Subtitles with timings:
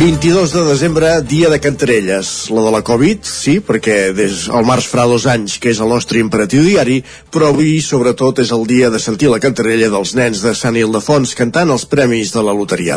[0.00, 2.48] 22 de desembre, dia de Cantarelles.
[2.48, 5.90] La de la Covid, sí, perquè des el març farà dos anys que és el
[5.92, 10.40] nostre imperatiu diari, però avui, sobretot, és el dia de sentir la cantarella dels nens
[10.40, 12.96] de Sant Ildefons cantant els premis de la loteria.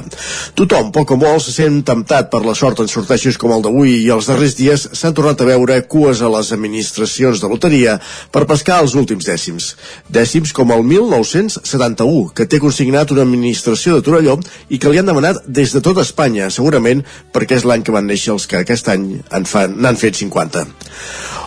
[0.56, 3.98] Tothom, poc o molt, se sent temptat per la sort en sorteixos com el d'avui
[3.98, 7.98] i els darrers dies s'han tornat a veure cues a les administracions de loteria
[8.32, 9.74] per pescar els últims dècims.
[10.08, 14.40] Dècims com el 1971, que té consignat una administració de Torelló
[14.72, 16.93] i que li han demanat des de tot Espanya, segurament
[17.34, 20.68] perquè és l'any que van néixer els que aquest any n'han fet 50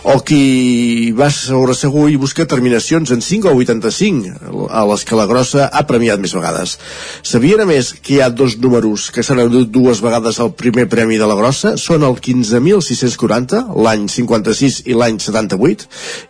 [0.07, 5.17] o qui va sobre segur i busca terminacions en 5 o 85 a les que
[5.19, 6.77] la grossa ha premiat més vegades.
[7.27, 10.85] Sabien a més que hi ha dos números que s'han endut dues vegades al primer
[10.87, 11.73] premi de la grossa?
[11.75, 15.89] Són el 15.640 l'any 56 i l'any 78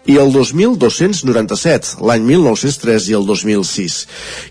[0.10, 4.00] i el 2.297 l'any 1903 i el 2006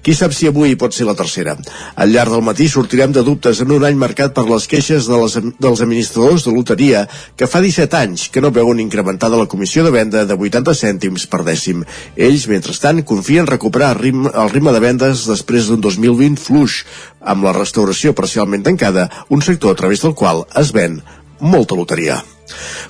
[0.07, 1.57] qui sap si avui pot ser la tercera?
[1.99, 5.19] Al llarg del matí sortirem de dubtes en un any marcat per les queixes de
[5.25, 9.83] les, dels administradors de loteria que fa 17 anys que no veuen incrementada la comissió
[9.83, 11.85] de venda de 80 cèntims per dècim.
[12.17, 16.85] Ells, mentrestant, confien recuperar el ritme, el ritme de vendes després d'un 2020 fluix,
[17.21, 21.01] amb la restauració parcialment tancada, un sector a través del qual es ven
[21.41, 22.23] molta loteria.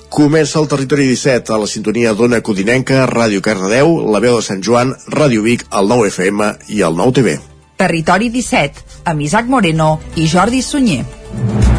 [0.09, 4.61] Comença el Territori 17 a la sintonia d'Ona Codinenca, Ràdio Cardedeu, la veu de Sant
[4.61, 7.39] Joan, Ràdio Vic, el 9 FM i el 9 TV.
[7.77, 11.76] Territori 17, amb Isaac Moreno i Jordi Sunyer.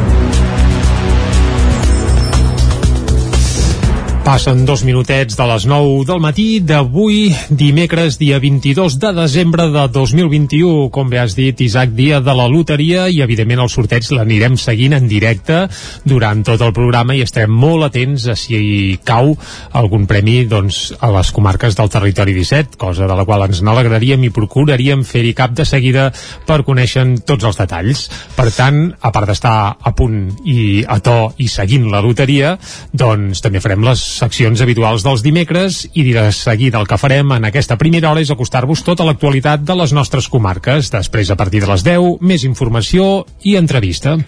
[4.28, 9.86] Passen dos minutets de les 9 del matí d'avui, dimecres, dia 22 de desembre de
[9.88, 10.90] 2021.
[10.92, 14.98] Com bé has dit, Isaac, dia de la loteria i, evidentment, el sorteig l'anirem seguint
[14.98, 15.62] en directe
[16.04, 19.32] durant tot el programa i estarem molt atents a si hi cau
[19.80, 24.28] algun premi doncs, a les comarques del territori 17, cosa de la qual ens n'alegraríem
[24.28, 26.10] i procuraríem fer-hi cap de seguida
[26.44, 28.04] per conèixer tots els detalls.
[28.36, 32.58] Per tant, a part d'estar a punt i a to i seguint la loteria,
[32.92, 37.46] doncs també farem les seccions habituals dels dimecres i de seguida el que farem en
[37.48, 40.90] aquesta primera hora és acostar-vos tota l'actualitat de les nostres comarques.
[40.92, 44.18] Després, a partir de les 10, més informació i entrevista.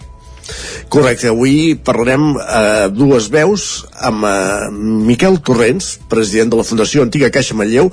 [0.91, 4.69] Correcte, avui parlarem eh, dues veus amb eh,
[5.07, 7.91] Miquel Torrents, president de la Fundació Antiga Caixa Manlleu,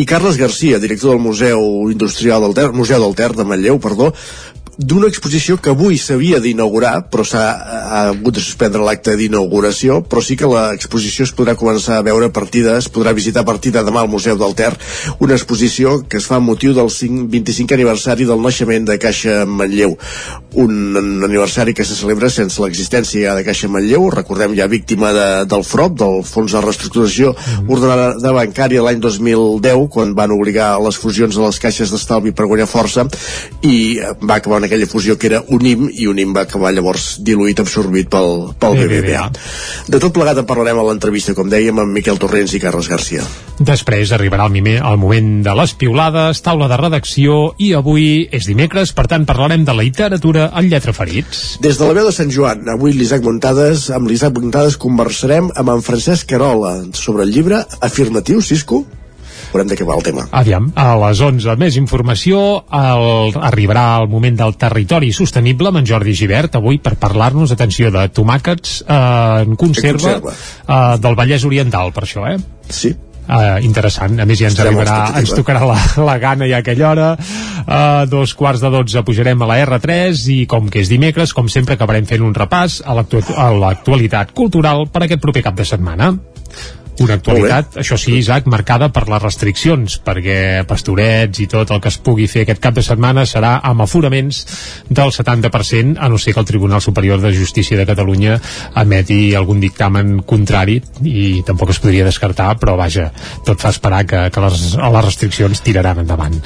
[0.00, 4.10] i Carles Garcia, director del Museu Industrial del Ter, Museu del Ter de Manlleu, perdó,
[4.80, 7.42] d'una exposició que avui s'havia d'inaugurar, però s'ha
[8.00, 12.32] hagut de suspendre l'acte d'inauguració, però sí que l'exposició es podrà començar a veure a
[12.32, 14.72] partir de, es podrà visitar a partir de demà al Museu del Ter,
[15.20, 19.44] una exposició que es fa amb motiu del 5, 25 aniversari del naixement de Caixa
[19.44, 19.98] Manlleu,
[20.64, 20.96] un
[21.28, 25.98] aniversari que se celebra sense l'existència de Caixa Manlleu, recordem ja víctima de, del FROP,
[26.00, 27.68] del Fons de Reestructuració mm.
[27.68, 32.70] Ordenada Bancària l'any 2010, quan van obligar les fusions de les caixes d'estalvi per guanyar
[32.70, 33.04] força,
[33.60, 37.58] i va acabar en aquella fusió que era Unim i Unim va acabar llavors diluït,
[37.58, 39.24] absorbit pel, pel BBVA.
[39.90, 43.26] De tot plegat en parlarem a l'entrevista, com dèiem, amb Miquel Torrents i Carles Garcia.
[43.58, 48.46] Després arribarà el, mime, el moment de les piulades, taula de redacció i avui és
[48.46, 51.58] dimecres, per tant parlarem de la literatura en lletra ferits.
[51.64, 55.74] Des de la veu de Sant Joan, avui l'Isaac Montades, amb l'Isaac Montades conversarem amb
[55.74, 58.84] en Francesc Carola sobre el llibre Afirmatiu, Cisco?
[59.52, 60.26] Veurem de què va el tema.
[60.36, 62.40] Aviam, a les 11 més informació,
[62.80, 67.92] el, arribarà el moment del territori sostenible amb en Jordi Givert, avui per parlar-nos, atenció,
[67.94, 70.34] de tomàquets eh, en conserva, en conserva.
[70.66, 72.38] Eh, del Vallès Oriental, per això, eh?
[72.70, 72.94] Sí,
[73.30, 76.88] Uh, interessant, a més ja ens arribarà ens tocarà la, la gana ja a aquella
[76.88, 81.30] hora uh, dos quarts de dotze pujarem a la R3 i com que és dimecres
[81.36, 86.10] com sempre acabarem fent un repàs a l'actualitat cultural per aquest proper cap de setmana
[87.00, 91.88] una actualitat, això sí, Isaac, marcada per les restriccions, perquè pastorets i tot el que
[91.88, 94.42] es pugui fer aquest cap de setmana serà amb aforaments
[94.88, 98.36] del 70%, a no ser que el Tribunal Superior de Justícia de Catalunya
[98.82, 103.08] emeti algun dictamen contrari i tampoc es podria descartar, però vaja,
[103.48, 106.36] tot fa esperar que, que les, les restriccions tiraran endavant.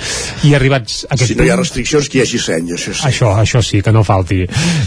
[0.47, 3.03] I arribats a aquest Si no hi ha restriccions, que hi hagi seny, això sí.
[3.11, 4.45] Això, això sí, que no falti.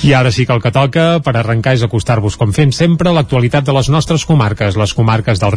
[0.07, 3.67] I ara sí que el que toca per arrencar és acostar-vos, com fem sempre, l'actualitat
[3.67, 5.56] de les nostres comarques, les comarques del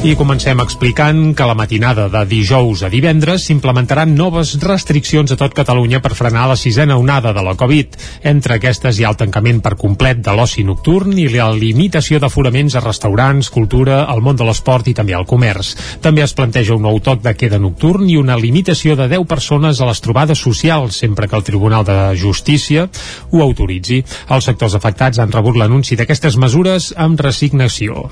[0.00, 5.52] I comencem explicant que la matinada de dijous a divendres s'implementaran noves restriccions a tot
[5.52, 7.98] Catalunya per frenar la sisena onada de la Covid.
[8.30, 12.78] Entre aquestes hi ha el tancament per complet de l'oci nocturn i la limitació d'aforaments
[12.80, 15.74] a restaurants, cultura, al món de l'esport i també al comerç.
[16.00, 19.84] També es planteja un nou toc de queda nocturn i una limitació de 10 persones
[19.84, 22.88] a les trobades socials, sempre que el Tribunal de Justícia
[23.28, 24.00] ho autoritzi.
[24.32, 28.08] Els sectors afectats han rebut l'anunci d'aquestes mesures amb resignació.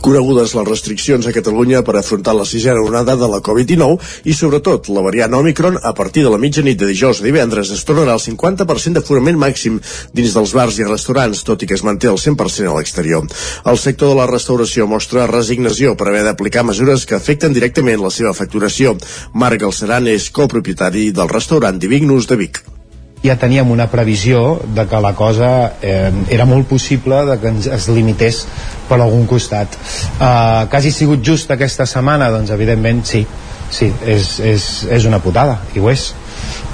[0.00, 4.88] Conegudes les restriccions a Catalunya per afrontar la sisena onada de la Covid-19 i sobretot
[4.94, 8.22] la variant Omicron, a partir de la mitjanit de dijous a divendres es tornarà al
[8.22, 9.80] 50% d'aforament màxim
[10.14, 13.26] dins dels bars i restaurants, tot i que es manté el 100% a l'exterior.
[13.66, 18.14] El sector de la restauració mostra resignació per haver d'aplicar mesures que afecten directament la
[18.14, 18.96] seva facturació.
[19.34, 22.64] Marc Galceran és copropietari del restaurant Divignus de Vic
[23.22, 27.66] ja teníem una previsió de que la cosa eh, era molt possible de que ens
[27.66, 28.44] es limités
[28.88, 33.24] per algun costat eh, que hagi sigut just aquesta setmana doncs evidentment sí,
[33.70, 36.12] sí és, és, és una putada i ho és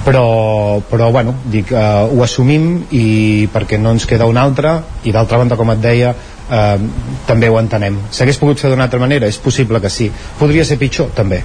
[0.05, 1.81] però, però bueno, dic, eh,
[2.13, 6.13] ho assumim i perquè no ens queda una altra i d'altra banda com et deia
[6.13, 6.77] eh,
[7.25, 9.25] també ho entenem s'hagués pogut fer d'una altra manera?
[9.25, 11.09] És possible que sí podria ser pitjor?
[11.17, 11.41] També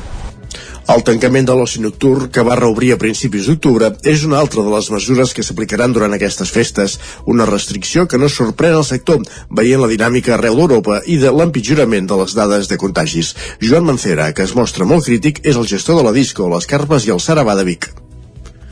[0.90, 4.72] el tancament de l'oci nocturn, que va reobrir a principis d'octubre, és una altra de
[4.72, 6.96] les mesures que s'aplicaran durant aquestes festes,
[7.30, 9.22] una restricció que no sorprèn el sector,
[9.54, 13.34] veient la dinàmica arreu d'Europa i de l'empitjorament de les dades de contagis.
[13.62, 17.06] Joan Mancera, que es mostra molt crític, és el gestor de la disco, les carpes
[17.06, 17.90] i el Sarabà de Vic.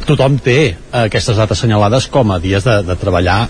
[0.09, 3.45] Tothom té aquestes dates assenyalades com a dies de, de treballar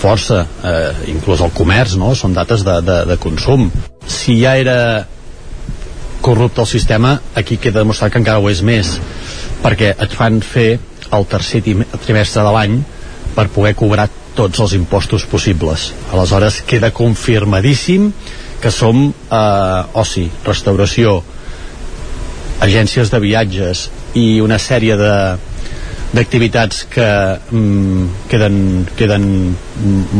[0.00, 2.14] força, eh, inclús el comerç, no?
[2.18, 3.68] Són dates de, de, de consum.
[4.06, 4.78] Si ja era
[6.26, 8.96] corrupte el sistema, aquí queda demostrat que encara ho és més,
[9.62, 10.80] perquè et fan fer
[11.14, 12.80] el tercer trimestre de l'any
[13.36, 15.92] per poder cobrar tots els impostos possibles.
[16.10, 18.10] Aleshores queda confirmadíssim
[18.60, 21.20] que som eh, oci, restauració,
[22.66, 23.86] agències de viatges
[24.18, 25.14] i una sèrie de
[26.16, 27.06] d'activitats que
[27.50, 28.58] mm, queden,
[28.96, 29.26] queden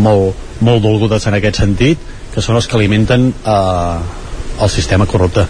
[0.06, 2.02] molt, molt dolgudes en aquest sentit,
[2.34, 3.96] que són els que alimenten eh,
[4.60, 5.46] el sistema corrupte.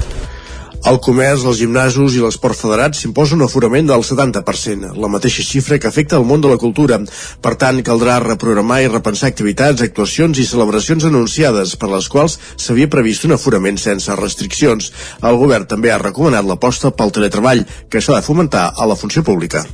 [0.87, 5.81] El comerç, els gimnasos i l'esport federat s'imposa un aforament del 70%, la mateixa xifra
[5.83, 7.01] que afecta el món de la cultura.
[7.43, 12.93] Per tant, caldrà reprogramar i repensar activitats, actuacions i celebracions anunciades, per les quals s'havia
[12.93, 14.93] previst un aforament sense restriccions.
[15.27, 19.27] El govern també ha recomanat l'aposta pel teletreball, que s'ha de fomentar a la funció
[19.27, 19.67] pública.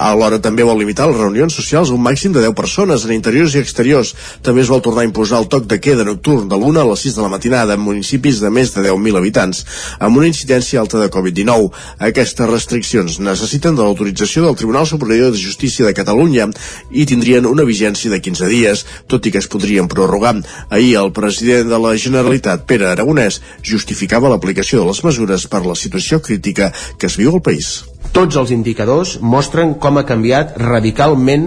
[0.00, 3.52] Alhora també vol limitar les reunions socials a un màxim de 10 persones en interiors
[3.52, 4.14] i exteriors.
[4.40, 7.04] També es vol tornar a imposar el toc de queda nocturn de l'1 a les
[7.04, 9.60] 6 de la matinada en municipis de més de 10.000 habitants,
[10.00, 11.68] amb una incidència alta de Covid-19.
[12.08, 16.48] Aquestes restriccions necessiten de l'autorització del Tribunal Superior de Justícia de Catalunya
[16.90, 20.38] i tindrien una vigència de 15 dies, tot i que es podrien prorrogar.
[20.70, 25.76] Ahir el president de la Generalitat, Pere Aragonès, justificava l'aplicació de les mesures per la
[25.76, 27.82] situació crítica que es viu al país.
[28.10, 31.44] Tots els indicadors mostren com ha canviat radicalment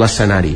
[0.00, 0.54] l'escenari,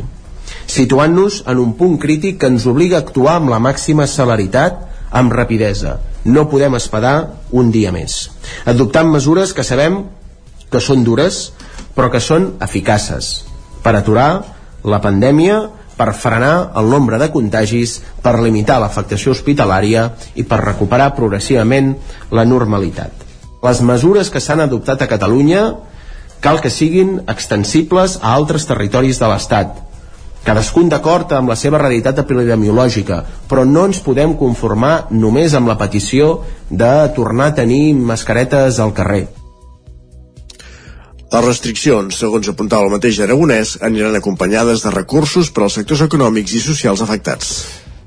[0.70, 4.78] situant-nos en un punt crític que ens obliga a actuar amb la màxima celeritat,
[5.12, 5.98] amb rapidesa.
[6.24, 7.16] No podem esperar
[7.52, 8.30] un dia més.
[8.64, 10.00] Adoptant mesures que sabem
[10.72, 11.50] que són dures,
[11.94, 13.34] però que són eficaces
[13.84, 14.30] per aturar
[14.88, 15.58] la pandèmia,
[15.94, 21.92] per frenar el nombre de contagis, per limitar l'afectació hospitalària i per recuperar progressivament
[22.32, 23.23] la normalitat
[23.64, 25.64] les mesures que s'han adoptat a Catalunya
[26.44, 29.78] cal que siguin extensibles a altres territoris de l'Estat,
[30.44, 35.78] cadascun d'acord amb la seva realitat epidemiològica, però no ens podem conformar només amb la
[35.80, 39.24] petició de tornar a tenir mascaretes al carrer.
[41.32, 46.52] Les restriccions, segons apuntava el mateix Aragonès, aniran acompanyades de recursos per als sectors econòmics
[46.54, 47.56] i socials afectats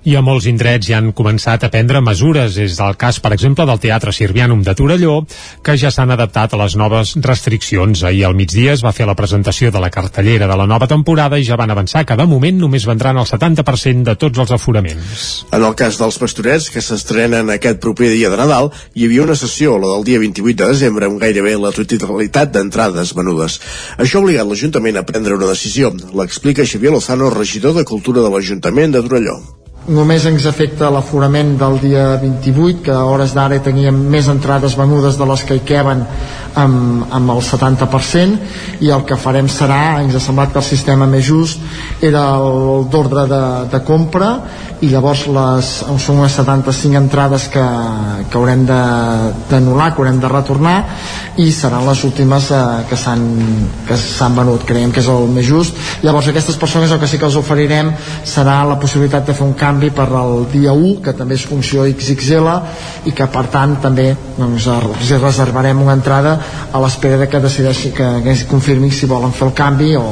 [0.05, 2.57] i a molts indrets ja han començat a prendre mesures.
[2.61, 5.17] És el cas, per exemple, del Teatre Sirvianum de Torelló,
[5.63, 8.03] que ja s'han adaptat a les noves restriccions.
[8.07, 11.39] Ahir al migdia es va fer la presentació de la cartellera de la nova temporada
[11.39, 15.27] i ja van avançar que de moment només vendran el 70% de tots els aforaments.
[15.51, 19.35] En el cas dels pastorets, que s'estrenen aquest proper dia de Nadal, hi havia una
[19.35, 23.59] sessió, la del dia 28 de desembre, amb gairebé la totalitat d'entrades venudes.
[23.97, 25.91] Això ha obligat l'Ajuntament a prendre una decisió.
[26.15, 29.39] L'explica Xavier Lozano, regidor de Cultura de l'Ajuntament de Torelló
[29.87, 35.15] només ens afecta l'aforament del dia 28 que a hores d'ara teníem més entrades venudes
[35.19, 36.03] de les que hi queben
[36.59, 41.07] amb, amb el 70% i el que farem serà, ens ha semblat que el sistema
[41.07, 44.31] més just era l'ordre de, de compra
[44.85, 45.69] i llavors les,
[46.03, 47.63] són unes 75 entrades que,
[48.29, 50.75] que haurem d'anul·lar, que haurem de retornar
[51.41, 55.77] i seran les últimes eh, que s'han venut, creiem que és el més just.
[56.05, 57.91] Llavors aquestes persones el que sí que els oferirem
[58.27, 61.85] serà la possibilitat de fer un canvi per al dia 1, que també és funció
[61.89, 62.51] XXL
[63.09, 64.69] i que per tant també doncs,
[65.21, 66.37] reservarem una entrada
[66.71, 70.05] a l'espera de que decideixi que, que confirmin si volen fer el canvi o,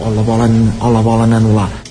[0.00, 1.85] o la volen, o la volen anul·lar.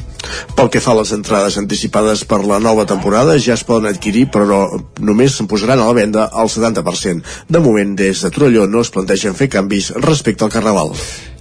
[0.56, 4.28] Pel que fa a les entrades anticipades per la nova temporada, ja es poden adquirir,
[4.34, 4.66] però
[5.00, 7.24] només se'n posaran a la venda al 70%.
[7.50, 10.96] De moment, des de Torelló no es plantegen fer canvis respecte al Carnaval.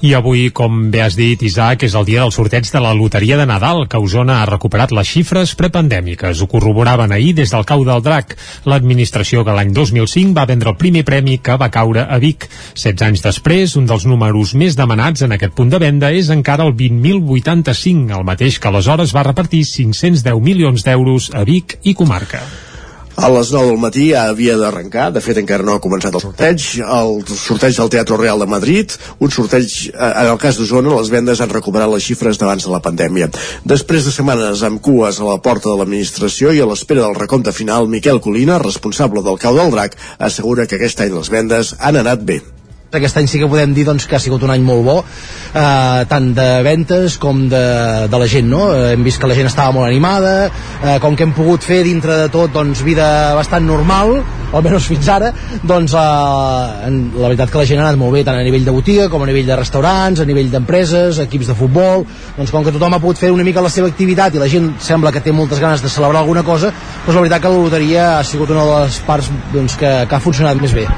[0.04, 3.38] I avui, com bé has dit, Isaac, és el dia del sorteig de la Loteria
[3.40, 6.42] de Nadal, que Osona ha recuperat les xifres prepandèmiques.
[6.42, 8.34] Ho corroboraven ahir des del cau del drac.
[8.68, 12.44] L'administració que l'any 2005 va vendre el primer premi que va caure a Vic.
[12.74, 16.68] 16 anys després, un dels números més demanats en aquest punt de venda és encara
[16.68, 22.42] el 20.085, el mateix que aleshores va repartir 510 milions d'euros a Vic i comarca.
[23.14, 26.22] A les 9 del matí ja havia d'arrencar, de fet encara no ha començat el
[26.24, 30.96] sorteig, el sorteig del Teatre Real de Madrid, un sorteig, eh, en el cas d'Osona,
[30.96, 33.30] les vendes han recuperat les xifres d'abans de la pandèmia.
[33.62, 37.54] Després de setmanes amb cues a la porta de l'administració i a l'espera del recompte
[37.54, 42.02] final, Miquel Colina, responsable del Cau del Drac, assegura que aquest any les vendes han
[42.02, 42.42] anat bé
[42.98, 46.04] aquest any sí que podem dir doncs, que ha sigut un any molt bo eh,
[46.10, 47.64] tant de ventes com de,
[48.10, 48.66] de la gent no?
[48.90, 52.24] Hem vist que la gent estava molt animada eh, com que hem pogut fer dintre
[52.24, 53.06] de tot doncs, vida
[53.38, 54.18] bastant normal
[54.54, 55.32] almenys fins ara
[55.62, 58.74] doncs eh, la veritat que la gent ha anat molt bé tant a nivell de
[58.74, 62.06] botiga com a nivell de restaurants a nivell d'empreses, equips de futbol
[62.38, 64.74] doncs com que tothom ha pogut fer una mica la seva activitat i la gent
[64.82, 68.06] sembla que té moltes ganes de celebrar alguna cosa doncs la veritat que la loteria
[68.18, 70.88] ha sigut una de les parts doncs, que, que ha funcionat més bé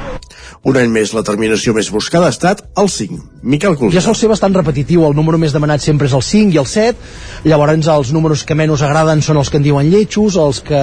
[0.65, 3.19] un any més, la terminació més buscada ha estat el 5.
[3.47, 3.95] Miquel Colina.
[3.95, 6.67] Ja sol ser bastant repetitiu, el número més demanat sempre és el 5 i el
[6.67, 7.11] 7,
[7.47, 10.81] llavors els números que menys agraden són els que en diuen lletjos, els que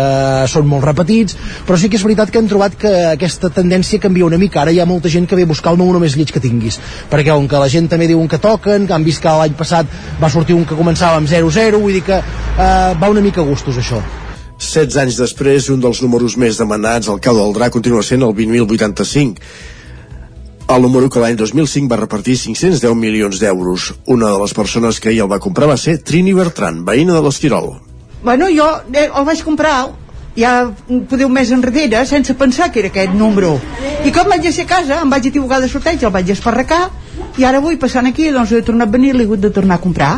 [0.48, 4.28] són molt repetits, però sí que és veritat que hem trobat que aquesta tendència canvia
[4.30, 6.32] una mica, ara hi ha molta gent que ve a buscar el número més lleig
[6.32, 9.38] que tinguis, perquè on que la gent també diuen que toquen, que han vist que
[9.40, 9.90] l'any passat
[10.22, 13.48] va sortir un que començava amb 0-0, vull dir que eh, va una mica a
[13.48, 14.02] gustos això.
[14.58, 18.34] 16 anys després, un dels números més demanats al cau del drac continua sent el
[18.34, 19.40] 20.085
[20.64, 23.90] el número que l'any 2005 va repartir 510 milions d'euros.
[24.08, 27.20] Una de les persones que ahir el va comprar va ser Trini Bertran, veïna de
[27.20, 27.74] l'Esquirol.
[28.24, 29.74] Bueno, jo eh, el vaig comprar
[30.34, 30.72] ja
[31.10, 33.52] podeu mes enrere sense pensar que era aquest número
[34.04, 36.88] i com vaig ser a casa em vaig equivocar de sorteig el vaig esparracar
[37.38, 39.84] i ara avui passant aquí doncs he tornat a venir l'he hagut de tornar a
[39.84, 40.16] comprar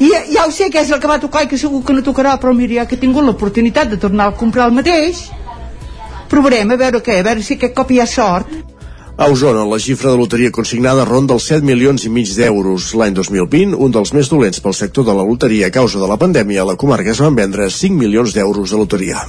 [0.00, 2.02] i ja ho sé que és el que va tocar i que segur que no
[2.02, 5.28] tocarà però mira ja que he tingut l'oportunitat de tornar a comprar el mateix.
[6.28, 8.73] Provarem a veure què, a veure si aquest cop hi ha sort
[9.16, 12.88] a Osona, la xifra de loteria consignada ronda els 7 milions i mig d'euros.
[12.98, 16.16] L'any 2020, un dels més dolents pel sector de la loteria a causa de la
[16.18, 19.22] pandèmia, a la comarca es van vendre 5 milions d'euros de loteria.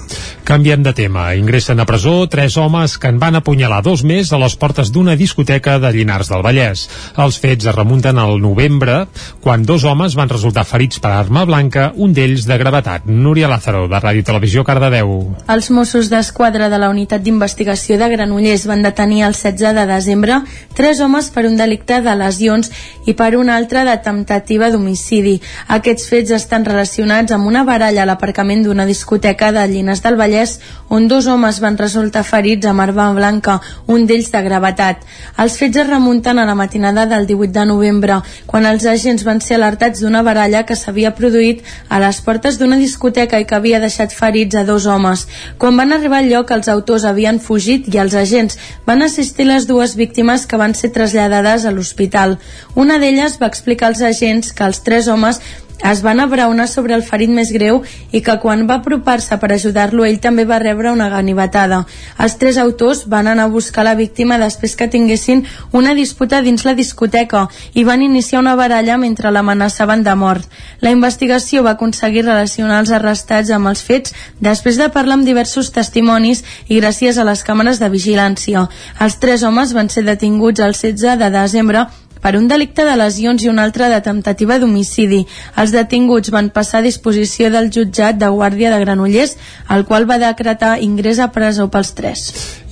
[0.45, 1.27] Canviem de tema.
[1.37, 5.15] Ingressen a presó tres homes que en van apunyalar dos més a les portes d'una
[5.19, 6.87] discoteca de Llinars del Vallès.
[7.21, 9.03] Els fets es remunten al novembre,
[9.41, 13.05] quan dos homes van resultar ferits per arma blanca, un d'ells de gravetat.
[13.05, 15.13] Núria Lázaro, de Ràdio Televisió Cardedeu.
[15.45, 20.41] Els Mossos d'Esquadra de la Unitat d'Investigació de Granollers van detenir el 16 de desembre
[20.75, 22.71] tres homes per un delicte de lesions
[23.05, 25.37] i per un altre de temptativa d'homicidi.
[25.77, 30.57] Aquests fets estan relacionats amb una baralla a l'aparcament d'una discoteca de Llines del Vallès
[30.89, 35.01] on dos homes van resultar ferits amb arma blanca, un d'ells de gravetat.
[35.41, 39.41] Els fets es remunten a la matinada del 18 de novembre, quan els agents van
[39.41, 43.81] ser alertats d'una baralla que s'havia produït a les portes d'una discoteca i que havia
[43.81, 45.25] deixat ferits a dos homes.
[45.57, 49.64] Quan van arribar al lloc, els autors havien fugit i els agents van assistir les
[49.67, 52.37] dues víctimes que van ser traslladades a l'hospital.
[52.75, 55.41] Una d'elles va explicar als agents que els tres homes
[55.83, 60.05] es van abraonar sobre el ferit més greu i que quan va apropar-se per ajudar-lo
[60.05, 61.83] ell també va rebre una ganivetada.
[62.19, 66.65] Els tres autors van anar a buscar la víctima després que tinguessin una disputa dins
[66.65, 70.47] la discoteca i van iniciar una baralla mentre l'amenaçaven de mort.
[70.81, 75.71] La investigació va aconseguir relacionar els arrestats amb els fets després de parlar amb diversos
[75.71, 78.67] testimonis i gràcies a les càmeres de vigilància.
[78.99, 81.85] Els tres homes van ser detinguts el 16 de desembre
[82.25, 85.19] per un delicte de lesions i un altre de temptativa d'homicidi.
[85.61, 89.35] Els detinguts van passar a disposició del jutjat de Guàrdia de Granollers,
[89.69, 92.23] el qual va decretar ingrés a presó pels tres.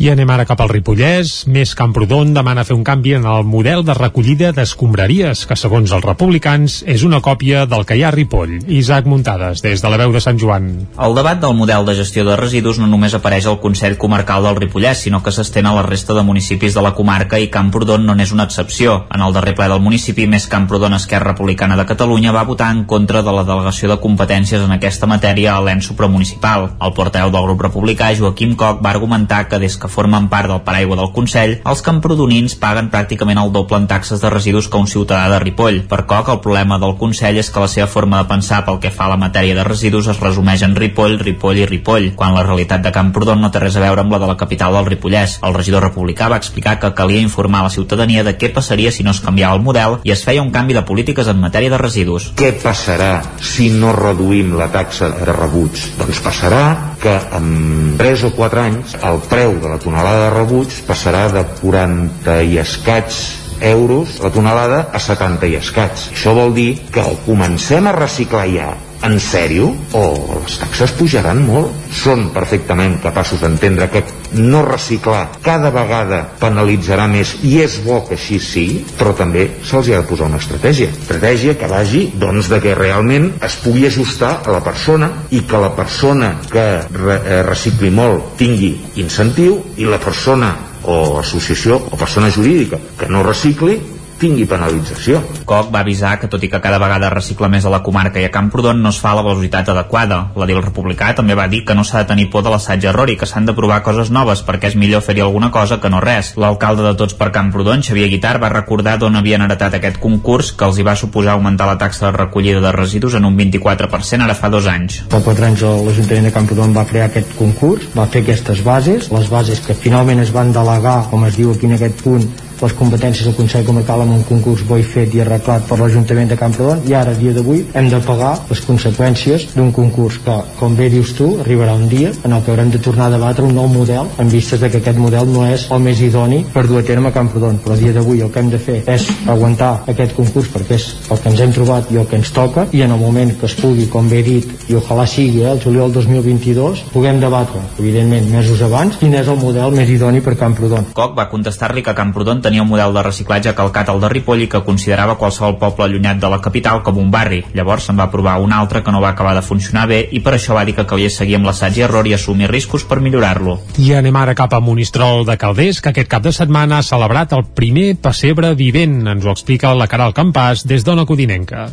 [0.02, 1.44] I anem ara cap al Ripollès.
[1.46, 6.08] Més Camprodon demana fer un canvi en el model de recollida d'escombraries, que segons els
[6.08, 8.58] republicans és una còpia del que hi ha a Ripoll.
[8.74, 10.72] Isaac Muntades, des de la veu de Sant Joan.
[10.98, 14.58] El debat del model de gestió de residus no només apareix al Consell Comarcal del
[14.64, 18.18] Ripollès, sinó que s'estén a la resta de municipis de la comarca i Camprodon no
[18.18, 19.04] n'és una excepció.
[19.14, 22.86] En el darrer ple del municipi, més Camprodon Esquerra Republicana de Catalunya va votar en
[22.88, 26.70] contra de la delegació de competències en aquesta matèria a l'ENS supramunicipal.
[26.80, 30.62] El porteu del grup republicà, Joaquim Coc, va argumentar que des que formen part del
[30.64, 34.88] paraigua del Consell, els camprodonins paguen pràcticament el doble en taxes de residus que un
[34.88, 35.82] ciutadà de Ripoll.
[35.92, 38.94] Per Coc, el problema del Consell és que la seva forma de pensar pel que
[38.96, 42.46] fa a la matèria de residus es resumeix en Ripoll, Ripoll i Ripoll, quan la
[42.48, 45.42] realitat de Camprodon no té res a veure amb la de la capital del Ripollès.
[45.44, 49.12] El regidor republicà va explicar que calia informar la ciutadania de què passaria si no
[49.12, 52.30] es canviava el model i es feia un canvi de polítiques en matèria de residus.
[52.38, 53.12] Què passarà
[53.42, 55.80] si no reduïm la taxa de rebuig?
[55.98, 56.64] Doncs passarà
[57.02, 61.46] que en 3 o 4 anys el preu de la tonelada de rebuig passarà de
[61.64, 63.18] 40 i escaig
[63.64, 66.10] euros la tonelada a 70 i escaig.
[66.14, 70.04] Això vol dir que comencem a reciclar ja en sèrio o
[70.42, 71.72] les taxes pujaran molt.
[71.94, 74.04] Són perfectament capaços d'entendre que
[74.40, 79.92] no reciclar cada vegada penalitzarà més i és bo que així sigui, però també se'ls
[79.92, 80.92] ha de posar una estratègia.
[80.96, 85.62] Estratègia que vagi doncs de que realment es pugui ajustar a la persona i que
[85.62, 91.98] la persona que re eh, recicli molt tingui incentiu i la persona o associació o
[91.98, 93.78] persona jurídica que no recicli
[94.20, 95.22] tingui penalització.
[95.50, 98.28] Coc va avisar que tot i que cada vegada recicla més a la comarca i
[98.28, 100.20] a Camprodon no es fa a la velocitat adequada.
[100.40, 103.30] L'edil republicà també va dir que no s'ha de tenir por de l'assaig-error i que
[103.30, 106.34] s'han de provar coses noves perquè és millor fer-hi alguna cosa que no res.
[106.40, 110.68] L'alcalde de Tots per Camprodon, Xavier Guitar, va recordar d'on havien heretat aquest concurs que
[110.70, 114.38] els hi va suposar augmentar la taxa de recollida de residus en un 24% ara
[114.38, 115.02] fa dos anys.
[115.12, 119.30] Fa quatre anys l'Ajuntament de Camprodon va crear aquest concurs, va fer aquestes bases, les
[119.30, 122.28] bases que finalment es van delegar, com es diu aquí en aquest punt,
[122.64, 126.32] les competències del Consell Comarcal amb un concurs bo i fet i arreglat per l'Ajuntament
[126.32, 130.38] de Camprodon i ara, a dia d'avui, hem de pagar les conseqüències d'un concurs que,
[130.60, 133.46] com bé dius tu, arribarà un dia en el que haurem de tornar a debatre
[133.48, 136.66] un nou model en vistes de que aquest model no és el més idoni per
[136.70, 137.60] dur a terme a Camprodon.
[137.64, 140.88] Però a dia d'avui el que hem de fer és aguantar aquest concurs perquè és
[141.10, 143.50] el que ens hem trobat i el que ens toca i en el moment que
[143.50, 147.62] es pugui, com bé he dit i ojalà sigui eh, el juliol 2022 puguem debatre,
[147.82, 150.92] evidentment, mesos abans quin és el model més idoni per Camprodon.
[150.94, 154.48] Coc va contestar-li que Camprodon tenia un model de reciclatge calcat al de Ripoll i
[154.52, 157.44] que considerava qualsevol poble allunyat de la capital com un barri.
[157.58, 160.36] Llavors se'n va provar un altre que no va acabar de funcionar bé i per
[160.36, 163.58] això va dir que calia seguir amb l'assaig i error i assumir riscos per millorar-lo.
[163.78, 167.34] I anem ara cap a Monistrol de Calders, que aquest cap de setmana ha celebrat
[167.34, 169.02] el primer pessebre vivent.
[169.08, 171.68] Ens ho explica la Caral Campàs des d'Ona Codinenca.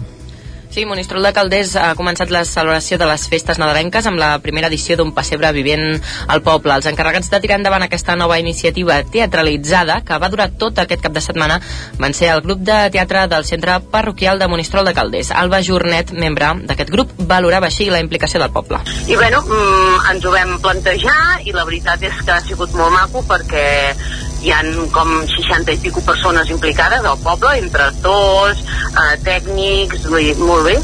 [0.71, 4.69] Sí, Monistrol de Calders ha començat la celebració de les festes nadalenques amb la primera
[4.71, 5.99] edició d'un pessebre vivent
[6.31, 6.77] al poble.
[6.77, 11.17] Els encarregats de tirar endavant aquesta nova iniciativa teatralitzada, que va durar tot aquest cap
[11.17, 11.59] de setmana,
[11.99, 15.33] van ser el grup de teatre del Centre Parroquial de Monistrol de Calders.
[15.43, 18.79] Alba Jornet, membre d'aquest grup, valorava així la implicació del poble.
[19.11, 22.95] I bueno, mm, ens ho vam plantejar i la veritat és que ha sigut molt
[22.95, 23.67] maco perquè
[24.41, 30.25] hi han com 60 i pico persones implicades al poble, entre actors, eh, tècnics, vull
[30.25, 30.77] dir, molt bé,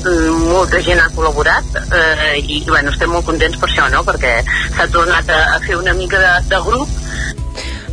[0.45, 4.05] molta gent ha col·laborat eh, i bueno, estem molt contents per això, no?
[4.07, 4.39] perquè
[4.77, 6.93] s'ha tornat a, a fer una mica de, de grup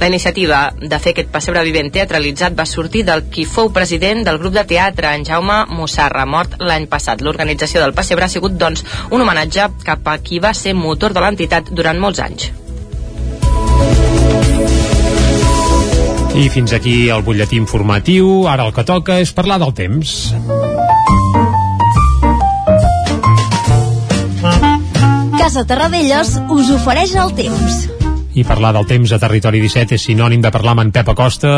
[0.04, 4.39] la iniciativa de fer aquest pessebre vivent teatralitzat va sortir del qui fou president del
[4.41, 7.23] grup de teatre, en Jaume Mossarra, mort l'any passat.
[7.23, 11.23] L'organització del pessebre ha sigut, doncs, un homenatge cap a qui va ser motor de
[11.23, 12.52] l'entitat durant molts anys.
[16.34, 18.48] I fins aquí el butlletí informatiu.
[18.50, 20.34] Ara el que toca és parlar del temps.
[25.38, 28.03] Casa Terradellos us ofereix el temps.
[28.34, 31.52] I parlar del temps a Territori 17 és sinònim de parlar amb en Pep Acosta.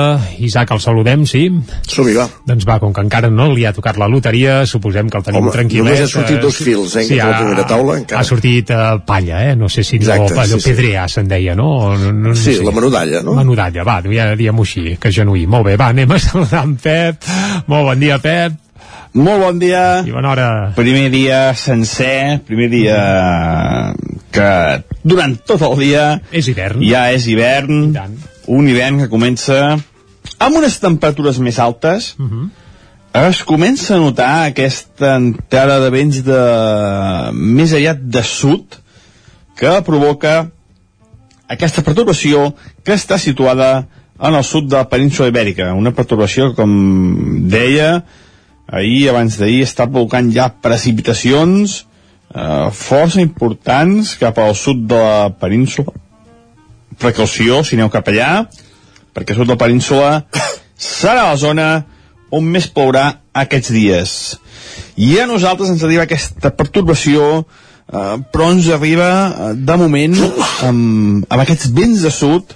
[0.44, 1.46] Isaac, el saludem, sí?
[1.88, 2.26] som va.
[2.50, 5.40] Doncs va, com que encara no li ha tocat la loteria, suposem que el tenim
[5.46, 5.86] Home, tranquil·let.
[5.88, 8.20] només ha sortit dos fils, eh, sí, té la primera taula, encara.
[8.20, 9.56] Ha sortit uh, palla, eh?
[9.56, 10.74] No sé si Exacte, no, allò sí, sí.
[10.74, 11.96] pedrea se'n deia, no?
[11.96, 12.64] no, no, no Sí, sé.
[12.68, 13.38] la menudalla, no?
[13.40, 15.46] Menudalla, va, ja diguem-ho així, que genuí.
[15.48, 17.24] Molt bé, va, anem a saludar en Pep.
[17.72, 18.60] Molt bon dia, Pep.
[19.16, 20.02] Molt bon dia.
[20.04, 20.48] I bona hora.
[20.76, 23.00] Primer dia sencer, primer dia
[24.36, 26.06] que durant tot el dia...
[26.36, 26.84] És hivern.
[26.86, 27.95] Ja és hivern.
[28.52, 29.60] Un hivern que comença
[30.38, 32.13] amb unes temperatures més altes.
[32.19, 32.50] Uh -huh.
[33.15, 36.41] Es comença a notar aquesta entrada de vents de
[37.32, 38.76] més aviat de sud
[39.56, 40.50] que provoca
[41.48, 43.88] aquesta perturbació que està situada
[44.19, 45.74] en el sud de la península ibèrica.
[45.74, 48.04] Una perturbació, com deia,
[48.67, 51.86] ahir, abans d'ahir, està provocant ja precipitacions
[52.36, 55.93] eh, força importants cap al sud de la península.
[57.00, 58.45] Precaució, si aneu cap allà,
[59.15, 60.10] perquè sud de la península
[60.76, 61.69] serà la zona
[62.36, 64.12] on més plourà aquests dies.
[65.00, 67.45] I a nosaltres ens arriba aquesta perturbació,
[67.91, 70.19] eh, però ens arriba, eh, de moment,
[70.67, 72.56] amb, amb aquests vents de sud,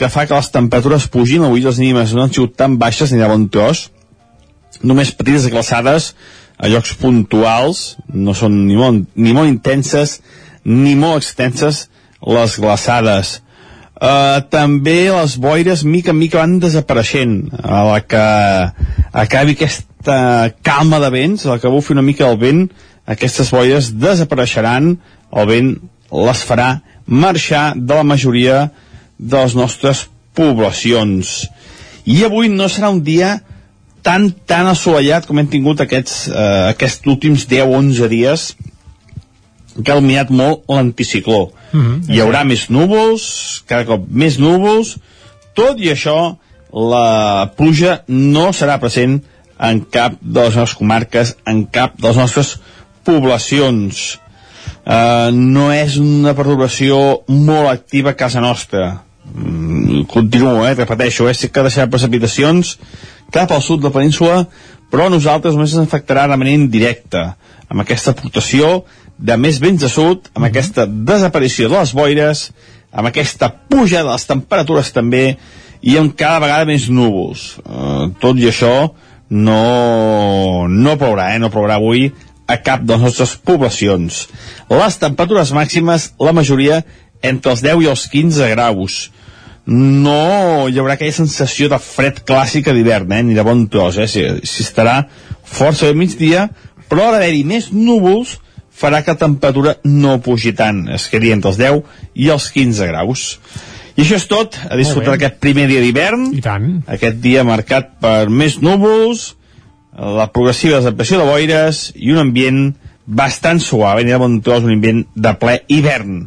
[0.00, 3.20] que fa que les temperatures pugin, avui les mínimes no han sigut tan baixes ni
[3.20, 3.90] de bon tros,
[4.80, 6.14] només petites glaçades
[6.60, 10.18] a llocs puntuals, no són ni molt, ni molt intenses
[10.64, 11.86] ni molt extenses
[12.20, 13.38] les glaçades.
[14.00, 18.26] Uh, també les boires mica en mica van desapareixent a la que
[19.24, 22.66] acabi aquesta calma de vents, a la que bufi una mica el vent,
[23.04, 24.94] aquestes boires desapareixeran,
[25.36, 25.74] el vent
[26.10, 26.70] les farà
[27.06, 28.70] marxar de la majoria
[29.18, 31.50] de les nostres poblacions.
[32.08, 33.38] I avui no serà un dia
[34.02, 38.50] tan, tan assolellat com hem tingut aquests, eh, aquests últims 10-11 dies
[39.76, 41.50] que ha dominat molt l'anticicló.
[41.72, 42.10] Mm -hmm.
[42.10, 44.96] Hi haurà més núvols, cada cop més núvols,
[45.54, 46.36] tot i això
[46.72, 49.20] la pluja no serà present
[49.58, 52.60] en cap de les nostres comarques, en cap de les nostres
[53.04, 54.18] poblacions.
[54.80, 59.02] Uh, no és una perturbació molt activa a casa nostra.
[59.34, 62.78] Mm, continuo, eh, repeteixo, eh, sí que deixarà precipitacions
[63.30, 64.46] cap al sud de la península,
[64.90, 67.36] però a nosaltres només ens afectarà de manera indirecta,
[67.68, 68.84] amb aquesta aportació
[69.18, 72.48] de més vents de sud, amb aquesta desaparició de les boires,
[72.90, 75.36] amb aquesta puja de les temperatures també,
[75.80, 77.60] i amb cada vegada més núvols.
[77.62, 78.90] Uh, tot i això,
[79.30, 81.38] no, no plourà, eh?
[81.38, 82.10] no plourà avui
[82.50, 84.24] a cap de les nostres poblacions.
[84.74, 86.82] Les temperatures màximes, la majoria,
[87.22, 88.98] entre els 10 i els 15 graus
[89.66, 93.22] no hi haurà aquella sensació de fred clàssica d'hivern, eh?
[93.26, 94.08] ni de bon tros, eh?
[94.10, 95.02] si, si estarà
[95.44, 96.48] força bé migdia,
[96.90, 98.38] però a d'haver-hi més núvols
[98.80, 101.82] farà que la temperatura no pugi tant, es quedi entre els 10
[102.14, 103.26] i els 15 graus.
[103.98, 106.30] I això és tot, a disfrutar d'aquest primer dia d'hivern,
[106.88, 109.34] aquest dia marcat per més núvols,
[110.00, 112.70] la progressiva desaparició de boires i un ambient
[113.04, 114.06] bastant suau, eh?
[114.06, 116.22] ni de bon tros, un ambient de ple hivern.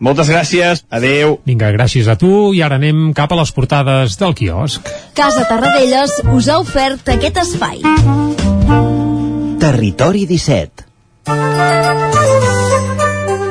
[0.00, 1.38] Moltes gràcies, adeu.
[1.48, 4.88] Vinga, gràcies a tu i ara anem cap a les portades del quiosc.
[5.14, 7.82] Casa Tarradellas us ha ofert aquest espai.
[9.60, 10.88] Territori 17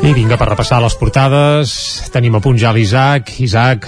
[0.10, 1.71] I vinga, per repassar les portades,
[2.10, 3.29] tenim a punt ja l'Isaac.
[3.45, 3.86] Isaac,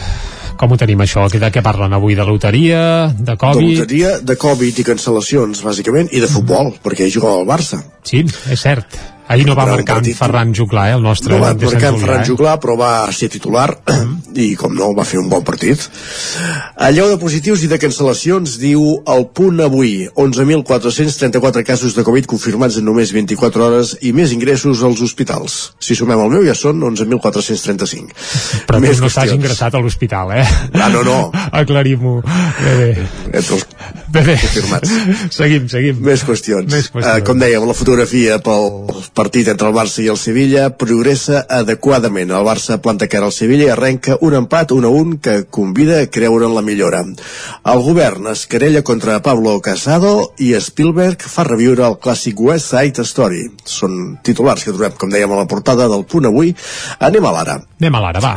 [0.62, 1.24] com ho tenim això?
[1.34, 2.14] De què parlen avui?
[2.14, 2.82] De loteria,
[3.18, 3.72] de Covid?
[3.72, 7.82] De loteria, de Covid i cancel·lacions, bàsicament, i de futbol, perquè hi juga el Barça.
[8.06, 8.22] Sí,
[8.54, 9.00] és cert.
[9.32, 12.22] Ahir no va marcar en Ferran Juclà, eh, el nostre No va marcar en Ferran
[12.24, 12.28] eh?
[12.28, 13.70] Juclà, però va ser titular
[14.36, 15.86] i, com no, va fer un bon partit.
[16.82, 18.84] Allò de positius i de cancel·lacions diu
[19.16, 19.94] el punt avui.
[20.20, 25.58] 11.434 casos de Covid confirmats en només 24 hores i més ingressos als hospitals.
[25.80, 28.12] Si sumem el meu ja són 11.435.
[28.70, 29.38] Però més tu no estàs qüestions.
[29.40, 30.46] ingressat a l'hospital, eh?
[30.76, 31.18] Ah, no, no.
[31.62, 32.20] Aclarim-ho.
[32.26, 32.92] Bé, bé.
[33.32, 33.68] Entre els
[34.12, 34.36] Bé, bé.
[34.42, 34.92] confirmats.
[35.40, 36.00] Seguim, seguim.
[36.04, 36.68] Més qüestions.
[36.68, 37.22] Més qüestions.
[37.22, 38.68] Uh, com dèiem, la fotografia pel
[39.22, 42.32] partit entre el Barça i el Sevilla progressa adequadament.
[42.34, 46.00] El Barça planta cara al Sevilla i arrenca un empat 1 a 1 que convida
[46.02, 47.04] a creure en la millora.
[47.74, 53.06] El govern es querella contra Pablo Casado i Spielberg fa reviure el clàssic West Side
[53.06, 53.44] Story.
[53.62, 56.56] Són titulars que trobem, com dèiem, a la portada del punt avui.
[56.98, 57.60] Anem a l'ara.
[57.82, 58.34] Anem a l'ara, va.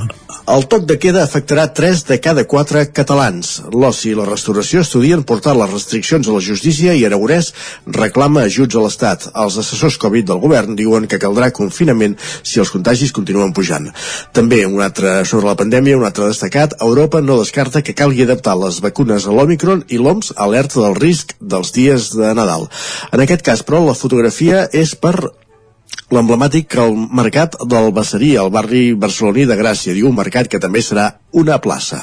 [0.52, 3.54] El toc de queda afectarà 3 de cada 4 catalans.
[3.72, 7.54] L'oci i la restauració estudien portar les restriccions a la justícia i Aragonès
[7.88, 9.28] reclama ajuts a l'Estat.
[9.32, 13.90] Els assessors Covid del govern diuen que caldrà confinament si els contagis continuen pujant.
[14.36, 18.56] També un altre sobre la pandèmia, un altre destacat, Europa no descarta que calgui adaptar
[18.60, 22.68] les vacunes a l'Omicron i l'OMS alerta del risc dels dies de Nadal.
[23.12, 25.14] En aquest cas, però, la fotografia és per
[26.12, 30.82] l'emblemàtic el mercat del Basserí, al barri barceloní de Gràcia, diu un mercat que també
[30.84, 32.02] serà una plaça.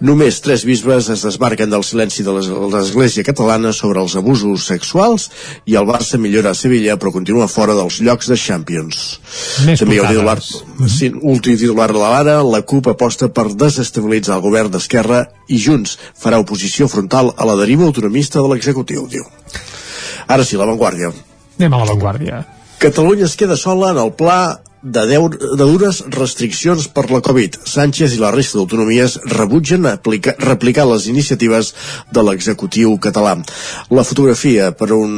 [0.00, 5.30] Només tres bisbes es desmarquen del silenci de l'es- l'Església catalana sobre els abusos sexuals
[5.64, 9.20] i el Barça millora a Sevilla però continua fora dels llocs de Champions.
[9.64, 10.98] Més també hi ha un titular, portades.
[10.98, 15.58] sí, últim titular de la Lara, la CUP aposta per desestabilitzar el govern d'Esquerra i
[15.58, 19.24] Junts farà oposició frontal a la deriva autonomista de l'executiu, diu.
[20.26, 21.12] Ara sí, l'avantguàrdia.
[21.58, 22.44] Anem a l'avantguàrdia.
[22.80, 27.58] Catalunya es queda sola en el pla de, deu, de dures restriccions per la Covid.
[27.68, 31.74] Sánchez i la resta d'autonomies rebutgen aplicar, replicar les iniciatives
[32.08, 33.34] de l'executiu català.
[33.92, 35.12] La fotografia per un,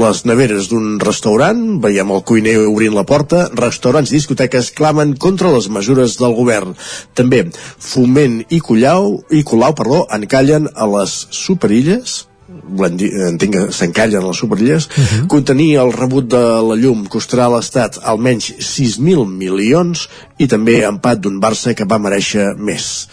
[0.00, 5.52] les neveres d'un restaurant, veiem el cuiner obrint la porta, restaurants i discoteques clamen contra
[5.52, 6.72] les mesures del govern.
[7.12, 7.44] També
[7.76, 12.22] Foment i Collau, i Colau perdó, encallen a les superilles
[12.62, 15.26] volem dir, entenc que s'encallen les superilles, uh -huh.
[15.26, 21.20] contenir el rebut de la llum costarà a l'Estat almenys 6.000 milions i també empat
[21.20, 23.08] d'un Barça que va mereixer més.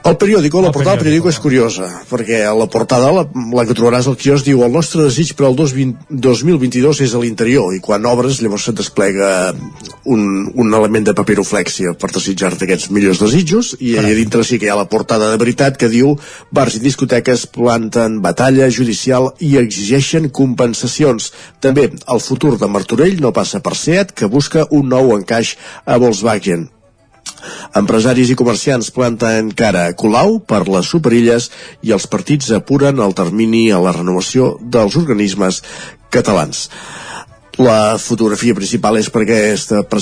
[0.00, 3.74] El periòdico, la portada del periòdico és curiosa, perquè a la portada, la, la que
[3.76, 7.82] trobaràs al quiosc, diu el nostre desig per al 2020, 2022 és a l'interior, i
[7.84, 9.28] quan obres llavors se't desplega
[10.08, 10.24] un,
[10.56, 14.72] un element de papiroflèxia per desitjar-te aquests millors desitjos, i allà dintre sí que hi
[14.72, 16.16] ha la portada de veritat que diu
[16.48, 21.28] bars i discoteques planten batalla judicial i exigeixen compensacions.
[21.60, 26.00] També el futur de Martorell no passa per Seat, que busca un nou encaix a
[26.00, 26.70] Volkswagen.
[27.80, 31.50] Empresaris i comerciants planten cara a Colau per les superilles
[31.86, 35.62] i els partits apuren el termini a la renovació dels organismes
[36.10, 36.68] catalans.
[37.60, 40.00] La fotografia principal és per aquesta per,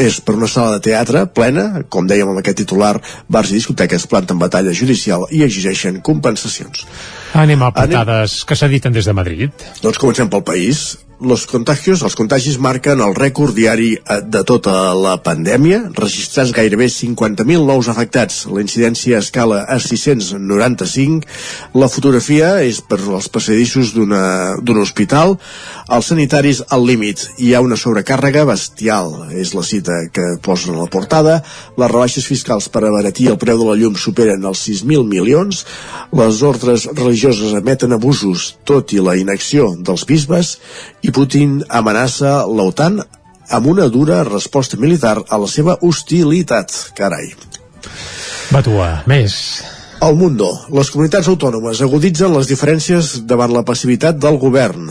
[0.00, 2.94] és per una sala de teatre plena, com dèiem amb aquest titular,
[3.28, 6.86] bars i discoteques planten batalla judicial i exigeixen compensacions.
[7.34, 8.46] Anem a portades Anem...
[8.48, 9.66] que s'editen des de Madrid.
[9.82, 10.94] Doncs comencem pel país
[11.24, 16.88] los contagios, els contagis marquen el rècord diari eh, de tota la pandèmia, registrats gairebé
[16.90, 18.44] 50.000 nous afectats.
[18.50, 21.24] La incidència escala a 695.
[21.80, 25.38] La fotografia és per als passadissos d'un hospital.
[25.94, 27.28] Els sanitaris al límit.
[27.38, 29.30] Hi ha una sobrecàrrega bestial.
[29.32, 31.40] És la cita que posen a la portada.
[31.78, 35.64] Les rebaixes fiscals per abaratir el preu de la llum superen els 6.000 milions.
[36.12, 40.58] Les ordres religioses emeten abusos, tot i la inacció dels bisbes
[41.02, 43.00] i Putin amenaça l'OTAN
[43.50, 46.72] amb una dura resposta militar a la seva hostilitat.
[46.96, 47.32] Carai.
[48.52, 49.34] Batua, més.
[50.04, 50.50] El Mundo.
[50.68, 54.90] Les comunitats autònomes aguditzen les diferències davant la passivitat del govern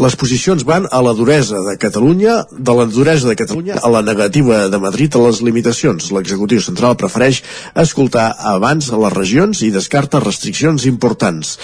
[0.00, 4.00] les posicions van a la duresa de Catalunya, de la duresa de Catalunya a la
[4.02, 6.08] negativa de Madrid a les limitacions.
[6.16, 7.42] L'executiu central prefereix
[7.76, 11.58] escoltar abans les regions i descarta restriccions importants.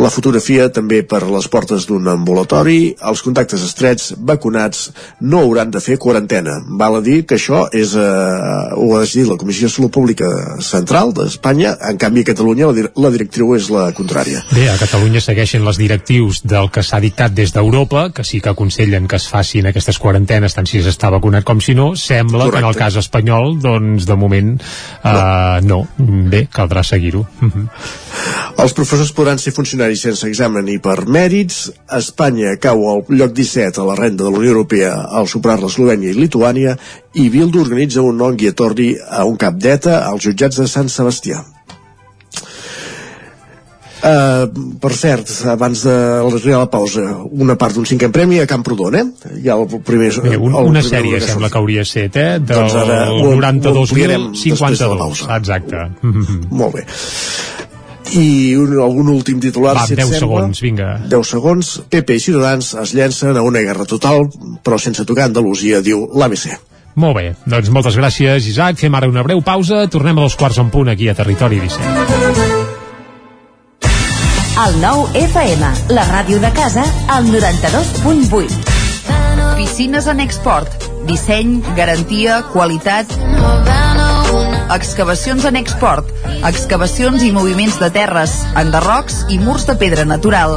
[0.00, 4.88] La fotografia també per les portes d'un ambulatori, els contactes estrets vacunats
[5.20, 6.56] no hauran de fer quarantena.
[6.80, 10.30] Val a dir que això és, eh, ho ha decidit la Comissió de Salut Pública
[10.60, 14.40] Central d'Espanya, en canvi a Catalunya la, la directriu és la contrària.
[14.54, 18.40] Bé, a Catalunya segueixen les directius del que s'ha dictat des d'Europa Europa, que sí
[18.40, 22.44] que aconsellen que es facin aquestes quarantenes tant si s'està vacunat com si no, sembla
[22.44, 22.54] Correcte.
[22.54, 25.80] que en el cas espanyol, doncs de moment uh, no.
[25.98, 26.20] no.
[26.30, 27.24] Bé, caldrà seguir-ho.
[27.42, 27.66] Uh -huh.
[28.62, 31.72] Els professors podran ser funcionaris sense examen i per mèrits.
[31.90, 36.10] Espanya cau al lloc 17 a la renda de la Unió Europea al superar l'Eslovènia
[36.10, 36.76] i Lituània
[37.14, 41.53] i Bildu organitza un non guiatordi a un cap d'ETA als jutjats de Sant Sebastià.
[44.04, 44.44] Uh,
[44.76, 47.00] per cert, abans de l'arribada la pausa,
[47.32, 49.04] una part d'un cinquè premi a Camprodon, eh?
[49.40, 50.10] Hi ha el primer...
[50.20, 52.36] Bé, un, el una primer sèrie que sembla que hauria set, eh?
[52.36, 55.24] Del doncs ara 92.052.
[55.38, 55.86] Exacte.
[56.60, 56.84] Molt bé.
[58.20, 60.90] I un, algun últim titular Va, si 10 sembla, segons, vinga.
[61.08, 64.28] 10 segons, PP i Ciutadans es llencen a una guerra total
[64.60, 66.52] però sense tocar Andalusia, diu l'ABC
[67.00, 69.88] molt bé, doncs moltes gràcies Isaac, fem ara una breu pausa.
[69.90, 72.73] Tornem a dos quarts en punt aquí a Territori 17
[74.54, 78.46] el nou FM, la ràdio de casa, al 92.8.
[79.58, 80.70] Piscines en export.
[81.08, 83.10] Disseny, garantia, qualitat...
[84.74, 86.08] Excavacions en export.
[86.46, 90.56] Excavacions i moviments de terres, enderrocs i murs de pedra natural.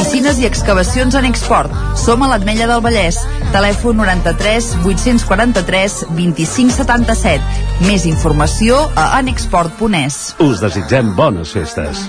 [0.00, 1.72] Piscines i excavacions en export.
[2.00, 3.20] Som a l'Atmella del Vallès.
[3.54, 7.40] Telèfon 93 843 2577.
[7.86, 10.22] Més informació a anexport.es.
[10.42, 12.08] Us desitgem bones festes.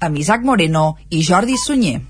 [0.00, 2.00] amb Isaac Moreno i Jordi Sunyer.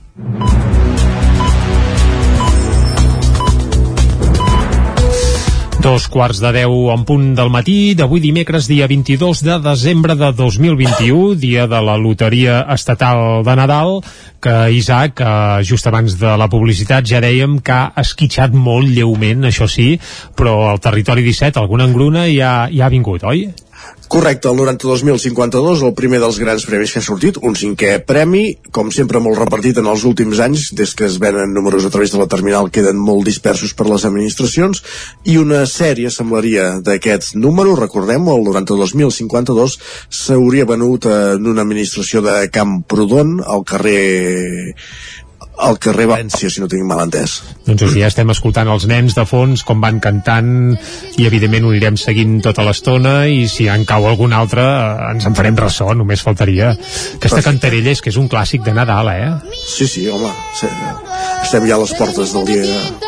[5.86, 10.32] Dos quarts de deu en punt del matí d'avui dimecres, dia 22 de desembre de
[10.34, 14.00] 2021, dia de la loteria estatal de Nadal,
[14.42, 19.46] que Isaac, eh, just abans de la publicitat, ja dèiem que ha esquitxat molt lleument,
[19.46, 19.92] això sí,
[20.34, 23.46] però al territori 17 alguna engruna ja, ja ha vingut, oi?
[24.08, 28.92] Correcte, el 92.052, el primer dels grans premis que ha sortit, un cinquè premi, com
[28.94, 32.20] sempre molt repartit en els últims anys, des que es venen números a través de
[32.20, 34.84] la terminal queden molt dispersos per les administracions,
[35.26, 39.74] i una sèrie semblaria d'aquest número, recordem el 92.052
[40.06, 44.76] s'hauria venut en una administració de Camprodon, al carrer
[45.56, 47.38] al carrer València, si no tinc mal entès.
[47.66, 50.50] Doncs ja estem escoltant els nens de fons com van cantant
[51.16, 55.28] i evidentment ho anirem seguint tota l'estona i si en cau algun altre eh, ens
[55.28, 56.74] en farem ressò, només faltaria.
[57.16, 59.32] Aquesta cantarella és que és un clàssic de Nadal, eh?
[59.64, 60.70] Sí, sí, home, sí,
[61.46, 62.64] estem ja a les portes del dia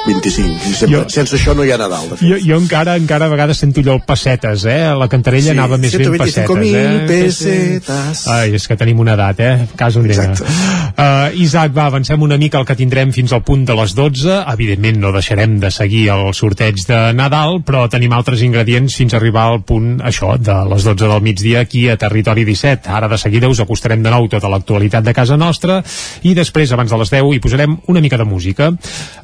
[0.07, 2.05] 25 i sempre, jo, sense això no hi ha Nadal.
[2.13, 2.29] De fet.
[2.31, 4.93] Jo, jo encara encara a vegades sento allò pessetes, eh?
[4.95, 7.01] La cantarella Sí, anava més ben 125.000 pessetes, eh?
[7.11, 8.23] pessetes.
[8.31, 9.67] Ai, és que tenim una edat, eh?
[9.79, 10.29] Cas on era.
[10.33, 14.39] Uh, Isaac, va, avancem una mica el que tindrem fins al punt de les 12.
[14.55, 19.19] Evidentment no deixarem de seguir el sorteig de Nadal, però tenim altres ingredients fins a
[19.19, 22.87] arribar al punt, això, de les 12 del migdia aquí a Territori 17.
[23.01, 25.83] Ara de seguida us acostarem de nou tota l'actualitat de casa nostra
[26.23, 28.71] i després, abans de les 10, hi posarem una mica de música.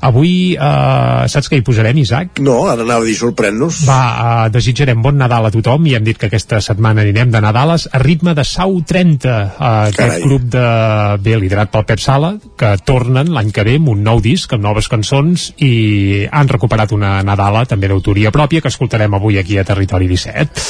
[0.04, 2.40] Avui, uh, saps què hi posarem, Isaac?
[2.44, 3.84] No, ara anava a dir sorprèn-nos.
[3.88, 7.40] Va, uh, desitjarem bon Nadal a tothom i hem dit que aquesta setmana anirem de
[7.44, 10.24] Nadales a ritme de Sau 30, uh, aquest Carai.
[10.24, 10.66] grup de
[11.24, 14.64] bé liderat pel Pep Sala, que tornen l'any que ve amb un nou disc, amb
[14.64, 19.64] noves cançons i han recuperat una Nadala també d'autoria pròpia que escoltarem avui aquí a
[19.64, 20.64] Territori 17.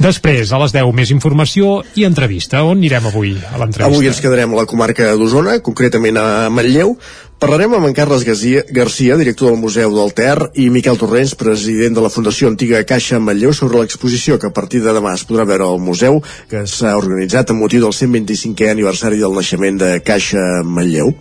[0.00, 2.62] Després, a les 10, més informació i entrevista.
[2.64, 3.90] On anirem avui a l'entrevista?
[3.90, 6.96] Avui ens quedarem a la comarca d'Osona, concretament a Manlleu.
[7.40, 12.02] Parlarem amb en Carles Garcia, director del Museu del Ter, i Miquel Torrents, president de
[12.04, 15.64] la Fundació Antiga Caixa Manlleu, sobre l'exposició que a partir de demà es podrà veure
[15.64, 16.20] al museu,
[16.52, 21.14] que s'ha organitzat amb motiu del 125è aniversari del naixement de Caixa Manlleu.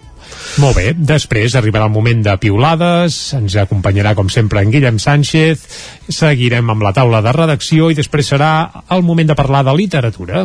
[0.59, 5.63] Molt bé, després arribarà el moment de piulades, ens acompanyarà com sempre en Guillem Sánchez,
[6.11, 10.43] seguirem amb la taula de redacció i després serà el moment de parlar de literatura.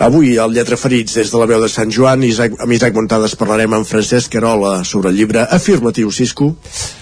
[0.00, 3.36] Avui, al Lletra Ferits, des de la veu de Sant Joan, Isaac, amb Isaac Montades
[3.36, 6.54] parlarem amb Francesc Carola sobre el llibre Afirmatiu Cisco.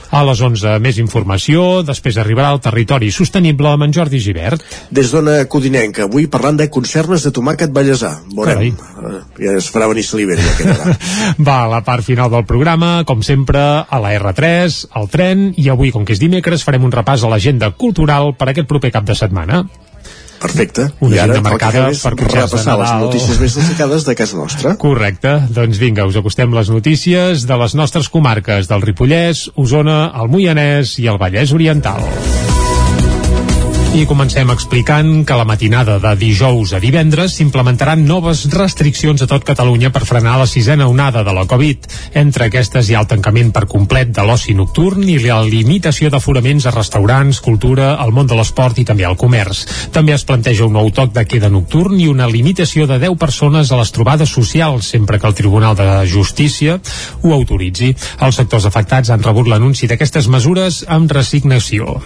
[0.08, 4.62] A les 11 més informació, després arribarà el territori sostenible amb en Jordi Givert.
[4.90, 8.14] Des d'Ona Codinenca, avui parlant de conserves de tomàquet ballesà.
[8.32, 10.76] Veurem, eh, ja es farà venir Saliver, ja.
[11.46, 15.68] Va, a la part final del programa, com sempre, a la R3, al tren, i
[15.68, 19.04] avui, com que és dimecres, farem un repàs a l'agenda cultural per aquest proper cap
[19.04, 19.66] de setmana.
[20.38, 20.88] Perfecte.
[21.04, 24.76] Una I ara el marcada és per repassar les notícies més destacades de casa nostra.
[24.80, 30.30] Correcte, doncs vinga, us acostem les notícies de les nostres comarques del Ripollès, Osona, el
[30.32, 32.04] Moianès i el Vallès Oriental.
[33.96, 39.46] I comencem explicant que la matinada de dijous a divendres s'implementaran noves restriccions a tot
[39.48, 41.86] Catalunya per frenar la sisena onada de la Covid.
[42.20, 46.68] Entre aquestes hi ha el tancament per complet de l'oci nocturn i la limitació d'aforaments
[46.68, 49.64] a restaurants, cultura, el món de l'esport i també al comerç.
[49.96, 53.72] També es planteja un nou toc de queda nocturn i una limitació de 10 persones
[53.72, 56.76] a les trobades socials, sempre que el Tribunal de Justícia
[57.22, 57.94] ho autoritzi.
[58.20, 61.96] Els sectors afectats han rebut l'anunci d'aquestes mesures amb resignació.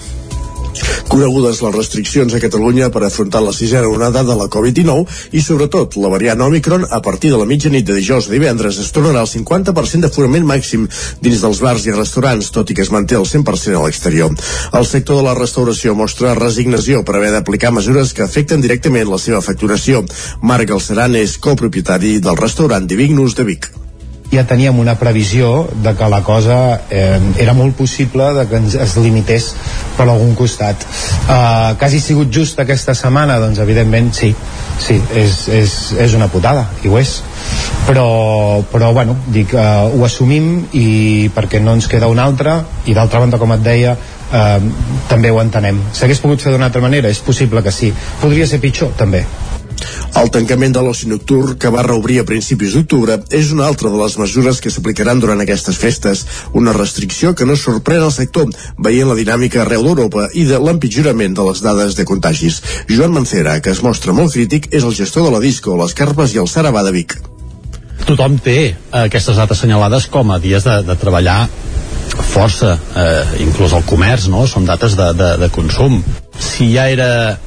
[1.13, 5.97] Conegudes les restriccions a Catalunya per afrontar la sisena onada de la Covid-19 i sobretot
[6.01, 9.31] la variant Omicron a partir de la mitjanit de dijous a divendres es tornarà al
[9.31, 10.89] 50% d'aforament màxim
[11.21, 14.33] dins dels bars i restaurants, tot i que es manté el 100% a l'exterior.
[14.73, 19.21] El sector de la restauració mostra resignació per haver d'aplicar mesures que afecten directament la
[19.21, 20.05] seva facturació.
[20.41, 23.73] Marc Galceran és copropietari del restaurant Divignus de Vic
[24.33, 28.75] ja teníem una previsió de que la cosa eh, era molt possible de que ens
[28.81, 29.51] es limités
[29.99, 34.33] per algun costat eh, que hagi sigut just aquesta setmana doncs evidentment sí,
[34.81, 35.77] sí és, és,
[36.07, 37.19] és una putada i ho és
[37.87, 42.97] però, però bueno, dic, eh, ho assumim i perquè no ens queda una altra i
[42.97, 43.97] d'altra banda com et deia
[44.33, 44.59] eh,
[45.13, 47.13] també ho entenem s'hagués pogut fer d'una altra manera?
[47.13, 48.97] És possible que sí podria ser pitjor?
[48.97, 49.27] també
[50.21, 53.99] el tancament de l'oci nocturn, que va reobrir a principis d'octubre, és una altra de
[54.01, 59.09] les mesures que s'aplicaran durant aquestes festes, una restricció que no sorprèn al sector, veient
[59.09, 62.63] la dinàmica arreu d'Europa i de l'empitjorament de les dades de contagis.
[62.89, 66.35] Joan Mancera, que es mostra molt crític, és el gestor de la disco, les Carpes
[66.35, 67.19] i el Sarabà de Vic.
[68.07, 68.75] Tothom té
[69.05, 71.47] aquestes dates assenyalades com a dies de, de treballar
[72.33, 74.45] força, eh, inclús el comerç, no?
[74.51, 76.01] Són dates de, de, de consum.
[76.39, 77.39] Si ja era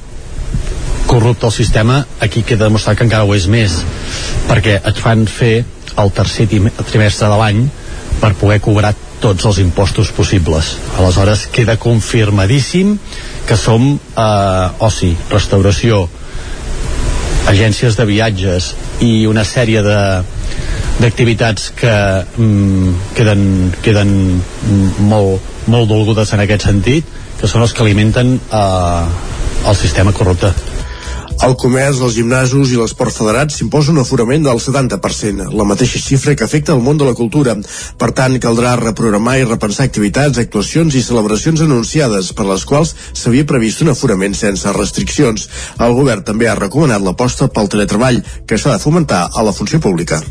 [1.07, 3.79] corrupte el sistema, aquí queda demostrat que encara ho és més,
[4.49, 5.63] perquè et fan fer
[6.01, 7.65] el tercer trimestre de l'any
[8.21, 10.75] per poder cobrar tots els impostos possibles.
[10.99, 12.97] Aleshores queda confirmadíssim
[13.47, 16.05] que som eh, oci, restauració,
[17.49, 18.73] agències de viatges
[19.05, 19.99] i una sèrie de
[20.95, 21.91] d'activitats que
[22.39, 23.41] mm, queden,
[23.83, 24.11] queden
[25.09, 29.03] molt, molt dolgudes en aquest sentit, que són els que alimenten eh,
[29.67, 30.53] el sistema corrupte.
[31.43, 36.35] El comerç, els gimnasos i l'esport federat s'imposa un aforament del 70%, la mateixa xifra
[36.35, 37.57] que afecta el món de la cultura.
[37.99, 43.49] Per tant, caldrà reprogramar i repensar activitats, actuacions i celebracions anunciades per les quals s'havia
[43.51, 45.49] previst un aforament sense restriccions.
[45.75, 49.83] El govern també ha recomanat l'aposta pel teletreball, que s'ha de fomentar a la funció
[49.83, 50.23] pública.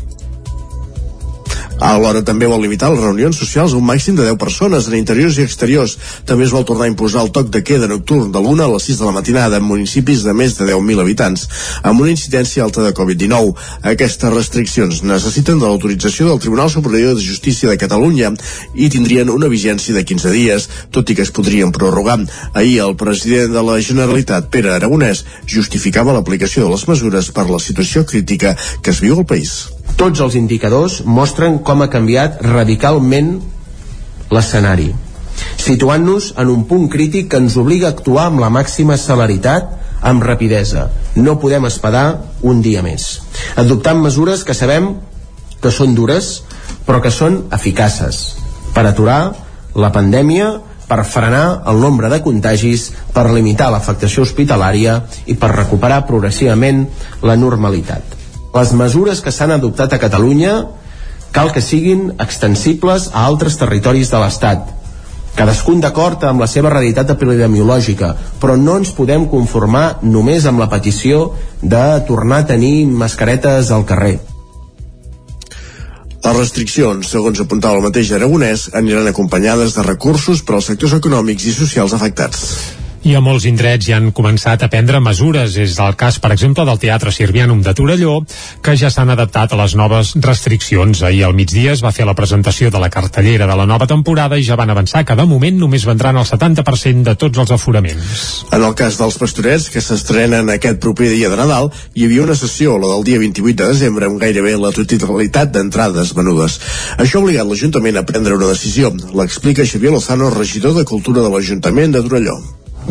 [1.83, 5.35] Alhora també vol limitar les reunions socials a un màxim de 10 persones en interiors
[5.37, 5.97] i exteriors.
[6.25, 8.87] També es vol tornar a imposar el toc de queda nocturn de l'1 a les
[8.87, 11.43] 6 de la matinada en municipis de més de 10.000 habitants,
[11.83, 13.53] amb una incidència alta de Covid-19.
[13.91, 18.31] Aquestes restriccions necessiten de l'autorització del Tribunal Superior de Justícia de Catalunya
[18.73, 22.21] i tindrien una vigència de 15 dies, tot i que es podrien prorrogar.
[22.53, 27.59] Ahir el president de la Generalitat, Pere Aragonès, justificava l'aplicació de les mesures per la
[27.59, 29.74] situació crítica que es viu al país.
[29.95, 33.29] Tots els indicadors mostren com ha canviat radicalment
[34.35, 34.89] l'escenari,
[35.61, 39.69] situant-nos en un punt crític que ens obliga a actuar amb la màxima celeritat,
[40.05, 40.89] amb rapidesa.
[41.15, 42.05] No podem esperar
[42.43, 43.21] un dia més.
[43.55, 44.91] Adoptant mesures que sabem
[45.63, 46.43] que són dures,
[46.85, 48.25] però que són eficaces
[48.75, 49.21] per aturar
[49.79, 50.51] la pandèmia,
[50.85, 54.99] per frenar el nombre de contagis, per limitar l'afectació hospitalària
[55.31, 56.83] i per recuperar progressivament
[57.23, 58.24] la normalitat
[58.55, 60.55] les mesures que s'han adoptat a Catalunya
[61.35, 64.69] cal que siguin extensibles a altres territoris de l'Estat,
[65.35, 70.69] cadascun d'acord amb la seva realitat epidemiològica, però no ens podem conformar només amb la
[70.71, 74.15] petició de tornar a tenir mascaretes al carrer.
[76.25, 81.51] Les restriccions, segons apuntava el mateix Aragonès, aniran acompanyades de recursos per als sectors econòmics
[81.51, 82.47] i socials afectats
[83.05, 85.55] i a molts indrets ja han començat a prendre mesures.
[85.61, 88.15] És el cas, per exemple, del Teatre Sirvianum de Torelló,
[88.65, 91.03] que ja s'han adaptat a les noves restriccions.
[91.05, 94.39] Ahir al migdia es va fer la presentació de la cartellera de la nova temporada
[94.41, 98.25] i ja van avançar que de moment només vendran el 70% de tots els aforaments.
[98.49, 102.39] En el cas dels pastorets, que s'estrenen aquest proper dia de Nadal, hi havia una
[102.41, 106.57] sessió, la del dia 28 de desembre, amb gairebé la totalitat d'entrades venudes.
[106.97, 108.95] Això ha obligat l'Ajuntament a prendre una decisió.
[109.13, 112.39] L'explica Xavier Lozano, regidor de Cultura de l'Ajuntament de Torelló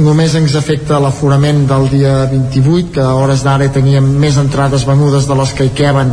[0.00, 5.28] només ens afecta l'aforament del dia 28 que a hores d'ara teníem més entrades venudes
[5.28, 6.10] de les que hi queben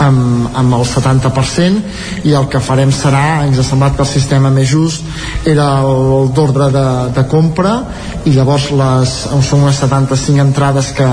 [0.00, 4.50] amb, amb el 70% i el que farem serà, ens ha semblat que el sistema
[4.54, 5.04] més just
[5.48, 5.68] era
[6.34, 7.74] d'ordre de, de compra
[8.24, 9.14] i llavors les,
[9.44, 11.08] són unes 75 entrades que,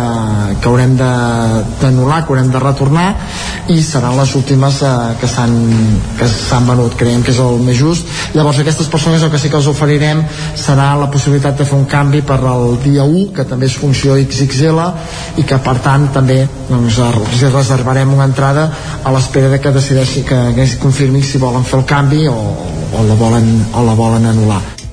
[0.61, 3.09] que haurem d'anul·lar, que haurem de retornar
[3.75, 8.07] i seran les últimes eh, que s'han venut, creiem que és el més just.
[8.35, 10.23] Llavors aquestes persones el que sí que els oferirem
[10.59, 13.77] serà la possibilitat de fer un canvi canvi per al dia 1 que també és
[13.81, 18.69] funció XXL i que per tant també doncs, els reservarem una entrada
[19.03, 23.05] a l'espera de que decideixi que, que confirmi si volen fer el canvi o, o,
[23.09, 24.84] la, volen, o la volen anul·lar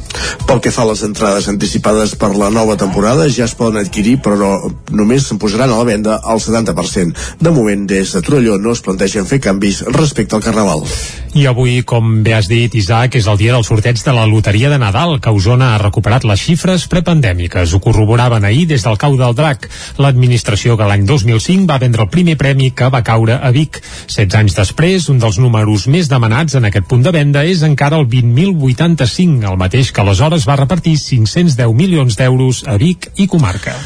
[0.47, 4.19] Pel que fa a les entrades anticipades per la nova temporada, ja es poden adquirir,
[4.23, 4.53] però no,
[4.93, 7.39] només se'n posaran a la venda al 70%.
[7.41, 10.85] De moment, des de Torelló no es plantegen fer canvis respecte al Carnaval.
[11.33, 14.69] I avui, com bé has dit, Isaac, és el dia del sorteig de la Loteria
[14.69, 17.73] de Nadal, que Osona ha recuperat les xifres prepandèmiques.
[17.73, 19.65] Ho corroboraven ahir des del cau del drac.
[19.97, 23.81] L'administració que l'any 2005 va vendre el primer premi que va caure a Vic.
[24.13, 27.97] 16 anys després, un dels números més demanats en aquest punt de venda és encara
[27.97, 33.77] el 20.085, el mateix que aleshores va repartir 510 milions d'euros a Vic i comarca.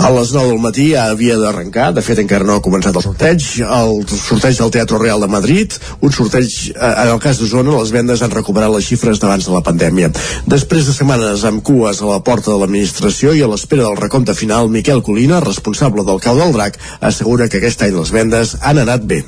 [0.00, 3.02] A les 9 del matí ja havia d'arrencar, de fet encara no ha començat el
[3.04, 7.74] sorteig, el sorteig del Teatre Real de Madrid, un sorteig, eh, en el cas d'Osona,
[7.76, 10.12] les vendes han recuperat les xifres d'abans de la pandèmia.
[10.46, 14.38] Després de setmanes amb cues a la porta de l'administració i a l'espera del recompte
[14.38, 18.80] final, Miquel Colina, responsable del cau del drac, assegura que aquest any les vendes han
[18.86, 19.24] anat bé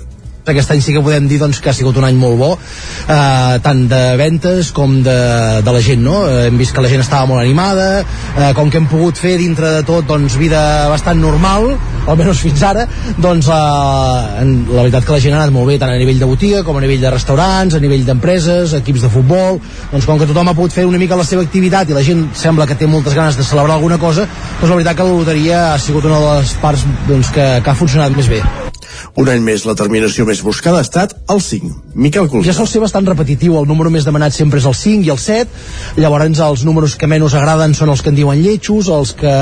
[0.51, 3.59] aquest any sí que podem dir doncs, que ha sigut un any molt bo eh,
[3.63, 5.15] tant de ventes com de,
[5.63, 6.25] de la gent no?
[6.27, 9.37] Eh, hem vist que la gent estava molt animada eh, com que hem pogut fer
[9.39, 11.69] dintre de tot doncs, vida bastant normal
[12.11, 12.89] almenys fins ara
[13.23, 16.31] doncs eh, la veritat que la gent ha anat molt bé tant a nivell de
[16.33, 19.63] botiga com a nivell de restaurants a nivell d'empreses, equips de futbol
[19.93, 22.27] doncs com que tothom ha pogut fer una mica la seva activitat i la gent
[22.35, 25.65] sembla que té moltes ganes de celebrar alguna cosa doncs la veritat que la loteria
[25.71, 28.72] ha sigut una de les parts doncs, que, que ha funcionat més bé
[29.17, 31.73] un any més, la terminació més buscada ha estat el 5.
[31.95, 32.49] Miquel Colina.
[32.49, 35.21] Ja sol ser bastant repetitiu, el número més demanat sempre és el 5 i el
[35.21, 35.63] 7,
[36.03, 39.33] llavors els números que menys agraden són els que en diuen lletjos, els que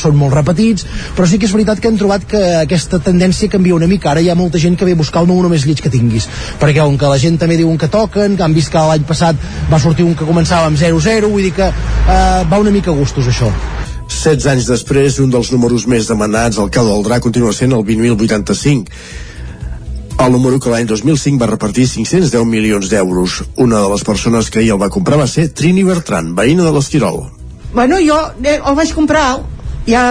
[0.00, 0.86] són molt repetits,
[1.16, 4.20] però sí que és veritat que hem trobat que aquesta tendència canvia una mica, ara
[4.22, 6.28] hi ha molta gent que ve a buscar el número més lleig que tinguis,
[6.60, 9.48] perquè on que la gent també diuen que toquen, que han vist que l'any passat
[9.72, 12.98] va sortir un que començava amb 0-0, vull dir que eh, va una mica a
[12.98, 13.50] gustos això.
[14.08, 17.82] 16 anys després, un dels números més demanats al cau del drac continua sent el
[17.86, 18.92] 20.085.
[20.16, 23.42] El número que l'any 2005 va repartir 510 milions d'euros.
[23.60, 26.72] Una de les persones que ahir el va comprar va ser Trini Bertran, veïna de
[26.72, 27.26] l'Esquirol.
[27.74, 29.26] Bueno, jo eh, el vaig comprar
[29.86, 30.02] ja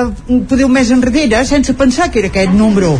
[0.49, 2.95] podeu més enrere sense pensar que era aquest número.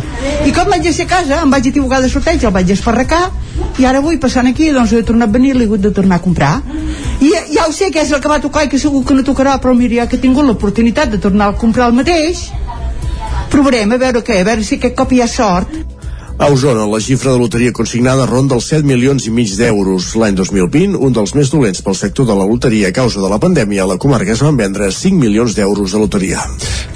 [0.46, 3.24] I com vaig ser a casa em vaig equivocar de sorteig el vaig esparracar
[3.80, 6.20] i ara avui passant aquí doncs he tornat a venir i l'he hagut de tornar
[6.20, 6.60] a comprar.
[7.20, 9.24] I ja ho sé que és el que va tocar i que segur que no
[9.24, 12.50] tocarà però mira que he tingut l'oportunitat de tornar a comprar el mateix.
[13.50, 15.95] Provarem a veure què, a veure si aquest cop hi ha sort
[16.38, 20.10] a Osona, la xifra de loteria consignada ronda els 7 milions i mig d'euros.
[20.20, 23.38] L'any 2020, un dels més dolents pel sector de la loteria a causa de la
[23.40, 26.42] pandèmia, a la comarca es van vendre 5 milions d'euros de loteria.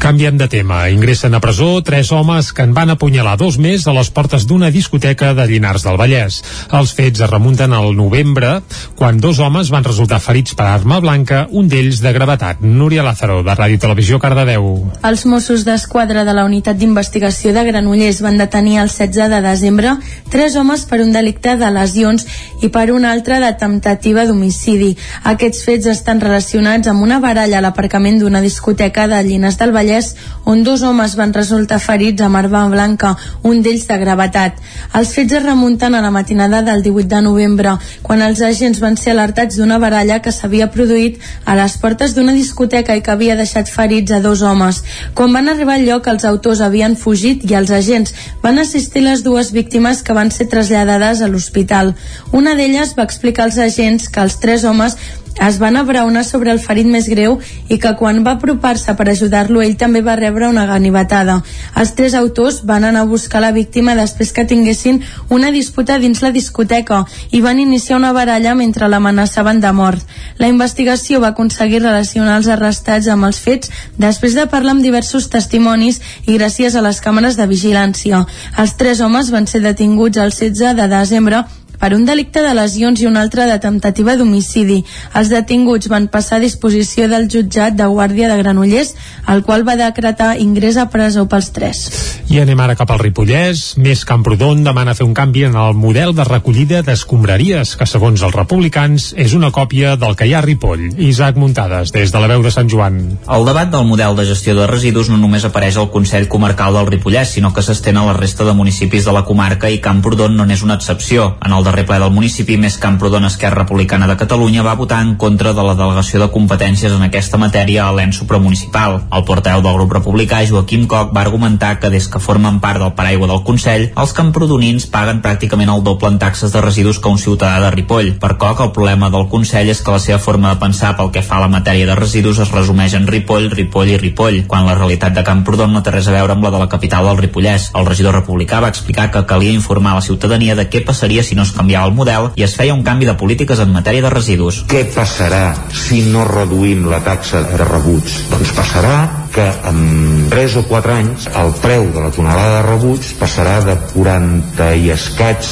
[0.00, 0.82] Canviem de tema.
[0.92, 4.70] Ingressen a presó tres homes que en van apunyalar dos més a les portes d'una
[4.74, 6.42] discoteca de Llinars del Vallès.
[6.76, 8.58] Els fets es remunten al novembre,
[8.96, 12.60] quan dos homes van resultar ferits per arma blanca, un d'ells de gravetat.
[12.60, 14.68] Núria Lázaro, de Ràdio Televisió Cardedeu.
[15.00, 19.96] Els Mossos d'Esquadra de la Unitat d'Investigació de Granollers van detenir el 16 de desembre
[20.30, 22.26] tres homes per un delicte de lesions
[22.62, 24.92] i per un altre de temptativa d'homicidi.
[25.32, 30.14] Aquests fets estan relacionats amb una baralla a l'aparcament d'una discoteca de Llines del Vallès
[30.44, 34.58] on dos homes van resultar ferits amb arma blanca, un d'ells de gravetat.
[34.98, 38.96] Els fets es remunten a la matinada del 18 de novembre, quan els agents van
[38.96, 43.36] ser alertats d'una baralla que s'havia produït a les portes d'una discoteca i que havia
[43.38, 44.82] deixat ferits a dos homes.
[45.14, 49.19] Quan van arribar al lloc, els autors havien fugit i els agents van assistir les
[49.22, 51.94] dues víctimes que van ser traslladades a l'hospital.
[52.32, 54.96] Una d'elles va explicar als agents que els tres homes
[55.40, 57.38] es van abraonar sobre el ferit més greu
[57.68, 61.40] i que quan va apropar-se per ajudar-lo ell també va rebre una ganivetada.
[61.80, 66.20] Els tres autors van anar a buscar la víctima després que tinguessin una disputa dins
[66.22, 70.04] la discoteca i van iniciar una baralla mentre l'amenaçaven de mort.
[70.38, 75.30] La investigació va aconseguir relacionar els arrestats amb els fets després de parlar amb diversos
[75.32, 78.26] testimonis i gràcies a les càmeres de vigilància.
[78.58, 81.44] Els tres homes van ser detinguts el 16 de desembre
[81.80, 84.82] per un delicte de lesions i un altre de temptativa d'homicidi.
[85.16, 88.94] Els detinguts van passar a disposició del jutjat de Guàrdia de Granollers,
[89.32, 91.82] el qual va decretar ingrés a presó pels tres.
[92.30, 93.74] I anem ara cap al Ripollès.
[93.80, 98.36] Més Camprodon demana fer un canvi en el model de recollida d'escombraries, que segons els
[98.36, 100.90] republicans és una còpia del que hi ha a Ripoll.
[101.00, 103.00] Isaac Muntades, des de la veu de Sant Joan.
[103.24, 106.90] El debat del model de gestió de residus no només apareix al Consell Comarcal del
[106.92, 110.46] Ripollès, sinó que s'estén a la resta de municipis de la comarca i Camprodon no
[110.46, 111.36] n'és una excepció.
[111.46, 115.14] En el darrer ple del municipi, més Camprodon Esquerra Republicana de Catalunya va votar en
[115.14, 118.96] contra de la delegació de competències en aquesta matèria a l'ENS supramunicipal.
[119.14, 122.94] El porteu del grup republicà, Joaquim Coc, va argumentar que des que formen part del
[122.98, 127.20] paraigua del Consell, els camprodonins paguen pràcticament el doble en taxes de residus que un
[127.22, 128.16] ciutadà de Ripoll.
[128.18, 131.22] Per Coc, el problema del Consell és que la seva forma de pensar pel que
[131.22, 134.74] fa a la matèria de residus es resumeix en Ripoll, Ripoll i Ripoll, quan la
[134.74, 137.70] realitat de Camprodon no té res a veure amb la de la capital del Ripollès.
[137.78, 141.46] El regidor republicà va explicar que calia informar la ciutadania de què passaria si no
[141.46, 144.64] es canviava el model i es feia un canvi de polítiques en matèria de residus.
[144.70, 145.44] Què passarà
[145.76, 148.16] si no reduïm la taxa de rebuig?
[148.32, 148.94] Doncs passarà
[149.34, 153.76] que en 3 o 4 anys el preu de la tonelada de rebuig passarà de
[153.92, 155.46] 40 i escaig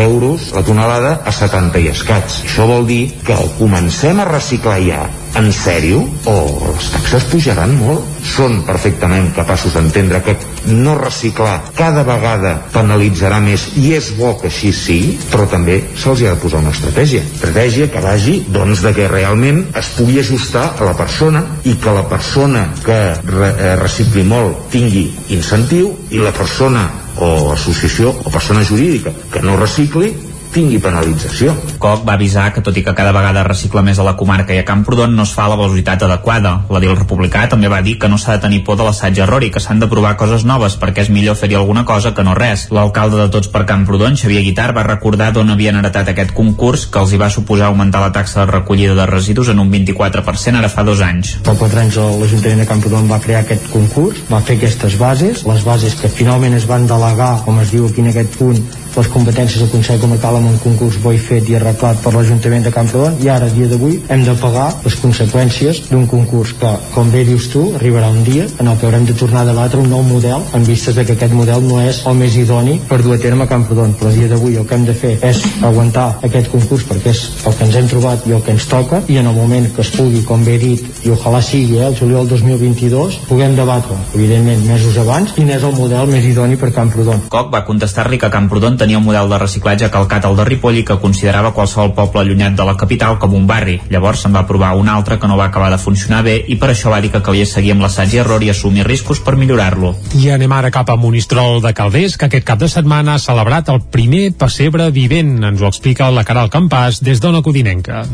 [0.00, 2.38] euros la tonelada a 70 i escaig.
[2.46, 5.02] Això vol dir que comencem a reciclar ja
[5.38, 6.36] en sèrio o
[6.74, 8.06] les taxes pujaran molt.
[8.30, 10.36] Són perfectament capaços d'entendre que
[10.70, 16.24] no reciclar cada vegada penalitzarà més i és bo que així sigui, però també se'ls
[16.24, 17.24] ha de posar una estratègia.
[17.24, 21.94] Estratègia que vagi, doncs, de que realment es pugui ajustar a la persona i que
[21.96, 26.88] la persona que re eh, recicli molt tingui incentiu i la persona
[27.20, 30.12] o associació o persona jurídica que no recicli
[30.54, 31.54] tingui penalització.
[31.82, 34.60] Coc va avisar que tot i que cada vegada recicla més a la comarca i
[34.60, 36.56] a Camprodon no es fa a la velocitat adequada.
[36.72, 39.50] L'edil republicà també va dir que no s'ha de tenir por de l'assaig error i
[39.54, 42.66] que s'han de provar coses noves perquè és millor fer-hi alguna cosa que no res.
[42.74, 47.02] L'alcalde de Tots per Camprodon, Xavier Guitar, va recordar d'on havien heretat aquest concurs que
[47.02, 50.72] els hi va suposar augmentar la taxa de recollida de residus en un 24% ara
[50.72, 51.36] fa dos anys.
[51.46, 55.64] Fa quatre anys l'Ajuntament de Camprodon va crear aquest concurs, va fer aquestes bases, les
[55.64, 58.60] bases que finalment es van delegar, com es diu aquí en aquest punt,
[58.96, 62.64] les competències del Consell Comarcal amb un concurs bo i fet i arreglat per l'Ajuntament
[62.66, 66.72] de Camprodon i ara, a dia d'avui, hem de pagar les conseqüències d'un concurs que,
[66.94, 69.80] com bé dius tu, arribarà un dia en el que haurem de tornar a debatre
[69.80, 73.00] un nou model en vistes de que aquest model no és el més idoni per
[73.04, 75.42] dur a terme a Camprodon, però a dia d'avui el que hem de fer és
[75.66, 79.02] aguantar aquest concurs perquè és el que ens hem trobat i el que ens toca
[79.08, 81.86] i en el moment que es pugui, com bé he dit i ojalà sigui, eh,
[81.86, 86.72] el juliol 2022 puguem debatre, evidentment, mesos abans quin és el model més idoni per
[86.74, 87.26] Camprodon.
[87.32, 90.84] Coc va contestar-li que Camprodon tenia un model de reciclatge calcat al de Ripoll i
[90.88, 93.76] que considerava qualsevol poble allunyat de la capital com un barri.
[93.92, 96.72] Llavors se'n va provar un altre que no va acabar de funcionar bé i per
[96.72, 99.92] això va dir que calia seguir amb l'assaig i error i assumir riscos per millorar-lo.
[100.16, 103.68] I anem ara cap a Monistrol de Calders, que aquest cap de setmana ha celebrat
[103.68, 105.36] el primer pessebre vivent.
[105.44, 108.04] Ens ho explica la Caral Campàs des d'Ona Codinenca.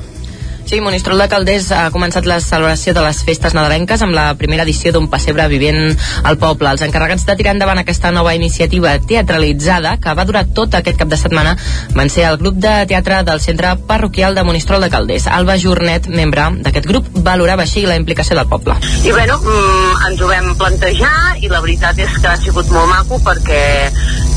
[0.67, 4.65] Sí, Monistrol de Calders ha començat la celebració de les festes nadalenques amb la primera
[4.67, 5.95] edició d'un pessebre vivent
[6.27, 6.73] al poble.
[6.73, 11.13] Els encarregats de tirar endavant aquesta nova iniciativa teatralitzada, que va durar tot aquest cap
[11.13, 11.55] de setmana,
[11.95, 15.29] van ser el grup de teatre del Centre Parroquial de Monistrol de Calders.
[15.31, 18.75] Alba Jornet, membre d'aquest grup, valorava així la implicació del poble.
[19.07, 22.91] I bueno, mm, ens ho vam plantejar i la veritat és que ha sigut molt
[22.91, 23.63] maco perquè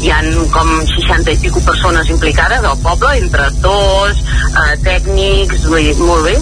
[0.06, 5.90] hi han com 60 i pico persones implicades al poble, entre actors, eh, tècnics, vull
[5.90, 6.36] dir, molt bé,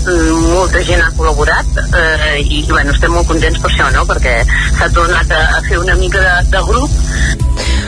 [0.47, 4.05] molta gent ha col·laborat eh, i bueno, estem molt contents per això, no?
[4.09, 4.39] perquè
[4.78, 7.45] s'ha tornat a, a fer una mica de, de grup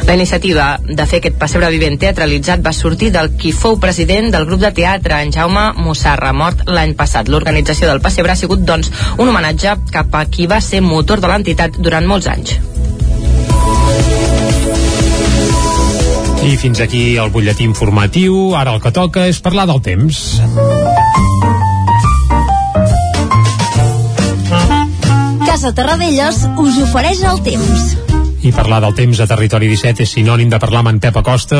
[0.09, 4.47] la iniciativa de fer aquest pessebre vivent teatralitzat va sortir del qui fou president del
[4.49, 7.29] grup de teatre, en Jaume Mossarra, mort l'any passat.
[7.29, 8.89] L'organització del pessebre ha sigut, doncs,
[9.21, 12.57] un homenatge cap a qui va ser motor de l'entitat durant molts anys.
[16.41, 18.55] I fins aquí el butlletí informatiu.
[18.57, 20.23] Ara el que toca és parlar del temps.
[25.49, 28.08] Casa Terradellos us ofereix el temps.
[28.39, 31.57] I parlar del temps a Territori 17 és sinònim de parlar amb en Pep Acosta.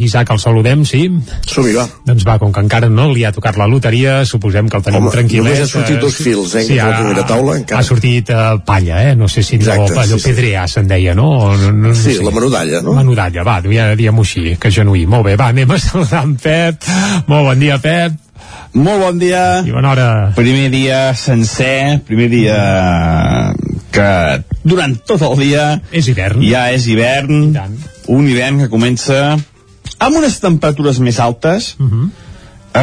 [0.00, 1.02] Isaac, el saludem, sí?
[1.44, 1.84] som va.
[2.08, 5.02] Doncs va, com que encara no li ha tocat la loteria, suposem que el tenim
[5.02, 5.44] Home, tranquil·let.
[5.44, 7.82] només ha sortit dos fils, eh, Sí, ha, la primera taula, encara.
[7.82, 9.14] ha sortit uh, palla, eh?
[9.14, 10.30] No sé si Exacte, allò sí, sí.
[10.30, 11.28] pedreà se'n deia, no?
[11.28, 12.24] O no, no, no Sí, sé.
[12.24, 12.94] la menudalla, no?
[12.96, 15.04] Menudalla, va, ja diguem-ho així, que genuí.
[15.06, 16.80] Molt bé, va, anem a saludar en Pep.
[17.28, 18.16] Molt bon dia, Pep.
[18.72, 19.60] Molt bon dia.
[19.68, 20.08] I bona hora.
[20.34, 22.56] Primer dia sencer, primer dia
[23.92, 24.08] que
[24.64, 25.66] durant tot el dia...
[25.92, 26.42] És hivern.
[26.48, 27.52] Ja és hivern.
[28.12, 29.20] Un hivern que comença
[30.02, 31.74] amb unes temperatures més altes.
[31.78, 32.10] Uh -huh.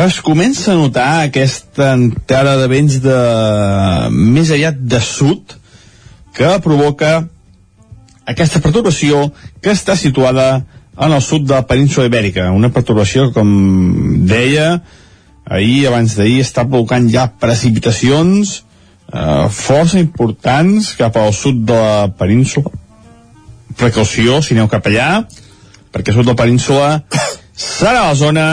[0.05, 3.19] Es comença a notar aquesta entrada de vents de
[4.11, 5.55] més aviat de sud
[6.33, 7.27] que provoca
[8.25, 9.31] aquesta perturbació
[9.61, 10.63] que està situada
[10.99, 12.51] en el sud de la península ibèrica.
[12.51, 14.81] Una perturbació, com deia,
[15.45, 18.63] ahir, abans d'ahir, està provocant ja precipitacions
[19.13, 22.71] eh, força importants cap al sud de la península.
[23.79, 25.23] Precaució, si aneu cap allà,
[25.93, 26.89] perquè sud de la península
[27.55, 28.49] serà la zona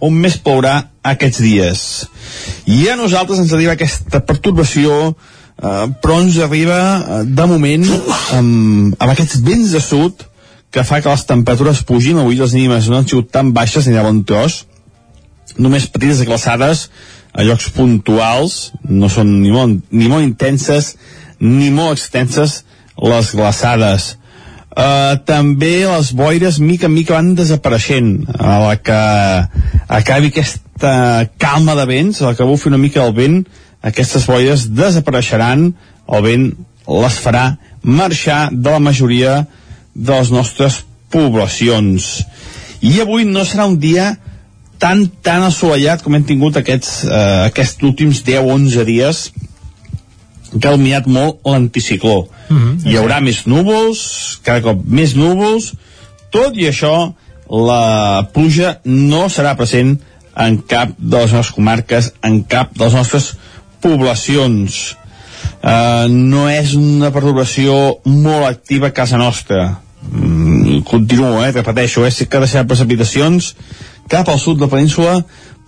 [0.00, 1.82] on més plourà aquests dies.
[2.70, 7.86] I a nosaltres ens arriba aquesta perturbació, eh, però ens arriba, eh, de moment,
[8.38, 10.26] amb, amb aquests vents de sud,
[10.70, 13.96] que fa que les temperatures pugin, avui les mínimes no han sigut tan baixes ni
[13.96, 14.64] de bon tros,
[15.58, 16.88] només petites glaçades
[17.32, 20.94] a llocs puntuals, no són ni molt, ni molt intenses
[21.40, 22.64] ni molt extenses
[23.00, 24.14] les glaçades.
[24.70, 29.00] Uh, també les boires mica en mica van desapareixent a la que
[29.88, 30.92] acabi aquesta
[31.42, 33.40] calma de vents, a la que bufi una mica el vent
[33.82, 35.70] aquestes boires desapareixeran
[36.10, 36.46] el vent
[36.90, 37.44] les farà
[37.82, 39.44] marxar de la majoria
[39.94, 40.80] de les nostres
[41.12, 42.10] poblacions
[42.84, 44.12] i avui no serà un dia
[44.80, 49.22] tan, tan assolellat com hem tingut aquests, eh, aquests últims 10-11 dies
[50.50, 52.28] que ha dominat molt l'anticicló.
[52.48, 52.86] Mm -hmm.
[52.88, 55.72] Hi haurà més núvols, cada cop més núvols,
[56.30, 57.12] tot i això
[57.50, 59.98] la pluja no serà present
[60.36, 63.36] en cap de les nostres comarques, en cap de les nostres
[63.80, 64.96] poblacions.
[65.62, 69.80] Uh, no és una perturbació molt activa a casa nostra.
[70.12, 73.54] Mm, continuo, eh, repeteixo, eh, sí que deixarà precipitacions
[74.10, 75.20] cap al sud de la península,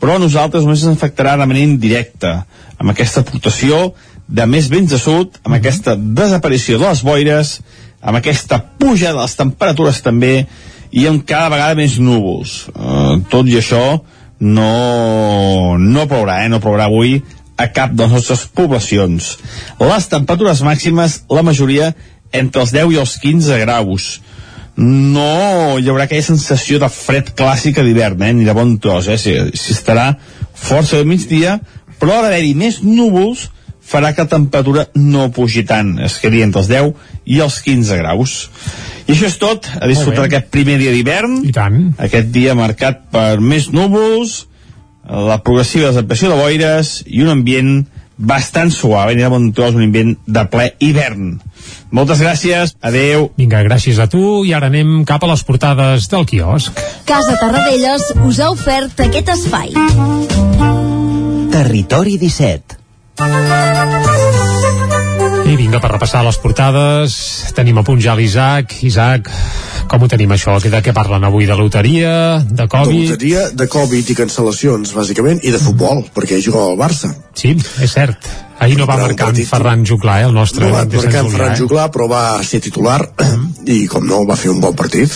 [0.02, 2.32] però a nosaltres només ens afectarà de manera indirecta,
[2.78, 3.92] amb aquesta aportació
[4.26, 7.58] de més vents de sud, amb aquesta desaparició de les boires,
[8.02, 10.46] amb aquesta puja de les temperatures també,
[10.92, 12.66] i amb cada vegada més núvols.
[12.74, 13.84] Uh, tot i això,
[14.42, 16.50] no, no plourà, eh?
[16.52, 17.20] no plourà avui
[17.56, 19.36] a cap de les nostres poblacions.
[19.80, 21.92] Les temperatures màximes, la majoria,
[22.32, 24.08] entre els 10 i els 15 graus.
[24.76, 28.32] No hi haurà aquella sensació de fred clàssica d'hivern, eh?
[28.36, 29.18] ni de bon tros, eh?
[29.20, 30.14] si, si estarà
[30.56, 31.58] força de migdia,
[32.00, 33.50] però ha d'haver-hi més núvols
[33.92, 36.92] farà que la temperatura no pugi tant, es quedi entre els 10
[37.34, 38.36] i els 15 graus.
[39.06, 41.42] I això és tot, a disfrutar d'aquest primer dia d'hivern.
[42.00, 44.46] Aquest dia marcat per més núvols,
[45.02, 47.72] la progressiva desaparició de boires i un ambient
[48.22, 49.28] bastant suau, eh?
[49.28, 51.40] bon tros, un ambient de ple hivern.
[51.92, 53.30] Moltes gràcies, adeu.
[53.36, 56.78] Vinga, gràcies a tu i ara anem cap a les portades del quiosc.
[57.08, 59.74] Casa Tarradellas us ha ofert aquest espai.
[61.52, 62.82] Territori 17
[65.52, 67.14] i vinga, per repassar les portades,
[67.56, 68.72] tenim a punt ja l'Isaac.
[68.88, 69.28] Isaac,
[69.90, 70.54] com ho tenim això?
[70.62, 71.44] De què parlen avui?
[71.48, 72.14] De loteria?
[72.48, 73.02] De Covid?
[73.02, 77.12] De loteria, de Covid i cancel·lacions, bàsicament, i de futbol, perquè juga al Barça.
[77.36, 77.52] Sí,
[77.84, 78.30] és cert.
[78.62, 81.54] Ahir no va marcar en Ferran Juclà, eh, el nostre no va marcar en Ferran
[81.54, 81.58] eh?
[81.58, 83.00] Juclà, però va ser titular
[83.66, 85.14] i, com no, va fer un bon partit.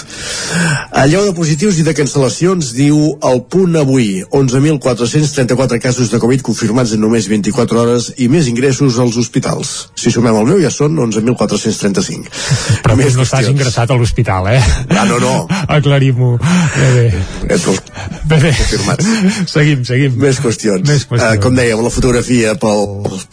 [0.97, 2.99] Allò de positius i de cancel·lacions diu
[3.31, 8.99] el punt avui, 11.434 casos de Covid confirmats en només 24 hores i més ingressos
[9.03, 9.75] als hospitals.
[9.99, 12.83] Si sumem el meu ja són 11.435.
[12.87, 14.63] Però més no estàs ingressat a l'hospital, eh?
[14.91, 15.35] Ah, no, no.
[15.77, 16.37] Aclarim-ho.
[16.41, 17.07] Bé, bé.
[17.55, 17.67] Ets
[18.27, 18.51] Bé, bé.
[18.51, 19.07] confirmats.
[19.51, 20.17] Seguim, seguim.
[20.21, 20.87] Més qüestions.
[20.89, 21.39] Més qüestions.
[21.39, 22.87] Uh, com dèiem, la fotografia pel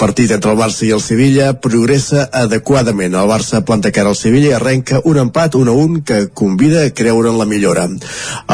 [0.04, 3.14] partit entre el Barça i el Sevilla progressa adequadament.
[3.16, 6.82] El Barça planta cara al Sevilla i arrenca un empat 1 a 1 que convida
[6.84, 7.86] a creure en la millora.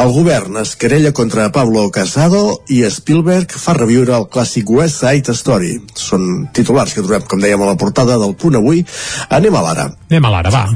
[0.02, 5.34] El govern es querella contra Pablo Casado i Spielberg fa reviure el clàssic West Side
[5.40, 5.80] Story.
[5.98, 8.86] Són titulars que trobem, com dèiem, a la portada del punt avui.
[9.30, 9.90] Anem a l'ara.
[10.12, 10.68] Anem a l'ara, va.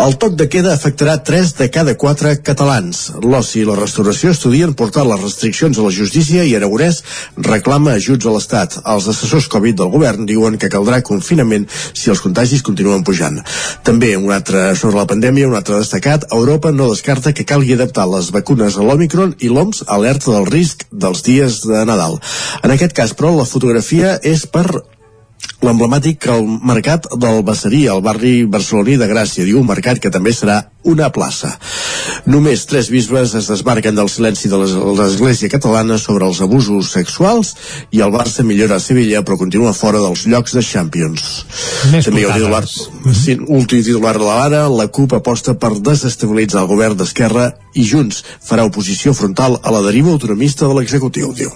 [0.00, 3.02] El toc de queda afectarà 3 de cada 4 catalans.
[3.20, 7.02] L'oci i la restauració estudien portar les restriccions a la justícia i Aragonès
[7.36, 8.78] reclama ajuts a l'Estat.
[8.88, 13.40] Els assessors Covid del govern diuen que caldrà confinament si els contagis continuen pujant.
[13.86, 18.08] També un altre sobre la pandèmia, un altre destacat, Europa no descarta que calgui adaptar
[18.10, 22.18] les vacunes a l'Omicron i l'OMS alerta del risc dels dies de Nadal.
[22.62, 24.66] En aquest cas, però, la fotografia és per
[25.62, 30.32] l'emblemàtic el mercat del Basserí, al barri barceloní de Gràcia, diu un mercat que també
[30.34, 30.56] serà
[30.90, 31.52] una plaça.
[32.26, 37.54] Només tres bisbes es desmarquen del silenci de les- l'Església catalana sobre els abusos sexuals
[37.92, 41.46] i el Barça millora a Sevilla però continua fora dels llocs de Champions.
[41.92, 43.22] Més també hi ha titular, portades.
[43.24, 47.84] sí, últim titular de la Lara, la CUP aposta per desestabilitzar el govern d'Esquerra i
[47.86, 51.50] Junts farà oposició frontal a la deriva autonomista de l'executiu, diu.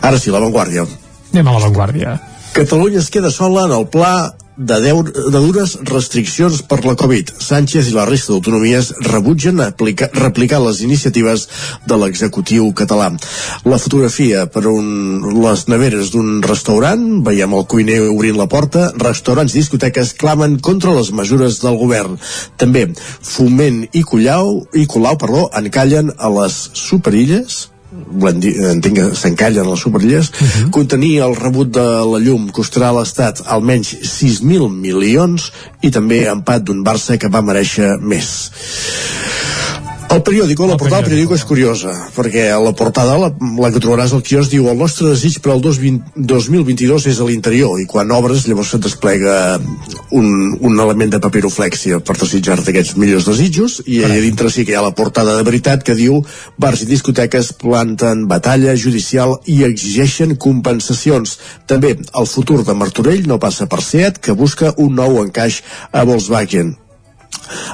[0.00, 0.86] Ara sí, l'avantguàrdia.
[1.32, 2.20] Anem a l'avantguàrdia.
[2.52, 7.30] Catalunya es queda sola en el pla de, deu, de dures restriccions per la Covid.
[7.40, 11.46] Sánchez i la resta d'autonomies rebutgen aplicar, replicar les iniciatives
[11.88, 13.08] de l'executiu català.
[13.64, 14.90] La fotografia per un,
[15.40, 20.94] les neveres d'un restaurant, veiem el cuiner obrint la porta, restaurants i discoteques clamen contra
[20.98, 22.20] les mesures del govern.
[22.60, 29.06] També Foment i Colau, i Colau perdó, encallen a les superilles volem dir, entenc que
[29.18, 30.70] s'encallen les superilles, uh -huh.
[30.70, 36.62] contenir el rebut de la llum costarà a l'Estat almenys 6.000 milions i també empat
[36.62, 38.50] d'un Barça que va mereixer més.
[40.10, 43.28] El periòdico, la portada del periòdico és curiosa, perquè a la portada, la,
[43.62, 47.26] la que trobaràs al quios, diu el nostre desig per al 2020 2022 és a
[47.28, 49.36] l'interior, i quan obres llavors se't desplega
[50.10, 50.26] un,
[50.58, 54.80] un element de papiroflèxia per desitjar-te aquests millors desitjos, i allà dintre sí que hi
[54.80, 56.18] ha la portada de veritat que diu
[56.58, 61.38] bars i discoteques planten batalla judicial i exigeixen compensacions.
[61.70, 65.62] També el futur de Martorell no passa per Seat, que busca un nou encaix
[65.94, 66.79] a Volkswagen.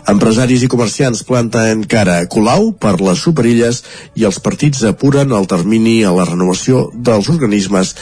[0.08, 3.82] Empresaris i comerciants planten cara a Colau per les superilles
[4.14, 7.94] i els partits apuren el termini a la renovació dels organismes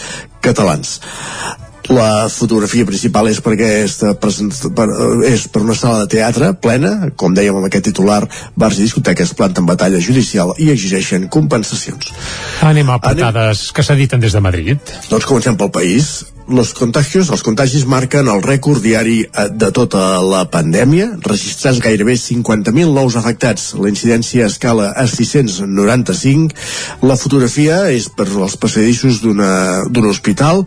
[0.45, 0.99] catalans.
[1.89, 4.31] la fotografia principal és per aquesta per,
[5.29, 8.23] és per una sala de teatre plena, com dèiem amb aquest titular,
[8.57, 12.15] bars i discoteques planten batalla judicial i exigeixen compensacions.
[12.65, 13.75] Anem a portades Anem...
[13.77, 14.95] que s'editen des de Madrid.
[15.11, 16.15] Doncs comencem pel país
[16.47, 22.17] los contagios, els contagis marquen el rècord diari eh, de tota la pandèmia, registrats gairebé
[22.21, 23.73] 50.000 nous afectats.
[23.81, 26.53] La incidència escala a 695.
[27.09, 30.65] La fotografia és per als passadissos d'un hospital.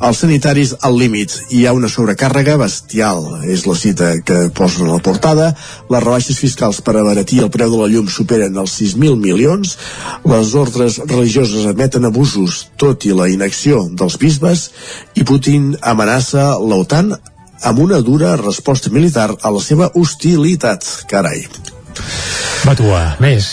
[0.00, 1.34] Els sanitaris al límit.
[1.52, 3.44] Hi ha una sobrecàrrega bestial.
[3.44, 5.50] És la cita que posen a la portada.
[5.92, 9.76] Les rebaixes fiscals per abaratir el preu de la llum superen els 6.000 milions.
[10.24, 14.68] Les ordres religioses admeten abusos, tot i la inacció dels bisbes
[15.18, 17.10] i Putin amenaça l'OTAN
[17.66, 20.86] amb una dura resposta militar a la seva hostilitat.
[21.10, 21.42] Carai.
[22.62, 23.48] Batua, més.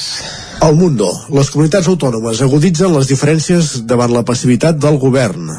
[0.66, 1.10] El Mundo.
[1.34, 5.50] Les comunitats autònomes aguditzen les diferències davant la passivitat del govern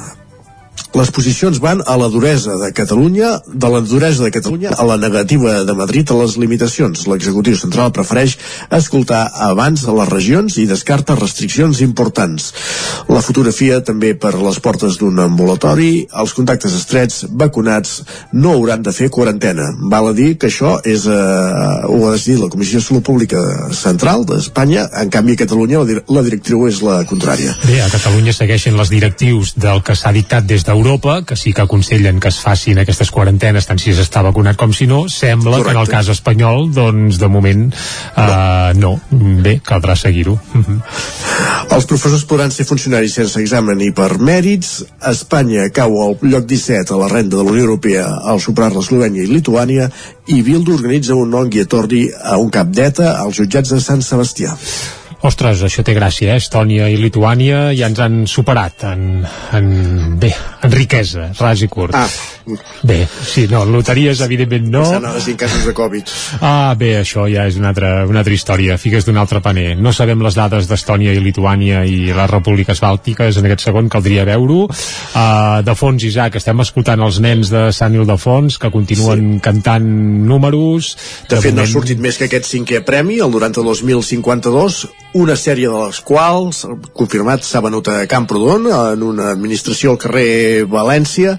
[0.97, 4.97] les posicions van a la duresa de Catalunya, de la duresa de Catalunya a la
[4.97, 7.05] negativa de Madrid a les limitacions.
[7.11, 8.39] L'executiu central prefereix
[8.73, 12.49] escoltar abans les regions i descarta restriccions importants.
[13.13, 18.01] La fotografia també per les portes d'un ambulatori, els contactes estrets vacunats
[18.33, 19.69] no hauran de fer quarantena.
[19.93, 23.43] Val a dir que això és, eh, ho ha decidit la Comissió de Salut Pública
[23.73, 27.53] Central d'Espanya, en canvi a Catalunya la, la directriu és la contrària.
[27.67, 31.53] Bé, a Catalunya segueixen les directius del que s'ha dictat des d'Europa Europa, que sí
[31.53, 35.59] que aconsellen que es facin aquestes quarantenes tant si s'està vacunat com si no, sembla
[35.59, 35.67] Correcte.
[35.67, 38.95] que en el cas espanyol, doncs de moment uh, no.
[39.43, 40.37] Bé, caldrà seguir-ho.
[40.55, 40.79] Uh -huh.
[41.77, 44.85] Els professors podran ser funcionaris sense examen i per mèrits.
[45.11, 49.23] Espanya cau al lloc 17 a la renda de la Unió Europea al superar l'Eslovènia
[49.23, 49.91] i Lituània
[50.27, 54.57] i Bildu organitza un ongi tordi a un cap d'ETA als jutjats de Sant Sebastià.
[55.25, 56.43] Ostres, això té gràcia, eh?
[56.43, 59.25] Estònia i Lituània ja ens han superat en,
[59.57, 59.71] en,
[60.21, 60.35] bé,
[60.67, 61.97] en riquesa, ras i curt.
[61.97, 62.09] Ah.
[62.87, 64.83] Bé, sí, no, loteries evidentment no.
[64.85, 66.11] Passant a casos de Covid.
[66.47, 69.73] Ah, bé, això ja és una altra, una altra història, figues d'un altre paner.
[69.75, 74.27] No sabem les dades d'Estònia i Lituània i les repúbliques bàltiques, en aquest segon caldria
[74.29, 74.69] veure-ho.
[74.69, 79.41] Uh, de fons, Isaac, estem escoltant els nens de Sant Ildefons que continuen sí.
[79.43, 79.89] cantant
[80.31, 80.93] números.
[81.27, 81.59] De, de fet, moment...
[81.59, 84.79] no ha sortit més que aquest cinquè premi, el 92.052,
[85.19, 86.63] una sèrie de les quals,
[86.95, 90.31] confirmat, s'ha venut a Camprodon, en una administració al carrer
[90.71, 91.35] València.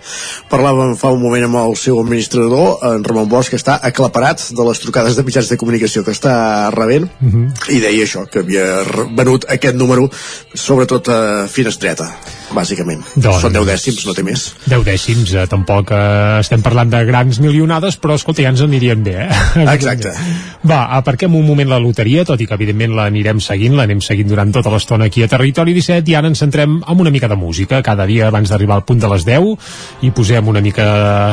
[0.52, 4.68] Parlàvem fa un moment amb el seu administrador, en Ramon Bosch, que està aclaparat de
[4.70, 7.46] les trucades de mitjans de comunicació que està rebent, uh mhm.
[7.46, 7.72] -huh.
[7.76, 8.84] i deia això, que havia
[9.16, 10.10] venut aquest número,
[10.54, 12.12] sobretot a Finestreta
[12.56, 13.04] bàsicament.
[13.16, 14.44] Doncs, Són 10 dècims, no té més.
[14.68, 19.04] 10 dècims, eh, tampoc eh, estem parlant de grans milionades, però escolta, ja ens anirien
[19.04, 19.66] bé, eh?
[19.76, 20.14] Exacte.
[20.68, 24.54] Va, aparquem un moment la loteria, tot i que evidentment l'anirem seguint, l'anem seguint durant
[24.56, 27.82] tota l'estona aquí a Territori 17, i ara ens centrem en una mica de música.
[27.86, 30.88] Cada dia abans d'arribar al punt de les 10 i posem una mica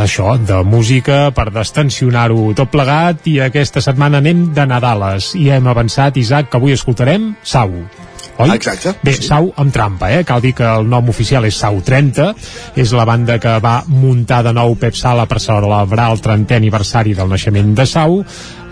[0.04, 5.70] això, de música per destensionar-ho tot plegat i aquesta setmana anem de Nadales i hem
[5.70, 7.72] avançat, Isaac, que avui escoltarem Sau
[8.38, 8.50] oi?
[8.54, 8.94] Exacte.
[9.04, 9.28] Bé, sí.
[9.28, 10.24] Sau amb trampa, eh?
[10.26, 12.32] Cal dir que el nom oficial és Sau 30,
[12.80, 17.14] és la banda que va muntar de nou Pep Sala per celebrar el 30è aniversari
[17.14, 18.22] del naixement de Sau.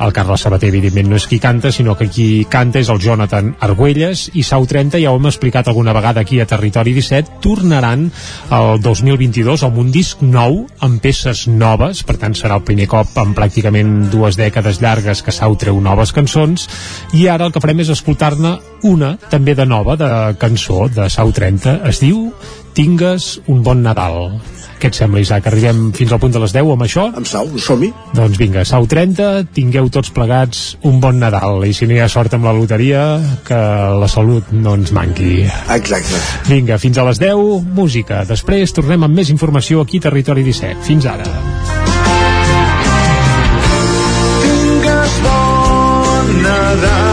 [0.02, 3.52] El Carles Sabater, evidentment, no és qui canta, sinó que qui canta és el Jonathan
[3.62, 8.08] Argüelles, i Sau 30, ja ho hem explicat alguna vegada aquí a Territori 17, tornaran
[8.50, 13.14] el 2022 amb un disc nou, amb peces noves, per tant serà el primer cop
[13.22, 16.66] en pràcticament dues dècades llargues que Sau treu noves cançons,
[17.14, 18.58] i ara el que farem és escoltar-ne
[18.89, 20.09] una, també de nova, de
[20.41, 22.30] cançó de Sau 30, es diu
[22.72, 24.33] Tingues un bon Nadal.
[24.83, 25.45] Què et sembla, Isaac?
[25.47, 27.05] Arribem fins al punt de les 10 amb això?
[27.14, 27.93] Amb Sau, som-hi.
[28.16, 31.62] Doncs vinga, Sau 30, tingueu tots plegats un bon Nadal.
[31.68, 33.05] I si no hi ha sort amb la loteria,
[33.47, 33.61] que
[34.03, 35.45] la salut no ens manqui.
[35.76, 36.18] Exacte.
[36.49, 38.24] Vinga, fins a les 10, música.
[38.26, 40.83] Després tornem amb més informació aquí a Territori 17.
[40.89, 41.30] Fins ara.
[44.43, 47.11] Tingues bon Nadal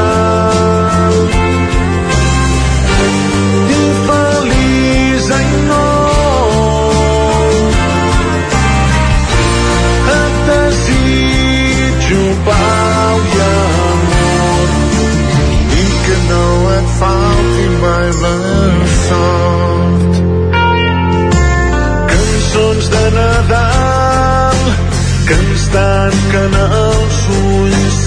[25.72, 27.98] constant els ulls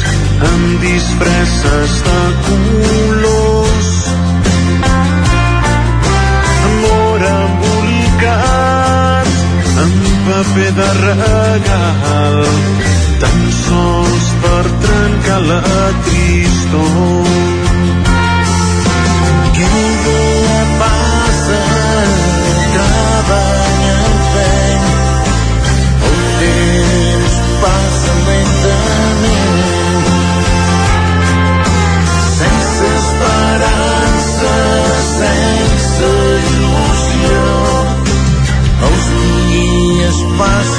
[0.48, 3.90] amb disfresses de colors.
[6.68, 9.28] Amor embolicat
[9.84, 9.92] en
[10.26, 12.40] paper de regal
[13.22, 15.62] tan sols per trencar la
[16.08, 17.26] tristor.
[19.54, 20.11] Que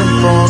[0.04, 0.43] simple.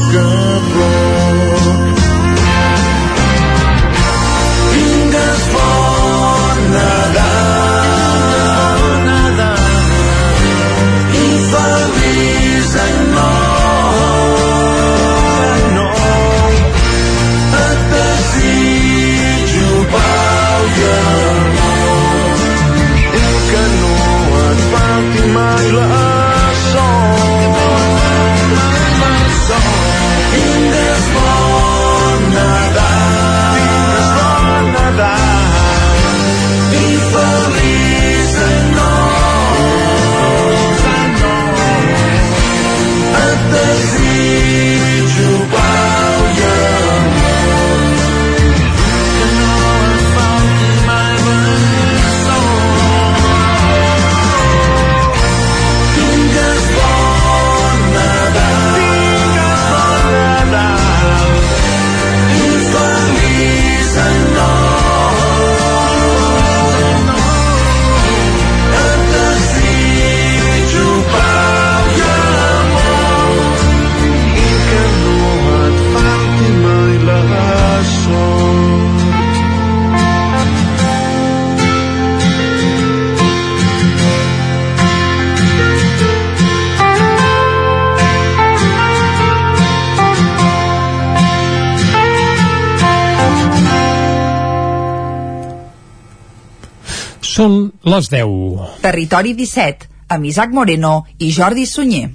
[97.84, 98.80] Les 10.
[98.82, 102.10] Territori 17, amb Isaac Moreno i Jordi Sunyer.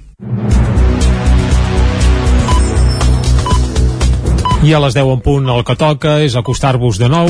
[4.64, 7.29] I a les 10 en punt el que toca és acostar-vos de nou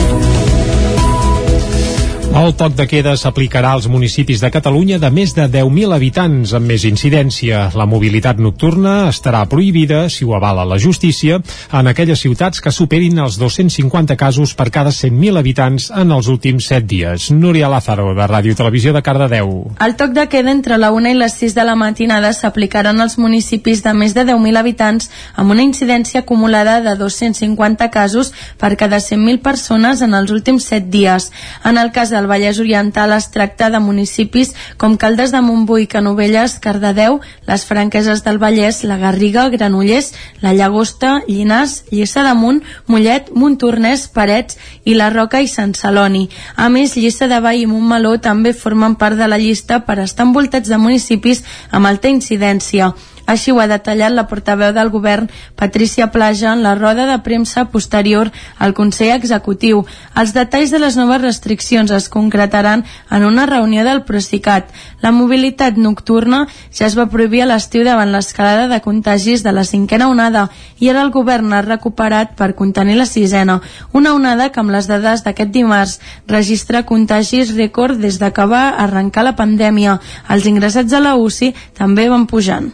[2.36, 6.68] el toc de queda s'aplicarà als municipis de Catalunya de més de 10.000 habitants amb
[6.70, 7.64] més incidència.
[7.78, 11.40] La mobilitat nocturna estarà prohibida, si ho avala la justícia,
[11.72, 16.68] en aquelles ciutats que superin els 250 casos per cada 100.000 habitants en els últims
[16.68, 17.30] 7 dies.
[17.30, 19.72] Núria Lázaro, de Ràdio Televisió de Cardedeu.
[19.80, 23.18] El toc de queda entre la 1 i les 6 de la matinada en els
[23.18, 28.98] municipis de més de 10.000 habitants amb una incidència acumulada de 250 casos per cada
[28.98, 31.30] 100.000 persones en els últims 7 dies.
[31.64, 36.58] En el cas del Vallès Oriental es tracta de municipis com Caldes de Montbui, Canovelles,
[36.58, 40.12] Cardedeu, les Franqueses del Vallès, la Garriga, Granollers,
[40.42, 46.26] la Llagosta, Llinars, Lliça d'Amunt, Mollet, Montornès, Parets i la Roca i Sant Celoni.
[46.56, 50.26] A més, Lliça de Vall i Montmeló també formen part de la llista per estar
[50.26, 52.92] envoltats de municipis amb alta incidència.
[53.28, 57.66] Així ho ha detallat la portaveu del govern, Patricia Plaja, en la roda de premsa
[57.68, 59.82] posterior al Consell Executiu.
[60.16, 64.72] Els detalls de les noves restriccions es concretaran en una reunió del Procicat.
[65.04, 69.66] La mobilitat nocturna ja es va prohibir a l'estiu davant l'escalada de contagis de la
[69.68, 70.48] cinquena onada
[70.80, 73.60] i ara el govern ha recuperat per contenir la sisena.
[73.92, 78.70] Una onada que amb les dades d'aquest dimarts registra contagis rècord des de que va
[78.86, 79.98] arrencar la pandèmia.
[80.32, 82.72] Els ingressats a la UCI també van pujant.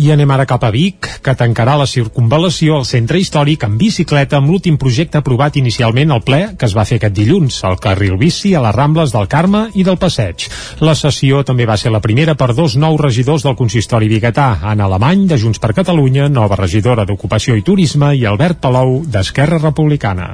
[0.00, 4.38] I anem ara cap a Vic, que tancarà la circunvalació al centre històric en bicicleta
[4.38, 8.14] amb l'últim projecte aprovat inicialment al ple que es va fer aquest dilluns, el carril
[8.20, 10.46] bici a les Rambles del Carme i del Passeig.
[10.80, 14.88] La sessió també va ser la primera per dos nous regidors del consistori biguetà, Anna
[14.88, 20.30] Alemany, de Junts per Catalunya, nova regidora d'Ocupació i Turisme, i Albert Palou, d'Esquerra Republicana.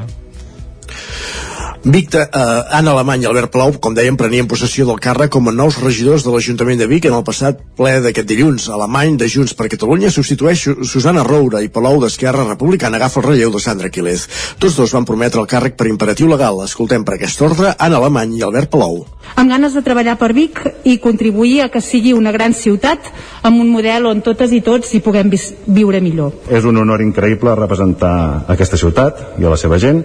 [1.87, 2.27] Vic, eh,
[2.73, 6.25] Anna Alemany i Albert Palau, com dèiem, prenien possessió del càrrec com a nous regidors
[6.27, 8.65] de l'Ajuntament de Vic en el passat ple d'aquest dilluns.
[8.75, 13.53] Alemany, de Junts per Catalunya, substitueix Susana Roura i Palau d'Esquerra Republicana agafa el relleu
[13.55, 14.27] de Sandra Quílez.
[14.59, 16.59] Tots dos van prometre el càrrec per imperatiu legal.
[16.65, 19.05] Escoltem per aquest ordre Anna Alemany i Albert Palau.
[19.37, 23.13] Amb ganes de treballar per Vic i contribuir a que sigui una gran ciutat
[23.47, 26.35] amb un model on totes i tots hi puguem viure millor.
[26.51, 30.03] És un honor increïble representar aquesta ciutat i a la seva gent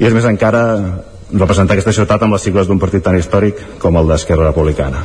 [0.00, 3.96] i és més encara representar aquesta ciutat amb les sigles d'un partit tan històric com
[3.96, 5.04] el d'Esquerra Republicana.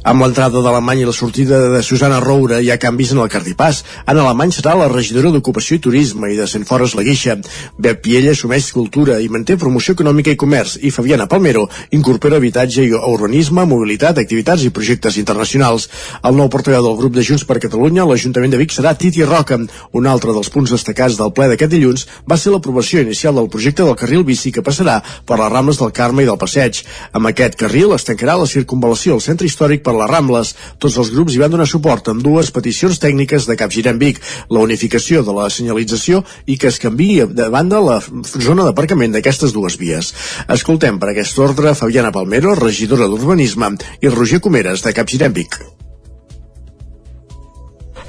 [0.00, 3.82] Amb l'entrada d'Alemany i la sortida de Susana Roura hi ha canvis en el Cardipàs.
[4.08, 7.34] En Alemany serà la regidora d'Ocupació i Turisme i de Centfores la Guixa.
[7.76, 12.86] Bep Piella assumeix Cultura i manté Promoció Econòmica i Comerç i Fabiana Palmero incorpora habitatge
[12.86, 15.90] i urbanisme, mobilitat, activitats i projectes internacionals.
[16.24, 19.60] El nou portaveu del grup de Junts per Catalunya l'Ajuntament de Vic serà Titi Roca.
[19.92, 23.84] Un altre dels punts destacats del ple d'aquest dilluns va ser l'aprovació inicial del projecte
[23.84, 24.96] del carril bici que passarà
[25.28, 26.80] per les Rambles del Carme i del Passeig.
[27.12, 30.54] Amb aquest carril es tancarà la circunvalació al centre històric per les Rambles.
[30.78, 34.20] Tots els grups hi van donar suport amb dues peticions tècniques de Capgirem Vic,
[34.52, 37.98] la unificació de la senyalització i que es canviï de banda la
[38.30, 40.12] zona d'aparcament d'aquestes dues vies.
[40.48, 45.58] Escoltem per aquest ordre Fabiana Palmero, regidora d'Urbanisme, i Roger Comeres, de Capgirem Vic.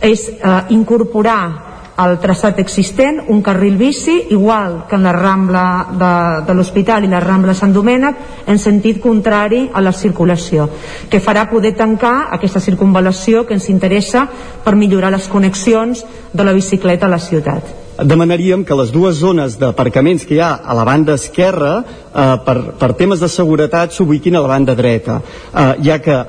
[0.02, 1.71] És eh, incorporar
[2.02, 6.14] al traçat existent un carril bici igual que en la Rambla de,
[6.48, 10.66] de l'Hospital i la Rambla Sant Domènec en sentit contrari a la circulació
[11.12, 14.26] que farà poder tancar aquesta circunvalació que ens interessa
[14.66, 16.02] per millorar les connexions
[16.34, 17.78] de la bicicleta a la ciutat.
[18.02, 22.56] Demanaríem que les dues zones d'aparcaments que hi ha a la banda esquerra eh, per,
[22.82, 26.26] per temes de seguretat s'ubiquin a la banda dreta eh, ja que eh,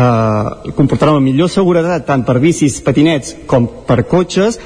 [0.00, 4.58] eh, comportarà una millor seguretat tant per bicis, patinets com per cotxes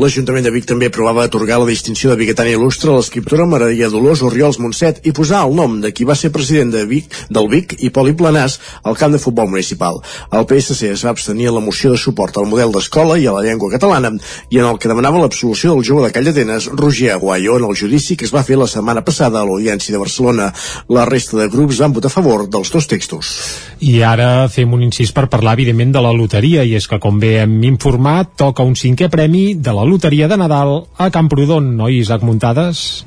[0.00, 4.22] L'Ajuntament de Vic també aprovava atorgar la distinció de Biguetània il·lustre a l'escriptora Maria Dolors
[4.26, 7.76] Oriols Montset i posar el nom de qui va ser president de Vic, del Vic,
[7.78, 10.00] Hipòlit Planàs, al camp de futbol municipal.
[10.32, 13.34] El PSC es va abstenir a la moció de suport al model d'escola i a
[13.36, 14.12] la llengua catalana
[14.50, 17.76] i en el que demanava l'absolució del jove de Call d'Atenes, Roger Aguayo, en el
[17.76, 20.50] judici que es va fer la setmana passada a l'Audiència de Barcelona.
[20.88, 23.34] La resta de grups van votar a favor dels dos textos.
[23.80, 27.20] I ara fem un incís per parlar, evidentment, de la loteria, i és que, com
[27.20, 31.90] bé hem informat, toca un cinquè premi de la loteria de Nadal a Camprodon, no,
[31.90, 33.04] Isaac Muntades?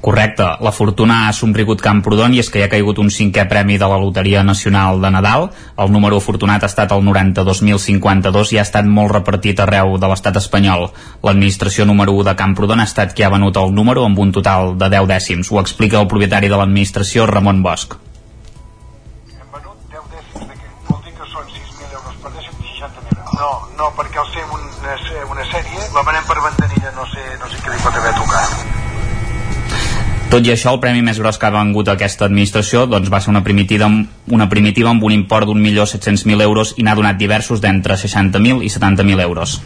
[0.00, 3.78] Correcte, la fortuna ha somrigut Camprodon i és que hi ha caigut un cinquè premi
[3.78, 5.46] de la Loteria Nacional de Nadal.
[5.78, 10.38] El número afortunat ha estat el 92.052 i ha estat molt repartit arreu de l'estat
[10.42, 10.88] espanyol.
[11.22, 14.74] L'administració número 1 de Camprodon ha estat qui ha venut el número amb un total
[14.78, 15.52] de 10 dècims.
[15.54, 17.94] Ho explica el propietari de l'administració, Ramon Bosch.
[23.36, 24.46] No, no, perquè al ser
[24.86, 28.12] una, una sèrie la venem per ventanilla, no sé, no sé què li pot haver
[28.18, 28.84] tocat.
[30.30, 33.30] Tot i això, el premi més gros que ha vengut aquesta administració doncs, va ser
[33.32, 33.88] una primitiva,
[34.34, 38.62] una primitiva amb un import d'un milió 700.000 euros i n'ha donat diversos d'entre 60.000
[38.66, 39.60] i 70.000 euros.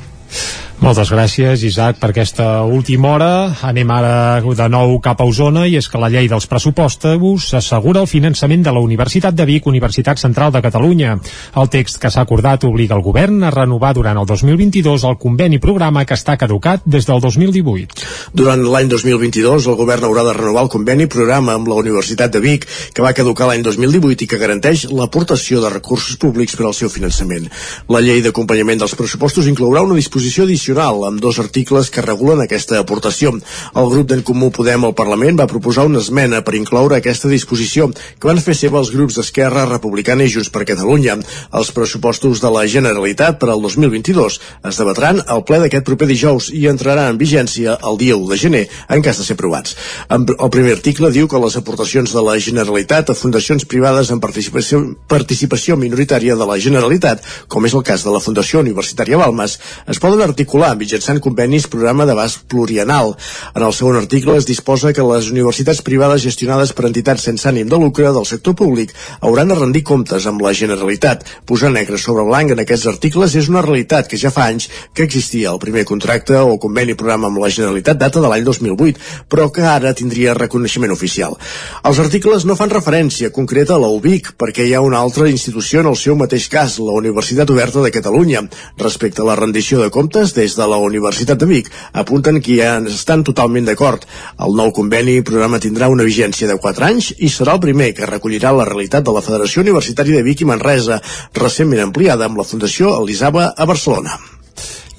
[0.81, 3.27] Moltes gràcies, Isaac, per aquesta última hora.
[3.69, 8.01] Anem ara de nou cap a Osona i és que la llei dels pressupostos assegura
[8.01, 11.19] el finançament de la Universitat de Vic, Universitat Central de Catalunya.
[11.61, 15.59] El text que s'ha acordat obliga el govern a renovar durant el 2022 el conveni
[15.61, 18.01] programa que està caducat des del 2018.
[18.33, 22.41] Durant l'any 2022, el govern haurà de renovar el conveni programa amb la Universitat de
[22.41, 22.65] Vic,
[22.97, 26.89] que va caducar l'any 2018 i que garanteix l'aportació de recursos públics per al seu
[26.89, 27.51] finançament.
[27.93, 32.41] La llei d'acompanyament dels pressupostos inclourà una disposició addicional addicional amb dos articles que regulen
[32.43, 33.33] aquesta aportació.
[33.75, 37.91] El grup d'en Comú Podem al Parlament va proposar una esmena per incloure aquesta disposició
[37.91, 41.19] que van fer seva els grups d'Esquerra Republicana i Junts per Catalunya.
[41.53, 44.41] Els pressupostos de la Generalitat per al 2022
[44.71, 48.39] es debatran al ple d'aquest proper dijous i entrarà en vigència el dia 1 de
[48.39, 49.77] gener en cas de ser aprovats.
[50.11, 54.83] El primer article diu que les aportacions de la Generalitat a fundacions privades amb participació,
[55.09, 59.59] participació minoritària de la Generalitat, com és el cas de la Fundació Universitària Balmes,
[59.91, 63.15] es poden articular particular mitjançant convenis programa d'abast plurianal.
[63.57, 67.69] En el segon article es disposa que les universitats privades gestionades per entitats sense ànim
[67.69, 71.25] de lucre del sector públic hauran de rendir comptes amb la Generalitat.
[71.47, 75.07] Posar negre sobre blanc en aquests articles és una realitat que ja fa anys que
[75.07, 79.01] existia el primer contracte o conveni programa amb la Generalitat data de l'any 2008,
[79.33, 81.39] però que ara tindria reconeixement oficial.
[81.85, 85.81] Els articles no fan referència concreta a la UBIC, perquè hi ha una altra institució
[85.81, 88.45] en el seu mateix cas, la Universitat Oberta de Catalunya.
[88.77, 92.73] Respecte a la rendició de comptes, des de la Universitat de Vic apunten que ja
[92.91, 94.07] estan totalment d'acord.
[94.47, 98.09] El nou conveni programa tindrà una vigència de 4 anys i serà el primer que
[98.11, 101.01] recollirà la realitat de la Federació Universitària de Vic i Manresa,
[101.37, 104.40] recentment ampliada amb la Fundació Elisava a Barcelona.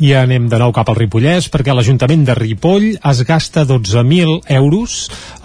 [0.02, 4.96] I anem de nou cap al Ripollès perquè l'Ajuntament de Ripoll es gasta 12.000 euros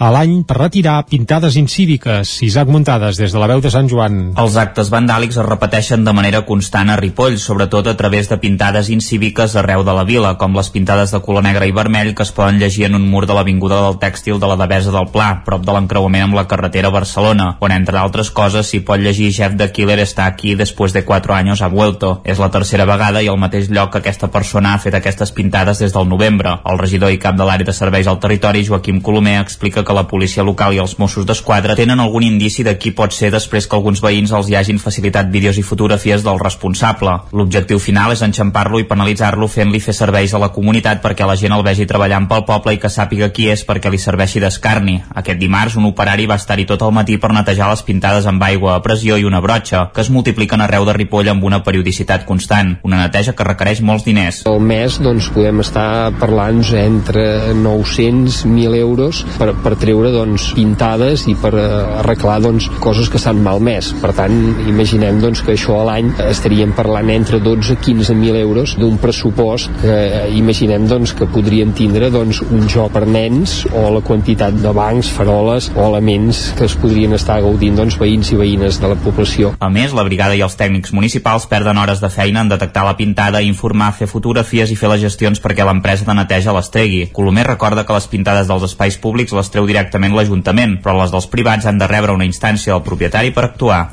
[0.01, 2.31] a l'any per retirar pintades incíviques.
[2.41, 4.15] Isaac Muntades, des de la veu de Sant Joan.
[4.33, 8.89] Els actes vandàlics es repeteixen de manera constant a Ripoll, sobretot a través de pintades
[8.89, 12.33] incíviques arreu de la vila, com les pintades de color negre i vermell que es
[12.33, 15.69] poden llegir en un mur de l'Avinguda del Tèxtil de la Devesa del Pla, prop
[15.69, 19.69] de l'encreuament amb la carretera Barcelona, on entre altres coses s'hi pot llegir Jeff de
[19.69, 22.23] Killer està aquí després de 4 anys ha vuelto.
[22.25, 25.33] És la tercera vegada i al mateix lloc que aquesta persona persona ha fet aquestes
[25.35, 26.53] pintades des del novembre.
[26.71, 30.05] El regidor i cap de l'àrea de serveis al territori, Joaquim Colomer, explica que la
[30.07, 33.75] policia local i els Mossos d'Esquadra tenen algun indici de qui pot ser després que
[33.75, 37.17] alguns veïns els hi hagin facilitat vídeos i fotografies del responsable.
[37.35, 41.57] L'objectiu final és enxampar-lo i penalitzar-lo fent-li fer serveis a la comunitat perquè la gent
[41.57, 45.01] el vegi treballant pel poble i que sàpiga qui és perquè li serveixi d'escarni.
[45.11, 48.77] Aquest dimarts, un operari va estar-hi tot el matí per netejar les pintades amb aigua
[48.77, 52.77] a pressió i una brotxa, que es multipliquen arreu de Ripoll amb una periodicitat constant,
[52.87, 58.75] una neteja que requereix molts diners Al mes doncs, podem estar parlant entre 900 1.000
[58.77, 61.65] euros per, per treure doncs, pintades i per eh,
[62.01, 63.91] arreglar doncs, coses que s'han malmès.
[64.01, 64.35] Per tant,
[64.69, 69.71] imaginem doncs, que això a l'any estaríem parlant entre 12 i 15.000 euros d'un pressupost
[69.81, 74.55] que eh, imaginem doncs, que podrien tindre doncs, un joc per nens o la quantitat
[74.61, 78.91] de bancs, faroles o elements que es podrien estar gaudint doncs, veïns i veïnes de
[78.91, 79.53] la població.
[79.59, 82.97] A més, la brigada i els tècnics municipals perden hores de feina en detectar la
[82.99, 84.26] pintada, informar, fer fotografies
[84.71, 87.07] i fer les gestions perquè l'empresa de neteja les tregui.
[87.13, 91.27] Colomer recorda que les pintades dels espais públics les treu directament l'Ajuntament, però les dels
[91.31, 93.87] privats han de rebre una instància del propietari per actuar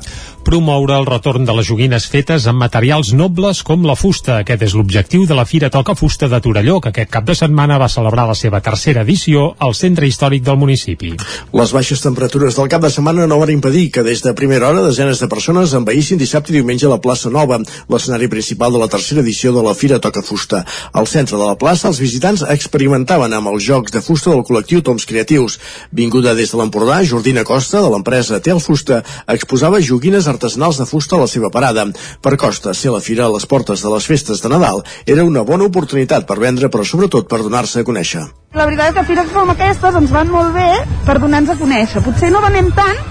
[0.45, 4.37] promoure el retorn de les joguines fetes amb materials nobles com la fusta.
[4.43, 7.79] Aquest és l'objectiu de la Fira Toca Fusta de Torelló, que aquest cap de setmana
[7.81, 11.15] va celebrar la seva tercera edició al centre històric del municipi.
[11.57, 14.83] Les baixes temperatures del cap de setmana no van impedir que des de primera hora
[14.85, 17.57] desenes de persones envaïssin dissabte i diumenge a la plaça Nova,
[17.89, 20.61] l'escenari principal de la tercera edició de la Fira Toca Fusta.
[20.93, 24.85] Al centre de la plaça, els visitants experimentaven amb els jocs de fusta del col·lectiu
[24.85, 25.57] Toms Creatius.
[25.91, 31.17] Vinguda des de l'Empordà, Jordina Costa, de l'empresa Tel Fusta, exposava joguines artesanals de fusta
[31.17, 31.87] a la seva parada.
[32.21, 35.43] Per Costa, ser la fira a les portes de les festes de Nadal era una
[35.47, 38.25] bona oportunitat per vendre, però sobretot per donar-se a conèixer.
[38.55, 40.69] La veritat és que fires com aquestes ens van molt bé
[41.07, 42.03] per donar-nos a conèixer.
[42.05, 43.01] Potser no venem tant,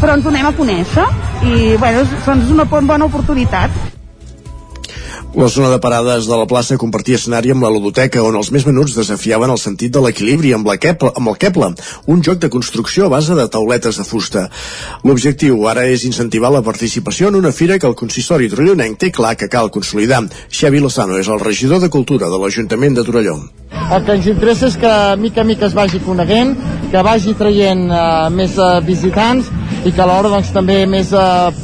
[0.00, 1.06] però ens donem a conèixer
[1.44, 3.99] i bueno, és una bona oportunitat.
[5.32, 8.64] La zona de parades de la plaça compartia escenari amb la ludoteca, on els més
[8.66, 11.68] menuts desafiaven el sentit de l'equilibri amb, la Kepla, amb el Kepla,
[12.10, 14.48] un joc de construcció a base de tauletes de fusta.
[15.06, 19.36] L'objectiu ara és incentivar la participació en una fira que el consistori torellonenc té clar
[19.38, 20.24] que cal consolidar.
[20.50, 23.38] Xavi Lozano és el regidor de Cultura de l'Ajuntament de Torelló.
[23.70, 26.56] El que ens interessa és que mica a mica es vagi coneguent,
[26.90, 29.46] que vagi traient uh, més uh, visitants
[29.86, 31.54] i que alhora doncs, també més uh,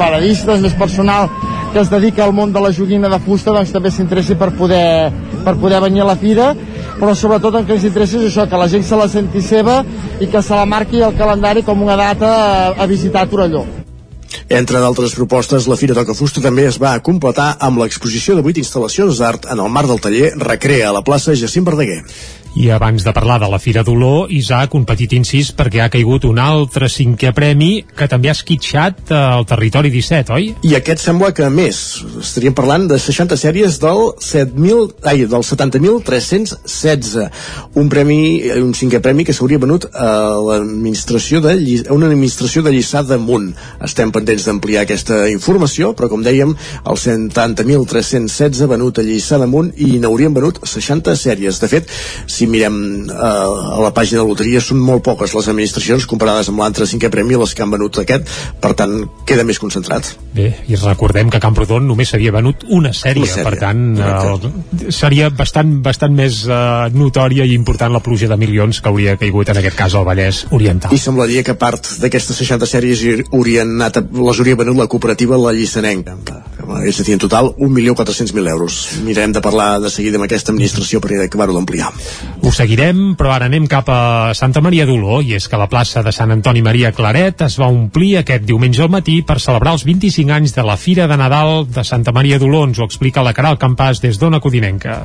[0.00, 1.28] paradistes, més personal
[1.72, 5.10] que es dedica al món de la joguina de fusta doncs també s'interessi per poder
[5.42, 6.52] per poder venir a la fira,
[7.00, 9.80] però sobretot el que ens interessa és això, que la gent se la senti seva
[10.20, 13.64] i que se la marqui el calendari com una data a, a visitar Torelló.
[14.52, 18.58] Entre d'altres propostes, la Fira Toca Fusta també es va completar amb l'exposició de vuit
[18.60, 22.02] instal·lacions d'art en el marc del taller Recrea a la plaça Jacint Verdaguer.
[22.54, 26.26] I abans de parlar de la Fira d'Olor, Isaac, un petit incís perquè ha caigut
[26.28, 30.50] un altre cinquè premi que també ha esquitxat eh, al territori 17, oi?
[30.68, 32.02] I aquest sembla que més.
[32.20, 37.30] Estaríem parlant de 60 sèries del 7.000, ai, del 70.316.
[37.80, 38.20] Un premi,
[38.60, 43.52] un cinquè premi que s'hauria venut a l'administració de a una administració de Lliçà d'Amunt.
[43.84, 46.52] Estem pendents d'ampliar aquesta informació, però com dèiem,
[46.84, 51.60] el 70.316 venut a Lliçà d'Amunt i n'haurien venut 60 sèries.
[51.62, 51.90] De fet,
[52.26, 52.76] si mirem
[53.08, 57.10] eh, a la pàgina de loteria, són molt poques les administracions comparades amb l'altre cinquè
[57.12, 58.28] premi, les que han venut aquest,
[58.62, 58.94] per tant,
[59.28, 60.12] queda més concentrat.
[60.32, 64.92] Bé, i recordem que Camprodon només s'havia venut una sèrie, Una sèrie, per tant, eh,
[64.94, 69.52] seria bastant, bastant més eh, notòria i important la pluja de milions que hauria caigut
[69.52, 70.94] en aquest cas al Vallès Oriental.
[70.94, 75.38] I semblaria que part d'aquestes 60 sèries haurien anat a, les hauria venut la cooperativa
[75.40, 76.16] La Llissanenca.
[76.86, 78.78] És a dir, en total, 1.400.000 euros.
[79.04, 81.90] Mirarem de parlar de seguida amb aquesta administració per acabar-ho d'ampliar.
[82.40, 86.02] Ho seguirem, però ara anem cap a Santa Maria d'Oló, i és que la plaça
[86.02, 89.84] de Sant Antoni Maria Claret es va omplir aquest diumenge al matí per celebrar els
[89.88, 92.64] 25 anys de la Fira de Nadal de Santa Maria d'Oló.
[92.70, 95.02] Ens ho explica la Caral Campàs des d'Ona Codinenca.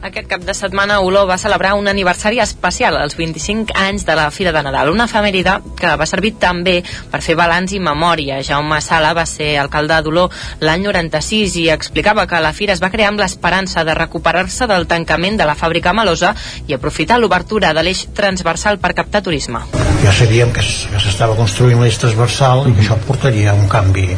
[0.00, 4.30] Aquest cap de setmana Oló va celebrar un aniversari especial, els 25 anys de la
[4.32, 6.78] Fira de Nadal, una efemèride que va servir també
[7.12, 8.38] per fer balanç i memòria.
[8.46, 10.24] Jaume Sala va ser alcalde d'Oló
[10.64, 14.88] l'any 96 i explicava que la Fira es va crear amb l'esperança de recuperar-se del
[14.88, 16.32] tancament de la fàbrica Malosa
[16.66, 19.66] i aprofitar l'obertura de l'eix transversal per captar turisme.
[20.00, 24.08] ja sabíem que s'estava construint l'eix transversal i que això portaria un canvi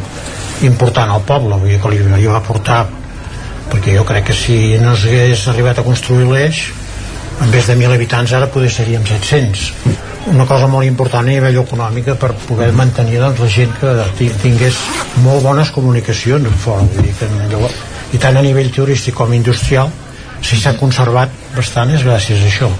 [0.62, 3.01] important al poble, vull dir que li va portar
[3.72, 6.66] perquè jo crec que si no s'hagués arribat a construir l'eix
[7.42, 9.72] en vez de 1.000 habitants ara poder seríem 700
[10.32, 14.30] una cosa molt important a nivell econòmica per poder mantenir doncs, la gent que ti-
[14.42, 14.76] tingués
[15.24, 17.74] molt bones comunicacions amb fora vull dir que llavors,
[18.12, 19.90] i tant a nivell turístic com industrial
[20.42, 22.70] si s'ha conservat bastant és gràcies a això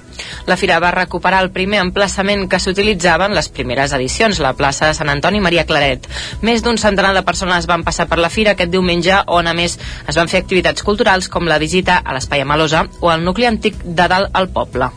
[0.47, 4.89] La Fira va recuperar el primer emplaçament que s'utilitzava en les primeres edicions, la plaça
[4.89, 6.09] de Sant Antoni Maria Claret.
[6.43, 9.79] Més d'un centenar de persones van passar per la Fira aquest diumenge, on a més
[9.79, 13.79] es van fer activitats culturals com la visita a l'Espai Amalosa o al nucli antic
[13.85, 14.91] de dalt al poble.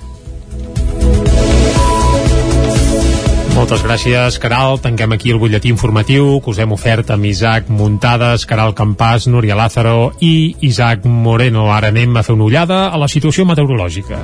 [3.55, 4.81] Moltes gràcies, Caral.
[4.83, 9.55] Tanquem aquí el butlletí informatiu que us hem ofert amb Isaac Muntades, Caral Campàs, Núria
[9.55, 11.69] Lázaro i Isaac Moreno.
[11.71, 14.19] Ara anem a fer una ullada a la situació meteorològica.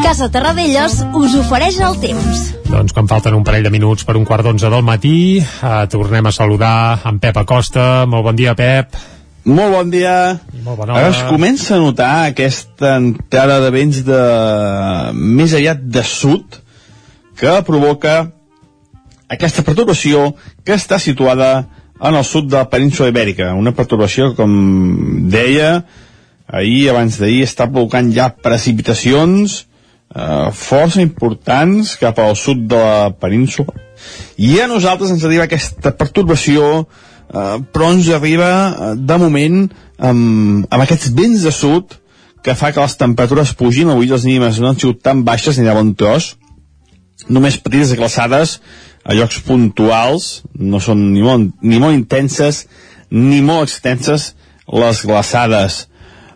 [0.00, 2.42] Casa Terradellos us ofereix el temps.
[2.72, 6.26] Doncs quan falten un parell de minuts per un quart d'onze del matí, eh, tornem
[6.26, 8.06] a saludar en Pep Acosta.
[8.06, 9.19] Molt bon dia, Pep.
[9.44, 10.40] Molt bon dia.
[10.64, 11.08] Molt bona hora.
[11.08, 14.20] es comença a notar aquesta entrada de vents de...
[15.16, 16.60] més aviat de sud
[17.40, 18.30] que provoca
[19.32, 20.34] aquesta perturbació
[20.64, 21.64] que està situada
[22.00, 23.54] en el sud de la península Ibèrica.
[23.56, 25.84] Una perturbació, com deia,
[26.46, 29.62] ahir, abans d'ahir, està provocant ja precipitacions
[30.14, 33.72] eh, força importants cap al sud de la península.
[34.36, 37.09] I a nosaltres ens arriba aquesta perturbació eh,
[37.72, 39.62] però ens arriba eh, de moment
[39.98, 41.96] amb, amb aquests vents de sud
[42.42, 45.66] que fa que les temperatures pugin avui les mínimes no han sigut tan baixes ni
[45.68, 46.34] de bon tros.
[47.28, 48.58] Només petites glaçades
[49.04, 52.64] a llocs puntuals no són ni molt, ni molt intenses
[53.10, 54.32] ni molt extenses
[54.70, 55.84] les glaçades.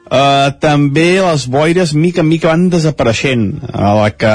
[0.04, 4.34] Uh, també les boires mica en mica van desapareixent a la que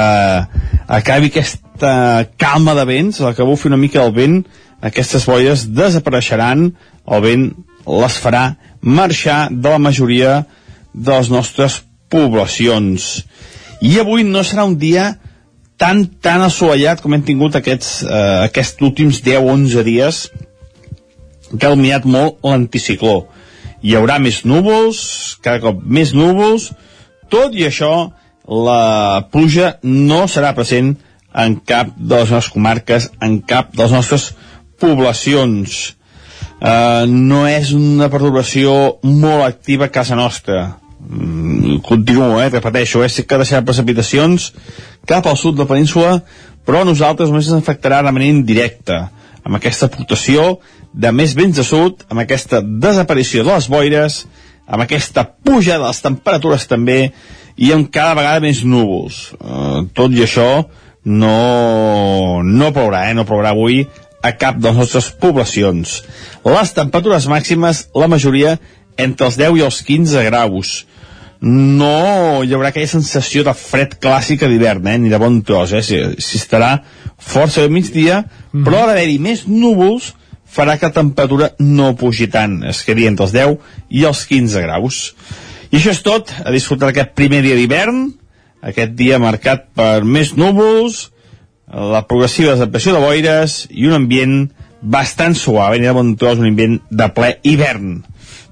[0.89, 4.41] acabi aquesta calma de vents, la que bufi una mica el vent
[4.81, 6.69] aquestes boires desapareixeran
[7.09, 7.45] el vent
[7.89, 8.43] les farà
[8.81, 10.43] marxar de la majoria
[10.93, 13.25] de les nostres poblacions.
[13.81, 15.13] I avui no serà un dia
[15.79, 20.27] tan tan assolellat com hem tingut aquests, eh, aquests últims 10-11 dies
[21.49, 23.27] que ha dominat molt l'anticicló.
[23.81, 26.71] Hi haurà més núvols, cada cop més núvols,
[27.31, 28.11] tot i això
[28.49, 30.97] la pluja no serà present
[31.33, 34.31] en cap de les nostres comarques, en cap de les nostres
[34.81, 35.79] poblacions.
[36.59, 40.79] Uh, no és una perturbació molt activa a casa nostra.
[40.99, 44.51] Mm, continuo, eh, repeteixo, eh, sí que deixarà precipitacions
[45.07, 46.17] cap al sud de la península,
[46.67, 48.99] però a nosaltres només ens afectarà de manera indirecta,
[49.43, 50.59] amb aquesta aportació
[50.93, 54.19] de més vents de sud, amb aquesta desaparició de les boires,
[54.67, 56.99] amb aquesta puja de les temperatures també,
[57.57, 59.31] i amb cada vegada més núvols.
[59.39, 60.49] Uh, tot i això,
[61.05, 63.15] no, no plourà, eh?
[63.17, 63.85] no plourà avui
[64.21, 65.99] a cap de les nostres poblacions.
[66.45, 68.57] Les temperatures màximes, la majoria,
[68.99, 70.73] entre els 10 i els 15 graus.
[71.39, 74.97] No hi haurà aquella sensació de fred clàssica d'hivern, eh?
[74.99, 75.83] ni de bon tros, eh?
[75.85, 76.81] si, si estarà
[77.15, 78.65] força de migdia, mm.
[78.65, 80.13] però a d'haver-hi més núvols
[80.49, 83.55] farà que la temperatura no pugi tant, es quedi entre els 10
[84.01, 85.03] i els 15 graus.
[85.69, 88.07] I això és tot, a disfrutar aquest primer dia d'hivern,
[88.65, 91.05] aquest dia marcat per més núvols,
[91.73, 94.37] la progressiva desaparició de boires i un ambient
[94.81, 97.99] bastant suau, de bon tros, un ambient de ple hivern.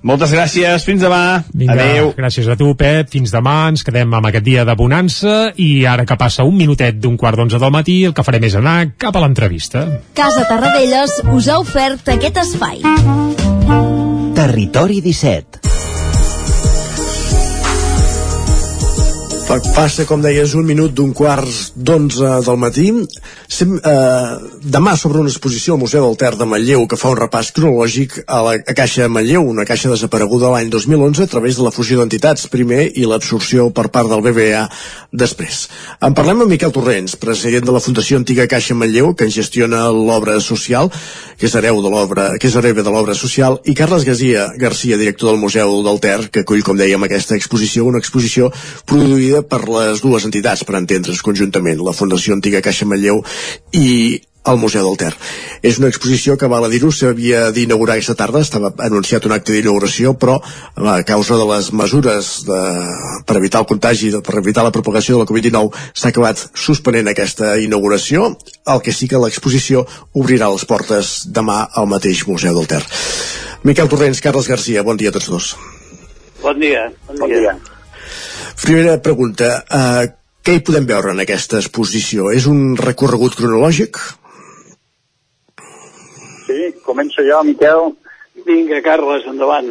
[0.08, 1.44] Moltes gràcies, fins demà.
[1.58, 2.12] Vinga, Adeu.
[2.16, 3.10] Gràcies a tu, Pep.
[3.12, 7.00] Fins demà, ens quedem amb aquest dia de bonança i ara que passa un minutet
[7.02, 9.88] d'un quart d'onze del matí, el que farem és anar cap a l'entrevista.
[10.18, 12.84] Casa Tarradellas us ha ofert aquest espai.
[14.38, 15.68] Territori 17
[19.48, 22.90] Passa, com deies, un minut d'un quart d'onze del matí.
[23.48, 27.16] Sem, eh, demà sobre una exposició al Museu del Ter de Manlleu que fa un
[27.16, 31.64] repàs cronològic a la a Caixa Manlleu, una caixa desapareguda l'any 2011 a través de
[31.64, 34.68] la fusió d'entitats primer i l'absorció per part del BBA
[35.14, 35.70] després.
[36.02, 40.42] En parlem amb Miquel Torrents, president de la Fundació Antiga Caixa Manlleu, que gestiona l'obra
[40.42, 40.92] social,
[41.38, 44.98] que és hereu de l'obra, que és hereva de l'obra social, i Carles Garcia, Garcia,
[44.98, 48.52] director del Museu del Ter, que acull, com dèiem, aquesta exposició, una exposició
[48.86, 53.24] produïda per les dues entitats, per entendre's conjuntament, la Fundació Antiga Caixa Manlleu
[53.76, 55.12] i al Museu del Ter.
[55.66, 59.54] És una exposició que, val a dir-ho, s'havia d'inaugurar aquesta tarda, estava anunciat un acte
[59.54, 62.62] d'inauguració, però a causa de les mesures de,
[63.28, 67.58] per evitar el contagi, per evitar la propagació de la Covid-19, s'ha acabat suspenent aquesta
[67.60, 68.32] inauguració,
[68.72, 69.84] el que sí que l'exposició
[70.16, 72.84] obrirà les portes demà al mateix Museu del Ter.
[73.68, 75.56] Miquel Torrents, Carles Garcia, bon dia a tots dos.
[76.42, 76.88] Bon dia.
[77.10, 77.58] Bon, bon dia.
[78.64, 80.08] Primera pregunta, uh,
[80.44, 82.32] què hi podem veure en aquesta exposició?
[82.34, 84.00] És un recorregut cronològic?
[86.48, 87.92] Sí, començo jo, Miquel.
[88.48, 89.70] Vinga, Carles, endavant.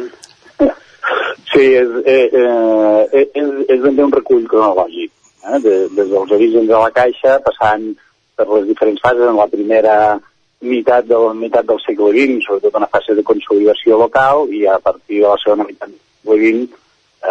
[1.51, 5.11] Sí, és, eh, eh, és, és ben bé un recull cronològic.
[5.47, 5.59] Eh?
[5.63, 7.87] De, des dels orígens de la Caixa, passant
[8.37, 9.97] per les diferents fases, en la primera
[10.61, 15.23] meitat del, meitat del segle XX, sobretot una fase de consolidació local, i a partir
[15.23, 16.83] de la segona meitat del segle XX,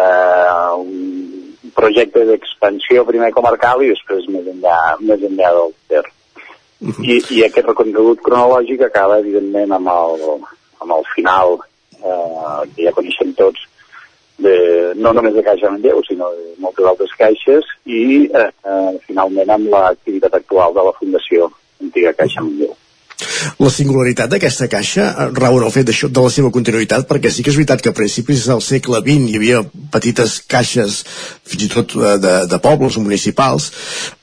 [0.03, 1.46] eh, un
[1.77, 6.03] projecte d'expansió primer comarcal i després més enllà, més enllà del Ter.
[6.81, 10.27] I, I aquest recorregut cronològic acaba, evidentment, amb el,
[10.85, 11.57] amb el final
[11.97, 13.65] eh, que ja coneixem tots,
[14.37, 14.57] de,
[15.01, 19.71] no només de Caixa Manlleu, sinó de moltes altres caixes, i eh, eh, finalment amb
[19.73, 21.49] l'activitat actual de la Fundació
[21.81, 22.75] Antiga Caixa Manlleu.
[23.59, 27.31] La singularitat d'aquesta caixa eh, rau en el fet d'això, de la seva continuïtat, perquè
[27.33, 31.01] sí que és veritat que a principis del segle XX hi havia petites caixes,
[31.47, 33.71] fins i tot eh, de, de pobles municipals,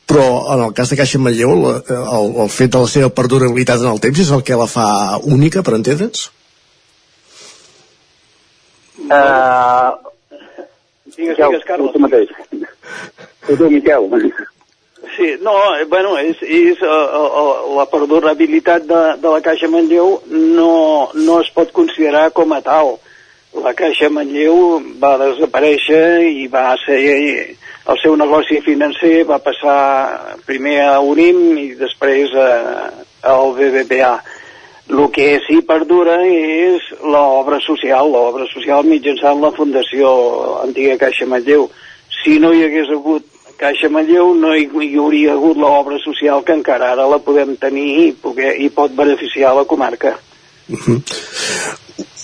[0.06, 0.24] però
[0.54, 3.92] en el cas de Caixa Manlleu la- el, el fet de la seva perdurabilitat en
[3.94, 4.86] el temps és el que la fa
[5.24, 6.26] única, per entendre'ns?
[9.04, 9.90] Uh,
[11.16, 11.92] digues, digues, Carles.
[11.92, 12.30] Tu mateix.
[13.46, 14.06] Tu, tu, Miquel.
[15.16, 20.16] Sí, no, eh, bueno, és, és uh, uh, la perdurabilitat de, de la Caixa Manlleu
[20.30, 22.96] no, no es pot considerar com a tal.
[23.62, 27.04] La Caixa Manlleu va desaparèixer i va ser
[27.84, 29.76] el seu negoci financer va passar
[30.48, 32.48] primer a Unim i després a,
[33.34, 34.14] al BBVA.
[34.88, 40.10] El que sí perdura és l'obra social, l'obra social mitjançant la Fundació
[40.64, 41.68] Antiga Caixa Manlleu.
[42.22, 43.28] Si no hi hagués hagut
[43.60, 47.88] Caixa Manlleu no hi, hi hauria hagut l'obra social que encara ara la podem tenir
[48.02, 50.16] i, poder, i pot beneficiar la comarca.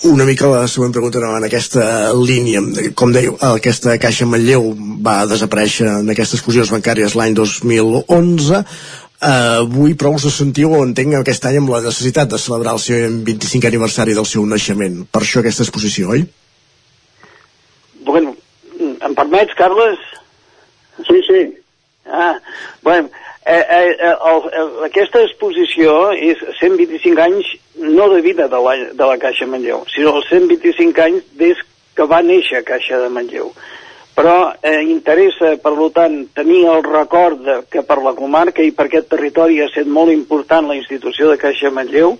[0.09, 1.83] Una mica la següent pregunta anava en aquesta
[2.17, 2.63] línia.
[2.97, 4.71] Com dèieu, aquesta Caixa Manlleu
[5.05, 8.63] va desaparèixer en aquestes fusions bancàries l'any 2011.
[9.21, 12.81] Uh, avui però us sentiu o entenc aquest any amb la necessitat de celebrar el
[12.81, 15.03] seu 25 aniversari del seu naixement.
[15.05, 16.25] Per això aquesta exposició, oi?
[18.09, 18.33] Bueno,
[18.81, 20.01] em permets, Carles?
[21.07, 21.41] Sí, sí.
[22.05, 22.39] Ah,
[22.81, 23.09] bueno,
[23.45, 28.73] eh, eh, eh, el, el, aquesta exposició és 125 anys no de vida de la,
[28.93, 31.61] de la Caixa Manlleu, sinó els 125 anys des
[31.95, 33.51] que va néixer Caixa de Manlleu.
[34.15, 38.89] Però eh, interessa, per tant, tenir el record de, que per la comarca i per
[38.89, 42.17] aquest territori ha estat molt important la institució de Caixa Manlleu,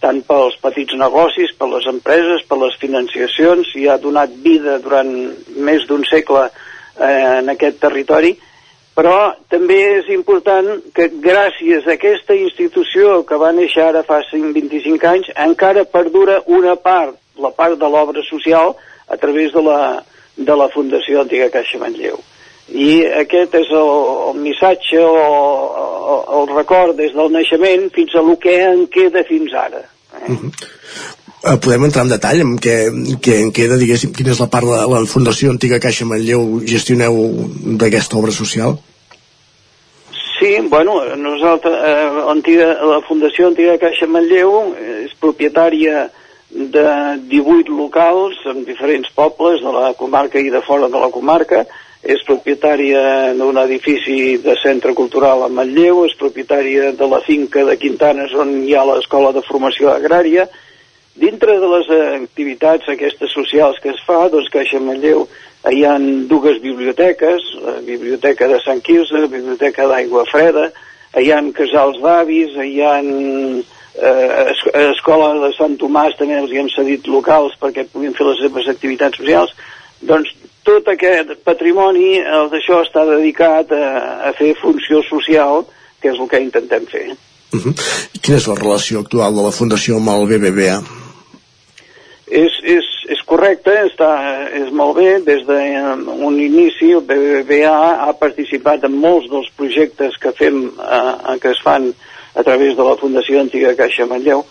[0.00, 5.10] tant pels petits negocis, per les empreses, per les financiacions, i ha donat vida durant
[5.56, 6.48] més d'un segle
[6.98, 8.34] eh, en aquest territori,
[8.94, 15.08] però també és important que gràcies a aquesta institució que va néixer ara fa 25
[15.10, 18.76] anys encara perdura una part, la part de l'obra social
[19.08, 20.04] a través de la,
[20.36, 22.20] de la Fundació Antiga Caixa Manlleu.
[22.70, 23.90] I aquest és el,
[24.30, 29.24] el missatge o el, el record des del naixement fins a lo que en queda
[29.28, 29.82] fins ara.
[30.22, 30.30] Eh?
[30.30, 30.74] Uh -huh.
[31.44, 32.74] Uh, podem entrar en detall en què,
[33.20, 37.18] què en queda, diguéssim, quina és la part de la Fundació Antiga Caixa Manlleu gestioneu
[37.82, 38.78] d'aquesta obra social?
[40.38, 44.72] Sí, bueno, nosaltres, eh, antiga, la Fundació Antiga Caixa Manlleu
[45.04, 46.08] és propietària
[46.48, 46.88] de
[47.28, 51.66] 18 locals en diferents pobles de la comarca i de fora de la comarca,
[52.04, 57.76] és propietària d'un edifici de centre cultural a Manlleu, és propietària de la finca de
[57.80, 60.48] Quintanes on hi ha l'escola de formació agrària.
[61.14, 65.28] Dintre de les activitats aquestes socials que es fa, doncs Caixa Manlleu
[65.70, 65.94] hi ha
[66.28, 70.68] dues biblioteques, la biblioteca de Sant Quirze, la biblioteca d'Aigua Freda,
[71.20, 74.56] hi ha casals d'avis, hi ha eh,
[74.90, 78.68] escola de Sant Tomàs, també els hi hem cedit locals perquè puguin fer les seves
[78.74, 79.54] activitats socials.
[80.02, 80.34] Doncs
[80.66, 83.86] tot aquest patrimoni, el d'això està dedicat a,
[84.28, 85.62] a fer funció social,
[86.02, 87.06] que és el que intentem fer.
[87.54, 87.74] Uh -huh.
[88.20, 91.03] Quina és la relació actual de la Fundació amb el BBVA?
[92.24, 94.10] És, és, és correcte, està,
[94.56, 95.18] és molt bé.
[95.26, 97.76] Des d'un inici el BBVA
[98.06, 101.92] ha participat en molts dels projectes que fem, eh, que es fan
[102.34, 104.44] a través de la Fundació Antiga Caixa Manlleu.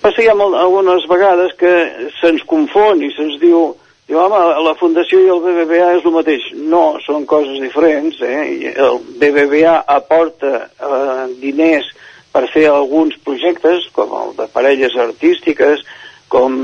[0.00, 1.72] Passa ja molt, algunes vegades que
[2.20, 3.72] se'ns confon i se'ns diu
[4.02, 6.42] Diu, home, la Fundació i el BBVA és el mateix.
[6.68, 8.18] No, són coses diferents.
[8.20, 8.72] Eh?
[8.74, 11.86] El BBVA aporta eh, diners
[12.34, 15.84] per fer alguns projectes, com el de parelles artístiques,
[16.32, 16.54] com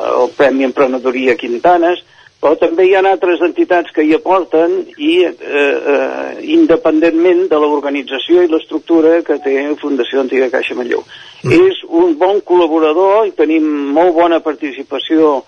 [0.00, 2.02] el Premi Emprenedoria Quintanes,
[2.40, 8.46] però també hi ha altres entitats que hi aporten i eh, eh, independentment de l'organització
[8.46, 11.04] i l'estructura que té Fundació Antiga Caixa Manlleu.
[11.44, 11.58] Mm.
[11.68, 15.42] És un bon col·laborador i tenim molt bona participació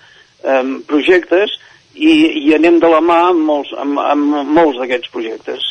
[0.45, 1.57] eh, projectes
[1.95, 2.13] i,
[2.45, 5.65] i anem de la mà amb molts, amb, amb molts d'aquests projectes.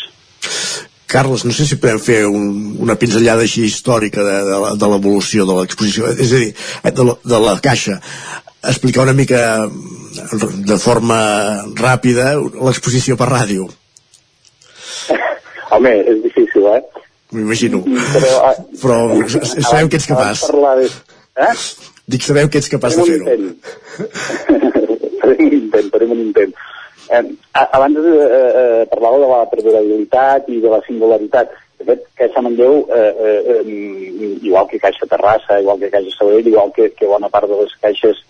[1.11, 2.45] Carles, no sé si podem fer un,
[2.79, 4.37] una pinzellada així històrica de,
[4.79, 6.53] de, l'evolució de l'exposició, és a dir,
[6.99, 7.97] de la, de la caixa.
[8.71, 9.41] Explicar una mica
[10.71, 11.19] de forma
[11.75, 13.67] ràpida l'exposició per ràdio.
[15.71, 16.81] Home, és difícil, eh?
[17.35, 17.83] M'imagino.
[18.15, 18.51] Però,
[18.81, 18.97] Però
[19.67, 20.43] sabem que ets capaç.
[20.51, 20.89] De...
[21.41, 21.53] Eh?
[22.11, 23.27] Dic, sabeu que ets capaç de fer-ho.
[25.21, 26.55] farem un intent, farem un intent.
[27.11, 28.29] Eh, abans eh,
[28.61, 31.51] eh, parlava de la perdurabilitat i de la singularitat.
[31.79, 36.47] De fet, Caixa Manlleu, eh, eh, eh, igual que Caixa Terrassa, igual que Caixa Sabadell,
[36.47, 38.21] igual que, que bona part de les caixes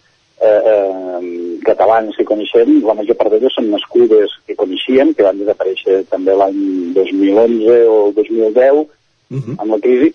[0.41, 5.37] eh, eh, catalanes que coneixem, la major part d'elles són nascudes que coneixíem, que van
[5.37, 6.57] desaparèixer també l'any
[6.95, 8.87] 2011 o 2010, uh
[9.37, 9.55] -huh.
[9.59, 10.09] amb la crisi,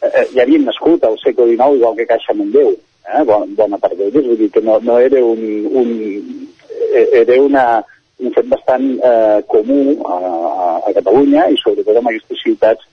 [0.00, 3.94] eh, ja havien nascut al segle XIX igual que Caixa Manlleu eh, bona, bona part
[3.98, 5.88] d'elles, vull dir que no, no era un, un
[6.94, 7.84] eh, era una,
[8.18, 12.86] un fet bastant eh, comú a, a, a Catalunya i sobretot en aquestes ciutats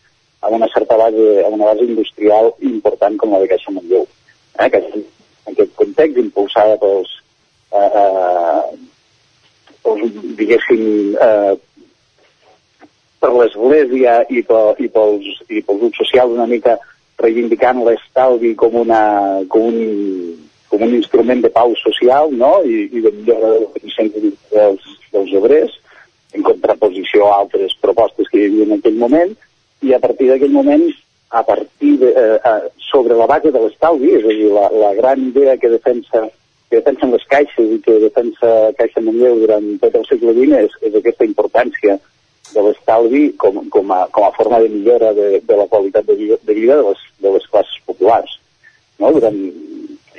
[0.43, 4.07] amb una certa base, amb una base industrial important com la de Caixa Manlleu.
[4.59, 7.13] Eh, que en aquest context impulsada pels,
[7.71, 8.63] eh, eh,
[9.85, 10.83] pels diguéssim,
[11.15, 11.53] eh,
[13.23, 16.75] per l'Església i, pel, i, pels, i pels grups socials una mica
[17.23, 19.03] reivindicant l'estalvi com, una,
[19.47, 20.42] com, un,
[20.73, 22.55] com un instrument de pau social no?
[22.65, 23.53] I, i de millora
[24.51, 25.79] dels, dels obrers,
[26.33, 29.35] en contraposició a altres propostes que hi havia en aquell moment,
[29.85, 30.87] i a partir d'aquell moment,
[31.33, 32.55] a partir de, eh,
[32.89, 36.27] sobre la base de l'estalvi, és a dir, la, la gran idea que defensa
[36.73, 40.77] que defensen les caixes i que defensa Caixa Manlleu durant tot el segle XX és,
[40.89, 41.99] és aquesta importància
[42.53, 46.15] de l'estalvi com, com, a, com a forma de millora de, de la qualitat de
[46.17, 48.39] de, vida de, les, de les classes populars.
[48.97, 49.11] No?
[49.13, 49.37] Durant,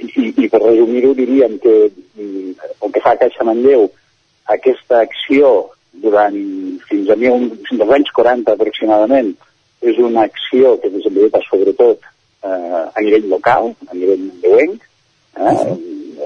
[0.09, 2.55] i, I per resumir-ho diríem que mm,
[2.85, 3.89] el que fa Caixa Manlleu,
[4.55, 5.53] aquesta acció
[6.05, 6.37] durant
[6.89, 9.35] fins, a mil, fins als anys 40 aproximadament,
[9.85, 14.83] és una acció que desenvolupa sobretot eh, a nivell local, a nivell mandeuenc,
[15.37, 15.77] eh,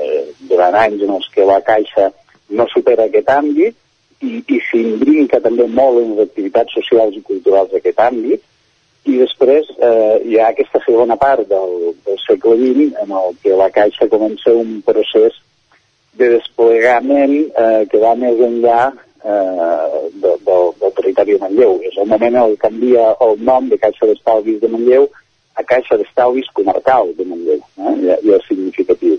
[0.02, 2.10] eh, durant anys en els que la Caixa
[2.48, 3.76] no supera aquest àmbit,
[4.24, 8.42] i, i s'imbrinca també molt en les activitats socials i culturals d'aquest àmbit,
[9.08, 13.56] i després eh, hi ha aquesta segona part del, del segle XX en el que
[13.56, 15.36] la Caixa comença un procés
[16.18, 21.78] de desplegament eh, que va més enllà eh, de, del, del territori de Manlleu.
[21.88, 25.08] És el moment en què canvia el nom de Caixa d'Estalvis de Manlleu
[25.58, 27.62] a Caixa d'Estalvis Comarcal de Manlleu.
[27.62, 27.94] Eh?
[28.04, 29.16] Ja és significatiu.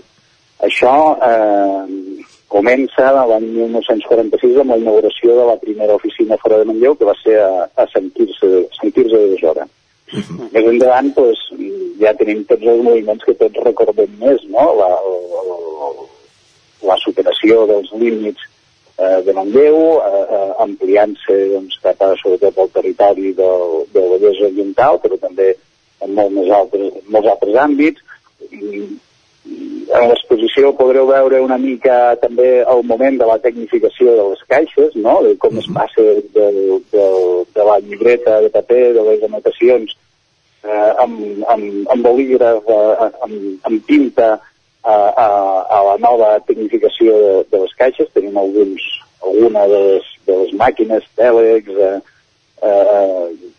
[0.68, 0.94] Això
[1.24, 2.22] eh,
[2.52, 7.16] comença l'any 1946 amb la inauguració de la primera oficina fora de Manlleu, que va
[7.24, 9.68] ser a, a Sant Quirze, Sant Quirze de Besora.
[10.10, 11.40] Més endavant, pues,
[12.00, 14.64] ja tenim tots els moviments que tots recordem més, no?
[14.80, 14.88] La,
[15.34, 15.90] la,
[16.90, 18.46] la superació dels límits
[18.98, 24.38] eh, de Manlleu, eh, eh, ampliant-se doncs, cap a, sobretot al territori del, del Vallès
[24.38, 25.52] socioambiental, però també
[26.04, 28.18] en molt més altres, molts altres àmbits.
[28.50, 28.82] I,
[29.46, 34.94] en l'exposició podreu veure una mica també el moment de la tecnificació de les caixes,
[34.94, 35.16] no?
[35.24, 36.44] de com es passa de,
[36.92, 37.06] de,
[37.56, 39.96] de la llibreta de paper, de les anotacions,
[40.62, 43.36] eh, amb, amb, amb bolígraf, eh, amb,
[43.70, 44.30] amb tinta,
[44.82, 45.26] a, a,
[45.68, 48.08] a la nova tecnificació de, de les caixes.
[48.14, 48.84] Tenim alguns,
[49.22, 52.00] alguna de les, de les màquines, tèlex, eh,
[52.62, 53.50] eh,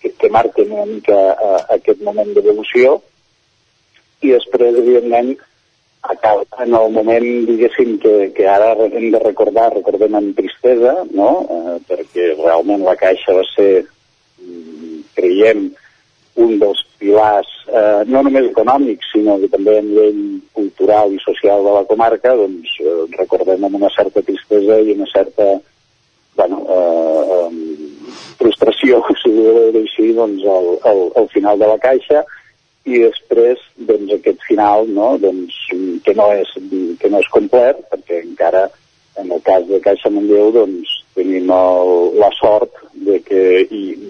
[0.00, 2.98] que, que marquen una mica eh, aquest moment d'evolució
[4.24, 5.34] i després, evidentment,
[6.04, 11.30] acaba en el moment, diguéssim, que, que ara hem de recordar, recordem amb tristesa, no?
[11.48, 13.86] Eh, perquè realment la Caixa va ser,
[14.42, 15.70] mm, creiem,
[16.44, 20.20] un dels pilars, eh, no només econòmics, sinó que també a nivell
[20.52, 25.06] cultural i social de la comarca, doncs eh, recordem amb una certa tristesa i una
[25.12, 25.46] certa,
[26.36, 27.48] bueno, eh,
[28.40, 32.24] frustració, si ho així, doncs el, el, el final de la Caixa,
[32.84, 35.14] i després doncs, aquest final no?
[35.20, 35.56] doncs,
[36.04, 36.50] que, no és,
[37.00, 38.66] que no és complet perquè encara
[39.20, 43.42] en el cas de Caixa Manlleu doncs, tenim el, la sort de que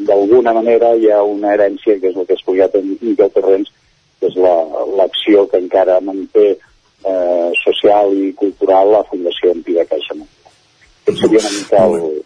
[0.08, 3.70] d'alguna manera hi ha una herència que és el que ha explicat en Miquel Terrens
[4.18, 10.16] que és l'acció la, que encara manté eh, social i cultural la Fundació Antiga Caixa
[10.16, 10.54] Manlleu.
[11.04, 12.22] Aquest seria una mica el,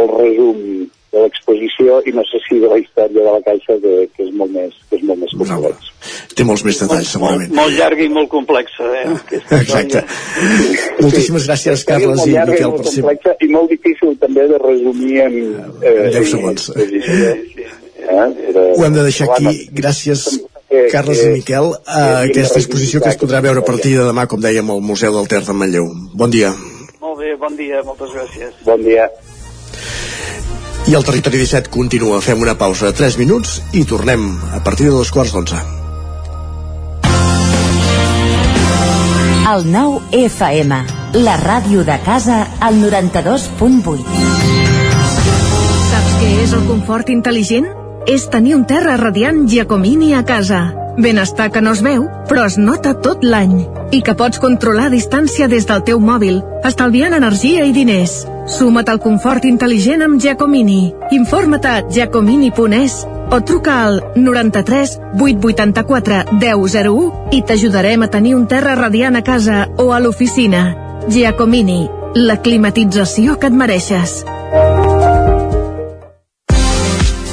[0.00, 0.64] el resum
[1.10, 4.34] de l'exposició i no sé si de la història de la Caixa que, que és
[4.38, 5.88] molt més, que és molt més complex.
[6.38, 7.50] Té molts més detalls, segurament.
[7.50, 9.06] Molt, molt llarga i molt complexa, eh?
[9.58, 10.04] Exacte.
[11.00, 13.02] Moltíssimes gràcies, Carles i Miquel, per ser...
[13.02, 15.40] Complexa i molt difícil també de resumir en...
[15.82, 16.70] Eh, 10 segons.
[16.78, 17.34] Eh,
[18.76, 19.66] Ho hem de deixar aquí.
[19.76, 20.28] Gràcies,
[20.92, 24.38] Carles i Miquel, a aquesta exposició que es podrà veure a partir de demà, com
[24.42, 25.90] dèiem, al Museu del Ter de Manlleu.
[26.14, 26.54] Bon dia.
[27.02, 28.54] Molt bé, bon dia, moltes gràcies.
[28.68, 29.10] Bon dia.
[30.90, 32.16] I el Territori 17 continua.
[32.18, 35.60] Fem una pausa de 3 minuts i tornem a partir de dos quarts d'onze.
[39.52, 40.80] El nou FM,
[41.22, 44.02] la ràdio de casa, al 92.8.
[45.92, 47.70] Saps què és el confort intel·ligent?
[48.10, 50.79] És tenir un terra radiant Giacomini a casa.
[50.98, 53.66] Benestar que no es veu, però es nota tot l'any.
[53.94, 58.24] I que pots controlar a distància des del teu mòbil, estalviant energia i diners.
[58.50, 60.92] Suma't al confort intel·ligent amb Giacomini.
[61.14, 68.74] Informa't a giacomini.es o truca al 93 884 1001 i t'ajudarem a tenir un terra
[68.74, 70.64] radiant a casa o a l'oficina.
[71.08, 71.84] Giacomini,
[72.14, 74.20] la climatització que et mereixes.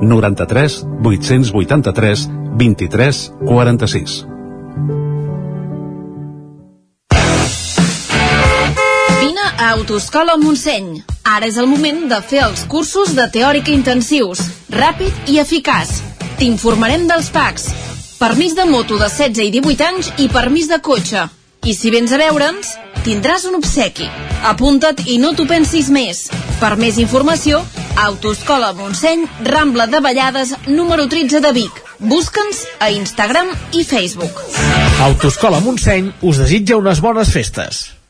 [0.00, 4.26] 93 883 23 46.
[9.20, 11.02] Vine a Autoscola Montseny.
[11.24, 14.40] Ara és el moment de fer els cursos de teòrica intensius,
[14.72, 15.98] ràpid i eficaç.
[16.38, 17.66] T'informarem dels PACs,
[18.18, 21.28] permís de moto de 16 i 18 anys i permís de cotxe.
[21.64, 22.70] I si vens a veure'ns,
[23.04, 24.06] tindràs un obsequi.
[24.46, 26.28] Apunta't i no t'ho pensis més.
[26.60, 27.60] Per més informació,
[27.98, 31.82] Autoscola Montseny, Rambla de Vallades, número 13 de Vic.
[31.98, 34.42] Busca'ns a Instagram i Facebook.
[35.02, 37.97] Autoscola Montseny us desitja unes bones festes.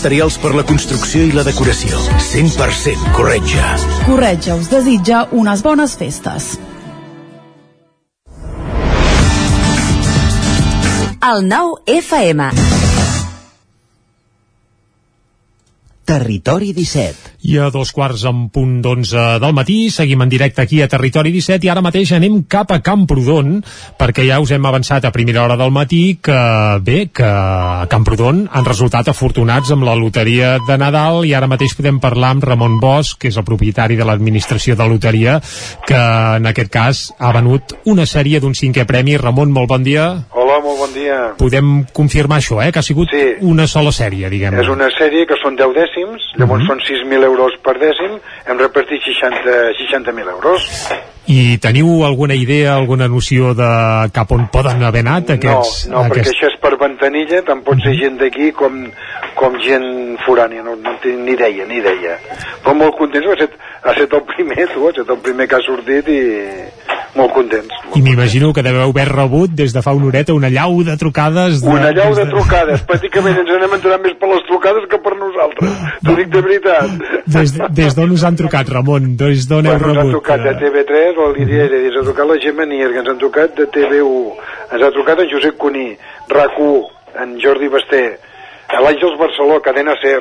[0.00, 1.98] materials per la construcció i la decoració.
[2.30, 3.74] 100% Corretja.
[4.06, 6.54] Corretja us desitja unes bones festes.
[11.20, 12.69] al 9 FM.
[16.10, 17.38] Territori 17.
[17.46, 21.30] I a dos quarts en punt d'onze del matí seguim en directe aquí a Territori
[21.30, 23.60] 17 i ara mateix anem cap a Camprodon
[24.00, 26.40] perquè ja us hem avançat a primera hora del matí que
[26.82, 31.78] bé, que a Camprodon han resultat afortunats amb la loteria de Nadal i ara mateix
[31.78, 35.38] podem parlar amb Ramon Bosch, que és el propietari de l'administració de loteria,
[35.86, 36.02] que
[36.42, 39.14] en aquest cas ha venut una sèrie d'un cinquè premi.
[39.14, 40.10] Ramon, molt bon dia.
[40.64, 41.18] Molt bon dia.
[41.40, 42.70] Podem confirmar això, eh?
[42.72, 43.22] que ha sigut sí.
[43.40, 46.80] una sola sèrie, diguem És una sèrie que són 10 dècims, llavors uh -huh.
[46.80, 50.68] són 6.000 euros per dècim, hem repartit 60 60.000 euros.
[51.30, 53.70] I teniu alguna idea, alguna noció de
[54.14, 55.86] cap on poden haver anat aquests...
[55.90, 56.16] No, no aquests...
[56.16, 58.80] perquè això és per ventanilla, tant pot ser gent d'aquí com,
[59.38, 59.86] com gent
[60.26, 62.16] forània, no, no tinc ni idea, ni idea.
[62.64, 63.54] Però molt contents, ha estat,
[63.84, 66.20] ha estat el primer, tu, ha estat el primer que ha sortit i
[67.16, 67.72] molt contents.
[67.98, 71.58] I m'imagino que deveu haver rebut des de fa una horeta una llau de trucades...
[71.62, 75.00] De, Una llau de des trucades, pràcticament ens n'hem enterat més per les trucades que
[75.02, 75.74] per nosaltres,
[76.06, 76.94] t'ho dic de veritat.
[77.26, 79.14] Des, des d'on us han trucat, Ramon?
[79.18, 80.14] Des d'on heu Bueno, ens han rebut?
[80.18, 83.54] trucat de TV3, la Lídia Heredia, ens ha trucat la Gemma Nierga, ens han trucat
[83.58, 84.34] de TV1,
[84.72, 85.86] ens ha trucat en Josep Cuní,
[86.32, 86.82] RAC1,
[87.24, 88.04] en Jordi Basté,
[88.80, 90.20] l'Àngels Barceló, Cadena Ser,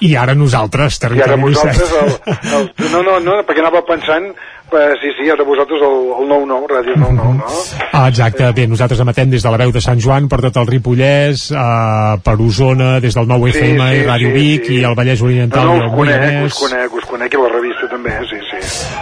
[0.00, 2.36] I ara nosaltres, i ara Territori vosaltres, 17.
[2.54, 4.28] el, el, no, no, no, perquè anava pensant,
[4.70, 7.48] eh, sí, sí, ara vosaltres el, el 9-9, Ràdio 9-9, no?
[7.90, 10.70] Ah, exacte, bé, nosaltres emetem des de la veu de Sant Joan per tot el
[10.70, 14.78] Ripollès, eh, per Osona, des del 9 Sí, FM sí, i Ràdio sí, Vic sí.
[14.78, 16.46] i el Vallès No, Oriental no, i us el conec, Moianès.
[16.52, 18.40] us conec, us conec, i la revista també, sí.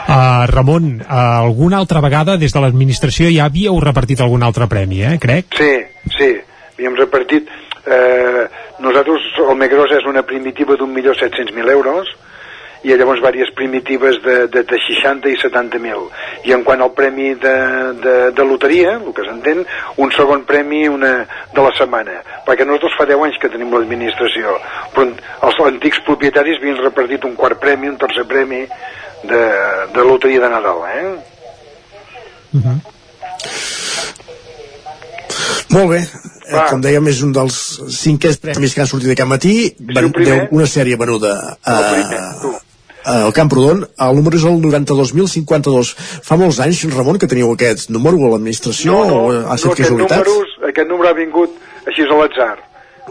[0.06, 5.02] Uh, Ramon, uh, alguna altra vegada des de l'administració ja havíeu repartit algun altre premi,
[5.02, 5.56] eh, crec?
[5.58, 5.72] Sí,
[6.18, 6.34] sí,
[6.76, 7.48] havíem repartit...
[7.86, 8.46] Eh,
[8.82, 11.68] nosaltres, el Megrós és una primitiva d'un milió set mil
[12.86, 16.92] euros, i llavors diverses primitives de, de, de 60 i 70.000 i en quant al
[16.94, 17.54] premi de,
[18.02, 19.64] de, de loteria, el que s'entén
[20.02, 21.12] un segon premi una,
[21.54, 22.20] de la setmana.
[22.46, 24.58] Perquè nosaltres fa 10 anys que tenim l'administració
[24.94, 25.08] però
[25.48, 28.62] els antics propietaris havien repartit un quart premi, un tercer premi
[29.26, 29.42] de,
[29.94, 31.08] de loteria de Nadal eh?
[35.74, 35.98] Molt bé,
[36.46, 37.56] eh, com dèiem és un dels
[37.98, 39.56] cinquers premis que han sortit aquest matí.
[39.90, 41.74] Ven, deu una sèrie venuda a,
[43.06, 45.92] al Camprodon el número és el 92.052
[46.26, 50.56] fa molts anys, Ramon, que teniu aquest número a l'administració o ha no, aquest, números,
[50.66, 51.54] aquest número ha vingut
[51.86, 52.54] així a l'atzar.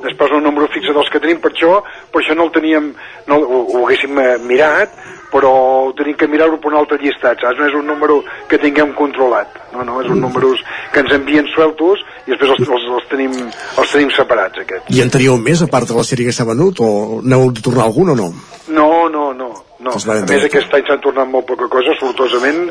[0.03, 1.77] Després un número fixe dels que tenim per això,
[2.11, 2.89] per això no el teníem
[3.29, 4.97] no, ho, ho haguéssim eh, mirat
[5.31, 5.51] però
[5.97, 7.57] tenim que mirar-ho per un altre llistat saps?
[7.59, 9.55] no és un número que tinguem controlat.
[9.73, 10.61] No, no, és un números
[10.93, 13.33] que ens envien sueltos i després els, els, els, tenim,
[13.79, 14.91] els tenim separats aquests.
[14.95, 16.91] I en teníeu més, a part de la sèrie que s'ha venut o
[17.23, 18.29] n'heu de tornar algun o no?
[18.67, 19.49] no, no, no,
[19.85, 19.95] no.
[20.07, 22.65] Va A més, aquest any s'han tornat molt poca cosa, sortosament.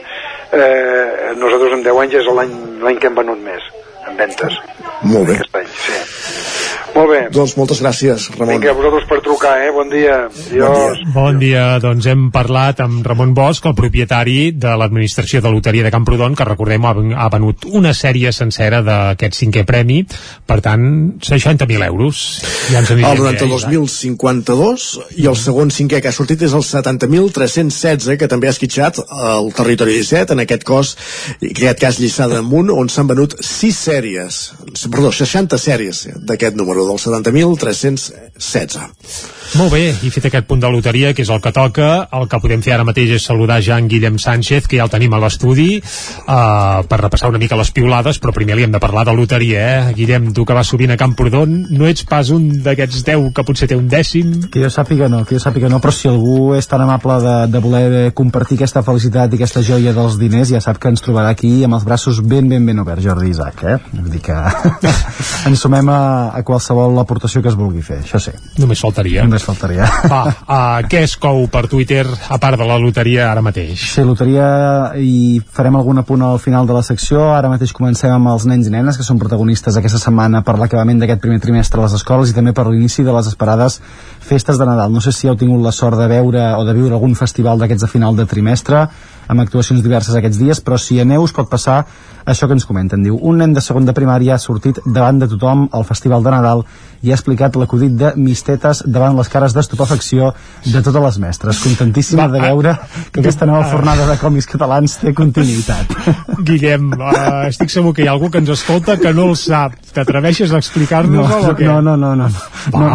[0.55, 2.55] Eh, nosaltres en 10 anys és l'any
[2.85, 3.71] l'any que hem venut més,
[4.09, 4.61] en ventes.
[5.03, 5.39] Molt bé.
[5.41, 6.64] Aquest any, sí.
[6.95, 7.21] Molt bé.
[7.35, 8.55] Doncs moltes gràcies, Ramon.
[8.55, 9.71] Vinga, a vosaltres per trucar, eh?
[9.75, 10.19] Bon dia.
[10.31, 11.01] Adiós.
[11.15, 15.91] Bon dia, doncs hem parlat amb Ramon Bosch, el propietari de l'administració de loteria de
[15.95, 16.95] Camprodon, que recordem ha,
[17.35, 20.05] venut una sèrie sencera d'aquest cinquè premi,
[20.47, 20.85] per tant,
[21.19, 22.23] 60.000 euros.
[22.71, 24.87] Ja ens El anirem bé, eh, 92.052
[25.19, 29.51] i el segon cinquè que ha sortit és el 70.316 que també ha esquitxat el
[29.57, 30.95] territori 17 en aquest cos,
[31.41, 34.41] en aquest cas lliçada amunt on s'han venut 6 sèries
[34.91, 41.13] perdó, 60 sèries d'aquest número del 70.316 Molt bé, i fet aquest punt de loteria,
[41.15, 43.87] que és el que toca, el que podem fer ara mateix és saludar ja en
[43.87, 48.19] Guillem Sánchez, que ja el tenim a l'estudi, uh, per repassar una mica les piulades,
[48.19, 49.93] però primer li hem de parlar de loteria, eh?
[49.95, 53.69] Guillem, tu que vas sovint a Camprodon, no ets pas un d'aquests 10 que potser
[53.71, 54.33] té un dècim?
[54.51, 57.37] Que jo sàpiga no, que jo sàpiga no, però si algú és tan amable de,
[57.55, 61.31] de voler compartir aquesta felicitat i aquesta joia dels diners, ja sap que ens trobarà
[61.31, 63.79] aquí amb els braços ben, ben, ben oberts, Jordi Isaac, eh?
[63.93, 64.43] Vull dir que
[65.53, 66.03] ens sumem a,
[66.35, 68.33] a qualsevol aportació que es vulgui fer, això sí.
[68.61, 69.25] Només faltaria.
[69.27, 69.87] Només faltaria.
[70.13, 73.83] Va, uh, què es cou per Twitter, a part de la loteria ara mateix?
[73.95, 74.47] Sí, loteria
[75.01, 77.27] i farem algun apunt al final de la secció.
[77.35, 81.03] Ara mateix comencem amb els nens i nenes que són protagonistes aquesta setmana per l'acabament
[81.03, 83.81] d'aquest primer trimestre a les escoles i també per l'inici de les esperades
[84.25, 84.93] festes de Nadal.
[84.93, 87.87] No sé si heu tingut la sort de veure o de viure algun festival d'aquests
[87.87, 88.87] de final de trimestre
[89.29, 91.83] amb actuacions diverses aquests dies, però si aneu us pot passar
[92.25, 93.03] això que ens comenten.
[93.05, 96.33] Diu, un nen de segon de primària ha sortit davant de tothom al Festival de
[96.35, 96.65] Nadal
[97.05, 100.33] i ha explicat l'acudit de mistetes davant les cares d'estupefacció
[100.65, 101.61] de totes les mestres.
[101.65, 102.75] Contentíssima de veure
[103.13, 105.93] que aquesta nova fornada de còmics catalans té continuïtat.
[106.49, 109.77] Guillem, uh, estic segur que hi ha algú que ens escolta que no el sap.
[109.95, 111.69] t'atreveixes a explicar-nos no, o què?
[111.69, 112.27] no, no, no, no,
[112.75, 112.89] no,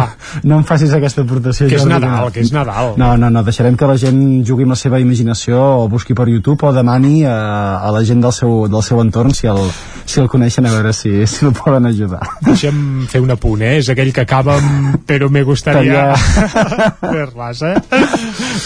[0.44, 2.32] no em facis aquesta aportació Que és Jordi, Nadal, no.
[2.34, 2.90] que és Nadal.
[3.00, 6.28] no, no, no, deixarem que la gent jugui amb la seva imaginació o busqui per
[6.28, 9.62] YouTube o demani a, a la gent del seu, del seu entorn si el,
[10.04, 13.78] si el coneixen a veure si, si el poden ajudar Deixa'm fer un apunt, eh?
[13.80, 17.74] És aquell que acaba amb però me gustaría fer-les, eh?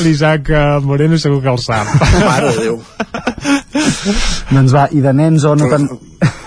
[0.05, 1.91] L'Isaac eh, Moreno segur que el sap.
[2.23, 2.81] Mare de Déu.
[4.55, 5.89] doncs va, i de nens o no tan...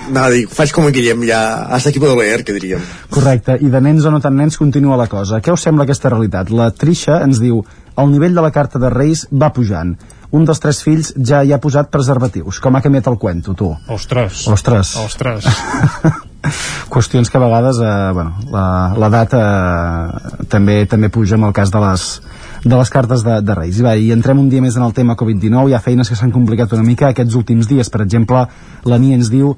[0.07, 1.39] No, dic, faig com en Guillem, ja
[1.75, 2.83] hasta aquí puedo leer, que diríem.
[3.11, 5.41] Correcte, i de nens o no tan nens continua la cosa.
[5.43, 6.53] Què us sembla aquesta realitat?
[6.55, 7.59] La Trisha ens diu
[7.97, 9.97] el nivell de la carta de Reis va pujant.
[10.37, 12.61] Un dels tres fills ja hi ha posat preservatius.
[12.63, 13.73] Com ha canviat el cuento, tu?
[13.91, 14.45] Ostres.
[14.51, 14.95] Ostres.
[15.03, 15.51] Ostres.
[16.93, 21.71] Qüestions que a vegades, eh, bueno, la- l'edat eh, també també puja en el cas
[21.73, 22.05] de les,
[22.63, 23.79] de les cartes de, de Reis.
[23.79, 26.15] I, va, I entrem un dia més en el tema Covid-19, hi ha feines que
[26.19, 27.89] s'han complicat una mica aquests últims dies.
[27.89, 28.45] Per exemple,
[28.85, 29.55] la Nia ens diu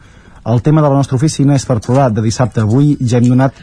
[0.49, 2.07] el tema de la nostra oficina és per plorar.
[2.15, 3.59] De dissabte avui ja hem donat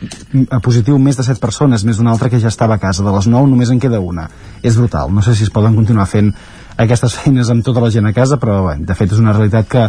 [0.53, 3.03] a positiu més de 7 persones, més d'una altra que ja estava a casa.
[3.03, 4.29] De les 9 només en queda una.
[4.63, 5.11] És brutal.
[5.11, 6.31] No sé si es poden continuar fent
[6.77, 9.67] aquestes feines amb tota la gent a casa, però bé, de fet és una realitat
[9.73, 9.87] que,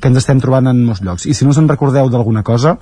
[0.00, 1.26] que ens estem trobant en molts llocs.
[1.26, 2.76] I si no us en recordeu d'alguna cosa,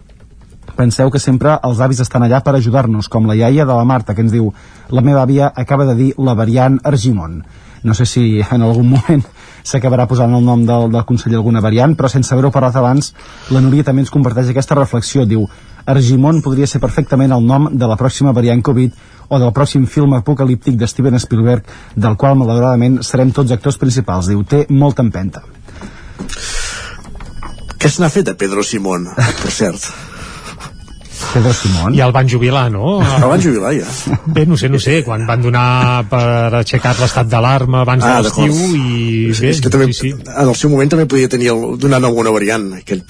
[0.76, 4.14] penseu que sempre els avis estan allà per ajudar-nos, com la iaia de la Marta,
[4.14, 4.52] que ens diu
[4.90, 7.42] la meva àvia acaba de dir la variant Argimon.
[7.82, 9.24] No sé si en algun moment
[9.62, 13.12] s'acabarà posant el nom del, del conseller alguna variant, però sense haver-ho parlat abans,
[13.50, 15.26] la Núria també ens comparteix aquesta reflexió.
[15.26, 15.46] Diu,
[15.86, 18.94] Argimon podria ser perfectament el nom de la pròxima variant Covid
[19.28, 21.66] o del pròxim film apocalíptic de Steven Spielberg,
[21.96, 24.30] del qual, malauradament, serem tots actors principals.
[24.30, 25.42] Diu, té molta empenta.
[27.82, 29.82] Què se n'ha fet de Pedro Simón, per cert?
[31.32, 31.94] Pedro Simón?
[31.96, 32.98] Ja el van jubilar, no?
[33.00, 34.16] El van jubilar, ja.
[34.34, 36.20] Bé, no sé, no sé, quan van donar per
[36.58, 40.12] aixecar l'estat d'alarma abans Ah, de l'estiu i És, bé, és que també, sí, sí.
[40.26, 43.00] en el seu moment també podia tenir el, donant alguna variant, aquell,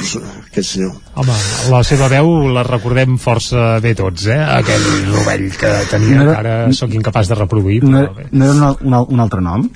[0.47, 0.93] aquell senyor.
[1.19, 1.39] Home,
[1.73, 4.39] la seva veu la recordem força bé tots, eh?
[4.61, 8.29] Aquell rovell que tenia, No que era- ara sóc incapaç de reproduir, No, però bé.
[8.31, 9.67] no era un, al- un, al- un altre nom?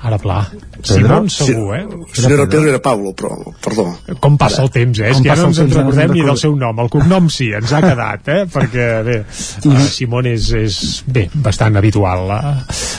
[0.00, 0.40] Ara pla.
[0.86, 1.84] Simón segur, eh?
[2.18, 3.86] Era Pedro, era Pablo, però, perdó.
[4.22, 5.10] Com passa el temps, eh?
[5.10, 6.78] És Com que ja no ens en recordem ni del seu nom.
[6.84, 8.44] El cognom sí, ens ha quedat, eh?
[8.50, 12.40] Perquè, bé, uh, Simón és, és, bé, bastant habitual a,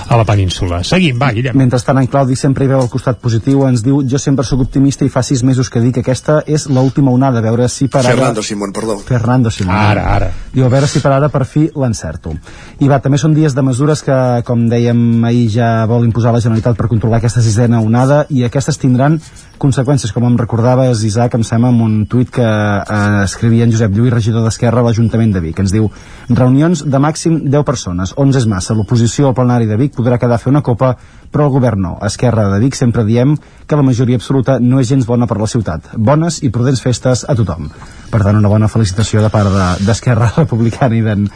[0.08, 0.82] a la península.
[0.88, 1.58] Seguim, va, Guillem.
[1.58, 5.08] Mentrestant, en Claudi sempre hi veu el costat positiu, ens diu, jo sempre sóc optimista
[5.08, 8.04] i fa sis mesos que dic que aquesta és l'última onada, a veure si per
[8.04, 8.16] ara...
[8.16, 8.98] Fernando Simón, perdó.
[9.08, 9.76] Fernando Simón.
[9.76, 10.32] Ara, ara.
[10.54, 12.34] Diu, a veure si per ara per fi l'encerto.
[12.82, 14.18] I va, també són dies de mesures que,
[14.48, 18.78] com dèiem ahir, ja vol imposar la Generalitat per controlar aquesta sisena onada i aquestes
[18.82, 19.20] tindran
[19.62, 23.94] conseqüències, com em recordaves, Isaac, em sembla, amb un tuit que eh, escrivia en Josep
[23.94, 25.62] Lluís, regidor d'Esquerra a l'Ajuntament de Vic.
[25.62, 25.88] Ens diu,
[26.30, 28.76] reunions de màxim 10 persones, 11 és massa.
[28.78, 30.96] L'oposició al plenari de Vic podrà quedar a fer una copa,
[31.32, 31.96] però el govern no.
[32.10, 33.38] Esquerra de Vic sempre diem
[33.68, 35.94] que la majoria absoluta no és gens bona per la ciutat.
[35.96, 37.70] Bones i prudents festes a tothom.
[38.12, 41.28] Per tant, una bona felicitació de part de- d'Esquerra de, Republicana i d'en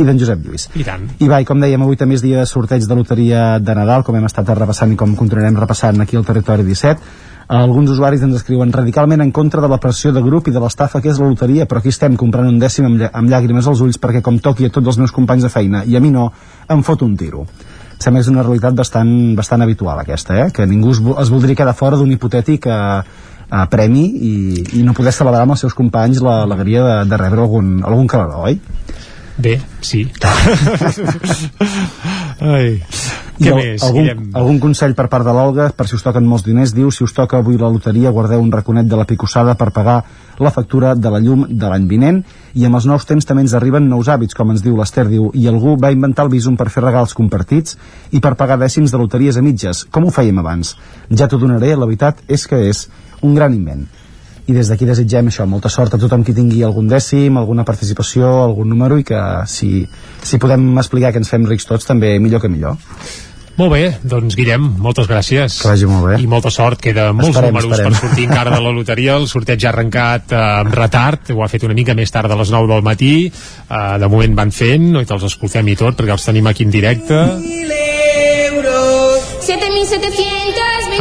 [0.00, 0.68] i d'en Josep Lluís.
[0.78, 1.08] I tant.
[1.20, 4.04] I va, i com dèiem, avui també és dia de sorteig de loteria de Nadal,
[4.06, 7.28] com hem estat repassant i com continuarem repassant aquí al Territori 17.
[7.50, 11.00] Alguns usuaris ens escriuen radicalment en contra de la pressió de grup i de l'estafa
[11.02, 13.98] que és la loteria, però aquí estem comprant un dècim amb, amb llàgrimes als ulls
[13.98, 16.28] perquè com toqui a tots els meus companys de feina i a mi no,
[16.70, 17.42] em fot un tiro.
[17.98, 20.46] Sembla que és una realitat bastant, bastant habitual aquesta, eh?
[20.54, 23.02] que ningú es, es voldria quedar fora d'un hipotètic eh,
[23.50, 24.32] eh, premi i,
[24.80, 28.06] i no poder celebrar amb els seus companys la- l'alegria de, de rebre algun, algun
[28.06, 28.60] calaró, oi?
[29.40, 30.04] Bé, sí.
[32.40, 32.80] Ai.
[33.40, 34.24] I Què el- més, algun, Guillem?
[34.36, 37.14] algun consell per part de l'Olga, per si us toquen molts diners, diu, si us
[37.16, 40.02] toca avui la loteria, guardeu un raconet de la picossada per pagar
[40.40, 42.20] la factura de la llum de l'any vinent,
[42.52, 45.30] i amb els nous temps també ens arriben nous hàbits, com ens diu l'Ester, diu,
[45.32, 47.78] i algú va inventar el visum per fer regals compartits
[48.12, 49.86] i per pagar dècims de loteries a mitges.
[49.90, 50.74] Com ho fèiem abans?
[51.08, 52.88] Ja t'ho donaré, la veritat és que és
[53.22, 53.86] un gran invent.
[54.50, 58.26] I des d'aquí desitgem això, molta sort a tothom qui tingui algun dècim, alguna participació,
[58.42, 59.84] algun número, i que si,
[60.26, 62.76] si podem explicar que ens fem rics tots, també millor que millor.
[63.60, 65.58] Molt bé, doncs Guillem, moltes gràcies.
[65.60, 66.14] Que vagi molt bé.
[66.22, 67.92] I molta sort, queda molts Esperem, números esperem.
[67.92, 69.16] per sortir encara de la loteria.
[69.20, 72.30] El sorteig ja ha arrencat eh, amb retard, ho ha fet una mica més tard
[72.32, 73.12] de les 9 del matí.
[73.28, 75.02] Eh, de moment van fent, no?
[75.04, 77.20] i te'ls escoltem i tot, perquè els tenim aquí en directe.
[79.40, 80.49] 7.726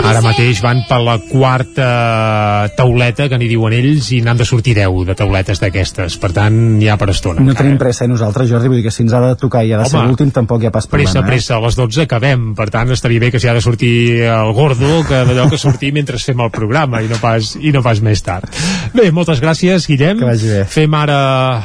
[0.09, 4.73] Ara mateix van per la quarta tauleta, que n'hi diuen ells, i n'han de sortir
[4.77, 6.17] 10 de tauletes d'aquestes.
[6.21, 7.43] Per tant, ha per estona.
[7.45, 9.73] No tenim pressa, eh, nosaltres, Jordi, vull dir que si ens ha de tocar i
[9.73, 11.11] ha de ser Home, l'últim, tampoc hi ha pas problema.
[11.11, 12.53] Pressa, pressa, a les 12 acabem.
[12.57, 15.93] Per tant, estaria bé que si ha de sortir el gordo, que d'allò que sortir
[15.93, 18.49] mentre fem el programa i no pas, i no pas més tard.
[18.93, 20.19] Bé, moltes gràcies, Guillem.
[20.19, 20.63] Que vagi bé.
[20.65, 21.19] Fem ara,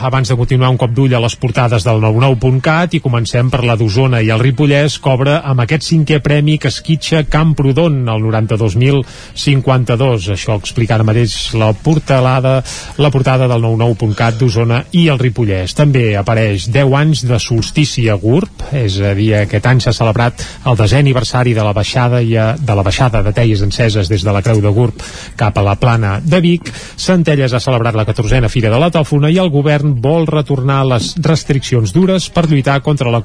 [0.05, 3.79] abans de continuar, un cop d'ull a les portades del 99.cat i comencem per la
[3.81, 10.31] d'Osona i el Ripollès cobra amb aquest cinquè premi que esquitxa Camprodon, el 92.052.
[10.35, 12.59] Això explica ara mateix la portalada,
[12.99, 15.75] la portada del 99.cat d'Osona i el Ripollès.
[15.79, 20.43] També apareix 10 anys de solstici a Gurb, és a dir, aquest any s'ha celebrat
[20.69, 24.25] el desè aniversari de la baixada i a, de la baixada de teies enceses des
[24.25, 25.03] de la Creu de Gurb
[25.37, 26.71] cap a la plana de Vic.
[26.97, 31.15] Centelles ha celebrat la 14a Fira de la Tòfona i el govern vol retornar les
[31.23, 33.23] restriccions dures per lluitar contra la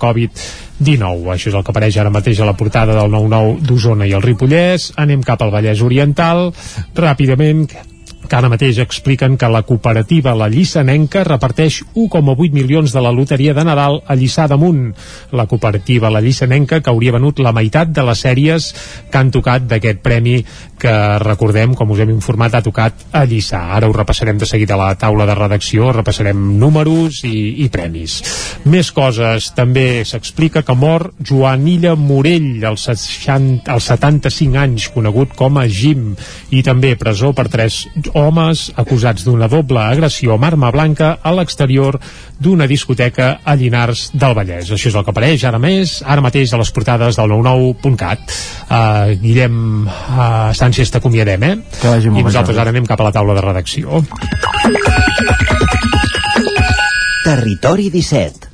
[0.79, 1.33] Covid-19.
[1.33, 4.23] Això és el que apareix ara mateix a la portada del 9-9 d'Osona i el
[4.23, 4.93] Ripollès.
[4.97, 6.53] Anem cap al Vallès Oriental.
[6.95, 7.67] Ràpidament,
[8.29, 13.55] que ara mateix expliquen que la cooperativa La Llissanenca reparteix 1,8 milions de la loteria
[13.57, 14.93] de Nadal a Lliçà damunt.
[15.33, 18.69] La cooperativa La Llissanenca, que hauria venut la meitat de les sèries
[19.09, 20.43] que han tocat d'aquest premi
[20.79, 23.59] que recordem, com us hem informat, ha tocat a Lliçà.
[23.75, 28.19] Ara ho repassarem de seguida a la taula de redacció, repassarem números i, i premis.
[28.69, 35.35] Més coses, també s'explica que mor Joan Illa Morell, als, 60, als 75 anys, conegut
[35.35, 36.13] com a Jim,
[36.55, 37.83] i també presó per tres
[38.19, 41.97] homes acusats d'una doble agressió amb arma blanca a l'exterior
[42.39, 44.71] d'una discoteca a Llinars del Vallès.
[44.75, 48.35] Això és el que apareix ara més, ara mateix a les portades del 99.cat.
[48.69, 51.55] Uh, Guillem uh, Sánchez t'acomiadem, eh?
[52.03, 54.03] I nosaltres ara anem cap a la taula de redacció.
[57.23, 58.48] Territori 17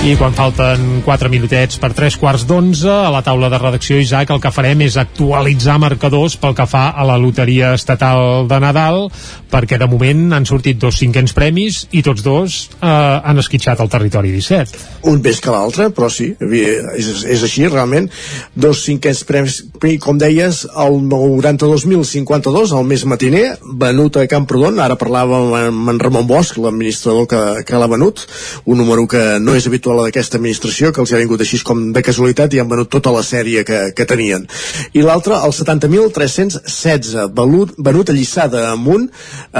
[0.00, 4.30] I quan falten 4 minutets per 3 quarts d'11, a la taula de redacció, Isaac,
[4.32, 9.10] el que farem és actualitzar marcadors pel que fa a la loteria estatal de Nadal,
[9.52, 13.90] perquè de moment han sortit dos cinquens premis i tots dos eh, han esquitxat el
[13.92, 14.80] territori 17.
[15.12, 18.08] Un més que l'altre, però sí, és, és així, realment.
[18.56, 19.58] Dos cinquens premis,
[20.00, 23.44] com deies, el 92.052, el més matiner,
[23.84, 28.24] venut a Camprodon, ara parlàvem amb en Ramon Bosch, l'administrador que, que l'ha venut,
[28.64, 31.90] un número que no és habitual la d'aquesta administració, que els ha vingut així com
[31.94, 34.46] de casualitat i han venut tota la sèrie que, que tenien.
[34.92, 39.08] I l'altre, el 70.316, venut, venut a Lliçà d'Amunt.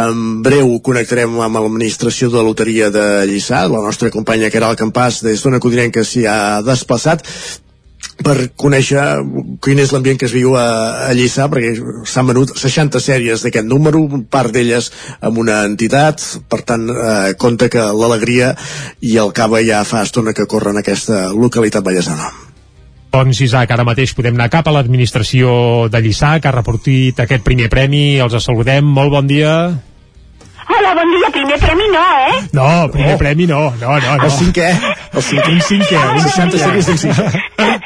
[0.04, 5.42] En breu connectarem amb l'administració de loteria de Lliçà, la nostra companya Caral Campàs, des
[5.42, 7.26] d'una codinenca s'hi ha desplaçat
[8.24, 9.02] per conèixer
[9.64, 10.66] quin és l'ambient que es viu a,
[11.08, 11.72] a Lliçà, perquè
[12.08, 14.90] s'han venut 60 sèries d'aquest número, part d'elles
[15.20, 18.54] amb una entitat, per tant, eh, compta que l'alegria
[19.00, 22.30] i el cava ja fa estona que corren en aquesta localitat ballesana.
[23.10, 27.42] Doncs Isaac, ara mateix podem anar cap a l'administració de Lliçà, que ha reportit aquest
[27.46, 29.54] primer premi, els saludem, molt bon dia.
[30.70, 31.30] Hola, bon dia.
[31.34, 32.40] Primer premi no, eh?
[32.54, 33.18] No, primer oh.
[33.18, 34.28] premi no, no, no, no.
[34.28, 34.68] El cinquè,
[35.10, 35.50] el cinquè.
[35.50, 37.26] Un cinquè, un 60 sèries d'un cinquè.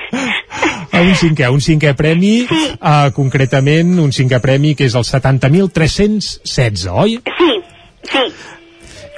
[1.01, 2.63] un cinquè, un cinquè premi, sí.
[2.77, 7.19] uh, concretament un cinquè premi que és el 70.316, oi?
[7.39, 7.51] Sí,
[8.11, 8.25] sí.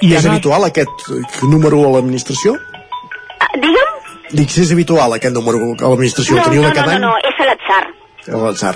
[0.06, 0.32] I és anat...
[0.34, 1.08] habitual aquest
[1.48, 2.56] número a l'administració?
[2.56, 3.92] Uh, digue'm?
[4.32, 7.12] Dic, si és habitual aquest número a l'administració, no, teniu no, de cada no, no,
[7.14, 7.84] no, és a l'atzar.
[8.26, 8.74] A l'atzar.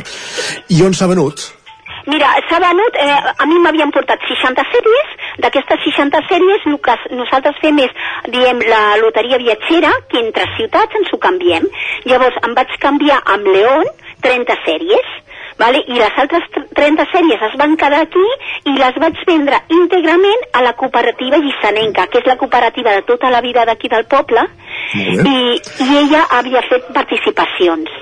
[0.70, 1.48] I on s'ha venut?
[2.06, 6.96] Mira, s'ha venut, eh, a mi m'havien portat 60 sèries, d'aquestes 60 sèries el que
[7.16, 7.90] nosaltres fem és,
[8.32, 11.66] diem, la loteria viatgera, que entre ciutats ens ho canviem.
[12.08, 13.84] Llavors em vaig canviar amb León
[14.24, 15.10] 30 sèries,
[15.58, 15.82] vale?
[15.86, 16.46] i les altres
[16.76, 18.24] 30 sèries es van quedar aquí
[18.70, 23.30] i les vaig vendre íntegrament a la cooperativa Llissanenca, que és la cooperativa de tota
[23.30, 24.46] la vida d'aquí del poble,
[24.94, 25.36] i,
[25.84, 27.92] i ella havia fet participacions.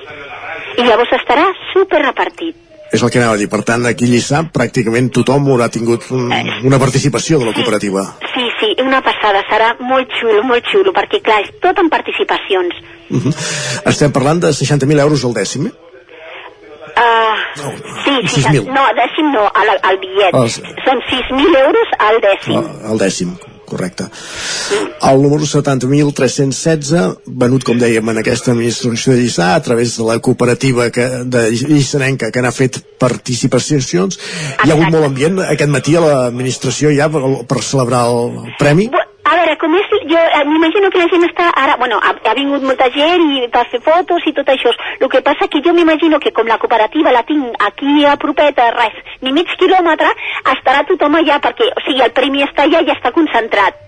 [0.79, 2.68] I llavors estarà super repartit.
[2.91, 3.49] És el que anava a dir.
[3.49, 6.31] Per tant, aquí a Lliçà pràcticament tothom haurà tingut un,
[6.65, 8.05] una participació de la cooperativa.
[8.33, 9.43] Sí, sí, una passada.
[9.51, 12.81] Serà molt xulo, molt xulo, perquè clar, és tot en participacions.
[13.09, 13.35] Uh -huh.
[13.93, 15.73] Estem parlant de 60.000 euros al dècim, eh?
[16.99, 17.71] Uh, no,
[18.03, 18.65] sí, sí, 6.000.
[18.75, 20.33] no, dècim no, al, al bitllet.
[20.33, 20.55] Els...
[20.83, 22.57] Són 6.000 euros al dècim.
[22.57, 23.37] Al, al dècim,
[23.69, 24.09] correcte.
[25.09, 30.19] El número 70.316, venut, com dèiem, en aquesta administració de Lliçà, a través de la
[30.19, 34.19] cooperativa que, de Llissanenca, que n'ha fet participacions.
[34.65, 38.89] Hi ha hagut molt ambient aquest matí a l'administració ja per, per celebrar el premi?
[39.29, 42.35] A veure, com és, jo eh, m'imagino que la gent està ara, bueno, ha, ha
[42.37, 44.71] vingut molta gent i per fer fotos i tot això.
[44.99, 48.69] El que passa que jo m'imagino que com la cooperativa la tinc aquí a propeta,
[48.77, 50.13] res, ni mig quilòmetre,
[50.55, 53.85] estarà tothom allà perquè, o sigui, el premi està allà i està concentrat.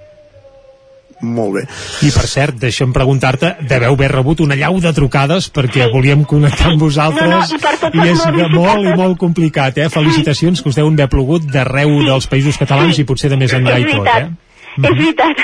[1.21, 1.63] Molt bé.
[2.01, 5.89] I per cert, deixa'm preguntar-te, deveu haver rebut una llau de trucades perquè sí.
[5.93, 8.23] volíem connectar amb vosaltres no, no, i, i és
[8.55, 9.89] molt i molt complicat, eh?
[9.93, 12.07] Felicitacions que us deuen haver plogut d'arreu sí.
[12.09, 13.05] dels països catalans sí.
[13.05, 14.50] i potser de més enllà i tot, eh?
[14.77, 15.37] És veritat.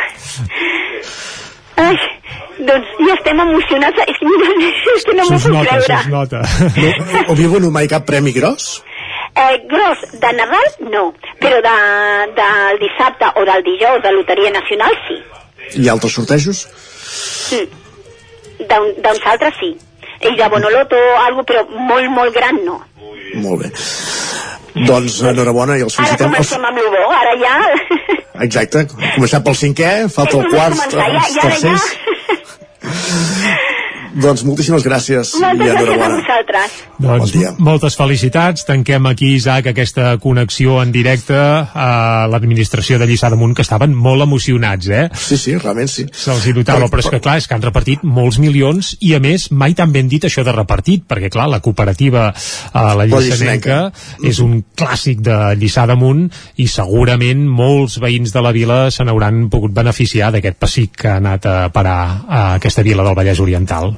[1.77, 1.95] Ai,
[2.57, 3.99] Doncs ja estem emocionats.
[4.09, 4.53] És que, mira,
[4.95, 5.85] és que no m'ho puc nota, creure.
[5.85, 6.39] se'ns nota.
[7.13, 8.81] No, havíeu venut mai cap premi gros?
[9.37, 11.03] Eh, gros de Nadal, no.
[11.37, 11.75] Però de,
[12.39, 15.19] del dissabte o del dijous de Loteria Nacional, sí.
[15.83, 16.63] I altres sortejos?
[17.53, 18.65] Mm.
[18.71, 19.75] D'un- D'uns altres, sí.
[20.25, 22.79] I de Bonoloto o algo, però molt, molt gran, no.
[23.43, 23.69] Molt bé.
[24.87, 26.33] Doncs enhorabona i els Ara felicitem.
[26.33, 26.49] Els...
[26.49, 27.53] comencem amb el bo, ara ja...
[28.45, 28.83] Exacte,
[29.15, 31.75] començat pel cinquè, falta el quart, començar, ja, els ja, ara ja.
[34.17, 36.77] Doncs moltíssimes gràcies i Moltes gràcies a vosaltres.
[36.97, 37.51] Doncs Bon dia.
[37.59, 38.65] moltes felicitats.
[38.65, 44.25] Tanquem aquí, Isaac, aquesta connexió en directe a l'administració de Lliçà d'Amunt, que estaven molt
[44.25, 45.03] emocionats, eh?
[45.13, 46.07] Sí, sí, realment sí.
[46.11, 49.21] Se'ls hi notava, però és que, clar, és que han repartit molts milions i, a
[49.23, 52.31] més, mai tan ben dit això de repartit, perquè, clar, la cooperativa
[52.73, 53.91] a la La Lluçanenca
[54.25, 56.25] és un clàssic de Lliçà d'Amunt
[56.57, 61.17] i segurament molts veïns de la vila se n'hauran pogut beneficiar d'aquest pessic que ha
[61.21, 63.93] anat a parar a aquesta vila del Vallès Oriental.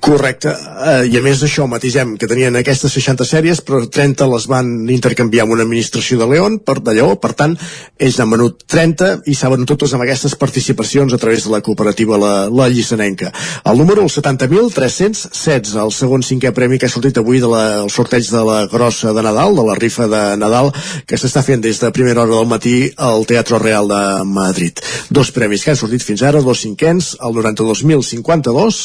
[0.00, 4.46] Correcte, eh, i a més d'això matisem que tenien aquestes 60 sèries però 30 les
[4.48, 7.52] van intercanviar amb una administració de León, per de Lleó, per tant
[8.00, 12.16] ells n'han venut 30 i saben totes amb aquestes participacions a través de la cooperativa
[12.18, 13.28] La, la Llissanenca.
[13.64, 18.24] El número el 70.316, el segon cinquè premi que ha sortit avui del de sorteig
[18.32, 20.72] de la grossa de Nadal, de la rifa de Nadal,
[21.06, 24.80] que s'està fent des de primera hora del matí al Teatre Real de Madrid.
[25.10, 28.80] Dos premis que han sortit fins ara, dos cinquens, el 92.052,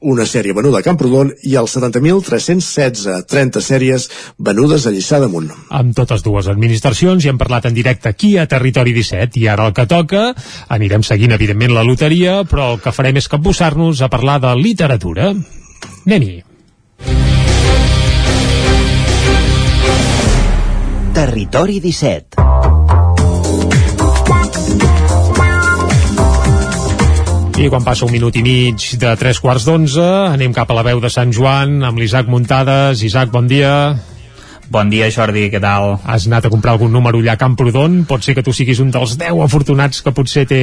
[0.00, 4.08] una sèrie venuda a Camprodon i el 70.316, 30 sèries
[4.38, 5.50] venudes a Lliçà d'Amunt.
[5.70, 9.66] amb totes dues administracions i hem parlat en directe aquí a Territori 17 i ara
[9.66, 10.34] el que toca,
[10.68, 15.34] anirem seguint evidentment la loteria, però el que farem és capbussar-nos a parlar de literatura.
[16.06, 16.44] Anem-hi.
[21.14, 22.48] Territori 17
[27.58, 30.84] I quan passa un minut i mig de tres quarts d'onze, anem cap a la
[30.86, 33.02] veu de Sant Joan amb l'Isaac Muntades.
[33.02, 33.72] Isaac, bon dia.
[34.68, 35.94] Bon dia, Jordi, què tal?
[36.04, 38.02] Has anat a comprar algun número allà a Camprodon?
[38.04, 40.58] Pot ser que tu siguis un dels 10 afortunats que potser té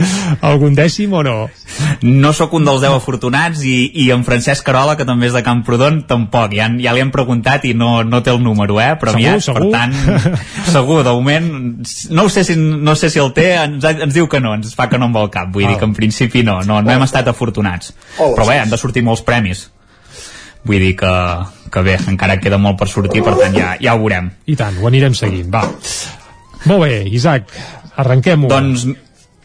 [0.50, 1.36] algun dècim o no?
[2.04, 3.72] No sóc un dels 10 afortunats i,
[4.04, 6.52] i en Francesc Carola, que també és de Camprodon, tampoc.
[6.58, 8.90] Ja, ja li hem preguntat i no, no té el número, eh?
[9.00, 9.64] Però Segur, aviat, segur?
[9.64, 10.36] per tant,
[10.76, 11.48] segur, de moment,
[12.12, 14.76] no, ho sé si, no sé si el té, ens, ens diu que no, ens
[14.76, 15.48] fa que no amb el cap.
[15.56, 15.72] Vull Ah.
[15.72, 17.94] dir que en principi no, no, no hem estat afortunats.
[18.18, 19.70] Hola, Però bé, han de sortir molts premis.
[20.66, 21.12] Vull dir que,
[21.72, 24.32] que bé, encara queda molt per sortir, per tant ja, ja ho veurem.
[24.50, 25.64] I tant, ho anirem seguint, va.
[26.66, 27.52] Molt bé, Isaac,
[28.02, 28.50] arrenquem-ho.
[28.50, 28.88] Doncs,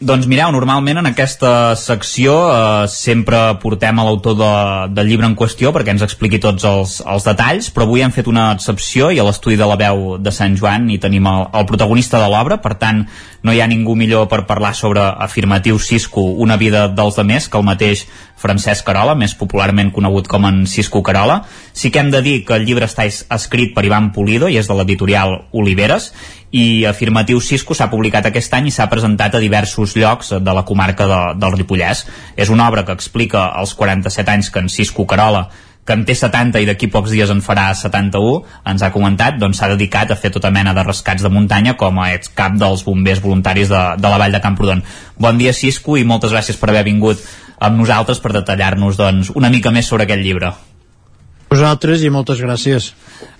[0.00, 4.48] doncs mireu, normalment en aquesta secció eh, sempre portem a l'autor de,
[4.92, 8.26] del llibre en qüestió perquè ens expliqui tots els, els detalls, però avui hem fet
[8.28, 11.68] una excepció i a l'estudi de la veu de Sant Joan hi tenim el, el
[11.70, 13.04] protagonista de l'obra, per tant
[13.44, 17.60] no hi ha ningú millor per parlar sobre Afirmatiu Cisco, una vida dels demés que
[17.60, 18.04] el mateix
[18.44, 21.44] Francesc Carola, més popularment conegut com en Cisco Carola.
[21.72, 24.58] Sí que hem de dir que el llibre està es- escrit per Ivan Pulido i
[24.58, 26.10] és de l'editorial Oliveres
[26.54, 30.62] i Afirmatiu Cisco s'ha publicat aquest any i s'ha presentat a diversos llocs de la
[30.62, 32.04] comarca de, del Ripollès.
[32.36, 35.48] És una obra que explica els 47 anys que en Cisco Carola
[35.84, 38.38] que en té 70 i d'aquí pocs dies en farà 71,
[38.70, 41.98] ens ha comentat, doncs s'ha dedicat a fer tota mena de rescats de muntanya com
[42.00, 44.80] a ex cap dels bombers voluntaris de, de la Vall de Camprodon.
[45.20, 47.20] Bon dia, Cisco, i moltes gràcies per haver vingut
[47.60, 50.54] amb nosaltres per detallar-nos doncs, una mica més sobre aquest llibre.
[51.52, 52.94] Vosaltres i moltes gràcies.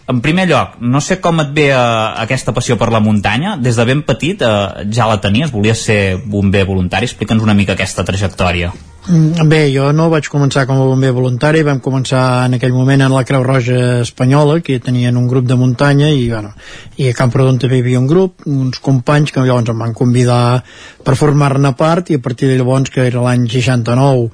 [0.07, 1.77] En primer lloc, no sé com et ve eh,
[2.25, 3.57] aquesta passió per la muntanya.
[3.57, 7.09] Des de ben petit eh, ja la tenies, volies ser bomber voluntari.
[7.09, 8.73] Explica'ns una mica aquesta trajectòria.
[9.07, 13.05] Mm, Bé, jo no vaig començar com a bomber voluntari, vam començar en aquell moment
[13.05, 16.55] en la Creu Roja Espanyola, que tenien un grup de muntanya, i, bueno,
[16.97, 20.63] i a Camprodon també hi havia un grup, uns companys que llavors em van convidar
[21.05, 24.31] per formar-ne part, i a partir de llavors, que era l'any 69,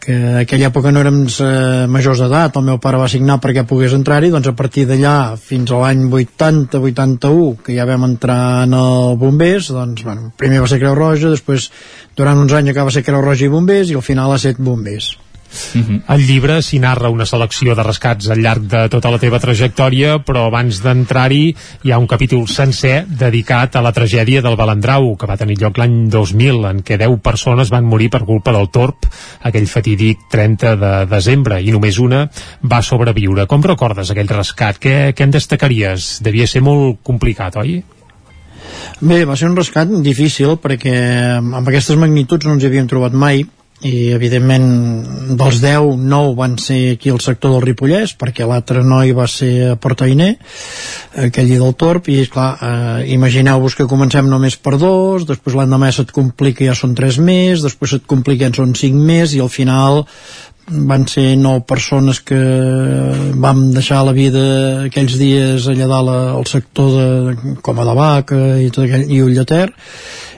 [0.00, 3.66] que en aquella època no érem eh, majors d'edat, el meu pare va signar perquè
[3.66, 8.76] pogués entrar-hi, doncs a partir d'allà fins a l'any 80-81, que ja vam entrar en
[8.78, 11.70] el Bombers, doncs bueno, primer va ser Creu Roja, després
[12.16, 15.16] durant uns anys acaba ser Creu Roja i Bombers i al final ha set Bombers.
[16.12, 20.18] Al llibre s'hi narra una selecció de rescats al llarg de tota la teva trajectòria,
[20.26, 21.44] però abans d'entrar-hi
[21.84, 25.80] hi ha un capítol sencer dedicat a la tragèdia del Balandrau, que va tenir lloc
[25.80, 29.08] l'any 2000, en què 10 persones van morir per culpa del torb
[29.46, 32.26] aquell fatídic 30 de desembre, i només una
[32.62, 33.46] va sobreviure.
[33.50, 34.80] Com recordes aquell rescat?
[34.82, 36.16] Què, què en destacaries?
[36.24, 37.80] Devia ser molt complicat, oi?
[39.00, 40.96] Bé, va ser un rescat difícil perquè
[41.36, 43.44] amb aquestes magnituds no ens havíem trobat mai
[43.84, 44.64] i evidentment
[45.36, 49.52] dels 10, 9 van ser aquí al sector del Ripollès perquè l'altre noi va ser
[49.72, 50.30] a Portainer
[51.26, 56.14] aquell del Torp i clar, eh, imagineu-vos que comencem només per dos, després l'endemà se't
[56.16, 60.06] complica ja són tres més, després se't complica ja són cinc més i al final
[60.66, 62.38] van ser nou persones que
[63.38, 68.70] vam deixar la vida aquells dies allà dalt al sector de Coma de Vaca i,
[68.72, 69.68] tot aquell, i Ullater.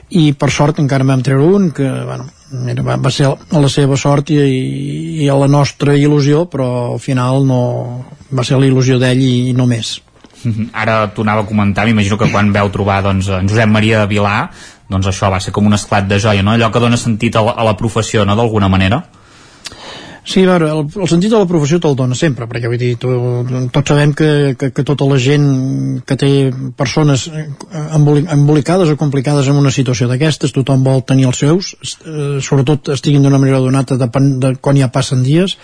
[0.09, 2.29] I per sort encara vam treure un que bueno,
[2.71, 4.39] era, va, va ser a la seva sort i,
[5.23, 7.61] i a la nostra il·lusió però al final no
[8.33, 9.99] va ser la il·lusió d'ell i, i no més
[10.43, 10.71] mhm.
[10.73, 14.11] Ara t'ho anava a comentar, m'imagino que quan veu trobar doncs, en Josep Maria de
[14.15, 14.35] Vilà
[14.89, 16.55] doncs això va ser com un esclat de joia, no?
[16.57, 19.03] allò que dona sentit a la, a la professió, no?, d'alguna manera
[20.29, 22.91] Sí, a veure, el, el sentit de la professió te'l dona sempre, perquè vull dir,
[23.01, 23.09] tu,
[23.73, 24.27] tots sabem que,
[24.61, 25.47] que, que tota la gent
[26.05, 26.29] que té
[26.77, 31.71] persones embolicades o complicades en una situació d'aquestes, tothom vol tenir els seus,
[32.05, 35.57] eh, sobretot estiguin d'una manera donata depèn de quan ja passen dies.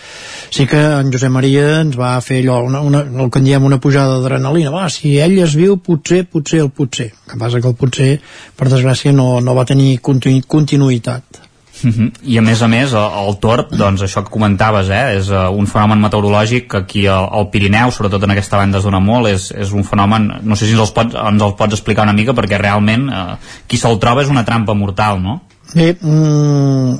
[0.50, 3.70] Sí que en Josep Maria ens va fer allò, una, una, el que en diem
[3.70, 4.74] una pujada d'adrenalina.
[4.74, 7.12] Va, si ell es viu, potser, potser el potser.
[7.14, 8.16] El que passa que el potser,
[8.58, 11.45] per desgràcia, no, no va tenir continu, continuïtat.
[11.82, 12.06] Uh mhm.
[12.06, 12.12] -huh.
[12.22, 15.66] I a més a més, el torb, doncs això que comentaves, eh, és uh, un
[15.66, 19.52] fenomen meteorològic que aquí al, al Pirineu, sobretot en aquesta banda es dona molt, és,
[19.52, 22.32] és un fenomen, no sé si ens els pots, ens els pots explicar una mica,
[22.32, 23.36] perquè realment uh,
[23.66, 25.42] qui se'l troba és una trampa mortal, no?
[25.74, 26.98] Bé, mm,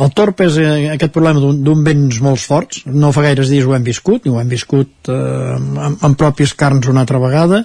[0.00, 3.74] el torp és eh, aquest problema d'un vents molt forts, no fa gaires dies ho
[3.76, 5.16] hem viscut, i ho hem viscut eh,
[5.52, 7.60] amb, amb pròpies carns una altra vegada,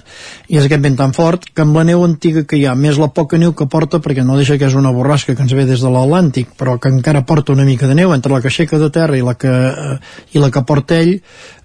[0.52, 3.00] i és aquest vent tan fort que amb la neu antiga que hi ha, més
[3.00, 5.64] la poca neu que porta, perquè no deixa que és una borrasca que ens ve
[5.70, 8.82] des de l'Atlàntic, però que encara porta una mica de neu entre la que aixeca
[8.82, 9.98] de terra i la que, eh,
[10.36, 11.22] i la que porta ell,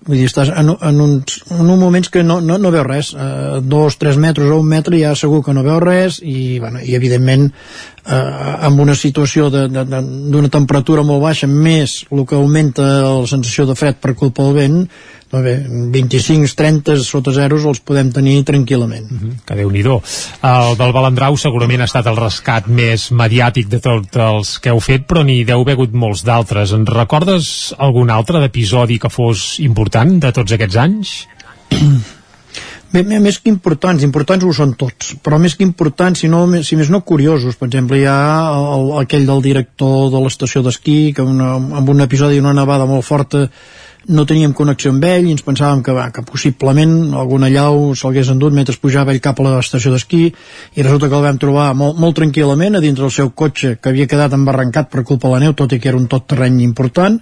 [0.07, 3.13] vull dir, estàs en, en, uns, en uns moments que no, no, no veu res,
[3.15, 6.83] eh, dos, tres metres o un metre ja segur que no veu res, i, bueno,
[6.83, 8.19] i evidentment eh,
[8.69, 14.01] amb una situació d'una temperatura molt baixa més el que augmenta la sensació de fred
[14.03, 14.79] per culpa del vent
[15.33, 15.55] doncs bé,
[16.05, 19.07] 25-30 sota zeros els podem tenir tranquil·lament.
[19.09, 23.69] Mm -hmm, que déu nhi El del Balandrau segurament ha estat el rescat més mediàtic
[23.69, 26.73] de tots els que heu fet, però n'hi deu haver hagut molts d'altres.
[26.73, 31.27] En recordes algun altre d'episodi que fos important de tots aquests anys?
[32.93, 36.77] Bé, més que importants, importants ho són tots, però més que importants, si, no, si
[36.77, 41.23] més no curiosos, per exemple, hi ha el, aquell del director de l'estació d'esquí, que
[41.23, 43.49] una, amb un episodi d'una nevada molt forta
[44.09, 48.33] no teníem connexió amb ell i ens pensàvem que, va, que possiblement alguna llau s'hagués
[48.33, 51.99] endut mentre pujava ell cap a l'estació d'esquí i resulta que el vam trobar molt,
[52.03, 55.43] molt tranquil·lament a dintre del seu cotxe que havia quedat embarrancat per culpa de la
[55.45, 57.21] neu, tot i que era un tot terreny important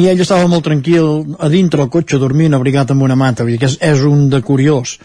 [0.00, 3.44] i ell estava molt tranquil a dintre el cotxe dormint abrigat amb una mata.
[3.44, 4.96] Vull dir que és, és un de curiós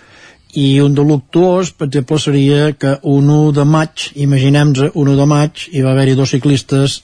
[0.56, 5.18] i un de luctuós, per exemple, seria que un 1 de maig, imaginem-nos un 1
[5.20, 7.02] de maig, hi va haver-hi dos ciclistes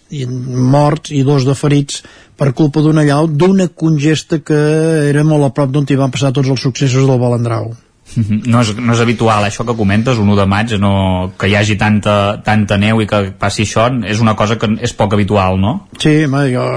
[0.75, 2.03] morts i dos de ferits
[2.39, 4.59] per culpa d'una llau d'una congesta que
[5.09, 7.73] era molt a prop d'on hi van passar tots els successos del Balandrau.
[8.15, 8.41] Mhm.
[8.51, 11.55] No és, no és habitual, això que comentes, un 1 de maig, no, que hi
[11.55, 15.59] hagi tanta, tanta neu i que passi això, és una cosa que és poc habitual,
[15.59, 15.87] no?
[15.97, 16.67] Sí, home, jo,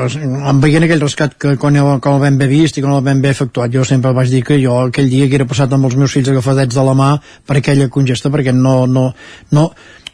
[0.52, 3.20] em veient aquell rescat que quan, com el vam bé vist i com el vam
[3.22, 5.96] bé efectuat, jo sempre vaig dir que jo aquell dia que era passat amb els
[5.96, 7.12] meus fills agafadets de la mà
[7.46, 9.10] per aquella congesta, perquè no, no,
[9.52, 9.70] no,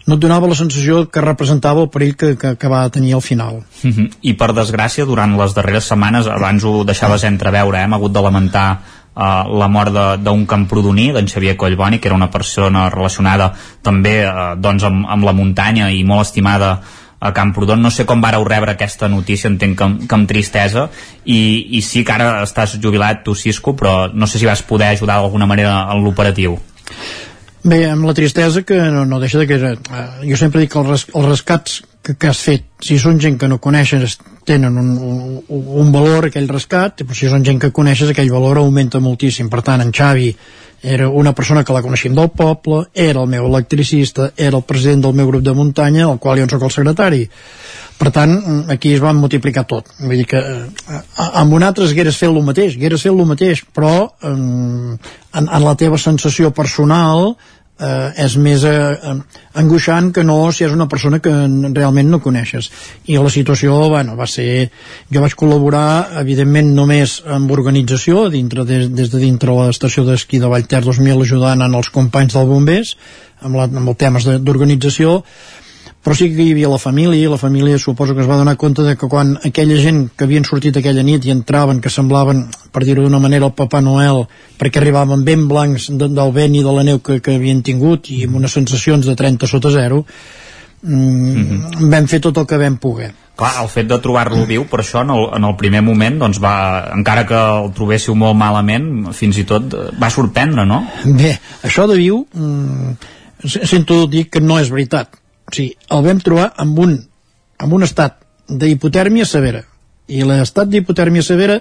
[0.07, 3.23] no et donava la sensació que representava el perill que, que, que va tenir al
[3.23, 3.63] final.
[3.85, 4.09] Uh -huh.
[4.23, 7.85] I per desgràcia, durant les darreres setmanes, abans ho deixaves entreveure, eh?
[7.85, 8.83] hem hagut de lamentar
[9.13, 9.93] Uh, la mort
[10.25, 13.51] d'un camprodoní, d'en Xavier Collboni, que era una persona relacionada
[13.85, 16.79] també uh, doncs amb, amb la muntanya i molt estimada
[17.23, 17.83] a Camprodon.
[17.83, 20.89] No sé com vareu rebre aquesta notícia, entenc que, que amb tristesa,
[21.25, 21.39] i,
[21.79, 25.21] i sí que ara estàs jubilat tu, Cisco, però no sé si vas poder ajudar
[25.21, 26.57] d'alguna manera en l'operatiu.
[27.63, 29.57] Bé, amb la tristesa que no, no deixa de que...
[29.63, 33.21] Uh, jo sempre dic que els, res, els rescats que, que has fet, si són
[33.23, 34.19] gent que no coneixes
[34.49, 38.59] tenen un, un, un valor aquell rescat, però si són gent que coneixes aquell valor
[38.59, 40.33] augmenta moltíssim, per tant en Xavi
[40.83, 45.07] era una persona que la coneixem del poble era el meu electricista, era el president
[45.07, 47.23] del meu grup de muntanya, al qual jo en sóc el secretari
[48.03, 48.33] per tant,
[48.75, 49.93] aquí es va multiplicar tot.
[50.03, 51.01] Vull dir que eh,
[51.39, 55.63] amb un altre hagueres fet el mateix, hagueres fet el mateix però eh, en, en
[55.63, 57.37] la teva sensació personal
[57.79, 59.15] eh, és més eh,
[59.63, 61.31] angoixant que no si és una persona que
[61.77, 62.73] realment no coneixes.
[63.07, 64.49] I la situació bueno, va ser
[65.13, 70.51] jo vaig col·laborar evidentment només amb organització dintre, des, des de dintre l'estació d'esquí de
[70.51, 72.97] Vallter 2000 ajudant en els companys del bombers
[73.43, 75.21] amb, la, amb els temes d'organització
[76.03, 78.57] però sí que hi havia la família i la família suposo que es va donar
[78.59, 82.49] compte de que quan aquella gent que havien sortit aquella nit i entraven, que semblaven
[82.75, 84.25] per dir-ho d'una manera el Papa Noel
[84.59, 88.11] perquè arribaven ben blancs de, del vent i de la neu que, que havien tingut
[88.11, 90.05] i amb unes sensacions de 30 sota zero
[90.83, 91.91] mm, mm -hmm.
[91.91, 95.03] vam fer tot el que vam poder clar, el fet de trobar-lo viu, per això
[95.03, 99.39] en el, en el primer moment, doncs va, encara que el trobéssiu molt malament, fins
[99.39, 100.83] i tot eh, va sorprendre, no?
[101.05, 102.93] Bé, això de viu, mm,
[103.47, 105.22] sento dir que no és veritat.
[105.53, 106.97] O sigui, el vam trobar amb un,
[107.61, 108.19] amb un estat
[108.49, 109.63] d'hipotèrmia severa.
[110.09, 111.61] I l'estat d'hipotèrmia severa,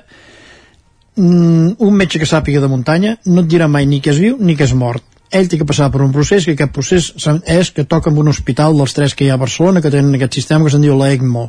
[1.16, 4.38] mm, un metge que sàpiga de muntanya no et dirà mai ni que és viu
[4.40, 7.12] ni que és mort ell té que passar per un procés que aquest procés
[7.48, 10.18] és que toca en un hospital dels tres que hi ha a Barcelona que tenen
[10.18, 11.48] aquest sistema que se'n diu l'ECMO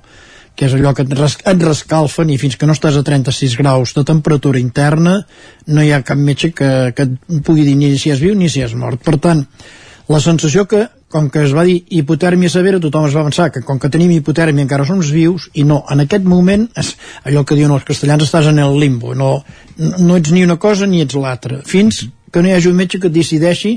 [0.55, 3.57] que és allò que et, res, et rescalfen i fins que no estàs a 36
[3.59, 5.17] graus de temperatura interna
[5.67, 8.51] no hi ha cap metge que, que et pugui dir ni si és viu ni
[8.53, 9.43] si és mort per tant,
[10.09, 13.61] la sensació que com que es va dir hipotèrmia severa, tothom es va pensar que
[13.67, 16.95] com que tenim hipotèrmia encara som vius, i no, en aquest moment, és
[17.29, 19.35] allò que diuen els castellans, estàs en el limbo, no,
[19.77, 22.99] no ets ni una cosa ni ets l'altra, fins que no hi hagi un metge
[22.99, 23.77] que decideixi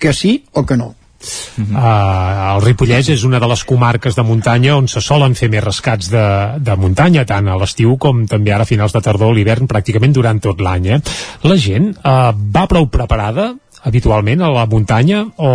[0.00, 0.94] que sí o que no.
[1.22, 5.62] Uh, el Ripollès és una de les comarques de muntanya on se solen fer més
[5.62, 6.24] rescats de,
[6.58, 10.16] de muntanya, tant a l'estiu com també ara a finals de tardor o l'hivern, pràcticament
[10.16, 10.88] durant tot l'any.
[10.96, 10.98] Eh?
[11.46, 13.52] La gent uh, va prou preparada
[13.82, 15.52] habitualment a la muntanya o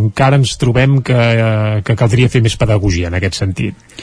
[0.00, 1.18] encara ens trobem que,
[1.86, 3.98] que caldria fer més pedagogia en aquest sentit?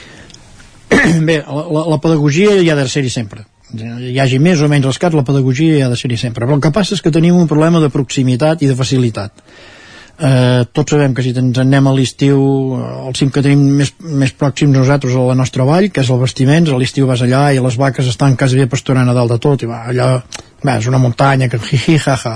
[1.27, 5.14] Bé, la, la, pedagogia hi ha de ser-hi sempre hi hagi més o menys rescats,
[5.14, 6.48] la pedagogia ha de ser-hi sempre.
[6.48, 9.44] Però el que passa és que tenim un problema de proximitat i de facilitat.
[10.19, 12.40] Eh, tots sabem que si ens anem a l'estiu,
[13.07, 16.19] el cim que tenim més, més pròxims nosaltres a la nostra vall, que és el
[16.19, 19.40] Vestiments, a l'estiu vas allà i les vaques estan quasi bé pasturant a dalt de
[19.40, 20.10] tot, i va, allà,
[20.65, 22.36] va, és una muntanya que hi, hi, ha, ha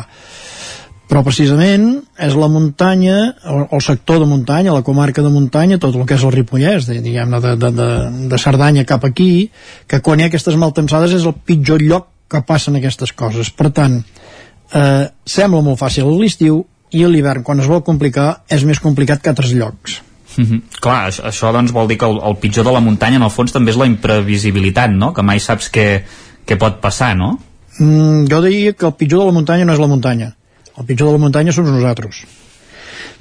[1.14, 1.84] però precisament
[2.26, 3.16] és la muntanya,
[3.46, 6.88] el, el sector de muntanya, la comarca de muntanya, tot el que és el Ripollès,
[6.90, 7.90] de, diguem-ne, de, de, de,
[8.32, 9.52] de Cerdanya cap aquí,
[9.86, 13.54] que quan hi ha aquestes maltensades és el pitjor lloc que passen aquestes coses.
[13.54, 14.00] Per tant,
[14.74, 16.64] eh, sembla molt fàcil a l'estiu
[16.98, 20.02] i a l'hivern, quan es vol complicar, és més complicat que altres llocs.
[20.34, 20.62] Mm -hmm.
[20.82, 23.36] Clar, això, això doncs vol dir que el, el pitjor de la muntanya en el
[23.38, 25.14] fons també és la imprevisibilitat, no?
[25.14, 26.02] Que mai saps què,
[26.48, 27.38] què pot passar, no?
[27.78, 30.34] Mm, jo diria que el pitjor de la muntanya no és la muntanya
[30.78, 32.24] el pitjor de la muntanya som nosaltres.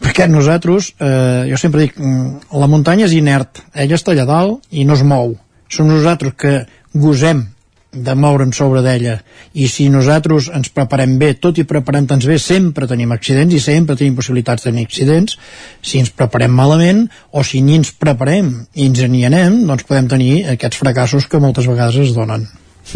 [0.03, 3.63] Perquè nosaltres, eh, jo sempre dic mm, la muntanya és inert.
[3.75, 5.37] Ella està allà dalt i no es mou.
[5.71, 6.55] Som nosaltres que
[6.93, 7.47] gosem
[7.93, 9.19] de moure'n sobre d'ella.
[9.53, 13.99] I si nosaltres ens preparem bé tot i preparant-nos bé sempre tenim accidents i sempre
[14.01, 15.37] tenim possibilitats de tenir accidents.
[15.85, 20.09] Si ens preparem malament o si ni ens preparem i ens n'hi anem doncs podem
[20.09, 22.49] tenir aquests fracassos que moltes vegades es donen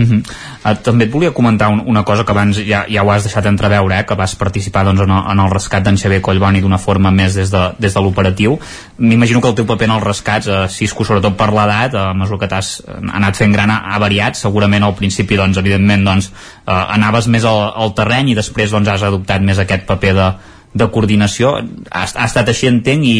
[0.04, 0.22] -huh.
[0.64, 3.46] uh, també et volia comentar un, una cosa que abans ja, ja ho has deixat
[3.46, 7.10] entreveure, eh, que vas participar doncs, en, en el rescat d'en Xavier Collboni d'una forma
[7.10, 8.58] més des de, des de l'operatiu.
[8.98, 12.14] M'imagino que el teu paper en els rescats, eh, Cisco, sobretot per l'edat, eh, a
[12.14, 12.82] mesura que t'has
[13.12, 14.36] anat fent gran, ha variat.
[14.36, 16.32] Segurament al principi, doncs, evidentment, doncs,
[16.66, 20.28] eh, anaves més al, al terreny i després doncs, has adoptat més aquest paper de,
[20.76, 23.18] de coordinació ha, ha estat així entenc i,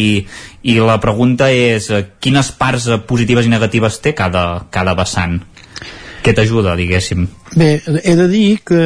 [0.69, 5.39] i la pregunta és eh, quines parts positives i negatives té cada, cada vessant
[6.27, 7.23] què t'ajuda, diguéssim?
[7.55, 7.67] Bé,
[8.03, 8.79] he de dir que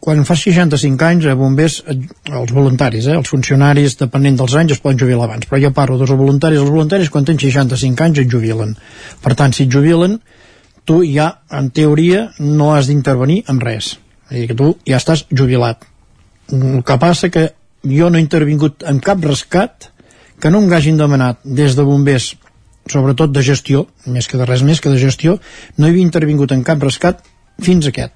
[0.00, 4.80] quan fas 65 anys a bombers, els voluntaris, eh, els funcionaris, depenent dels anys, es
[4.80, 8.32] poden jubilar abans, però jo parlo dels voluntaris, els voluntaris quan tens 65 anys et
[8.32, 8.72] jubilen.
[9.22, 10.16] Per tant, si et jubilen,
[10.88, 13.92] tu ja, en teoria, no has d'intervenir en res.
[14.30, 15.84] És dir, que tu ja estàs jubilat.
[16.56, 17.50] El que passa que
[17.84, 19.90] jo no he intervingut en cap rescat
[20.40, 22.32] que no m'hagin demanat des de bombers
[22.90, 25.38] sobretot de gestió, més que de res més que de gestió,
[25.76, 27.22] no havia intervingut en cap rescat
[27.62, 28.14] fins aquest.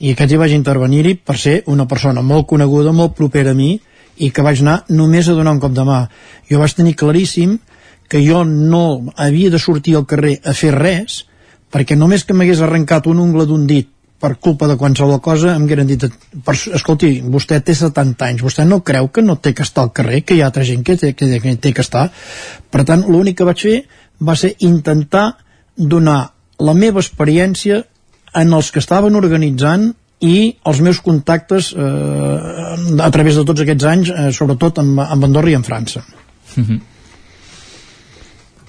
[0.00, 3.76] I aquest hi vaig intervenir-hi per ser una persona molt coneguda, molt propera a mi,
[4.16, 6.02] i que vaig anar només a donar un cop de mà.
[6.50, 7.58] Jo vaig tenir claríssim
[8.08, 11.24] que jo no havia de sortir al carrer a fer res,
[11.72, 13.90] perquè només que m'hagués arrencat un ungle d'un dit
[14.20, 16.06] per culpa de qualsevol cosa em hagueren dit
[16.44, 19.92] per, escolti, vostè té 70 anys vostè no creu que no té que estar al
[19.92, 22.06] carrer que hi ha altra gent que té que, que, té que estar
[22.72, 23.76] per tant l'únic que vaig fer
[24.20, 25.36] va ser intentar
[25.76, 27.82] donar la meva experiència
[28.36, 29.90] en els que estaven organitzant
[30.24, 35.28] i els meus contactes eh, a través de tots aquests anys, eh, sobretot amb, amb
[35.28, 36.04] Andorra i en França.
[36.56, 36.64] Mhm.
[36.64, 36.80] -huh.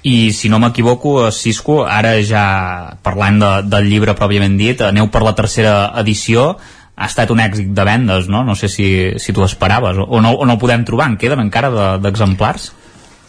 [0.03, 5.21] I si no m'equivoco, Cisco, ara ja parlant de, del llibre pròpiament dit, aneu per
[5.21, 6.57] la tercera edició,
[6.95, 8.43] ha estat un èxit de vendes, no?
[8.43, 11.39] No sé si, si tu esperaves, o no, o no el podem trobar, en queden
[11.39, 12.71] encara d'exemplars?
[12.71, 12.76] De,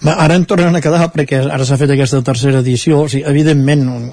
[0.06, 3.02] Ara en tornen a quedar perquè ara s'ha fet aquesta tercera edició.
[3.02, 4.08] O sigui, evidentment, un,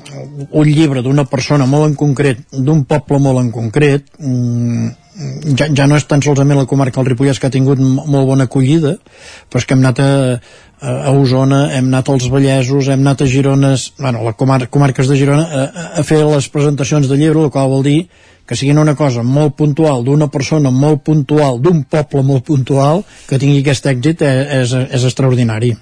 [0.49, 4.89] un llibre d'una persona molt en concret, d'un poble molt en concret, mmm,
[5.55, 8.49] ja, ja no és tan solament la comarca del Ripollès que ha tingut molt bona
[8.49, 8.95] acollida,
[9.49, 10.09] però és que hem anat a,
[10.81, 15.19] a Osona, hem anat als Vallesos, hem anat a Girones, bueno, les comar comarques de
[15.19, 17.99] Girona, a, a fer les presentacions de llibre, el qual vol dir
[18.45, 23.39] que siguin una cosa molt puntual, d'una persona molt puntual, d'un poble molt puntual, que
[23.41, 25.73] tingui aquest èxit és, és, és extraordinari.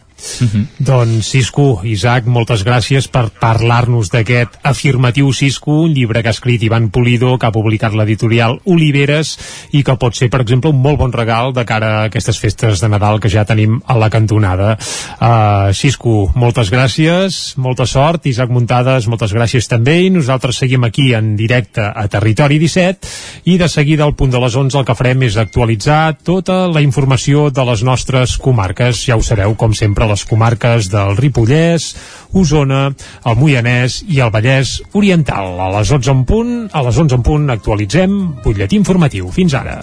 [0.42, 0.66] Uh -huh.
[0.78, 6.64] Doncs Cisco, Isaac, moltes gràcies per parlar-nos d'aquest afirmatiu Cisco, un llibre que ha escrit
[6.64, 9.38] Ivan Pulido, que ha publicat l'editorial Oliveres
[9.72, 12.82] i que pot ser, per exemple, un molt bon regal de cara a aquestes festes
[12.82, 14.78] de Nadal que ja tenim a la cantonada.
[15.20, 21.14] Uh, Cisco, moltes gràcies, molta sort, Isaac Muntades, moltes gràcies també, i nosaltres seguim aquí
[21.14, 23.08] en directe a Territori 17
[23.46, 26.82] i de seguida al punt de les 11 el que farem és actualitzar tota la
[26.82, 29.04] informació de les nostres comarques.
[29.08, 31.90] Ja ho sabeu, com sempre, les comarques del Ripollès,
[32.34, 32.86] Osona,
[33.26, 35.56] el Moianès i el Vallès Oriental.
[35.60, 39.32] A les 11 en punt, a les 11 en punt actualitzem butlletí informatiu.
[39.34, 39.80] Fins ara.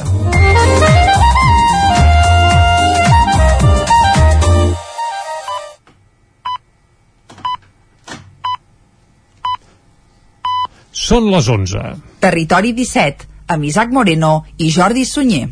[11.11, 11.81] Són les 11.
[12.23, 15.49] Territori 17, amb Isaac Moreno i Jordi Sunyer.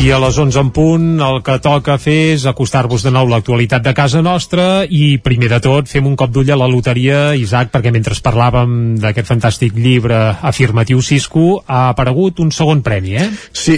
[0.00, 3.84] I a les 11 en punt el que toca fer és acostar-vos de nou l'actualitat
[3.84, 7.68] de casa nostra i primer de tot fem un cop d'ull a la loteria, Isaac,
[7.74, 13.28] perquè mentre parlàvem d'aquest fantàstic llibre afirmatiu Cisco ha aparegut un segon premi, eh?
[13.52, 13.76] Sí,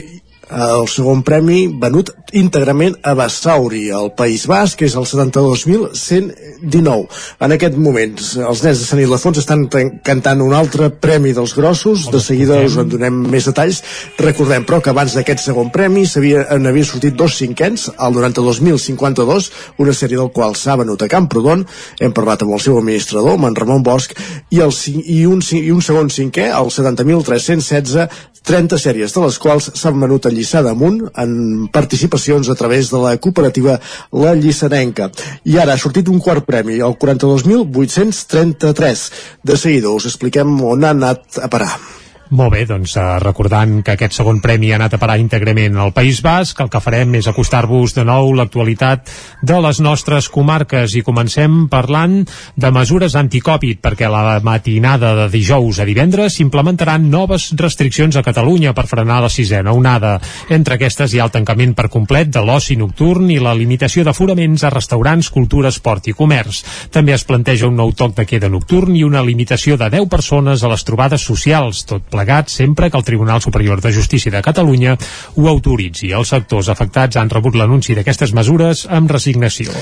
[0.53, 7.07] el segon premi venut íntegrament a Bassauri, al País Basc, que és el 72.119.
[7.45, 9.69] En aquest moment, els nens de Sant Ildefons estan
[10.05, 13.83] cantant un altre premi dels grossos, de seguida us en donem més detalls.
[14.21, 19.51] Recordem, però, que abans d'aquest segon premi n'havien sortit dos cinquens, el 92.052,
[19.85, 21.67] una sèrie del qual s'ha venut a Camprodon,
[22.01, 24.11] hem parlat amb el seu administrador, amb en Ramon Bosch,
[24.51, 28.09] i, el, i, un, i un segon cinquè, el 70.316,
[28.43, 32.99] 30 sèries, de les quals s'han venut a Lliçà d'Amunt en participacions a través de
[32.99, 33.79] la cooperativa
[34.11, 35.07] La Llissanenca.
[35.47, 39.11] I ara ha sortit un quart premi, el 42.833.
[39.47, 42.02] De seguida us expliquem on ha anat a parar.
[42.33, 45.91] Molt bé, doncs eh, recordant que aquest segon premi ha anat a parar íntegrament al
[45.93, 49.11] País Basc, el que farem és acostar-vos de nou l'actualitat
[49.45, 52.23] de les nostres comarques i comencem parlant
[52.57, 58.73] de mesures anticovid, perquè la matinada de dijous a divendres s'implementaran noves restriccions a Catalunya
[58.73, 60.15] per frenar la sisena onada.
[60.49, 64.65] Entre aquestes hi ha el tancament per complet de l'oci nocturn i la limitació d'aforaments
[64.65, 66.65] a restaurants, cultura, esport i comerç.
[66.97, 70.65] També es planteja un nou toc de queda nocturn i una limitació de 10 persones
[70.65, 74.43] a les trobades socials, tot plegat plegat sempre que el Tribunal Superior de Justícia de
[74.43, 74.97] Catalunya
[75.35, 76.13] ho autoritzi.
[76.15, 79.75] Els sectors afectats han rebut l'anunci d'aquestes mesures amb resignació.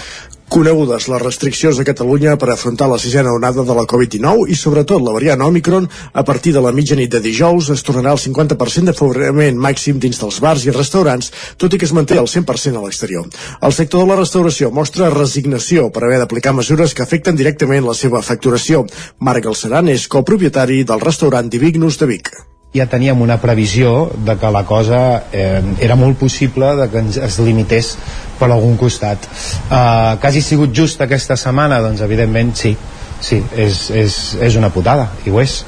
[0.51, 4.99] Conegudes les restriccions a Catalunya per afrontar la sisena onada de la Covid-19 i sobretot
[5.07, 9.63] la variant Omicron, a partir de la mitjanit de dijous es tornarà el 50% d'afavorament
[9.69, 13.31] màxim dins dels bars i restaurants, tot i que es manté el 100% a l'exterior.
[13.63, 17.95] El sector de la restauració mostra resignació per haver d'aplicar mesures que afecten directament la
[17.95, 18.89] seva facturació.
[19.23, 22.35] Marc Galceran és copropietari del restaurant Divignus de Vic
[22.73, 27.17] ja teníem una previsió de que la cosa eh, era molt possible de que ens,
[27.19, 27.97] es limités
[28.39, 29.27] per algun costat.
[29.27, 32.77] Eh, que hagi sigut just aquesta setmana, doncs evidentment sí,
[33.21, 35.65] sí, és, és, és una putada, i ho és.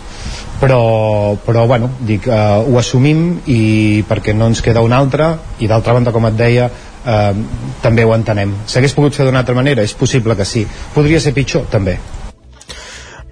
[0.62, 5.66] Però, però bueno, dic, eh, ho assumim i perquè no ens queda una altra i
[5.66, 6.70] d'altra banda, com et deia,
[7.02, 7.28] eh,
[7.82, 8.60] també ho entenem.
[8.70, 9.82] S'hagués pogut fer d'una altra manera?
[9.82, 10.68] És possible que sí.
[10.94, 11.66] Podria ser pitjor?
[11.66, 11.98] També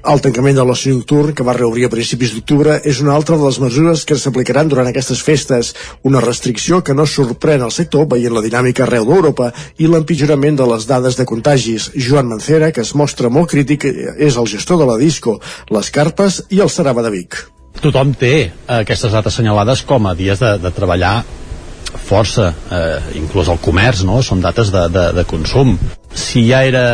[0.08, 3.44] el tancament de l'oci nocturn, que va reobrir a principis d'octubre, és una altra de
[3.44, 5.74] les mesures que s'aplicaran durant aquestes festes,
[6.08, 10.68] una restricció que no sorprèn el sector veient la dinàmica arreu d'Europa i l'empitjorament de
[10.72, 11.90] les dades de contagis.
[11.96, 13.84] Joan Mancera, que es mostra molt crític,
[14.16, 15.38] és el gestor de la disco,
[15.70, 17.36] les Carpes i el Sarava de Vic.
[17.80, 21.20] Tothom té aquestes dates assenyalades com a dies de, de treballar
[22.10, 24.20] força, eh, inclús el comerç, no?
[24.22, 25.76] Són dates de, de, de consum.
[26.14, 26.84] Si ja era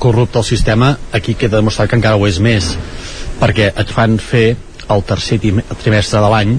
[0.00, 2.72] corrupte el sistema, aquí queda demostrat que encara ho és més,
[3.40, 4.56] perquè et fan fer
[4.90, 6.56] el tercer trimestre de l'any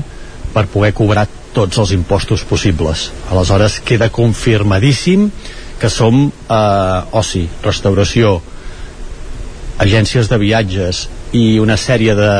[0.53, 3.09] per poder cobrar tots els impostos possibles.
[3.31, 5.30] Aleshores queda confirmadíssim
[5.81, 8.38] que som eh, oci, restauració,
[9.81, 12.34] agències de viatges i una sèrie de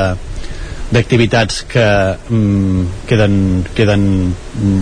[0.92, 1.84] d'activitats que
[2.28, 3.36] mm, queden,
[3.76, 4.02] queden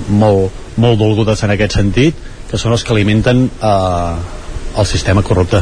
[0.09, 2.17] molt, molt dolgudes en aquest sentit,
[2.49, 4.15] que són els que alimenten eh,
[4.79, 5.61] el sistema corrupte.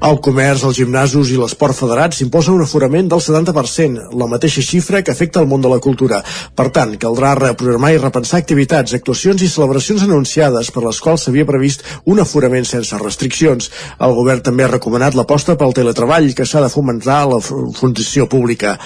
[0.00, 5.02] El comerç, els gimnasos i l'esport federat s'imposa un aforament del 70%, la mateixa xifra
[5.04, 6.22] que afecta el món de la cultura.
[6.56, 11.44] Per tant, caldrà reprogramar i repensar activitats, actuacions i celebracions anunciades per les quals s'havia
[11.44, 13.68] previst un aforament sense restriccions.
[14.00, 18.24] El govern també ha recomanat l'aposta pel teletreball que s'ha de fomentar a la fundació
[18.24, 18.78] pública.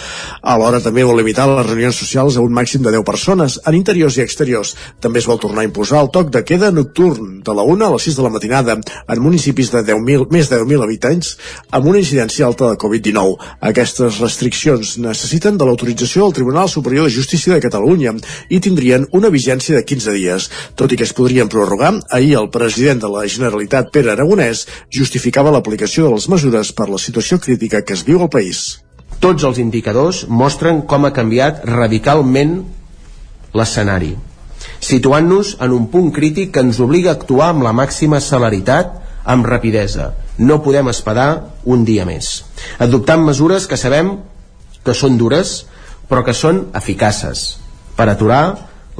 [0.43, 4.19] Alhora també vol limitar les reunions socials a un màxim de 10 persones, en interiors
[4.19, 4.75] i exteriors.
[4.99, 7.95] També es vol tornar a imposar el toc de queda nocturn de la 1 a
[7.95, 11.35] les 6 de la matinada en municipis de 10.000 més de 10.000 habitants 18 anys
[11.71, 13.37] amb una incidència alta de Covid-19.
[13.71, 18.15] Aquestes restriccions necessiten de l'autorització del Tribunal Superior de Justícia de Catalunya
[18.49, 20.49] i tindrien una vigència de 15 dies.
[20.75, 25.53] Tot i que es podrien prorrogar, ahir el president de la Generalitat, Pere Aragonès, justificava
[25.53, 28.81] l'aplicació de les mesures per la situació crítica que es viu al país.
[29.21, 32.63] Tots els indicadors mostren com ha canviat radicalment
[33.55, 34.15] l'escenari,
[34.83, 39.47] situant-nos en un punt crític que ens obliga a actuar amb la màxima celeritat, amb
[39.49, 40.13] rapidesa.
[40.39, 42.45] No podem esperar un dia més.
[42.79, 44.19] Adoptant mesures que sabem
[44.85, 45.65] que són dures,
[46.09, 47.55] però que són eficaces
[47.97, 48.45] per aturar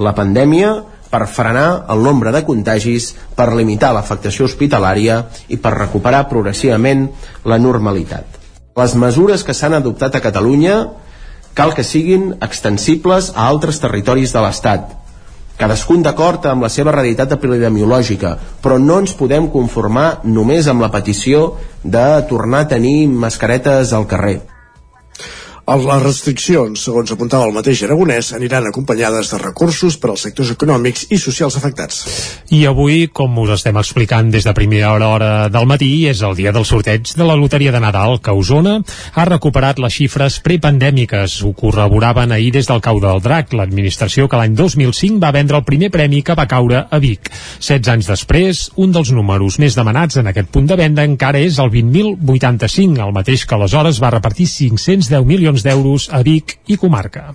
[0.01, 0.73] la pandèmia,
[1.11, 7.07] per frenar el nombre de contagis, per limitar l'afectació hospitalària i per recuperar progressivament
[7.45, 8.41] la normalitat.
[8.75, 10.79] Les mesures que s'han adoptat a Catalunya
[11.55, 14.89] cal que siguin extensibles a altres territoris de l'Estat,
[15.59, 20.91] cadascun d'acord amb la seva realitat epidemiològica, però no ens podem conformar només amb la
[20.95, 21.55] petició
[21.85, 24.41] de tornar a tenir mascaretes al carrer.
[25.65, 31.07] Les restriccions, segons apuntava el mateix Aragonès, aniran acompanyades de recursos per als sectors econòmics
[31.09, 32.03] i socials afectats.
[32.53, 36.37] I avui, com us estem explicant des de primera hora, hora del matí, és el
[36.37, 38.75] dia del sorteig de la Loteria de Nadal, que Osona
[39.15, 41.39] ha recuperat les xifres prepandèmiques.
[41.49, 45.65] Ho corroboraven ahir des del cau del drac, l'administració que l'any 2005 va vendre el
[45.65, 47.33] primer premi que va caure a Vic.
[47.65, 51.57] 16 anys després, un dels números més demanats en aquest punt de venda encara és
[51.57, 56.77] el 20.085, el mateix que aleshores va repartir 510 milions milions d'euros a Vic i
[56.77, 57.35] comarca.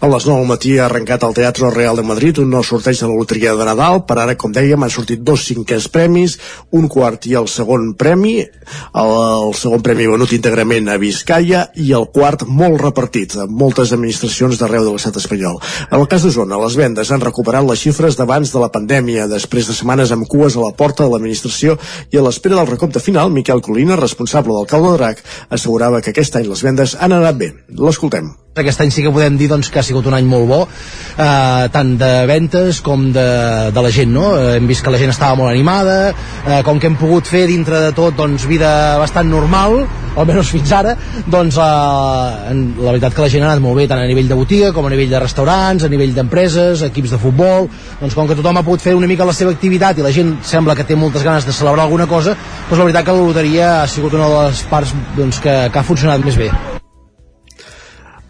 [0.00, 2.98] A les 9 del matí ha arrencat al Teatre Real de Madrid un nou sorteig
[3.00, 4.04] de la loteria de Nadal.
[4.06, 6.38] Per ara, com dèiem, han sortit dos cinquens premis,
[6.70, 9.10] un quart i el segon premi, el,
[9.46, 14.60] el segon premi venut íntegrament a Vizcaya i el quart molt repartit a moltes administracions
[14.60, 15.58] d'arreu de l'estat espanyol.
[15.90, 19.26] En el cas de Zona, les vendes han recuperat les xifres d'abans de la pandèmia,
[19.26, 21.78] després de setmanes amb cues a la porta de l'administració
[22.12, 26.12] i a l'espera del recompte final, Miquel Colina, responsable del Cau de Drac, assegurava que
[26.14, 27.55] aquest any les vendes han anat bé.
[27.76, 28.34] L'escoltem.
[28.56, 31.64] Aquest any sí que podem dir doncs, que ha sigut un any molt bo, eh,
[31.74, 33.24] tant de ventes com de,
[33.68, 34.30] de la gent, no?
[34.54, 36.14] Hem vist que la gent estava molt animada,
[36.46, 38.70] eh, com que hem pogut fer dintre de tot doncs, vida
[39.02, 39.82] bastant normal,
[40.16, 40.94] almenys fins ara,
[41.28, 44.38] doncs eh, la veritat que la gent ha anat molt bé, tant a nivell de
[44.40, 47.68] botiga com a nivell de restaurants, a nivell d'empreses, equips de futbol,
[48.00, 50.38] doncs com que tothom ha pogut fer una mica la seva activitat i la gent
[50.40, 52.32] sembla que té moltes ganes de celebrar alguna cosa,
[52.70, 55.84] doncs la veritat que la loteria ha sigut una de les parts doncs, que, que
[55.84, 56.50] ha funcionat més bé.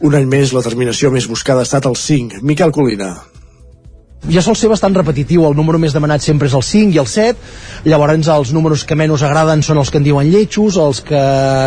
[0.05, 2.43] Un any més, la terminació més buscada ha estat el 5.
[2.45, 3.15] Miquel Colina
[4.27, 7.07] ja sol ser bastant repetitiu, el número més demanat sempre és el 5 i el
[7.07, 7.37] 7,
[7.87, 11.21] llavors els números que menys agraden són els que en diuen lletjos, els que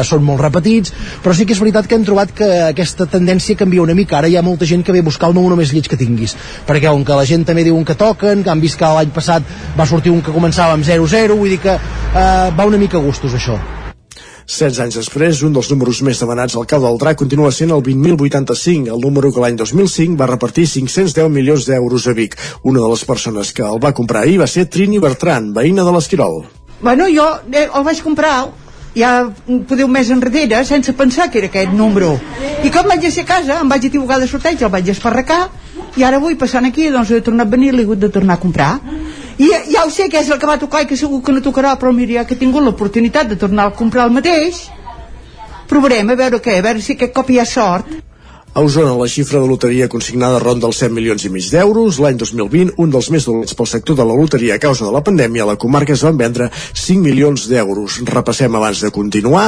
[0.03, 0.91] són molt repetits,
[1.23, 4.27] però sí que és veritat que hem trobat que aquesta tendència canvia una mica, ara
[4.27, 6.35] hi ha molta gent que ve a buscar el número més lleig que tinguis,
[6.67, 9.43] perquè on que la gent també diuen que toquen, que han vist que l'any passat
[9.79, 13.05] va sortir un que començava amb 0-0, vull dir que eh, va una mica a
[13.07, 13.78] gustos això.
[14.49, 17.83] 16 anys després, un dels números més demanats al Cau del Drac continua sent el
[17.85, 22.33] 20.085, el número que l'any 2005 va repartir 510 milions d'euros a Vic.
[22.65, 25.93] Una de les persones que el va comprar ahir va ser Trini Bertran, veïna de
[25.93, 26.41] l'Esquirol.
[26.81, 28.33] Bueno, jo eh, el vaig comprar
[28.97, 29.11] ja
[29.69, 32.15] podeu més enrere sense pensar que era aquest número
[32.65, 35.43] i com vaig ser a casa em vaig equivocar de sorteig el vaig esparracar
[35.95, 38.39] i ara vull passant aquí doncs he tornat a venir i l'he hagut de tornar
[38.39, 38.71] a comprar
[39.39, 41.43] i ja ho sé que és el que va tocar i que segur que no
[41.45, 44.67] tocarà però mira, ja que he tingut l'oportunitat de tornar a comprar el mateix
[45.71, 47.99] provarem a veure què, a veure si aquest cop hi ha sort
[48.51, 51.99] a Osona, la xifra de loteria consignada ronda els 100 milions i mig d'euros.
[52.01, 55.03] L'any 2020, un dels més dolents pel sector de la loteria a causa de la
[55.05, 57.99] pandèmia, la comarca es van vendre 5 milions d'euros.
[58.09, 59.45] Repassem abans de continuar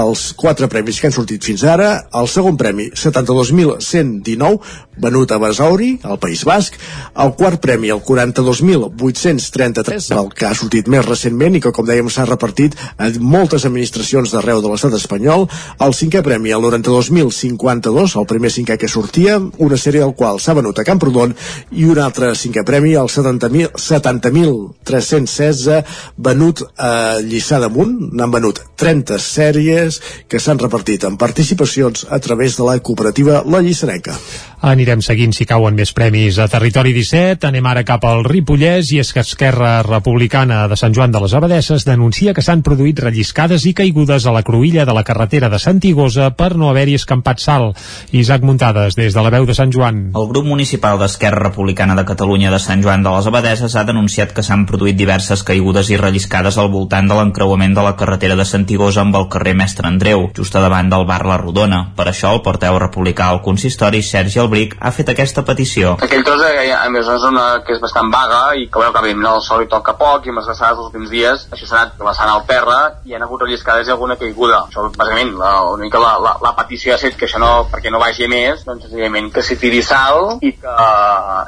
[0.00, 1.90] els quatre premis que han sortit fins ara.
[2.16, 4.56] El segon premi, 72.119,
[5.00, 6.72] venut a Basauri, al País Basc.
[7.16, 12.08] El quart premi, el 42.833, el que ha sortit més recentment i que, com dèiem,
[12.10, 15.40] s'ha repartit en moltes administracions d'arreu de l'estat espanyol.
[15.84, 20.56] El cinquè premi, el 92.052, el primer cinquè que sortia, una sèrie del qual s'ha
[20.58, 21.30] venut a Camprodon,
[21.72, 25.84] i un altre cinquè premi, el 70.316, 70
[26.16, 27.94] venut a Lliçà d'Amunt.
[28.16, 33.62] N'han venut 30 sèries que s'han repartit en participacions a través de la cooperativa La
[33.64, 34.16] Llissaneca.
[34.60, 37.44] Anirem seguint si cauen més premis a Territori 17.
[37.50, 41.34] Anem ara cap al Ripollès i és que Esquerra Republicana de Sant Joan de les
[41.36, 45.60] Abadesses denuncia que s'han produït relliscades i caigudes a la cruïlla de la carretera de
[45.60, 47.74] Santigosa per no haver-hi escampat sal.
[48.16, 50.00] Isaac Muntades, des de la veu de Sant Joan.
[50.16, 54.32] El grup municipal d'Esquerra Republicana de Catalunya de Sant Joan de les Abadeses ha denunciat
[54.32, 58.48] que s'han produït diverses caigudes i relliscades al voltant de l'encreuament de la carretera de
[58.48, 61.84] Santigosa amb el carrer Mestre Andreu, just a davant del bar La Rodona.
[61.98, 65.96] Per això, el porteu republicà al consistori, Sergi Albric, ha fet aquesta petició.
[66.02, 69.02] Aquell tros, eh, a més, una zona que és bastant vaga i que, bueno, que
[69.04, 71.80] evidentment el sol hi toca poc i amb les glaçades dels últims dies això s'ha
[71.80, 74.62] anat glaçant al terra i hi ha hagut relliscades i alguna caiguda.
[74.68, 77.92] Això, bàsicament, la, una mica la, la, la petició ha estat que això no, perquè
[77.92, 80.76] no vagi més, doncs, senzillament que s'hi tiri sal i que,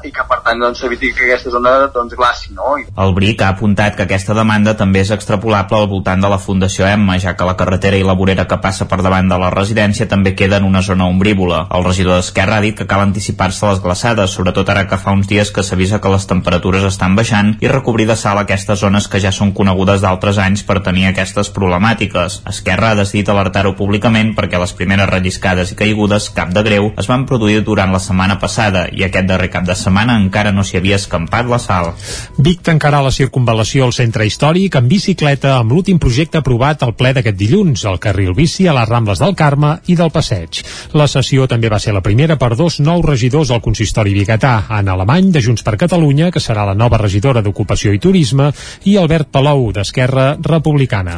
[0.08, 2.76] i que per tant, doncs, s'eviti que aquesta zona, doncs, glaci, no?
[2.80, 2.86] I...
[3.00, 6.88] El BRIC ha apuntat que aquesta demanda també és extrapolable al voltant de la Fundació
[6.88, 10.08] Emma, ja que la carretera i la vorera que passa per davant de la residència
[10.10, 11.66] també queda en una zona ombrívola.
[11.76, 15.12] El regidor d'Esquerra ha dit que cal anticipar-se a les glaçades, sobretot ara que fa
[15.12, 19.08] uns dies que s'avisa que les temperatures estan baixant i recobrir de sal aquestes zones
[19.08, 22.40] que ja són conegudes d'altres anys per tenir aquestes problemàtiques.
[22.48, 27.08] Esquerra ha decidit alertar-ho públicament perquè les primeres relliscades i caigudes, cap de greu, es
[27.10, 30.80] van produir durant la setmana passada i aquest darrer cap de setmana encara no s'hi
[30.80, 31.92] havia escampat la sal.
[32.38, 37.12] Vic tancarà la circunvalació al centre històric en bicicleta amb l'últim projecte aprovat al ple
[37.16, 40.62] d'aquest dilluns, el carril bici a les Rambles del Carme i del Passeig.
[40.94, 44.94] La sessió també va ser la primera per dos nous regidors al consistori biguetà, Anna
[44.94, 48.50] Alemany, de Junts per Catalunya, que serà la nova regidora d'Ocupació i Turisme,
[48.86, 51.16] i Albert Palou, d'Esquerra Republicana.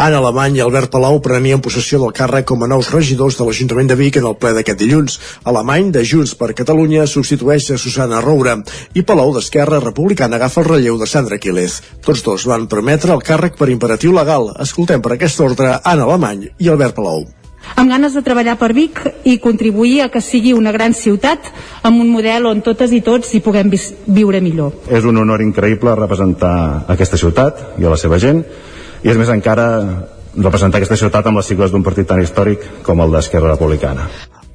[0.00, 3.92] Anna Alemany i Albert Palau prenien possessió del càrrec com a nous regidors de l'Ajuntament
[3.92, 5.20] de Vic en el ple d'aquest dilluns.
[5.52, 8.56] Alemany, de Junts per Catalunya, substitueix a Susana Roura
[8.96, 11.80] i Palau, d'Esquerra Republicana, agafa el relleu de Sandra Quílez.
[12.04, 14.54] Tots dos van prometre el càrrec per imperatiu legal.
[14.64, 17.26] Escoltem per aquest ordre Anna Alemany i Albert Palau
[17.76, 21.50] amb ganes de treballar per Vic i contribuir a que sigui una gran ciutat
[21.82, 24.72] amb un model on totes i tots hi puguem vi viure millor.
[24.88, 28.44] És un honor increïble representar aquesta ciutat i a la seva gent
[29.04, 29.68] i és més encara
[30.36, 34.08] representar aquesta ciutat amb les sigles d'un partit tan històric com el d'Esquerra Republicana.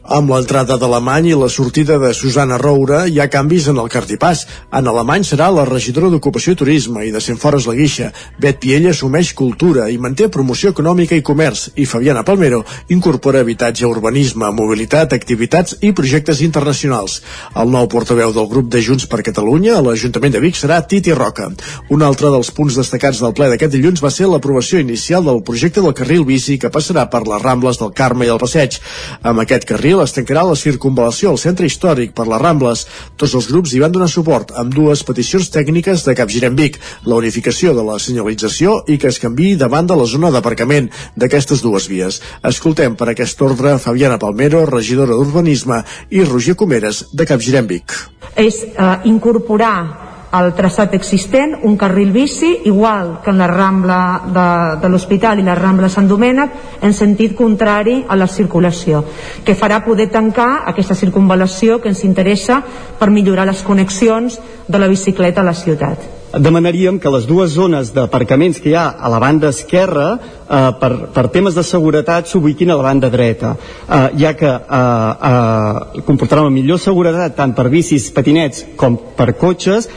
[0.10, 4.40] Amb l'entrada d'Alemany i la sortida de Susana Roura hi ha canvis en el cartipàs.
[4.74, 8.08] En Alemany serà la regidora d'Ocupació i Turisme i de Centfores la Guixa.
[8.42, 13.86] Bet Piella assumeix cultura i manté promoció econòmica i comerç i Fabiana Palmero incorpora habitatge,
[13.86, 17.20] urbanisme, mobilitat, activitats i projectes internacionals.
[17.54, 21.14] El nou portaveu del grup de Junts per Catalunya a l'Ajuntament de Vic serà Titi
[21.14, 21.52] Roca.
[21.94, 25.86] Un altre dels punts destacats del ple d'aquest dilluns va ser l'aprovació inicial del projecte
[25.86, 28.82] del carril bici que passarà per les Rambles del Carme i el Passeig.
[29.22, 32.86] Amb aquest carril es tancarà la circunvalació al centre històric per les Rambles.
[33.20, 37.20] Tots els grups hi van donar suport amb dues peticions tècniques de Capgirem Vic, la
[37.20, 41.90] unificació de la senyalització i que es canvi davant de la zona d'aparcament d'aquestes dues
[41.92, 42.22] vies.
[42.44, 47.96] Escoltem per aquest ordre Fabiana Palmero, regidora d'Urbanisme, i Roger Comeres, de Capgirem Vic.
[48.36, 54.48] És eh, incorporar el traçat existent, un carril bici, igual que en la Rambla de,
[54.82, 56.54] de l'Hospital i la Rambla Sant Domènec,
[56.86, 59.04] en sentit contrari a la circulació,
[59.46, 62.62] que farà poder tancar aquesta circunvalació que ens interessa
[63.00, 66.20] per millorar les connexions de la bicicleta a la ciutat.
[66.30, 70.92] Demanaríem que les dues zones d'aparcaments que hi ha a la banda esquerra eh, per,
[71.16, 76.46] per temes de seguretat s'ubiquin a la banda dreta eh, ja que eh, eh, comportarà
[76.46, 79.90] una millor seguretat tant per bicis, patinets com per cotxes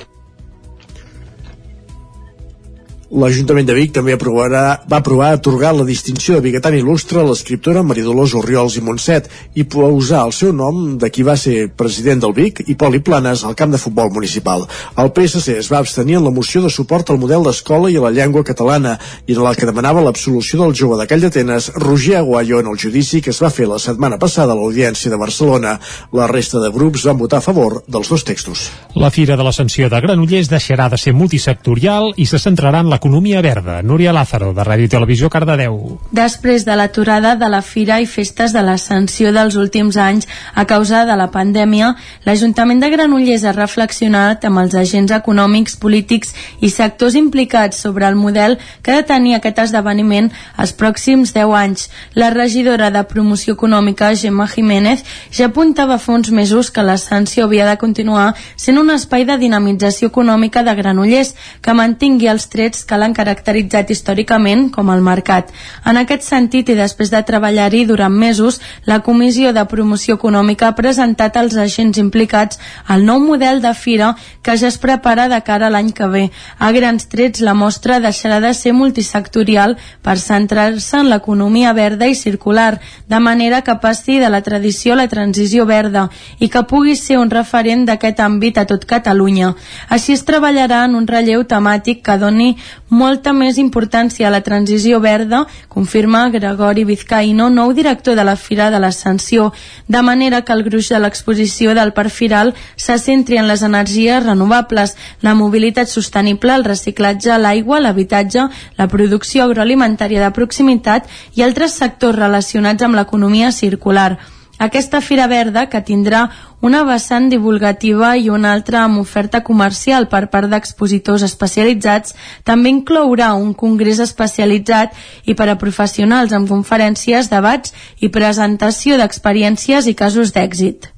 [3.12, 7.82] L'Ajuntament de Vic també aprovarà, va aprovar atorgar la distinció de biguetant il·lustre a l'escriptora
[7.84, 12.32] Maridolors Oriols i Montset i posar el seu nom de qui va ser president del
[12.32, 14.64] Vic, Hipòlit Planes, al camp de futbol municipal.
[14.97, 18.06] El PSC es va abstenir en la moció de suport al model d'escola i a
[18.06, 18.94] la llengua catalana
[19.26, 22.80] i en la que demanava l'absolució del jove de Call d'Atenes, Roger Aguayo, en el
[22.80, 25.74] judici que es va fer la setmana passada a l'Audiència de Barcelona.
[26.16, 28.70] La resta de grups van votar a favor dels dos textos.
[28.97, 33.02] La Fira de l'Ascensió de Granollers deixarà de ser multisectorial i se centrarà en la
[33.03, 33.83] Economia Verda.
[33.83, 35.99] Núria Lázaro, de Ràdio Televisió, Cardedeu.
[36.15, 41.01] Després de l'aturada de la Fira i festes de l'ascensió dels últims anys a causa
[41.03, 46.31] de la pandèmia, l'Ajuntament de Granollers ha reflexionat amb els agents econòmics, polítics
[46.62, 48.55] i sectors implicats sobre el model
[48.87, 50.31] que ha de tenir aquest esdeveniment
[50.62, 51.91] els pròxims 10 anys.
[52.15, 55.03] La regidora de Promoció Econòmica, Gemma Jiménez,
[55.35, 60.15] ja apuntava fa uns mesos que l'ascensió havia de continuar sent un espai de dinamització
[60.15, 65.51] econòmica de Granollers que mantingui els trets que l'han caracteritzat històricament com el mercat.
[65.85, 70.77] En aquest sentit, i després de treballar-hi durant mesos, la Comissió de Promoció Econòmica ha
[70.78, 72.59] presentat als agents implicats
[72.89, 76.24] el nou model de fira que ja es prepara de cara a l'any que ve.
[76.59, 82.14] A grans trets, la mostra deixarà de ser multisectorial per centrar-se en l'economia verda i
[82.14, 86.09] circular, de manera que passi de la tradició a la transició verda
[86.39, 89.52] i que pugui ser un referent d'aquest àmbit a tot Catalunya.
[89.89, 92.56] Així es treballarà en un relleu temàtic que doni
[92.93, 98.69] molta més importància a la transició verda, confirma Gregori Vizcaíno, nou director de la Fira
[98.70, 99.48] de l'Ascensió,
[99.89, 104.20] de manera que el gruix de l'exposició del Parc Firal se centri en les energies
[104.27, 108.47] renovables, la mobilitat sostenible, el reciclatge, l'aigua, l'habitatge,
[108.77, 114.19] la producció agroalimentària de proximitat i altres sectors relacionats amb l'economia circular.
[114.62, 116.28] Aquesta Fira Verda, que tindrà
[116.62, 122.14] una vessant divulgativa i una altra amb oferta comercial per part d'expositors especialitzats,
[122.47, 124.94] també inclourà un congrés especialitzat
[125.26, 130.93] i per a professionals amb conferències, debats i presentació d'experiències i casos d'èxit.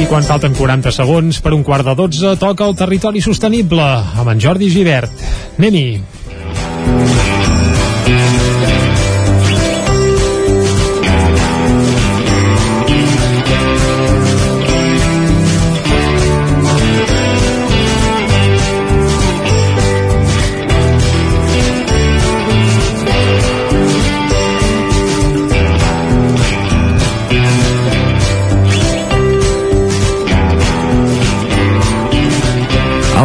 [0.00, 4.32] I quan falten 40 segons per un quart de 12 toca el territori sostenible amb
[4.32, 5.12] en Jordi Givert.
[5.60, 6.00] Anem-hi.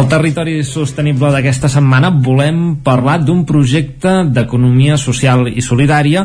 [0.06, 6.22] Territori sostenible d'aquesta setmana volem parlar d'un projecte d'economia social i solidària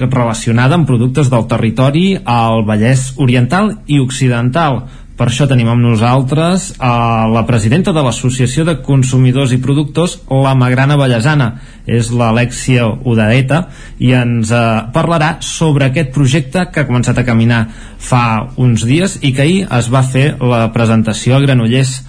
[0.00, 4.82] relacionada amb productes del territori al Vallès Oriental i Occidental.
[5.20, 10.54] Per això tenim amb nosaltres a la presidenta de l'Associació de Consumidors i Productors, la
[10.56, 11.50] Magrana Vallesana.
[11.86, 13.66] És l'Alexia Udaeta
[14.00, 14.62] i ens eh,
[14.94, 17.66] parlarà sobre aquest projecte que ha començat a caminar
[17.98, 18.22] fa
[18.56, 22.00] uns dies i que ahir es va fer la presentació a Granollers.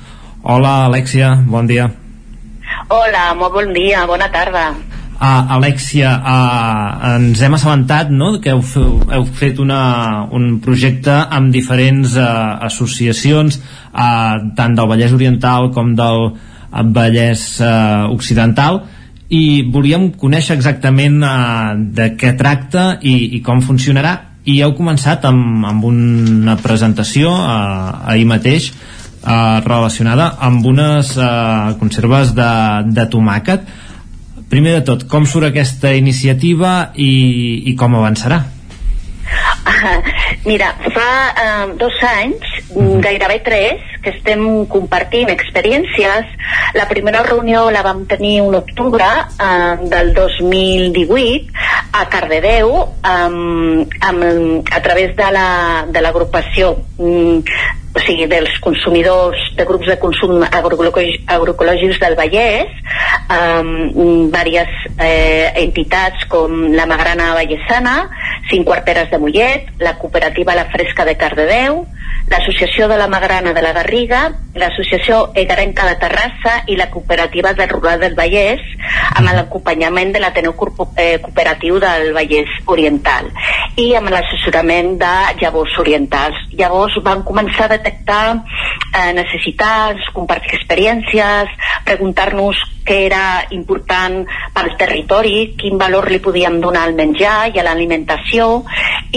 [0.43, 1.85] Hola, Alexia, bon dia.
[2.89, 4.71] Hola, molt bon dia, bona tarda.
[5.21, 8.63] Uh, Alexia, uh, ens hem assabentat no, que heu,
[9.13, 13.59] heu fet una, un projecte amb diferents uh, associacions,
[13.93, 16.31] uh, tant del Vallès Oriental com del
[16.97, 18.81] Vallès uh, Occidental,
[19.29, 24.15] i volíem conèixer exactament uh, de què tracta i, i com funcionarà,
[24.49, 28.71] i heu començat amb, amb una presentació uh, ahir mateix
[29.21, 32.51] eh, relacionada amb unes eh, conserves de,
[32.91, 33.71] de tomàquet
[34.51, 37.13] primer de tot, com surt aquesta iniciativa i,
[37.71, 38.41] i com avançarà?
[40.49, 42.49] Mira, fa eh, dos anys,
[43.05, 46.27] gairebé tres, que estem compartint experiències.
[46.75, 51.63] La primera reunió la vam tenir un octubre eh, del 2018
[52.01, 52.75] a Cardedeu
[53.07, 55.31] amb, amb, a través de
[56.01, 57.43] l'agrupació la,
[57.93, 62.71] o sigui, dels consumidors de grups de consum agroecològics del Vallès,
[63.35, 63.71] um,
[64.31, 67.95] diverses eh, entitats com la Magrana Vallesana,
[68.49, 71.83] Cinc Quarteres de Mollet, la cooperativa La Fresca de Cardedeu,
[72.31, 74.21] l'Associació de la Magrana de la Garriga,
[74.55, 78.61] l'Associació Egarenca de Terrassa i la Cooperativa del Rural del Vallès,
[79.17, 80.53] amb l'acompanyament de l'Ateneu
[80.95, 83.27] eh, Cooperatiu del Vallès Oriental
[83.79, 86.39] i amb l'assessorament de llavors orientals.
[86.55, 91.49] Llavors van començar a detectar eh, necessitats, compartir experiències,
[91.87, 94.23] preguntar-nos què era important
[94.55, 98.63] pel territori, quin valor li podíem donar al menjar i a l'alimentació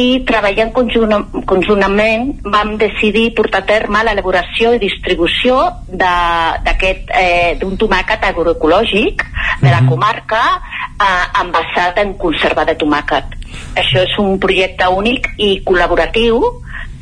[0.01, 8.27] i treballant conjuntament vam decidir portar a terme l'elaboració i distribució d'aquest eh, d'un tomàquet
[8.31, 9.25] agroecològic
[9.63, 9.89] de la mhm.
[9.89, 10.43] comarca
[10.99, 13.41] eh, envasat en conserva de tomàquet.
[13.79, 16.43] Això és un projecte únic i col·laboratiu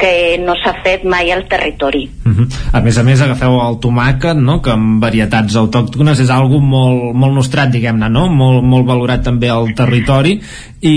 [0.03, 2.09] que no s'ha fet mai al territori.
[2.27, 2.33] Uh.
[2.33, 2.47] -huh.
[2.73, 7.15] A més a més agafeu el tomàquet, no?, que amb varietats autòctones és algo molt,
[7.15, 10.41] molt nostrat, diguem-ne, no?, molt, molt valorat també al territori
[10.81, 10.97] i,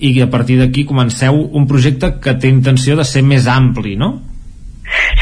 [0.00, 4.35] i a partir d'aquí comenceu un projecte que té intenció de ser més ampli, no?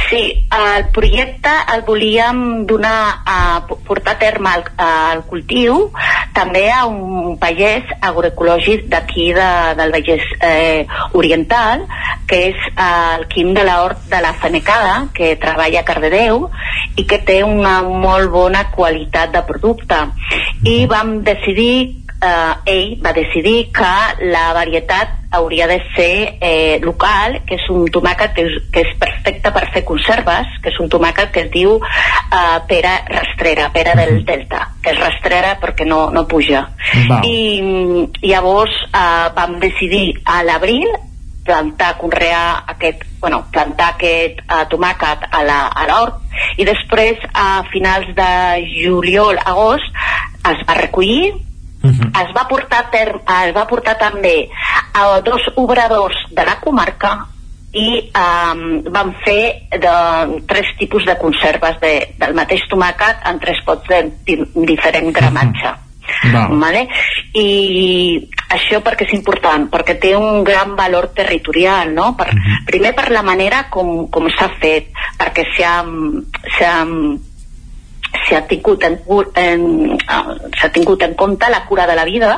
[0.09, 5.89] Sí, el projecte el volíem donar a portar a terme al, al cultiu
[6.37, 11.87] també a un pagès agroecològic d'aquí de, del Vallès eh, Oriental
[12.29, 16.49] que és el Quim de la Hort de la Fanecada que treballa a Cardedeu
[16.97, 19.99] i que té una molt bona qualitat de producte.
[20.65, 23.93] I vam decidir eh, ell va decidir que
[24.33, 28.93] la varietat hauria de ser eh, local, que és un tomàquet que és, que és
[29.01, 33.97] perfecte per fer conserves, que és un tomàquet que es diu eh, pera rastrera, pera
[33.99, 36.69] del delta, que és rastrera perquè no, no puja.
[37.11, 37.23] Va.
[37.27, 40.89] I llavors eh, vam decidir a l'abril
[41.45, 46.23] plantar, conrear aquest, bueno, plantar aquest uh, tomàquet a l'hort
[46.57, 48.31] i després a finals de
[48.73, 50.05] juliol, agost
[50.49, 51.35] es va recollir
[51.85, 52.11] Uh -huh.
[52.23, 54.49] es, va portar term, es va portar també
[54.95, 57.27] a dos obradors de la comarca
[57.75, 59.95] i um, vam fer de,
[60.47, 65.75] tres tipus de conserves de, del mateix tomàquet en tres pots de di, diferent gramatge.
[66.25, 66.59] Uh -huh.
[66.61, 66.89] Vale?
[67.33, 72.15] i això perquè és important perquè té un gran valor territorial no?
[72.17, 72.65] per, uh -huh.
[72.67, 74.87] primer per la manera com, com s'ha fet
[75.19, 76.85] perquè s'ha
[78.29, 78.99] s'ha tingut, en,
[79.35, 79.99] en,
[80.59, 82.35] s'ha tingut en compte la cura de la vida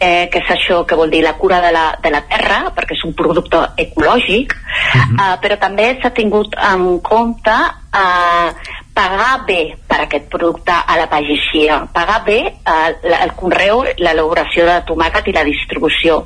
[0.00, 2.96] eh, que és això que vol dir la cura de la, de la terra, perquè
[2.96, 5.20] és un producte ecològic, uh -huh.
[5.20, 7.56] eh, però també s'ha tingut en compte
[7.94, 8.48] eh,
[8.94, 14.78] pagar bé per aquest producte a la pagesia, pagar bé eh, el conreu, l'elaboració de
[14.88, 16.18] tomàquet i la distribució.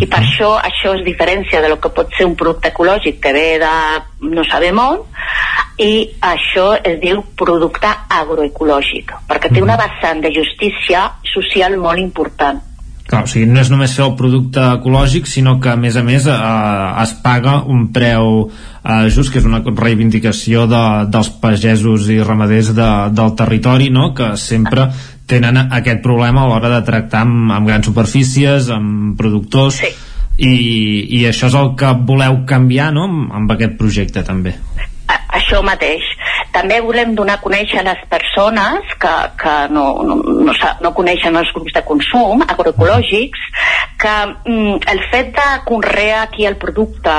[0.00, 3.34] I per això això es diferència de lo que pot ser un producte ecològic que
[3.36, 3.72] ve de
[4.34, 5.02] no sabem on,
[5.78, 12.62] i això es diu producte agroecològic, perquè té una vessant de justícia social molt important.
[13.04, 16.02] Clar, o sigui, no és només fer el producte ecològic, sinó que, a més a
[16.06, 16.36] més, eh,
[17.02, 22.72] es paga un preu eh, just, que és una reivindicació de, dels pagesos i ramaders
[22.78, 24.88] de, del territori, no?, que sempre
[25.28, 29.84] tenen aquest problema a l'hora de tractar amb, amb grans superfícies, amb productors...
[29.84, 29.94] Sí.
[30.34, 30.48] I,
[31.14, 33.04] i això és el que voleu canviar no?
[33.06, 34.56] amb, amb aquest projecte també
[35.08, 36.04] això mateix.
[36.54, 41.36] També volem donar a conèixer a les persones que, que no, no, no, no coneixen
[41.36, 43.48] els grups de consum agroecològics
[44.00, 44.14] que
[44.50, 47.14] mm, el fet de conrear aquí el producte,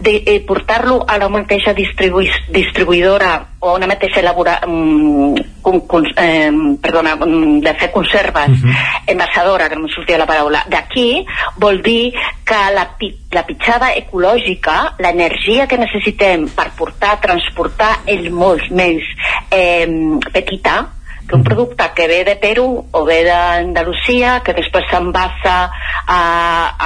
[0.00, 6.52] de eh, portar-lo a la mateixa distribu distribuïdora o una mateixa elabora, mm, con, eh,
[6.80, 9.02] perdona, mm, de fer conserves uh -huh.
[9.06, 11.24] envasadora, que no em sortia la paraula, d'aquí
[11.56, 12.12] vol dir
[12.44, 12.86] que la,
[13.32, 19.02] la pitjada ecològica, l'energia que necessitem per portar, transportar és molt més
[19.50, 19.88] eh,
[20.32, 20.90] petita
[21.28, 25.56] que un producte que ve de Perú o ve d'Andalusia, que després s'envassa
[26.06, 26.20] a,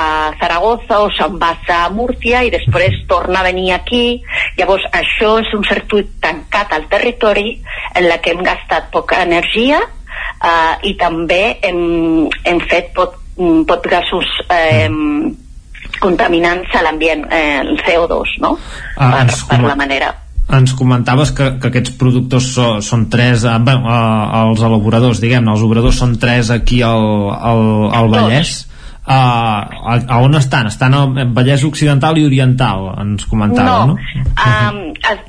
[0.02, 0.07] a
[0.41, 4.20] Zaragoza o s'envassa a Múrcia i després torna a venir aquí.
[4.58, 7.58] Llavors, això és un circuit tancat al territori
[7.94, 13.18] en la que hem gastat poca energia eh, i també hem, hem fet pot,
[13.67, 14.89] pot gasos eh,
[15.99, 18.55] contaminants a l'ambient, eh, el CO2, no?
[18.97, 20.15] Ah, per, per la manera
[20.49, 25.49] ens comentaves que, que aquests productors so, són tres, eh, bé, eh, els elaboradors, diguem
[25.52, 27.05] els obradors són tres aquí al,
[27.36, 27.62] al,
[28.01, 28.62] al Vallès.
[28.62, 28.75] Uh,
[29.09, 30.67] a, a on estan?
[30.68, 33.94] Estan al Vallès Occidental i Oriental, ens comentava, no?
[33.97, 34.25] no?
[34.36, 34.81] Um,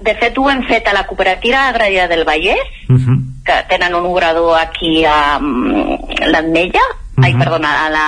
[0.04, 3.18] de fet, ho hem fet a la cooperativa agrària del Vallès, uh -huh.
[3.46, 5.96] que tenen un obrador aquí a um,
[6.28, 6.84] l'Ametlla,
[7.20, 7.26] -huh.
[7.26, 8.08] ai, perdona, a, la,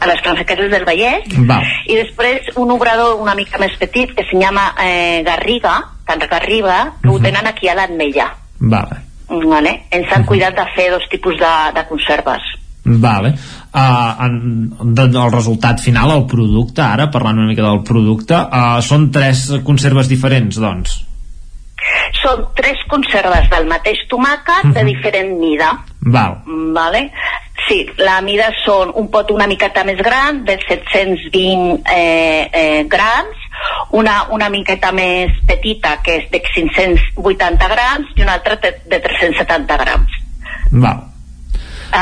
[0.00, 1.60] a les Francequeses del Vallès, Va.
[1.86, 6.92] i després un obrador una mica més petit que se llama eh, Garriga, Sant Garriba,
[7.02, 7.18] que uh -huh.
[7.18, 8.30] ho tenen aquí a l'Atmella.
[8.58, 8.96] Vale.
[9.28, 9.86] Vale.
[9.90, 10.28] Ens han uh -huh.
[10.28, 12.42] cuidat de fer dos tipus de, de conserves.
[12.86, 13.34] Vale.
[13.74, 18.78] Uh, en, de, el resultat final, el producte, ara, parlant una mica del producte, uh,
[18.80, 20.94] són tres conserves diferents, doncs?
[22.22, 24.72] Són tres conserves del mateix tomàquet uh -huh.
[24.72, 25.72] de diferent mida.
[26.00, 26.38] Val.
[26.74, 27.10] Vale?
[27.66, 33.42] Sí, la mida són un pot una miqueta més gran, de 720 eh, eh, grams,
[33.98, 39.00] una, una miqueta més petita, que és de 580 grams, i una altra de, de
[39.02, 40.20] 370 grams.
[40.78, 40.94] Va.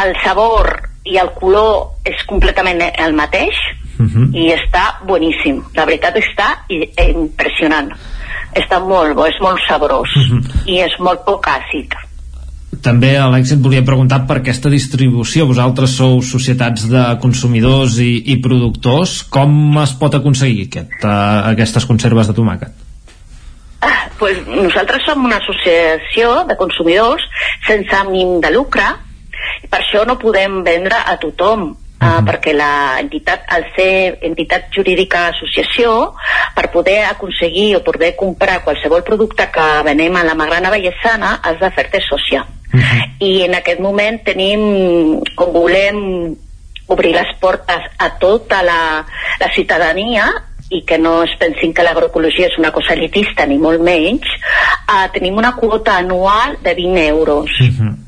[0.05, 0.69] El sabor
[1.09, 3.57] i el color és completament el mateix
[3.99, 4.09] uh mhm.
[4.13, 4.37] -huh.
[4.37, 5.63] i està boníssim.
[5.75, 7.93] La veritat està impressionant.
[8.55, 10.41] Està molt bo, és molt sabrós uh mhm.
[10.41, 10.67] -huh.
[10.67, 11.95] i és molt poc àcid
[12.83, 15.47] també Alex et volia preguntar per aquesta distribució.
[15.51, 19.21] Vosaltres sou societats de consumidors i, i productors.
[19.31, 22.83] Com es pot aconseguir aquest, uh, aquestes conserves de tomàquet?
[23.85, 27.27] Ah, pues nosaltres som una associació de consumidors
[27.67, 28.87] sense ànim de lucre
[29.71, 31.73] per això no podem vendre a tothom
[32.05, 32.25] Uh, uh -huh.
[32.29, 36.15] perquè la entitat, al ser entitat jurídica associació,
[36.55, 41.59] per poder aconseguir o poder comprar qualsevol producte que venem a la Magrana Vallesana, has
[41.59, 42.45] de fer-te sòcia.
[42.75, 43.15] Uh -huh.
[43.21, 46.37] I en aquest moment tenim, com volem
[46.87, 49.05] obrir les portes a tota la,
[49.41, 50.25] la ciutadania
[50.71, 54.27] i que no es pensin que l'agroecologia és una cosa elitista ni molt menys,
[54.89, 57.51] uh, tenim una quota anual de 20 euros.
[57.61, 58.04] Uh -huh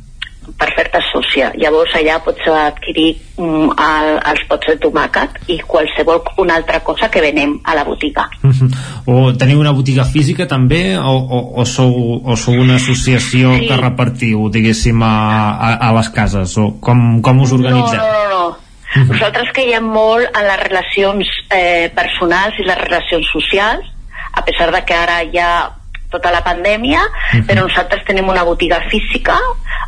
[0.58, 1.50] per fer-te sòcia.
[1.58, 3.08] Llavors allà pots adquirir
[3.39, 7.84] mm, el, els pots de tomàquet i qualsevol una altra cosa que venem a la
[7.84, 8.28] botiga.
[8.42, 8.70] Uh -huh.
[9.07, 13.66] O teniu una botiga física també o, o, o, sou, o sou una associació sí.
[13.68, 16.57] que repartiu, diguéssim, a, a, a les cases?
[16.58, 17.99] O com, com us organitzeu?
[17.99, 18.39] No, no, no.
[18.39, 18.49] no.
[18.97, 19.12] Uh -huh.
[19.12, 23.84] Nosaltres creiem molt en les relacions eh, personals i les relacions socials,
[24.33, 25.70] a pesar de que ara ja
[26.17, 27.47] tota la pandèmia, uh -huh.
[27.47, 29.39] però nosaltres tenim una botiga física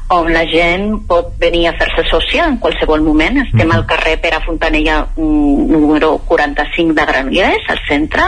[0.08, 3.36] on la gent pot venir a fer-se sòcia en qualsevol moment.
[3.44, 3.76] Estem uh -huh.
[3.76, 8.22] al carrer Pere Fontanella número 45 de Granollers, al centre,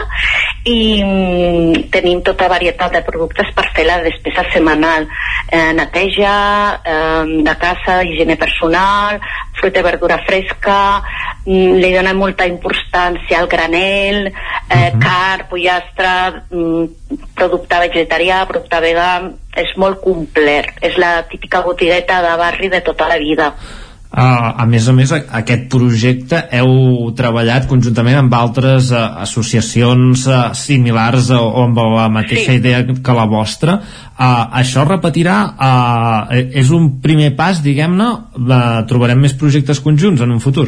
[0.64, 5.08] i mm, tenim tota varietat de productes per fer la despesa setmanal.
[5.50, 9.20] Eh, neteja, eh, de casa, higiene personal,
[9.60, 11.02] fruita i verdura fresca,
[11.44, 14.98] mm, li donem molta importància al granel, eh, uh -huh.
[14.98, 16.84] car, pollastre, mm,
[17.34, 20.66] producte vegetarià, producte vegà, és molt complet.
[20.80, 23.54] És la típica botigueta de barri de tota la vida.
[24.10, 30.40] Uh, a més a més, aquest projecte heu treballat conjuntament amb altres uh, associacions uh,
[30.58, 32.58] similars o, o amb la mateixa sí.
[32.58, 33.78] idea que la vostra.
[34.18, 38.10] Uh, això repetirà, uh, és un primer pas, diguem-ne,
[38.42, 40.66] uh, trobarem més projectes conjunts en un futur?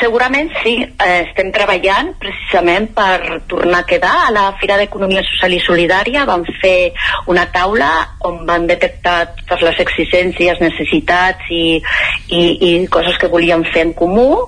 [0.00, 5.52] Segurament sí, eh, estem treballant precisament per tornar a quedar a la Fira d'Economia Social
[5.52, 6.24] i Solidària.
[6.28, 6.92] Vam fer
[7.28, 7.90] una taula
[8.24, 11.82] on van detectar totes les exigències, necessitats i,
[12.32, 14.46] i, i coses que volíem fer en comú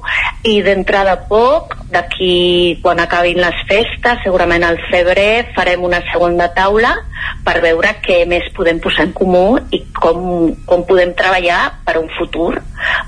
[0.48, 6.94] i d'entrada poc, d'aquí quan acabin les festes, segurament al febrer farem una segona taula
[7.44, 12.08] per veure què més podem posar en comú i com, com podem treballar per un
[12.16, 12.56] futur,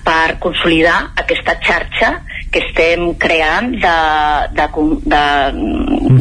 [0.05, 1.93] per consolidar aquesta xarxa
[2.50, 3.94] que estem creant de,
[4.55, 4.66] de,
[5.05, 5.23] de,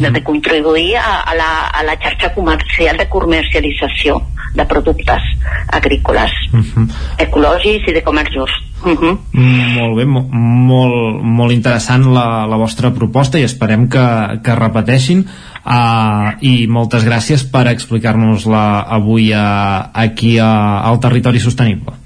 [0.02, 4.20] de, de contribuir a, a, la, a la xarxa comercial de comercialització
[4.54, 5.22] de productes
[5.70, 6.86] agrícoles uh -huh.
[7.18, 8.58] ecològics i de comerç just.
[8.84, 9.18] Uh -huh.
[9.32, 14.06] Molt bé, molt, molt interessant la, la vostra proposta i esperem que,
[14.44, 15.24] que repeteixin
[15.64, 22.03] uh, i moltes gràcies per explicar-nos-la avui uh, aquí uh, al Territori Sostenible.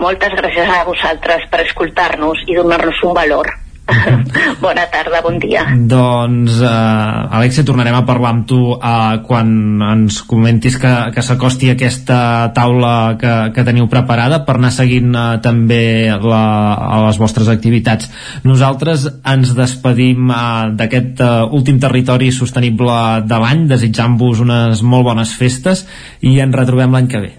[0.00, 3.54] Moltes gràcies a vosaltres per escoltar-nos i donar-nos un valor.
[4.64, 5.62] Bona tarda, bon dia.
[5.70, 9.48] Doncs, uh, Alexia, tornarem a parlar amb tu uh, quan
[9.92, 15.38] ens comentis que, que s'acosti aquesta taula que, que teniu preparada per anar seguint uh,
[15.42, 16.42] també la,
[16.74, 18.10] a les vostres activitats.
[18.46, 25.36] Nosaltres ens despedim uh, d'aquest uh, últim territori sostenible de l'any, desitjant-vos unes molt bones
[25.38, 25.86] festes
[26.26, 27.34] i ens retrobem l'any que ve.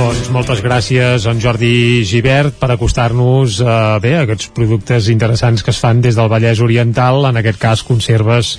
[0.00, 5.74] Doncs moltes gràcies, en Jordi Givert, per acostar-nos eh, bé a aquests productes interessants que
[5.74, 8.54] es fan des del Vallès Oriental, en aquest cas conserves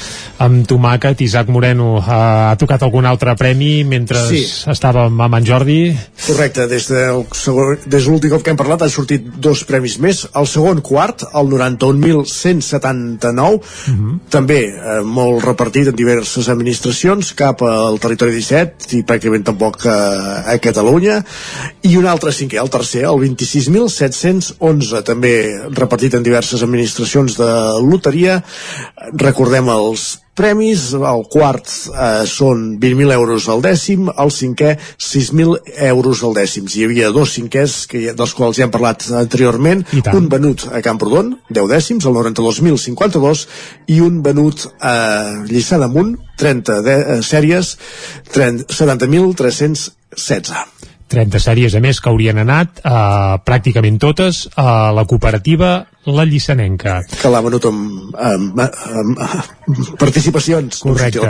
[0.46, 1.24] amb tomàquet.
[1.26, 4.44] Isaac Moreno, eh, ha tocat algun altre premi mentre sí.
[4.70, 5.80] estàvem amb en Jordi?
[6.28, 10.22] Correcte, des de, des de l'últim cop que hem parlat han sortit dos premis més.
[10.38, 14.20] El segon quart, el 91.179, uh -huh.
[14.30, 20.46] també eh, molt repartit en diverses administracions, cap al territori 17 i pràcticament tampoc a,
[20.46, 21.24] a Catalunya
[21.88, 25.36] i un altre cinquè, el tercer, el 26.711, també
[25.78, 27.52] repartit en diverses administracions de
[27.86, 28.42] loteria.
[29.22, 35.58] Recordem els premis, el quart eh, són 20.000 euros al dècim, el cinquè 6.000
[35.90, 36.68] euros al dècim.
[36.72, 39.84] Hi havia dos cinquers, que, dels quals ja hem parlat anteriorment,
[40.16, 43.46] un venut a Camprodon, 10 dècims, el 92.052,
[43.92, 44.96] i un venut a
[45.50, 46.12] Lliçà d'Amunt,
[46.42, 47.66] 30 de, eh, sèries,
[48.32, 50.81] 70.316.
[51.12, 52.92] 30 sèries a més que haurien anat eh,
[53.46, 55.72] pràcticament totes a la cooperativa
[56.10, 56.96] La Llissanenca.
[57.22, 60.82] Que l'ha venut amb, amb, amb, amb participacions.
[60.82, 61.28] Correcte.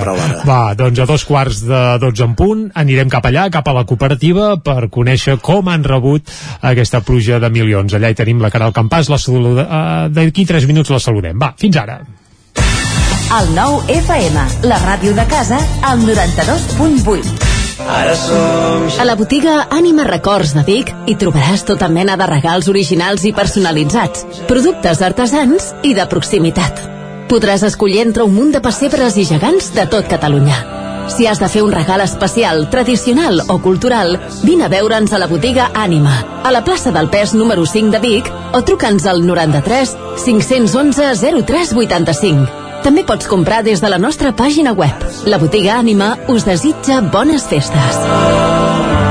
[0.47, 3.83] Va, doncs a dos quarts de 12 en punt anirem cap allà, cap a la
[3.89, 6.31] cooperativa per conèixer com han rebut
[6.71, 7.97] aquesta pluja de milions.
[7.97, 11.35] Allà hi tenim la Caral Campàs, la saluda, uh, d'aquí 3 minuts la saludem.
[11.41, 11.99] Va, fins ara.
[13.31, 17.60] El nou FM, la ràdio de casa, al 92.8.
[17.89, 18.87] Ara som...
[18.99, 23.33] A la botiga Ànima Records de Vic hi trobaràs tota mena de regals originals i
[23.33, 26.83] personalitzats, productes artesans i de proximitat.
[27.31, 30.59] Podràs escollir entre un munt de pessebres i gegants de tot Catalunya.
[31.11, 35.27] Si has de fer un regal especial, tradicional o cultural, vine a veure'ns a la
[35.27, 39.95] botiga Ànima, a la plaça del Pes número 5 de Vic o truca'ns al 93
[40.23, 42.70] 511 0385.
[42.81, 45.05] També pots comprar des de la nostra pàgina web.
[45.29, 49.10] La botiga Ànima us desitja bones festes.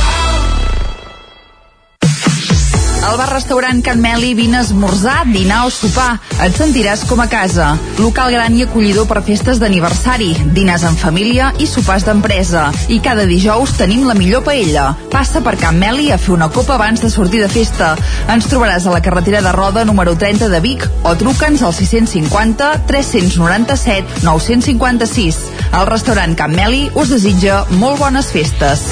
[3.01, 6.19] Al bar-restaurant Can Meli vine a esmorzar, dinar o sopar.
[6.45, 7.71] Et sentiràs com a casa.
[7.97, 12.67] Local gran i acollidor per festes d'aniversari, dinars en família i sopars d'empresa.
[12.93, 14.91] I cada dijous tenim la millor paella.
[15.09, 17.95] Passa per Can Meli a fer una copa abans de sortir de festa.
[18.29, 22.85] Ens trobaràs a la carretera de Roda número 30 de Vic o truca'ns al 650
[22.85, 25.45] 397 956.
[25.73, 28.91] El restaurant Can Meli us desitja molt bones festes.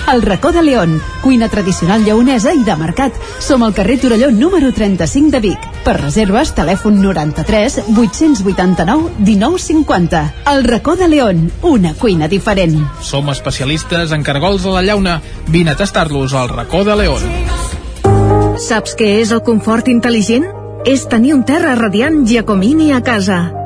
[0.11, 3.13] El racó de León, cuina tradicional lleonesa i de mercat.
[3.39, 5.67] Som al carrer Torelló número 35 de Vic.
[5.85, 10.23] Per reserves, telèfon 93 889 1950.
[10.51, 12.81] El racó de León, una cuina diferent.
[13.01, 15.21] Som especialistes en cargols a la llauna.
[15.47, 17.23] Vine a tastar-los al racó de León.
[18.59, 20.49] Saps què és el confort intel·ligent?
[20.85, 23.60] És tenir un terra radiant Giacomini a casa.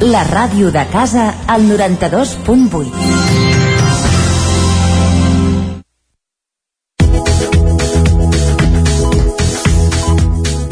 [0.00, 2.92] la ràdio de casa, al 92.8.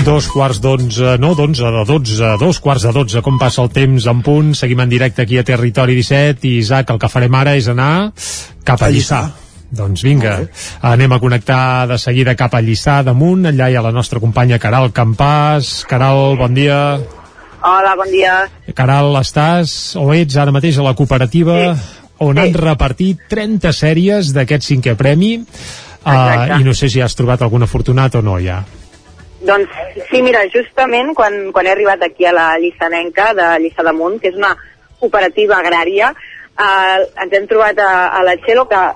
[0.06, 4.06] Dos quarts d'onze, no, d'onze, de dotze, dos quarts de dotze, com passa el temps
[4.06, 4.54] en punt.
[4.54, 8.12] Seguim en directe aquí a Territori 17 i Isaac, el que farem ara és anar
[8.62, 9.24] cap a Lliçà.
[9.66, 10.38] Doncs vinga,
[10.86, 14.62] anem a connectar de seguida cap a Lliçà damunt, allà hi ha la nostra companya
[14.62, 15.82] Caral Campàs.
[15.90, 16.78] Caral, bon dia.
[17.66, 18.44] Hola, bon dia.
[18.78, 22.04] Caral, estàs o ets ara mateix a la cooperativa sí.
[22.22, 27.42] on han repartit 30 sèries d'aquest cinquè premi uh, i no sé si has trobat
[27.42, 28.60] algun afortunat o no ja.
[29.42, 29.74] Doncs
[30.12, 34.30] sí, mira, justament quan, quan he arribat aquí a la Llissanenca de Lliçà d'Amunt, que
[34.30, 34.54] és una
[35.02, 36.14] cooperativa agrària,
[36.54, 38.86] eh, ens hem trobat a, a la Txelo que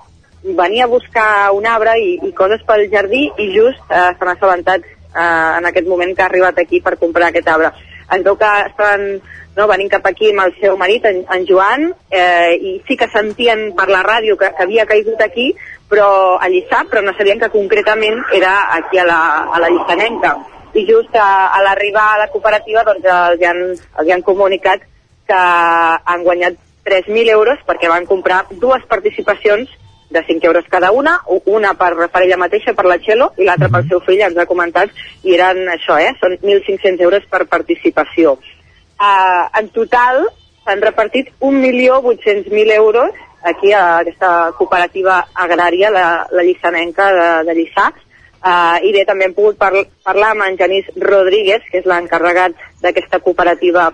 [0.62, 4.86] venia a buscar un arbre i, i coses pel jardí i just eh, s'han assabentat
[4.86, 7.74] eh, en aquest moment que ha arribat aquí per comprar aquest arbre.
[8.14, 9.20] Es veu que estaven
[9.56, 13.10] no, venint cap aquí amb el seu marit, en, en Joan, eh, i sí que
[13.12, 15.50] sentien per la ràdio que, que havia caigut aquí,
[15.90, 20.36] però a Lliçà, però no sabien que concretament era aquí a la, a la Llissanenca.
[20.78, 24.86] I just a, a l'arribar a la cooperativa doncs els han, els han comunicat
[25.26, 25.40] que
[26.14, 29.70] han guanyat 3.000 euros perquè van comprar dues participacions
[30.10, 33.70] de 5 euros cada una, una per, per ella mateixa, per la Txelo, i l'altra
[33.70, 34.90] pel seu fill, ens ha comentat,
[35.22, 36.12] i eren això, eh?
[36.20, 38.36] Són 1.500 euros per participació.
[39.00, 40.26] Uh, en total
[40.64, 47.88] s'han repartit 1.800.000 euros aquí a aquesta cooperativa agrària, la, la Llissanenca de, de Lliçà,
[47.94, 49.72] uh, i bé, també hem pogut par
[50.04, 53.92] parlar amb en Genís Rodríguez, que és l'encarregat d'aquesta cooperativa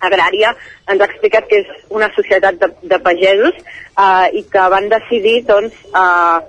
[0.00, 0.54] agrària,
[0.88, 5.40] ens ha explicat que és una societat de, de pagesos uh, i que van decidir
[5.48, 6.40] doncs, uh,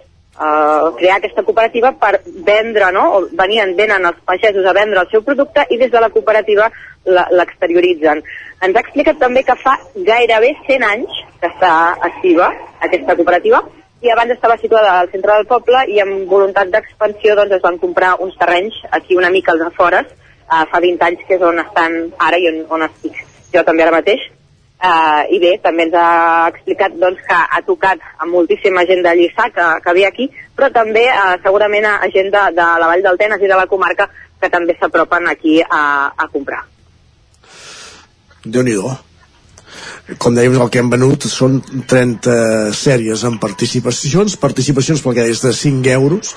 [0.42, 3.04] uh, crear aquesta cooperativa per vendre, no?
[3.18, 6.72] o venien, venen els pagesos a vendre el seu producte i des de la cooperativa
[7.06, 8.22] l'exterioritzen.
[8.62, 11.74] Ens ha explicat també que fa gairebé 100 anys que està
[12.10, 13.64] activa aquesta cooperativa
[14.02, 17.78] i abans estava situada al centre del poble i amb voluntat d'expansió doncs es van
[17.82, 21.62] comprar uns terrenys aquí una mica als afores uh, fa 20 anys que és on
[21.62, 23.22] estan ara i on, on estic
[23.54, 24.24] jo també ara mateix.
[24.82, 29.12] Uh, i bé, també ens ha explicat doncs, que ha tocat a moltíssima gent de
[29.14, 30.26] Lliçà que, que ve aquí
[30.58, 33.68] però també uh, segurament a, gent de, de la Vall del Tenes i de la
[33.70, 34.10] comarca
[34.42, 35.84] que també s'apropen aquí a,
[36.18, 36.64] a comprar.
[38.46, 38.76] Déu nhi
[40.20, 45.44] com dèiem, el que hem venut són 30 sèries amb participacions, participacions pel que és
[45.46, 46.34] de 5 euros,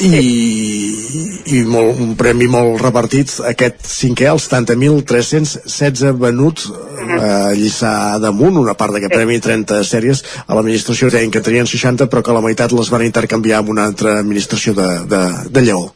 [0.00, 8.58] i, i molt, un premi molt repartit aquest cinquè, els 70.316 venuts a Lliçà damunt,
[8.60, 12.44] una part d'aquest premi 30 sèries, a l'administració deien que tenien 60 però que la
[12.44, 15.92] meitat les van intercanviar amb una altra administració de, de, de Lleó uh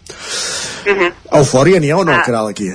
[0.91, 1.13] -huh.
[1.41, 2.23] Eufòria n'hi ha o no, ah.
[2.25, 2.73] Caral, aquí?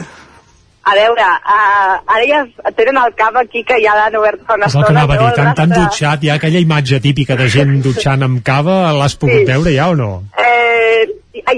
[0.89, 4.65] A veure, uh, ara ja tenen el cap aquí que ja l'han obert fa una
[4.65, 4.85] estona.
[4.85, 7.75] És el que anava a dir, tan, tan dutxat, ja aquella imatge típica de gent
[7.85, 9.49] dutxant amb cava, l'has pogut sí.
[9.51, 10.23] veure ja o no?
[10.33, 11.05] Eh,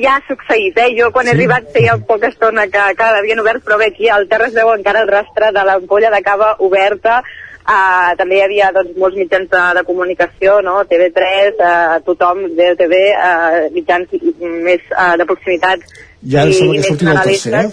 [0.01, 0.89] ja ha succeït, eh?
[0.97, 1.31] Jo quan sí?
[1.31, 4.57] he arribat feia poca estona que, que l'havien obert, però bé, aquí al terra es
[4.57, 7.21] veu encara el rastre de l'ampolla de cava oberta,
[7.61, 10.79] Uh, també hi havia doncs, molts mitjans de, de comunicació, no?
[10.89, 14.09] TV3, uh, tothom, DTV, uh, mitjans
[14.41, 15.85] més uh, de proximitat.
[16.33, 17.69] Ja i, sembla que sortit el tercer, eh?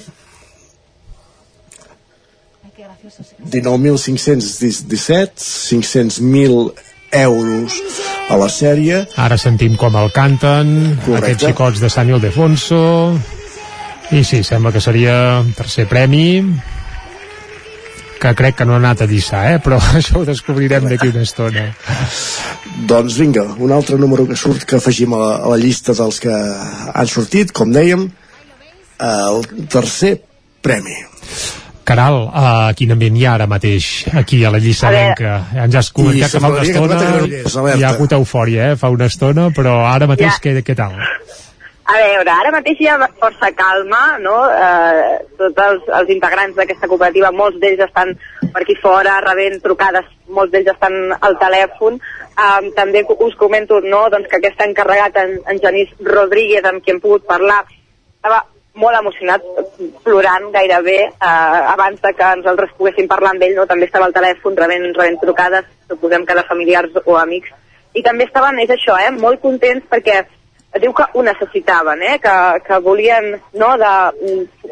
[3.48, 7.78] 19.517, 500.000 euros
[8.28, 9.04] a la sèrie.
[9.16, 11.18] Ara sentim com el canten, Correcte.
[11.18, 12.80] aquests xicots de Sant Ildefonso.
[14.10, 16.42] I sí, sembla que seria tercer premi
[18.18, 19.58] que crec que no ha anat a Lliçà, eh?
[19.62, 21.68] però això ho descobrirem d'aquí una estona.
[22.90, 26.18] Doncs vinga, un altre número que surt que afegim a la, a la llista dels
[26.22, 28.08] que han sortit, com dèiem,
[28.98, 30.18] el tercer
[30.62, 30.96] premi.
[31.88, 33.86] Caral, uh, quin ambient hi ha ara mateix
[34.20, 35.38] aquí a la Llissarenca?
[35.64, 38.78] Ens has comentat que fa una estona hi ha hagut eufòria, eh?
[38.80, 40.42] fa una estona, però ara mateix ja.
[40.44, 40.98] què, què tal?
[41.88, 44.34] A veure, ara mateix hi ha força calma, no?
[44.52, 48.12] Eh, tots els, els integrants d'aquesta cooperativa, molts d'ells estan
[48.52, 51.96] per aquí fora rebent trucades, molts d'ells estan al telèfon.
[52.38, 56.92] Um, també us comento no, doncs, que aquest encarregat, en, en Genís Rodríguez, amb qui
[56.92, 57.62] hem pogut parlar,
[58.20, 58.44] estava
[58.78, 59.44] molt emocionat,
[60.04, 63.66] plorant gairebé, eh, abans de que nosaltres poguéssim parlar amb ell, no?
[63.66, 67.52] també estava al telèfon rebent, rebent trucades, suposem que de familiars o amics,
[67.94, 70.22] i també estaven, és això, eh, molt contents perquè
[70.80, 72.18] diu que ho necessitaven, eh?
[72.22, 73.92] que, que volien no, de,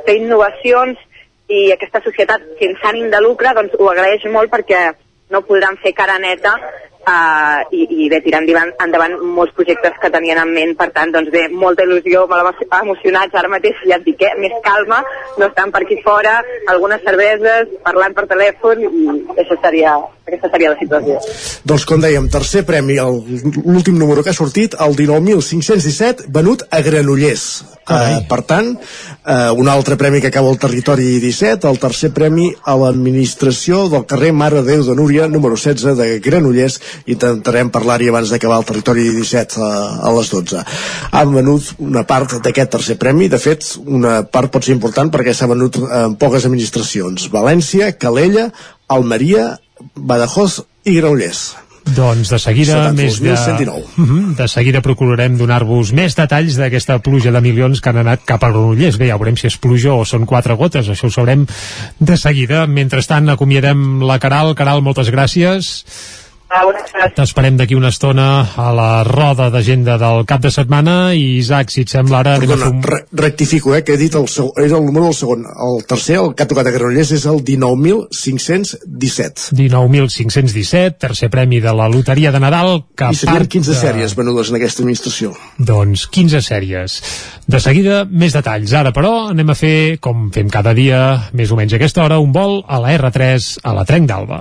[0.05, 1.01] fer innovacions
[1.49, 4.83] i aquesta societat sense ànim de lucre doncs, ho agraeix molt perquè
[5.31, 6.57] no podran fer cara neta
[7.07, 11.15] uh, i, i bé, tirar endavant, endavant molts projectes que tenien en ment, per tant,
[11.15, 14.35] doncs bé, molta il·lusió, molt emocionats ara mateix, ja et dic, eh?
[14.43, 15.03] més calma,
[15.39, 16.41] no estan per aquí fora,
[16.75, 19.97] algunes cerveses, parlant per telèfon, i això seria,
[20.27, 21.21] aquesta seria la situació.
[21.71, 27.47] Doncs com dèiem, tercer premi, l'últim número que ha sortit, el 19.517, venut a Granollers.
[27.87, 32.49] Uh, per tant, uh, un altre premi que acaba al territori 17, el tercer premi
[32.67, 38.33] a l'administració del carrer Mare Déu de Núria, número 16 de Granollers, intentarem parlar-hi abans
[38.35, 39.71] d'acabar el territori 17 a,
[40.03, 40.65] a les 12.
[41.21, 45.31] Han venut una part d'aquest tercer premi, de fet, una part pot ser important perquè
[45.31, 47.31] s'ha venut en poques administracions.
[47.31, 48.49] València, Calella,
[48.91, 49.53] Almeria,
[49.97, 51.55] Badajoz i Granollers.
[51.87, 53.37] Doncs de seguida més de...
[53.95, 58.43] Mhm, de seguida procurarem donar-vos més detalls d'aquesta pluja de milions que han anat cap
[58.43, 58.99] a Granollers.
[58.99, 61.47] Bé, ja veurem si és pluja o són quatre gotes, això ho sabrem
[61.99, 62.67] de seguida.
[62.67, 64.55] Mentrestant, acomiadem la Caral.
[64.59, 65.87] Caral, moltes gràcies.
[67.17, 71.83] T'esperem d'aquí una estona a la roda d'agenda del cap de setmana i Isaac, si
[71.83, 72.37] et sembla ara...
[72.39, 72.79] Perdona, fum...
[72.87, 75.43] re rectifico, eh, que he dit el, seu, era el número del segon.
[75.43, 79.57] El tercer, el que ha tocat a Granollers, és el 19.517.
[79.59, 82.71] 19.517, tercer premi de la loteria de Nadal.
[82.95, 83.77] Que I serien 15 de...
[83.81, 85.27] sèries venudes en aquesta administració.
[85.59, 86.89] Doncs 15 sèries.
[87.51, 88.71] De seguida, més detalls.
[88.77, 92.23] Ara, però, anem a fer, com fem cada dia, més o menys a aquesta hora,
[92.23, 94.41] un vol a la R3 a la Trenc d'Alba.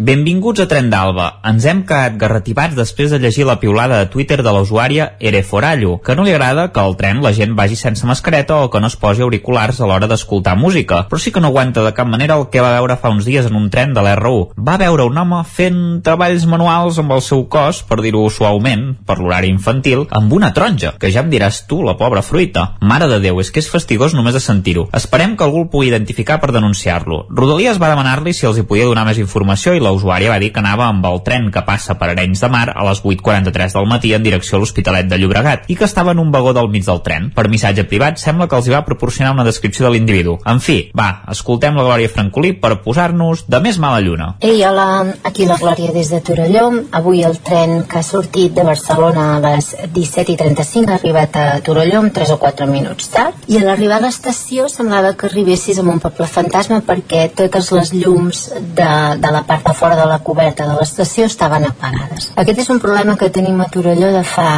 [0.00, 1.26] Benvinguts a Tren d'Alba.
[1.44, 6.14] Ens hem quedat garratipats després de llegir la piulada de Twitter de l'usuària Ereforallo, que
[6.16, 8.96] no li agrada que al tren la gent vagi sense mascareta o que no es
[8.96, 12.46] posi auriculars a l'hora d'escoltar música, però sí que no aguanta de cap manera el
[12.48, 14.54] que va veure fa uns dies en un tren de l'R1.
[14.56, 19.18] Va veure un home fent treballs manuals amb el seu cos, per dir-ho suaument, per
[19.20, 22.70] l'horari infantil, amb una taronja, que ja em diràs tu, la pobra fruita.
[22.80, 24.88] Mare de Déu, és que és fastigós només de sentir-ho.
[24.96, 27.26] Esperem que algú el pugui identificar per denunciar-lo.
[27.28, 30.52] Rodalies va demanar-li si els hi podia donar més informació i la usuària va dir
[30.54, 33.88] que anava amb el tren que passa per Arenys de Mar a les 8.43 del
[33.90, 36.86] matí en direcció a l'Hospitalet de Llobregat i que estava en un vagó del mig
[36.86, 37.30] del tren.
[37.34, 40.38] Per missatge privat sembla que els hi va proporcionar una descripció de l'individu.
[40.46, 44.34] En fi, va, escoltem la Glòria Francolí per posar-nos de més mala lluna.
[44.40, 44.88] Ei, hola,
[45.24, 46.68] aquí la Glòria des de Torelló.
[46.96, 52.00] Avui el tren que ha sortit de Barcelona a les 17.35 ha arribat a Torelló
[52.00, 55.84] amb 3 o 4 minuts tard i a l'arribar a l'estació semblava que arribessis a
[55.86, 58.42] un poble fantasma perquè totes les llums
[58.78, 58.90] de,
[59.22, 62.28] de la part de fora de la coberta de l'estació estaven apagades.
[62.42, 64.50] Aquest és un problema que tenim a Torelló de fa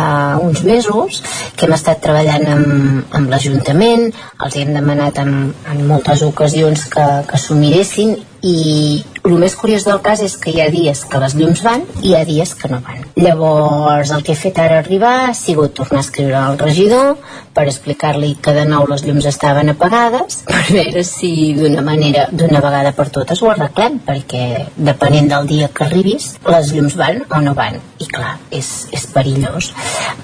[0.43, 1.23] uns mesos,
[1.57, 4.11] que hem estat treballant amb, amb l'Ajuntament,
[4.43, 5.33] els hem demanat en,
[5.71, 10.51] en moltes ocasions que, que s'ho miressin i el més curiós del cas és que
[10.51, 13.05] hi ha dies que les llums van i hi ha dies que no van.
[13.15, 17.15] Llavors el que he fet ara arribar ha sigut tornar a escriure al regidor
[17.55, 22.65] per explicar-li que de nou les llums estaven apagades per veure si d'una manera, d'una
[22.65, 27.43] vegada per totes ho arreglem perquè depenent del dia que arribis les llums van o
[27.47, 29.71] no van i clar, és, és perillós.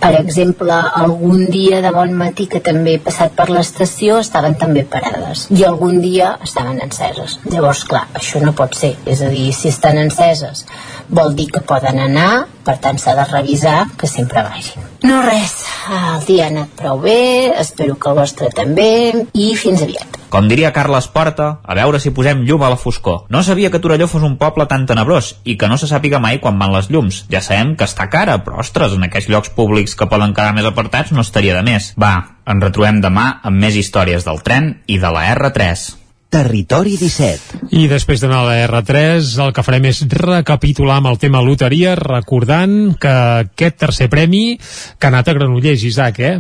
[0.03, 4.83] Per exemple, algun dia de bon matí que també he passat per l'estació estaven també
[4.83, 7.39] parades i algun dia estaven enceses.
[7.47, 10.65] Llavors, clar, això no pot ser és a dir, si estan enceses
[11.09, 15.59] vol dir que poden anar per tant s'ha de revisar que sempre vagin no res,
[15.89, 17.19] el dia ha anat prou bé
[17.57, 18.89] espero que el vostre també
[19.35, 23.23] i fins aviat com diria Carles Porta, a veure si posem llum a la foscor.
[23.33, 26.37] No sabia que Torelló fos un poble tan tenebrós i que no se sàpiga mai
[26.43, 27.23] quan van les llums.
[27.33, 30.69] Ja sabem que està cara, però ostres, en aquests llocs públics que poden quedar més
[30.69, 31.95] apartats no estaria de més.
[31.97, 32.13] Va,
[32.45, 35.89] ens retrobem demà amb més històries del tren i de la R3.
[36.29, 37.71] Territori 17.
[37.73, 41.95] I després d'anar a la R3, el que farem és recapitular amb el tema loteria,
[41.97, 43.13] recordant que
[43.47, 46.35] aquest tercer premi que ha anat a Granollers, Isaac, eh?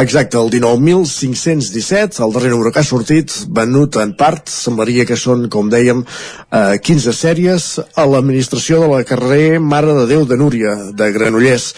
[0.00, 5.44] Exacte, el 19.517, el darrer número que ha sortit, venut en part, semblaria que són,
[5.52, 6.00] com dèiem,
[6.48, 11.74] eh, 15 sèries a l'administració de la carrer Mare de Déu de Núria, de Granollers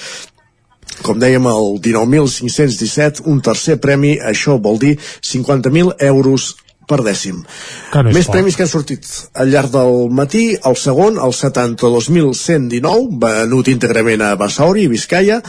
[1.02, 4.94] com dèiem, el 19.517, un tercer premi, això vol dir
[5.26, 6.54] 50.000 euros
[6.88, 7.44] per dècim.
[7.94, 8.34] no és Més poc.
[8.36, 10.56] premis que han sortit al llarg del matí.
[10.64, 15.42] El segon, el 72.119, venut íntegrament a Basauri, Vizcaya.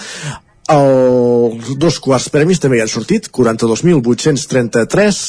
[0.72, 5.20] Els dos quarts premis també hi han sortit, 42.833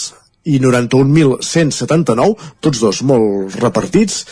[0.46, 4.24] i 91.179, tots dos molt repartits.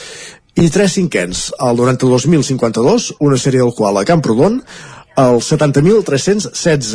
[0.54, 4.60] I tres cinquens, el 92.052, una sèrie del qual a Camprodon,
[5.18, 6.94] el 70.316,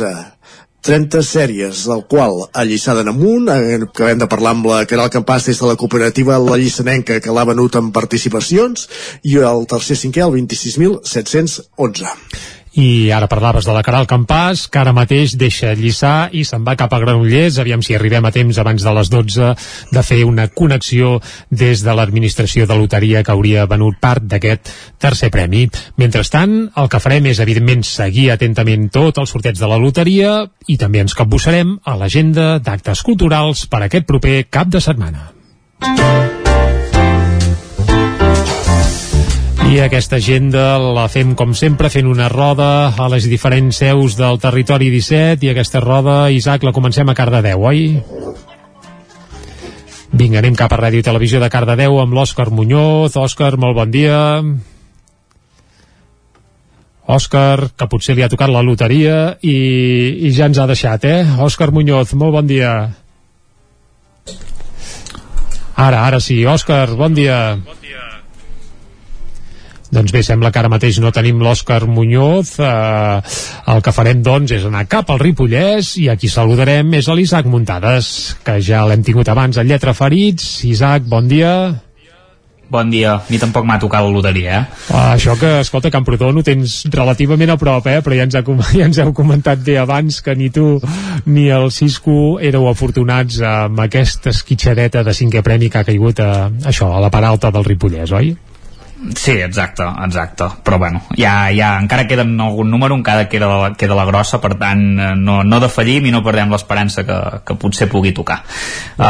[0.80, 5.10] 30 sèries, del qual a Lliçà de Namunt, eh, acabem de parlar amb la Caral
[5.12, 8.88] Campàs des de la cooperativa La Llissanenca, que l'ha venut en participacions,
[9.22, 12.16] i el tercer cinquè, el 26.711.
[12.78, 16.76] I ara parlaves de la Caral Campàs, que ara mateix deixa Lliçà i se'n va
[16.78, 19.48] cap a Granollers, aviam si arribem a temps abans de les 12
[19.90, 21.16] de fer una connexió
[21.50, 24.70] des de l'administració de loteria que hauria venut part d'aquest
[25.02, 25.66] tercer premi.
[25.98, 30.78] Mentrestant, el que farem és, evidentment, seguir atentament tot el sorteig de la loteria i
[30.78, 35.32] també ens capbussarem a l'agenda d'actes culturals per aquest proper cap de setmana.
[39.68, 44.40] I aquesta agenda la fem com sempre fent una roda a les diferents seus del
[44.40, 48.00] territori 17 i aquesta roda, Isaac, la comencem a Cardedeu, oi?
[50.10, 53.14] Vinga, anem cap a Ràdio i Televisió de Cardedeu amb l'Òscar Muñoz.
[53.20, 54.18] Òscar, molt bon dia.
[57.10, 59.56] Òscar, que potser li ha tocat la loteria i,
[60.26, 61.22] i ja ens ha deixat, eh?
[61.46, 62.74] Òscar Muñoz, molt bon dia.
[65.80, 66.42] Ara, ara sí.
[66.44, 67.40] Òscar, bon dia.
[67.64, 68.09] Bon dia.
[69.90, 72.54] Doncs bé, sembla que ara mateix no tenim l'Òscar Muñoz.
[72.62, 73.34] Eh,
[73.74, 77.16] el que farem, doncs, és anar cap al Ripollès i a qui saludarem és a
[77.18, 78.14] l'Isaac Muntades,
[78.46, 80.60] que ja l'hem tingut abans a Lletra Ferits.
[80.70, 81.54] Isaac, bon dia.
[82.70, 83.16] Bon dia.
[83.18, 84.84] A mi tampoc m'ha tocat la loteria, eh?
[84.94, 87.98] Ah, això que, escolta, Camprodon ho tens relativament a prop, eh?
[87.98, 88.44] però ja ens, ha,
[88.78, 90.76] ja ens heu comentat bé abans que ni tu
[91.26, 96.46] ni el Cisco éreu afortunats amb aquesta esquitxadeta de cinquè premi que ha caigut a,
[96.70, 98.30] això, a la part alta del Ripollès, oi?
[99.16, 100.44] Sí, exacte, exacte.
[100.62, 104.54] Però bueno, ja, ja encara queda algun número, encara queda la, queda la grossa, per
[104.60, 108.42] tant, eh, no, no defallim i no perdem l'esperança que, que potser pugui tocar.
[108.98, 109.04] Uh,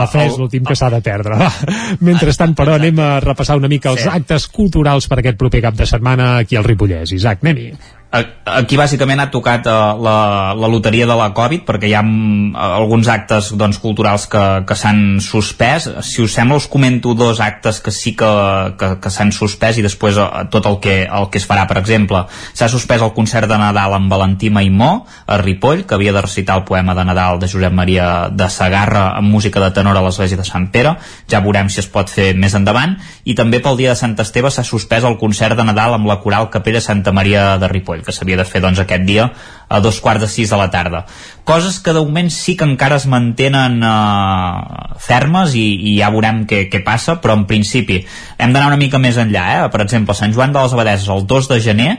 [0.00, 1.36] la fe és l'últim que s'ha de perdre.
[1.40, 1.50] Va.
[2.08, 4.08] Mentrestant, però, anem a repassar una mica els Sí.
[4.10, 7.12] actes culturals per aquest proper cap de setmana aquí al Ripollès.
[7.12, 7.72] Isaac, anem-hi.
[8.14, 10.18] Aquí bàsicament ha tocat uh, la,
[10.54, 14.76] la loteria de la Covid perquè hi ha mm, alguns actes doncs, culturals que, que
[14.78, 15.88] s'han suspès.
[16.06, 18.28] Si us sembla us comento dos actes que sí que,
[18.78, 21.64] que, que s'han suspès i després uh, tot el que, el que es farà.
[21.66, 22.20] Per exemple,
[22.54, 24.92] s'ha suspès el concert de Nadal amb Valentí Maimó
[25.26, 29.08] a Ripoll, que havia de recitar el poema de Nadal de Josep Maria de Sagarra
[29.18, 30.94] amb música de tenor a l'església de Sant Pere.
[31.26, 32.94] Ja veurem si es pot fer més endavant.
[33.24, 36.20] I també pel dia de Sant Esteve s'ha suspès el concert de Nadal amb la
[36.22, 39.30] coral Capella Santa Maria de Ripoll, que s'havia de fer doncs, aquest dia
[39.68, 41.04] a dos quarts de sis de la tarda.
[41.44, 46.44] Coses que de moment sí que encara es mantenen eh, fermes i, i ja veurem
[46.48, 48.02] què, què passa, però en principi
[48.38, 49.44] hem d'anar una mica més enllà.
[49.56, 49.66] Eh?
[49.72, 51.90] Per exemple, Sant Joan de les Abadeses, el 2 de gener,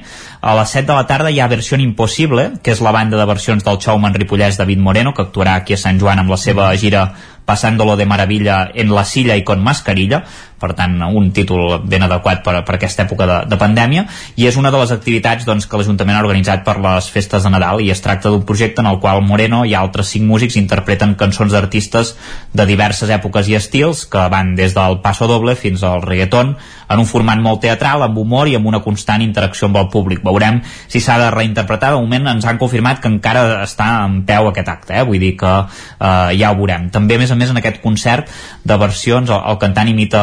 [0.42, 3.26] a les 7 de la tarda hi ha Versió Impossible, que és la banda de
[3.26, 6.70] versions del showman ripollès David Moreno, que actuarà aquí a Sant Joan amb la seva
[6.78, 7.10] gira
[7.46, 10.24] Pasándolo de Maravilla en la silla i con mascarilla,
[10.60, 14.58] per tant un títol ben adequat per, per aquesta època de, de pandèmia, i és
[14.60, 17.92] una de les activitats doncs, que l'Ajuntament ha organitzat per les festes de Nadal i
[17.94, 22.16] es tracta d'un projecte en el qual Moreno i altres cinc músics interpreten cançons d'artistes
[22.54, 26.56] de diverses èpoques i estils que van des del passo doble fins al reggaeton
[26.90, 30.22] en un format molt teatral, amb humor i amb una constant interacció amb el públic.
[30.26, 31.94] Veurem si s'ha de reinterpretar.
[31.94, 35.06] De moment ens han confirmat que encara està en peu aquest acte, eh?
[35.08, 36.90] vull dir que eh, ja ho veurem.
[36.94, 38.30] També, a més a més, en aquest concert
[38.64, 40.22] de versions, el, el cantant imita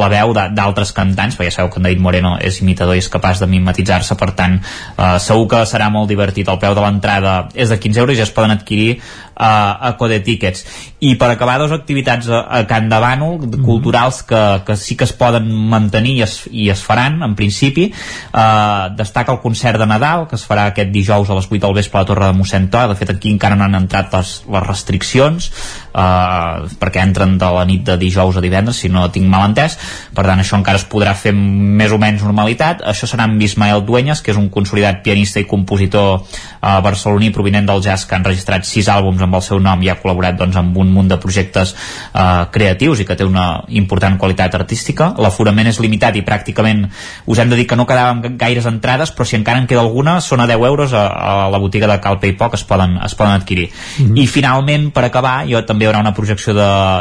[0.00, 3.10] la veu d'altres cantants, perquè ja sabeu que en David Moreno és imitador i és
[3.12, 6.48] capaç de mimetitzar-se, per tant, eh, segur que serà molt divertit.
[6.48, 9.00] El preu de l'entrada és de 15 euros i ja es poden adquirir
[9.40, 10.66] a Code Tickets.
[11.00, 13.64] I per acabar, dos activitats a, a Can de Bànol, Mhm.
[13.64, 17.92] culturals, que, que sí que es poden mantenir i es, i es faran, en principi.
[18.32, 21.74] Eh, destaca el concert de Nadal, que es farà aquest dijous a les 8 del
[21.74, 22.88] vespre a la Torre de Mossèn Toa.
[22.88, 25.50] De fet, aquí encara no han entrat les, les restriccions,
[25.94, 29.78] eh, perquè entren de la nit de dijous a divendres, si no tinc mal entès.
[30.14, 32.82] Per tant, això encara es podrà fer més o menys normalitat.
[32.84, 37.66] Això serà amb Ismael Dueñas, que és un consolidat pianista i compositor eh, barceloní provinent
[37.66, 40.36] del jazz que ha enregistrat sis àlbums amb amb el seu nom i ha col·laborat
[40.40, 45.12] doncs, amb un munt de projectes eh, creatius i que té una important qualitat artística.
[45.22, 46.88] L'aforament és limitat i pràcticament
[47.30, 50.18] us hem de dir que no quedaven gaires entrades, però si encara en queda alguna,
[50.20, 53.32] són a 10 euros a, a la botiga de Cal Poc es poden, es poden
[53.38, 53.70] adquirir.
[53.70, 54.18] Mm -hmm.
[54.22, 56.54] I finalment, per acabar, jo també hi haurà una projecció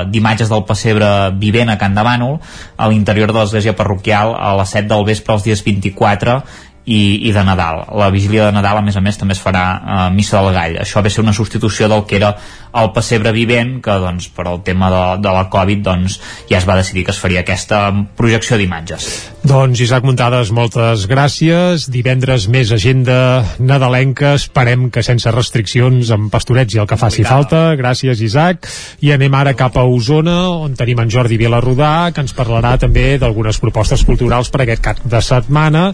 [0.05, 2.39] d'imatges de, del pessebre vivent a Can de Bànol,
[2.77, 6.43] a l'interior de l'església parroquial a les 7 del vespre els dies 24
[6.89, 7.83] i, i de Nadal.
[7.97, 10.79] La vigília de Nadal, a més a més, també es farà uh, Missa del Gall.
[10.81, 12.33] Això va ser una substitució del que era
[12.79, 16.19] el pessebre vivent, que doncs, per al tema de, de la Covid doncs,
[16.49, 17.81] ja es va decidir que es faria aquesta
[18.17, 19.09] projecció d'imatges.
[19.39, 21.87] Doncs Isaac Muntades, moltes gràcies.
[21.93, 24.33] Divendres més agenda nadalenca.
[24.37, 27.61] Esperem que sense restriccions amb pastorets i el que faci falta.
[27.79, 28.67] Gràcies, Isaac.
[29.05, 33.13] I anem ara cap a Osona, on tenim en Jordi Vilarrodà, que ens parlarà també
[33.21, 35.89] d'algunes propostes culturals per aquest cap de setmana.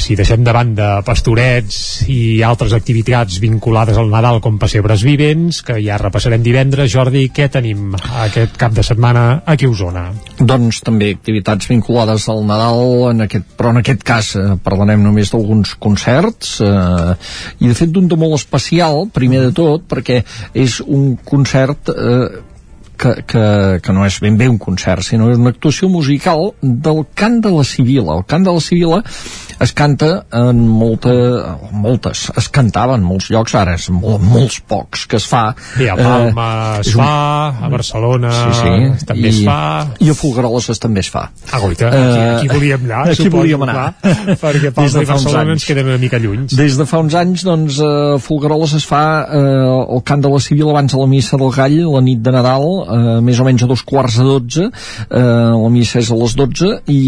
[0.00, 5.78] Si deixem de banda pastorets i altres activitats vinculades al Nadal com pessebres vivents, que
[5.82, 6.90] ja repassarem divendres.
[6.92, 10.06] Jordi, què tenim aquest cap de setmana aquí a Osona?
[10.38, 15.32] Doncs també activitats vinculades al Nadal, en aquest, però en aquest cas eh, parlarem només
[15.32, 17.16] d'alguns concerts eh,
[17.60, 20.22] i de fet d'un de molt especial, primer de tot, perquè
[20.54, 22.49] és un concert eh,
[23.00, 23.44] que, que,
[23.80, 27.64] que no és ben bé un concert, sinó una actuació musical del cant de la
[27.64, 28.18] Sibila.
[28.20, 29.00] El cant de la Sibila
[29.60, 31.12] es canta en molta,
[31.72, 35.50] moltes, es cantava en molts llocs, ara és molt, molts pocs que es fa.
[35.80, 36.48] I a Palma
[36.78, 37.08] eh, es fa,
[37.52, 37.64] un...
[37.66, 39.58] a Barcelona sí, sí, també i, es fa.
[40.00, 41.26] I a Folgueroles també es fa.
[41.50, 43.76] Ah, goita, aquí, eh, aquí volíem anar, aquí suposo, volíem anar.
[44.00, 46.46] Clar, perquè Palma i Barcelona ens quedem una mica lluny.
[46.56, 49.44] Des de fa uns anys, doncs, a Folgueroles es fa eh,
[49.96, 52.68] el cant de la Civil abans de la missa del Gall, la nit de Nadal,
[52.90, 56.36] eh, més o menys a dos quarts de dotze, eh, la missa és a les
[56.38, 57.00] dotze, i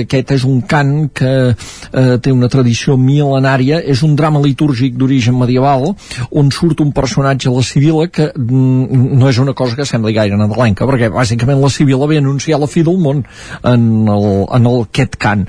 [0.00, 5.38] aquest és un cant que eh, té una tradició mil·lenària, és un drama litúrgic d'origen
[5.38, 5.92] medieval,
[6.30, 10.38] on surt un personatge la Sibila que mm, no és una cosa que sembli gaire
[10.40, 13.24] nadalenca, perquè bàsicament la Sibila ve anunciar la fi del món
[13.62, 15.48] en, el, en el, aquest cant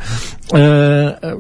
[0.54, 1.34] eh,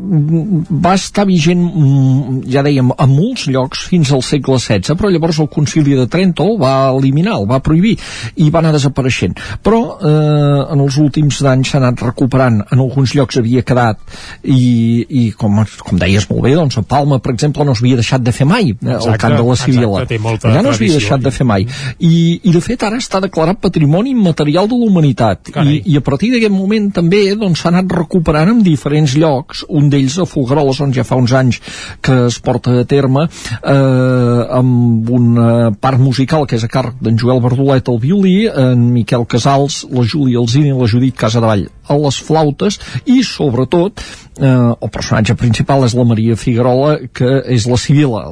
[0.70, 5.40] va estar vigent mm, ja dèiem, a molts llocs fins al segle XVI, però llavors
[5.44, 7.96] el concili de Trento el va eliminar, el va prohibir
[8.42, 9.38] i va anar desapareixent.
[9.66, 12.62] Però eh, en els últims anys s'ha anat recuperant.
[12.72, 14.00] En alguns llocs havia quedat
[14.44, 18.24] i, i com, com deies molt bé, doncs a Palma per exemple no s'havia deixat
[18.26, 21.48] de fer mai exacte, el cant de la Sibila ja no s'havia deixat de fer
[21.48, 21.66] mai.
[22.00, 26.04] I, i de fet ara està declarat patrimoni immaterial de la humanitat I, i a
[26.06, 30.26] partir d'aquest moment també doncs s'ha anat recuperant amb diferents diferents llocs, un d'ells a
[30.30, 31.60] Folgueroles, on ja fa uns anys
[32.02, 37.18] que es porta a terme, eh, amb una part musical que és a càrrec d'en
[37.20, 41.98] Joel Verdolet al violí, en Miquel Casals, la Júlia Alzina i la Judit Casadevall a
[42.00, 44.02] les flautes i sobretot
[44.40, 48.24] eh, el personatge principal és la Maria Figuerola que és la Sibila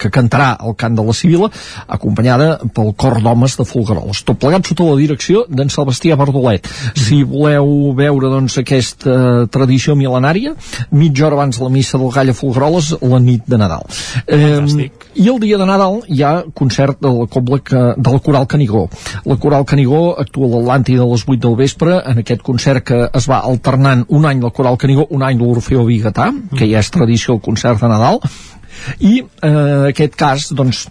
[0.00, 1.50] que cantarà el cant de la Sibila
[1.86, 4.24] acompanyada pel cor d'homes de Folgueroles.
[4.26, 6.66] Tot plegat sota la direcció d'en Sebastià Bardolet.
[6.98, 10.54] Si voleu veure doncs aquesta tradició mil·lenària
[10.94, 13.86] mitja hora abans de la missa del Gall a Folgueroles la nit de Nadal.
[14.26, 18.20] Eh, i el dia de Nadal hi ha concert de la Cobla que, de la
[18.20, 18.88] Coral Canigó.
[19.24, 22.93] La Coral Canigó actua a l'Atlàntida a les 8 del vespre en aquest concert que
[22.94, 26.82] que es va alternant un any la Coral Canigó, un any l'Orfeo Bigatà, que ja
[26.82, 28.20] és tradició el concert de Nadal,
[29.00, 30.86] i eh, aquest cas, doncs,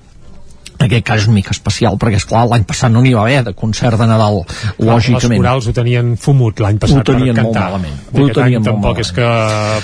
[0.77, 3.23] en aquest cas és una mica especial perquè és clar l'any passat no n'hi va
[3.25, 5.29] haver de concert de Nadal clar, lògicament.
[5.29, 7.69] les corals ho tenien fumut l'any passat ho tenien per cantar.
[7.69, 9.05] molt malament ho tenien molt tampoc malament.
[9.05, 9.27] és que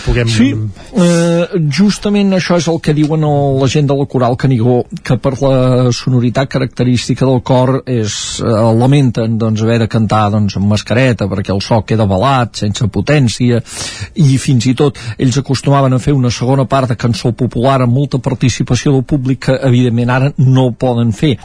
[0.06, 0.50] puguem sí,
[1.06, 3.28] eh, justament això és el que diuen
[3.60, 8.54] la gent de la coral Canigó que per la sonoritat característica del cor és, eh,
[8.80, 13.62] lamenten doncs, haver de cantar doncs, amb mascareta perquè el so queda balat, sense potència
[14.16, 17.94] i fins i tot ells acostumaven a fer una segona part de cançó popular amb
[17.94, 21.36] molta participació del públic que evidentment ara no poden fer.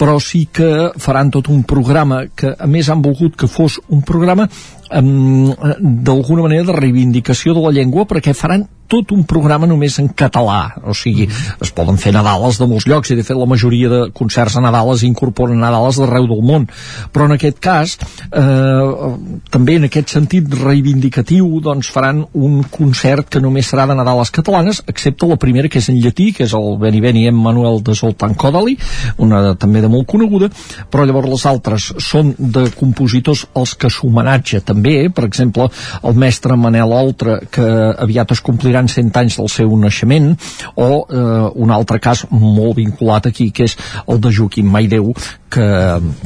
[0.00, 4.02] Però sí que faran tot un programa que a més han volgut que fos un
[4.02, 4.48] programa
[4.90, 10.74] d'alguna manera de reivindicació de la llengua perquè faran tot un programa només en català.
[10.90, 11.62] O sigui, mm.
[11.64, 14.64] es poden fer Nadales de molts llocs i de fet la majoria de concerts a
[14.64, 16.66] Nadales incorporen Nadales d'arreu del món.
[17.14, 19.12] Però en aquest cas eh,
[19.54, 24.82] també en aquest sentit reivindicatiu doncs faran un concert que només serà de Nadales catalanes
[24.90, 28.34] excepte la primera que és en llatí que és el Beni Beni Emmanuel de Zoltán
[28.34, 28.76] Kodali
[29.18, 30.50] una de, també de molt coneguda.
[30.90, 35.68] Però llavors les altres són de compositors als que s'homenatge també, per exemple
[36.02, 37.66] el mestre Manel Oltra que
[38.00, 40.36] aviat es complirà compliran 100 anys del seu naixement,
[40.76, 43.76] o eh, un altre cas molt vinculat aquí, que és
[44.08, 45.12] el de Joaquim Maideu,
[45.50, 45.66] que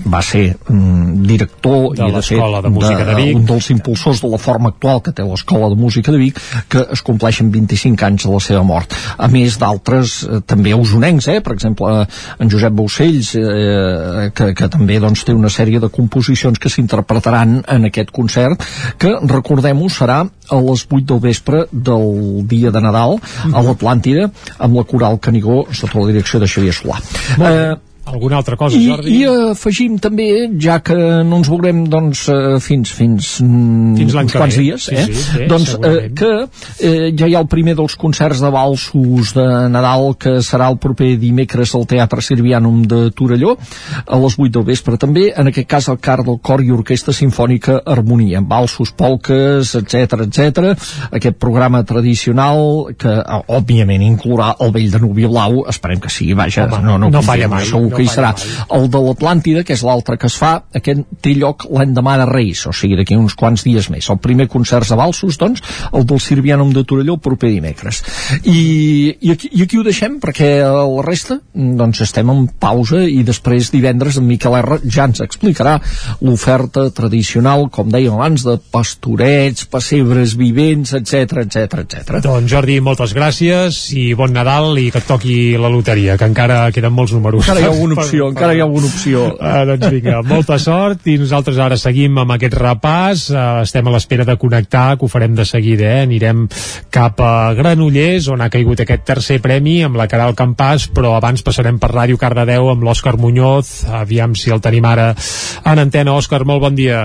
[0.05, 3.37] va ser mm, director de i de fet de Música de, de Vic.
[3.39, 6.85] un dels impulsors de la forma actual que té l'Escola de Música de Vic que
[6.93, 11.41] es compleixen 25 anys de la seva mort a més d'altres eh, també usonencs, eh?
[11.41, 16.61] per exemple en Josep Baucells eh, que, que també doncs, té una sèrie de composicions
[16.61, 18.61] que s'interpretaran en aquest concert
[19.01, 23.19] que recordem-ho serà a les 8 del vespre del dia de Nadal
[23.53, 27.01] a l'Atlàntida amb la Coral Canigó sota la direcció de Xavier Solà.
[27.39, 27.75] Eh,
[28.07, 29.15] alguna altra cosa, I, Jordi?
[29.17, 30.29] I afegim també,
[30.61, 34.97] ja que no ens veurem doncs, eh, fins, fins, mm, fins uns quants dies, sí,
[34.97, 35.05] eh?
[35.09, 39.33] sí, sí, doncs eh, que eh, ja hi ha el primer dels concerts de valsos
[39.37, 43.57] de Nadal que serà el proper dimecres al Teatre Sirvianum de Torelló
[44.05, 47.15] a les 8 del vespre també, en aquest cas el car del cor i orquestra
[47.17, 50.75] sinfònica Harmonia, amb valsos, polques, etc etc.
[51.11, 53.17] aquest programa tradicional que
[53.49, 57.23] òbviament inclourà el vell de Nubi Blau, esperem que sigui, vaja, Home, no, no, no
[57.25, 58.35] falla mai, segur no que hi serà.
[58.75, 62.65] El de l'Atlàntida, que és l'altre que es fa, aquest té lloc l'endemà de Reis,
[62.69, 64.09] o sigui, d'aquí uns quants dies més.
[64.13, 68.03] El primer concert de Balsos, doncs, el del Sirvianum de Torelló el proper dimecres.
[68.43, 73.23] I, i, aquí, I aquí ho deixem, perquè la resta, doncs, estem en pausa i
[73.27, 75.77] després divendres en Miquel R ja ens explicarà
[76.25, 82.19] l'oferta tradicional, com dèiem abans, de pastorets, pessebres vivents, etc etc etc.
[82.25, 86.65] Doncs Jordi, moltes gràcies i bon Nadal i que et toqui la loteria, que encara
[86.75, 87.45] queden molts números.
[87.45, 89.25] Encara hi ha alguna opció, encara hi ha alguna opció.
[89.45, 93.93] Ah, doncs vinga, molta sort i nosaltres ara seguim amb aquest repàs uh, estem a
[93.93, 96.07] l'espera de connectar que ho farem de seguida, eh?
[96.09, 96.47] anirem
[96.95, 101.45] cap a Granollers on ha caigut aquest tercer premi amb la Caral Campàs però abans
[101.45, 106.45] passarem per Ràdio Cardedeu amb l'Òscar Muñoz aviam si el tenim ara en antena, Òscar,
[106.49, 107.05] molt bon dia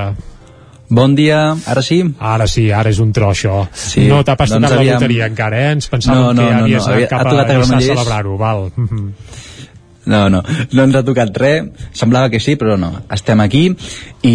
[0.90, 1.99] Bon dia, ara sí?
[2.17, 3.59] Ara sí, ara és un tro això.
[3.77, 4.95] Sí, no t'ha pas doncs tocat aviam...
[4.95, 5.75] la loteria encara, eh?
[5.75, 6.95] Ens pensàvem no, no, que havies no, no.
[6.95, 8.64] anat cap a, a, a celebrar-ho, val.
[10.10, 10.42] No, no,
[10.74, 14.34] no ens ha tocat res, semblava que sí, però no, estem aquí i,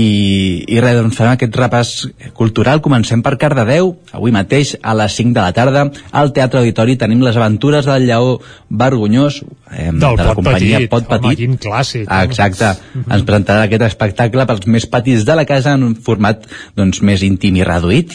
[0.70, 1.93] i res, doncs farem aquest repàs
[2.39, 6.94] cultural, comencem per Cardedeu, avui mateix a les 5 de la tarda, al Teatre Auditori
[7.01, 8.36] tenim les aventures del lleó
[8.70, 9.41] vergonyós.
[9.73, 11.27] Eh, Del de la Pot companyia Petit, Pot Petit.
[11.27, 12.07] home, quin clàssic.
[12.09, 13.05] Ah, exacte, -huh.
[13.09, 16.47] ens presentarà aquest espectacle pels més petits de la casa en un format
[16.77, 18.15] doncs, més íntim i reduït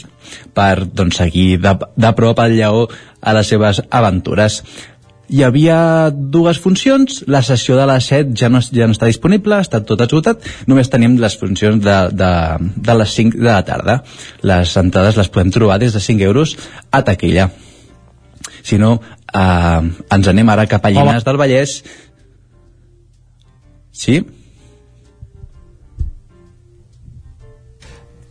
[0.54, 2.88] per doncs, seguir de, de prop el lleó
[3.22, 4.64] a les seves aventures
[5.30, 5.78] hi havia
[6.12, 10.02] dues funcions, la sessió de les 7 ja no, ja no està disponible, està tot
[10.06, 12.32] esgotat, només tenim les funcions de, de,
[12.90, 14.00] de les 5 de la tarda.
[14.42, 16.56] Les entrades les podem trobar des de 5 euros
[16.92, 17.50] a taquilla.
[18.66, 18.98] Si no,
[19.34, 19.82] eh,
[20.18, 21.80] ens anem ara cap a Llinars del Vallès.
[23.94, 24.22] Sí?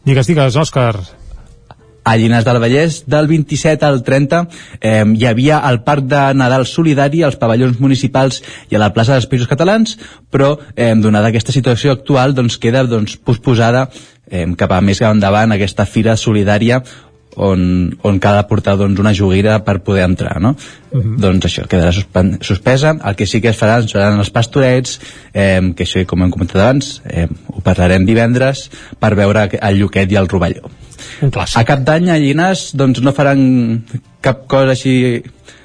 [0.09, 1.18] Digues, digues, Òscar.
[2.09, 4.39] A Llinars del Vallès, del 27 al 30
[4.81, 9.13] eh, hi havia el Parc de Nadal Solidari, als pavellons municipals i a la plaça
[9.13, 9.99] dels Països Catalans,
[10.33, 13.91] però eh, donada aquesta situació actual doncs, queda doncs, posposada
[14.25, 16.81] eh, cap a més endavant aquesta fira solidària
[17.39, 17.63] on,
[18.03, 20.55] on cal portar doncs, una joguera per poder entrar, no?
[20.91, 21.17] Uh -huh.
[21.23, 21.93] Doncs això, quedarà
[22.41, 22.97] suspesa.
[23.05, 25.01] El que sí que es faran seran els pastorets,
[25.33, 30.13] eh, que això, com hem comentat abans, eh, ho parlarem divendres, per veure el Lluquet
[30.13, 30.71] i el Rovelló.
[31.23, 31.61] Un clàssic.
[31.61, 33.85] A Cap d'Any, a Llinars, doncs no faran
[34.21, 35.23] cap cosa així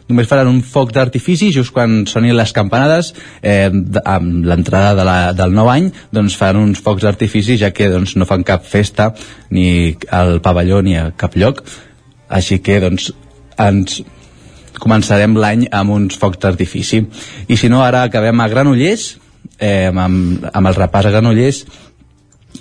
[0.09, 5.17] només faran un foc d'artifici just quan sonin les campanades eh, amb l'entrada de la,
[5.37, 9.11] del nou any doncs faran uns focs d'artifici ja que doncs, no fan cap festa
[9.51, 11.63] ni al pavelló ni a cap lloc.
[12.33, 13.11] Així que doncs
[13.61, 14.01] ens
[14.81, 17.03] començarem l'any amb uns focs d'artifici.
[17.47, 19.13] I si no ara acabem a Granollers
[19.59, 21.63] eh, amb, amb el repàs a Granollers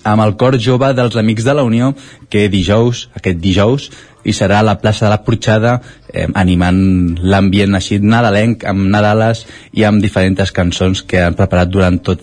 [0.09, 1.93] amb el cor jove dels Amics de la Unió
[2.33, 3.91] que dijous, aquest dijous
[4.25, 5.77] i serà a la plaça de la Porxada
[6.13, 6.83] eh, animant
[7.23, 12.23] l'ambient així nadalenc amb Nadales i amb diferents cançons que han preparat durant tot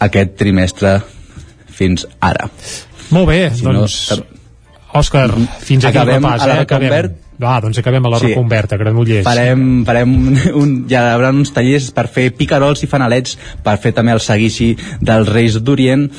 [0.00, 0.98] aquest trimestre
[1.70, 2.50] fins ara
[3.10, 4.24] Molt bé, si doncs no,
[5.00, 5.28] Òscar,
[5.62, 6.62] fins aquí acabem el repàs, a la eh?
[6.66, 6.88] Acabem.
[6.90, 7.26] Reconvert.
[7.40, 8.26] Va, doncs acabem a la Sí.
[8.32, 9.24] Reconverta, Granollers.
[9.24, 13.94] farem, farem un, un, hi haurà uns tallers per fer picarols i fanalets per fer
[13.96, 16.10] també el seguici dels Reis d'Orient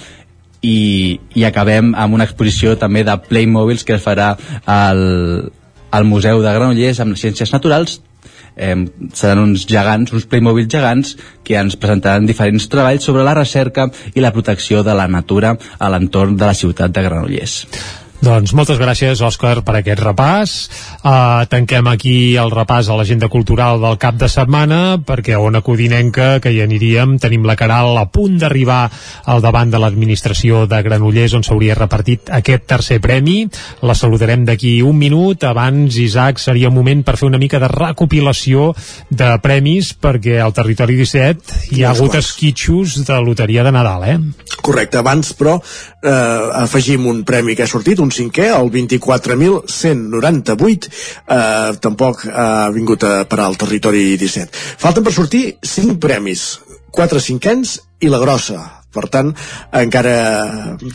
[0.61, 5.03] i, i acabem amb una exposició també de Playmobiles que es farà al,
[5.91, 7.99] al Museu de Granollers amb Ciències Naturals
[8.55, 8.75] eh,
[9.13, 14.23] seran uns gegants, uns Playmobil gegants que ens presentaran diferents treballs sobre la recerca i
[14.23, 17.65] la protecció de la natura a l'entorn de la ciutat de Granollers.
[18.21, 20.51] Doncs moltes gràcies, Òscar, per aquest repàs.
[21.01, 25.63] Uh, tanquem aquí el repàs a l'agenda cultural del cap de setmana, perquè a Ona
[25.65, 28.83] Codinenca, que hi aniríem, tenim la Caral a punt d'arribar
[29.25, 33.47] al davant de l'administració de Granollers, on s'hauria repartit aquest tercer premi.
[33.81, 35.41] La saludarem d'aquí un minut.
[35.49, 38.69] Abans, Isaac, seria moment per fer una mica de recopilació
[39.09, 44.19] de premis, perquè al territori 17 hi ha hagut esquitxos de loteria de Nadal, eh?
[44.61, 50.89] Correcte, abans, però, eh, afegim un premi que ha sortit, un cinquè, el 24.198,
[51.27, 54.49] eh, tampoc ha vingut a parar al territori 17.
[54.81, 56.59] Falten per sortir 5 premis,
[56.91, 58.77] 4 cinquens i la grossa.
[58.91, 59.29] Per tant,
[59.79, 60.13] encara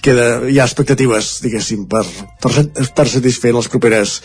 [0.04, 2.04] queda, hi ha expectatives, diguéssim, per,
[2.44, 2.52] per,
[2.92, 4.20] per satisfer en els propers,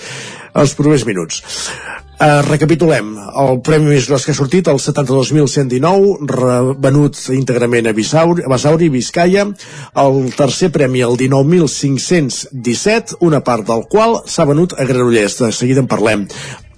[0.59, 1.39] els propers minuts.
[2.21, 8.45] Uh, recapitulem, el premi més gros que ha sortit, el 72.119, venut íntegrament a Bisauri,
[8.45, 9.47] a Basauri, Vizcaya,
[10.05, 15.81] el tercer premi, el 19.517, una part del qual s'ha venut a Granollers, de seguida
[15.81, 16.29] en parlem.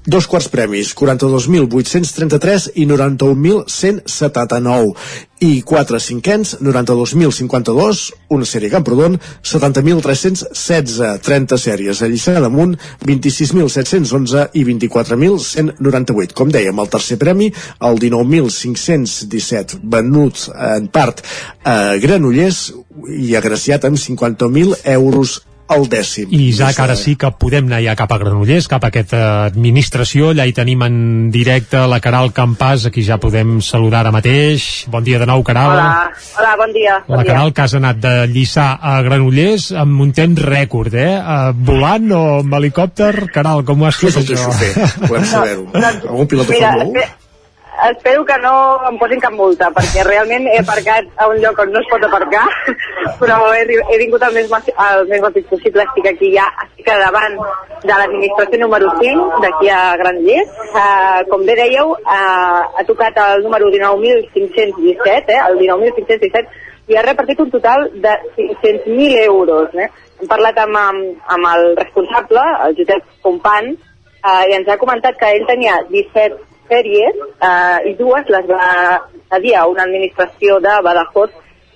[0.06, 4.94] Dos quarts premis, 42.833 i 91.179
[5.40, 12.76] i 4 cinquens, 92.052, una sèrie Camprodon, 70.316, 30 sèries a Lliçà d'Amunt,
[13.08, 16.36] 26.711 i 24.198.
[16.36, 17.48] Com dèiem, el tercer premi,
[17.80, 21.24] el 19.517, venut en part
[21.64, 22.76] a Granollers
[23.08, 25.40] i agraciat amb 50.000 euros
[25.74, 26.28] el dècim.
[26.30, 30.32] I Isaac, ara sí que podem anar ja cap a Granollers, cap a aquesta administració,
[30.34, 30.98] allà hi tenim en
[31.34, 34.86] directe la Caral Campàs, aquí ja podem saludar ara mateix.
[34.92, 35.72] Bon dia de nou, Caral.
[35.72, 37.00] Hola, Hola bon dia.
[37.08, 37.56] La bon Caral dia.
[37.56, 41.18] que has anat de Lliçà a Granollers amb un temps rècord, eh?
[41.18, 43.30] Uh, volant o amb helicòpter?
[43.34, 44.38] Caral, com ho has fet, això?
[44.52, 44.74] xofer?
[45.08, 45.68] Volem saber-ho.
[45.74, 47.23] Algun pilot de Mira, Fórmula 1?
[47.74, 51.60] Espe- espero que no em posin cap multa, perquè realment he aparcat a un lloc
[51.60, 52.44] on no es pot aparcar,
[53.20, 57.38] però he, he vingut el més, el més ràpid possible, estic aquí ja, estic davant
[57.84, 60.54] de l'administració número 5, d'aquí a Granollers.
[60.74, 66.46] Uh, com bé dèieu, uh, ha tocat el número 19.517, eh, el 19.517,
[66.92, 69.74] i ha repartit un total de 500.000 euros.
[69.76, 69.90] Eh?
[70.20, 73.72] Hem parlat amb, amb, amb el responsable, el Josep Compan,
[74.24, 78.68] uh, i ens ha comentat que ell tenia 17 sèries eh, i dues les va
[79.34, 81.32] cedir a una administració de Badajoz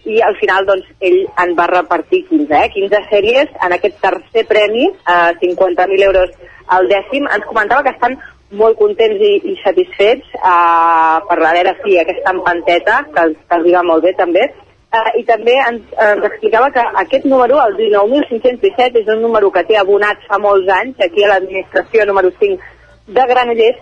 [0.07, 2.69] i al final doncs, ell en va repartir 15, eh?
[2.75, 6.31] 15 sèries en aquest tercer premi, eh, 50.000 euros
[6.67, 7.27] al dècim.
[7.27, 8.15] Ens comentava que estan
[8.51, 13.69] molt contents i, i satisfets eh, per la veure sí, aquesta empanteta, que, que els
[13.75, 14.47] va molt bé també,
[14.87, 19.65] Uh, I també ens, ens explicava que aquest número, el 19.517, és un número que
[19.67, 23.81] té abonat fa molts anys, aquí a l'administració número 5 de Granollers,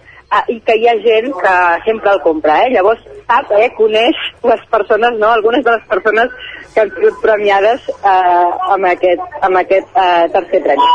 [0.52, 1.56] i que hi ha gent que
[1.86, 2.58] sempre el compra.
[2.66, 2.72] Eh?
[2.76, 5.32] Llavors sap, eh, coneix les persones, no?
[5.32, 6.34] algunes de les persones
[6.74, 10.90] que han sigut premiades uh, amb aquest, amb aquest uh, tercer premi.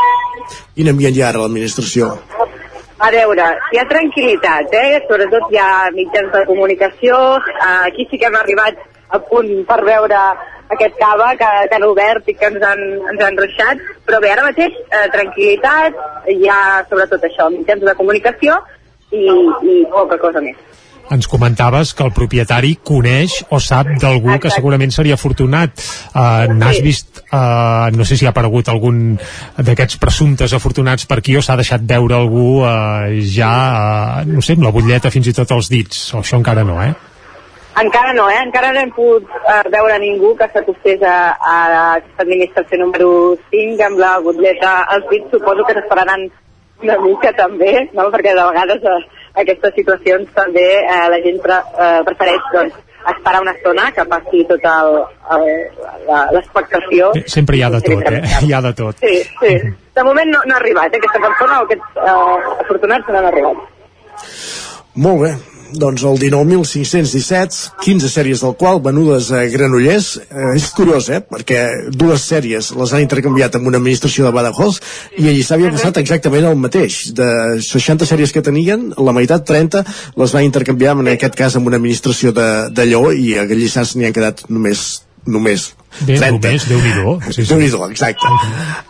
[0.75, 2.11] Quin ambient hi ha ara a l'administració?
[3.01, 5.01] A veure, hi ha tranquil·litat, eh?
[5.09, 8.77] sobretot hi ha mitjans de comunicació, uh, aquí sí que hem arribat
[9.11, 10.19] a punt per veure
[10.71, 14.31] aquest cava que, que han obert i que ens han, ens han ruixat, però bé,
[14.31, 15.97] ara mateix eh, tranquil·litat,
[16.31, 18.55] hi ha sobretot això, mitjans de comunicació
[19.11, 19.25] i,
[19.67, 20.57] i poca cosa més.
[21.11, 25.73] Ens comentaves que el propietari coneix o sap d'algú que segurament seria afortunat.
[26.15, 26.83] Uh, N'has Sí.
[26.85, 29.17] vist, uh, no sé si ha aparegut algun
[29.57, 33.51] d'aquests presumptes afortunats per aquí o s'ha deixat veure algú uh, ja,
[34.21, 36.79] uh, no sé, amb la butlleta fins i tot als dits, o això encara no,
[36.81, 36.93] eh?
[37.81, 38.39] Encara no, eh?
[38.43, 41.53] Encara no hem pogut eh, veure ningú que s'acostés a, a
[41.95, 45.29] aquesta administració número 5 amb la butlleta als dits.
[45.31, 46.25] Suposo que s'esperaran
[46.83, 48.07] una mica també, no?
[48.13, 48.95] perquè de vegades a
[49.41, 52.79] aquestes situacions també eh, la gent pre, eh, prefereix doncs,
[53.11, 55.45] esperar una estona que passi tota el,
[56.35, 57.11] l'expectació.
[57.25, 58.21] Sempre hi ha de tot, eh?
[58.45, 58.99] Hi ha de tot.
[59.01, 59.55] Sí, sí.
[59.95, 61.01] De moment no, no ha arribat, eh?
[61.01, 63.65] aquesta persona o aquests eh, afortunats no han arribat.
[65.01, 65.31] Molt bé,
[65.73, 70.15] doncs el 19.517, 15 sèries del qual venudes a Granollers.
[70.23, 71.21] Eh, és curiós, eh?
[71.21, 74.81] Perquè dues sèries les han intercanviat amb una administració de Badajoz
[75.17, 77.11] i allí s'havia passat exactament el mateix.
[77.17, 77.29] De
[77.61, 79.85] 60 sèries que tenien, la meitat, 30,
[80.17, 83.95] les van intercanviar en aquest cas amb una administració de, de Lleó i a Gallissàs
[83.95, 86.31] n'hi han quedat només només Bé, 30.
[86.31, 87.17] només, Déu-n'hi-do.
[87.27, 87.47] Sí, sí.
[87.51, 88.29] Déu-n'hi-do, exacte.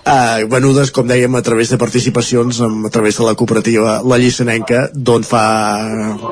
[0.05, 4.19] Uh, venudes, com dèiem, a través de participacions, amb, a través de la cooperativa La
[4.21, 5.43] Llissanenca, d'on fa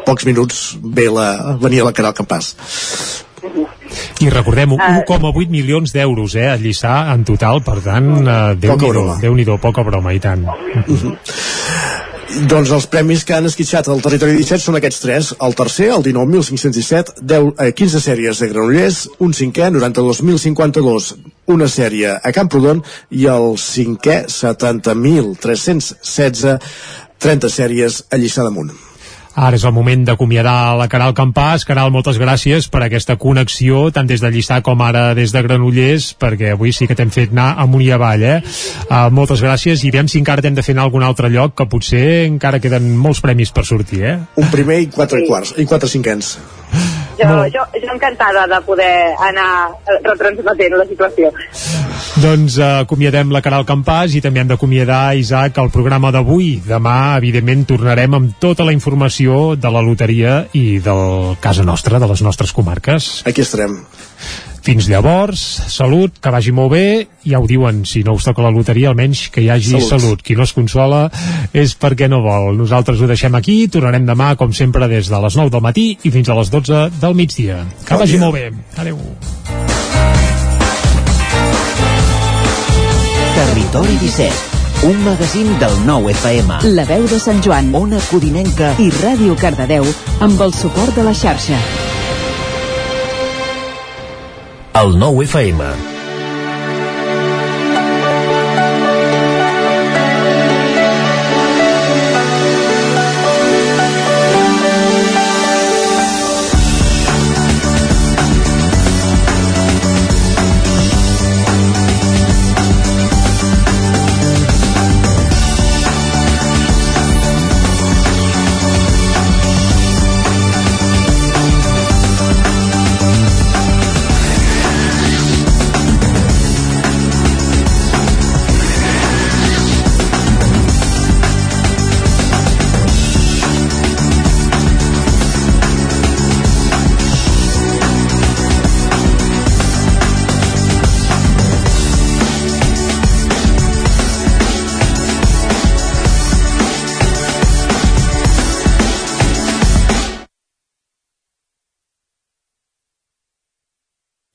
[0.05, 2.53] pocs minuts ve la, venia la Caral Campàs.
[4.21, 9.17] I recordem, 1,8 milions d'euros, eh, a Lliçà en total, per tant, uh, Déu-n'hi-do, broma.
[9.23, 10.45] Déu-n'hi-do, poca broma, i tant.
[12.29, 15.33] Doncs els premis que han esquitxat al territori 17 són aquests tres.
[15.45, 21.15] El tercer, el 19.517, 10, eh, 15 sèries de Granollers, un cinquè, 92.052,
[21.49, 26.59] una sèrie a Camprodon, i el cinquè, 70.316,
[27.17, 28.88] 30 sèries a Lliçà d'Amunt.
[29.39, 31.63] Ara és el moment d'acomiadar la Caral Campàs.
[31.67, 36.09] Caral, moltes gràcies per aquesta connexió, tant des de Lliçà com ara des de Granollers,
[36.19, 38.37] perquè avui sí que t'hem fet anar amunt i avall, eh?
[38.89, 41.55] Uh, moltes gràcies, i veiem si encara t'hem de fer anar a algun altre lloc,
[41.55, 44.17] que potser encara queden molts premis per sortir, eh?
[44.43, 45.29] Un primer i quatre sí.
[45.31, 46.35] quarts, i quatre cinquens.
[47.19, 48.93] Jo, jo, jo encantada de poder
[49.27, 49.49] anar
[50.05, 51.31] retransmetent la situació.
[52.19, 56.57] Doncs uh, acomiadem la Caral Campàs i també hem d'acomiadar, Isaac, el programa d'avui.
[56.65, 62.09] Demà, evidentment, tornarem amb tota la informació de la loteria i del casa nostra, de
[62.09, 63.11] les nostres comarques.
[63.29, 63.77] Aquí estarem.
[64.69, 65.41] Fins llavors,
[65.73, 66.81] salut, que vagi molt bé,
[67.25, 69.87] ja ho diuen, si no us toca la loteria, almenys que hi hagi salut.
[69.89, 70.21] salut.
[70.21, 70.99] Qui no es consola
[71.57, 72.53] és perquè no vol.
[72.59, 76.13] Nosaltres ho deixem aquí, tornarem demà, com sempre, des de les 9 del matí i
[76.13, 77.63] fins a les 12 del migdia.
[77.81, 78.21] Que bon vagi dia.
[78.21, 78.53] molt bé.
[78.77, 79.01] Adéu.
[83.41, 86.61] Territori 17 un magazín del nou FM.
[86.77, 89.89] La veu de Sant Joan, Ona Codinenca i Ràdio Cardedeu
[90.21, 91.88] amb el suport de la xarxa.
[94.73, 95.88] El nou FM.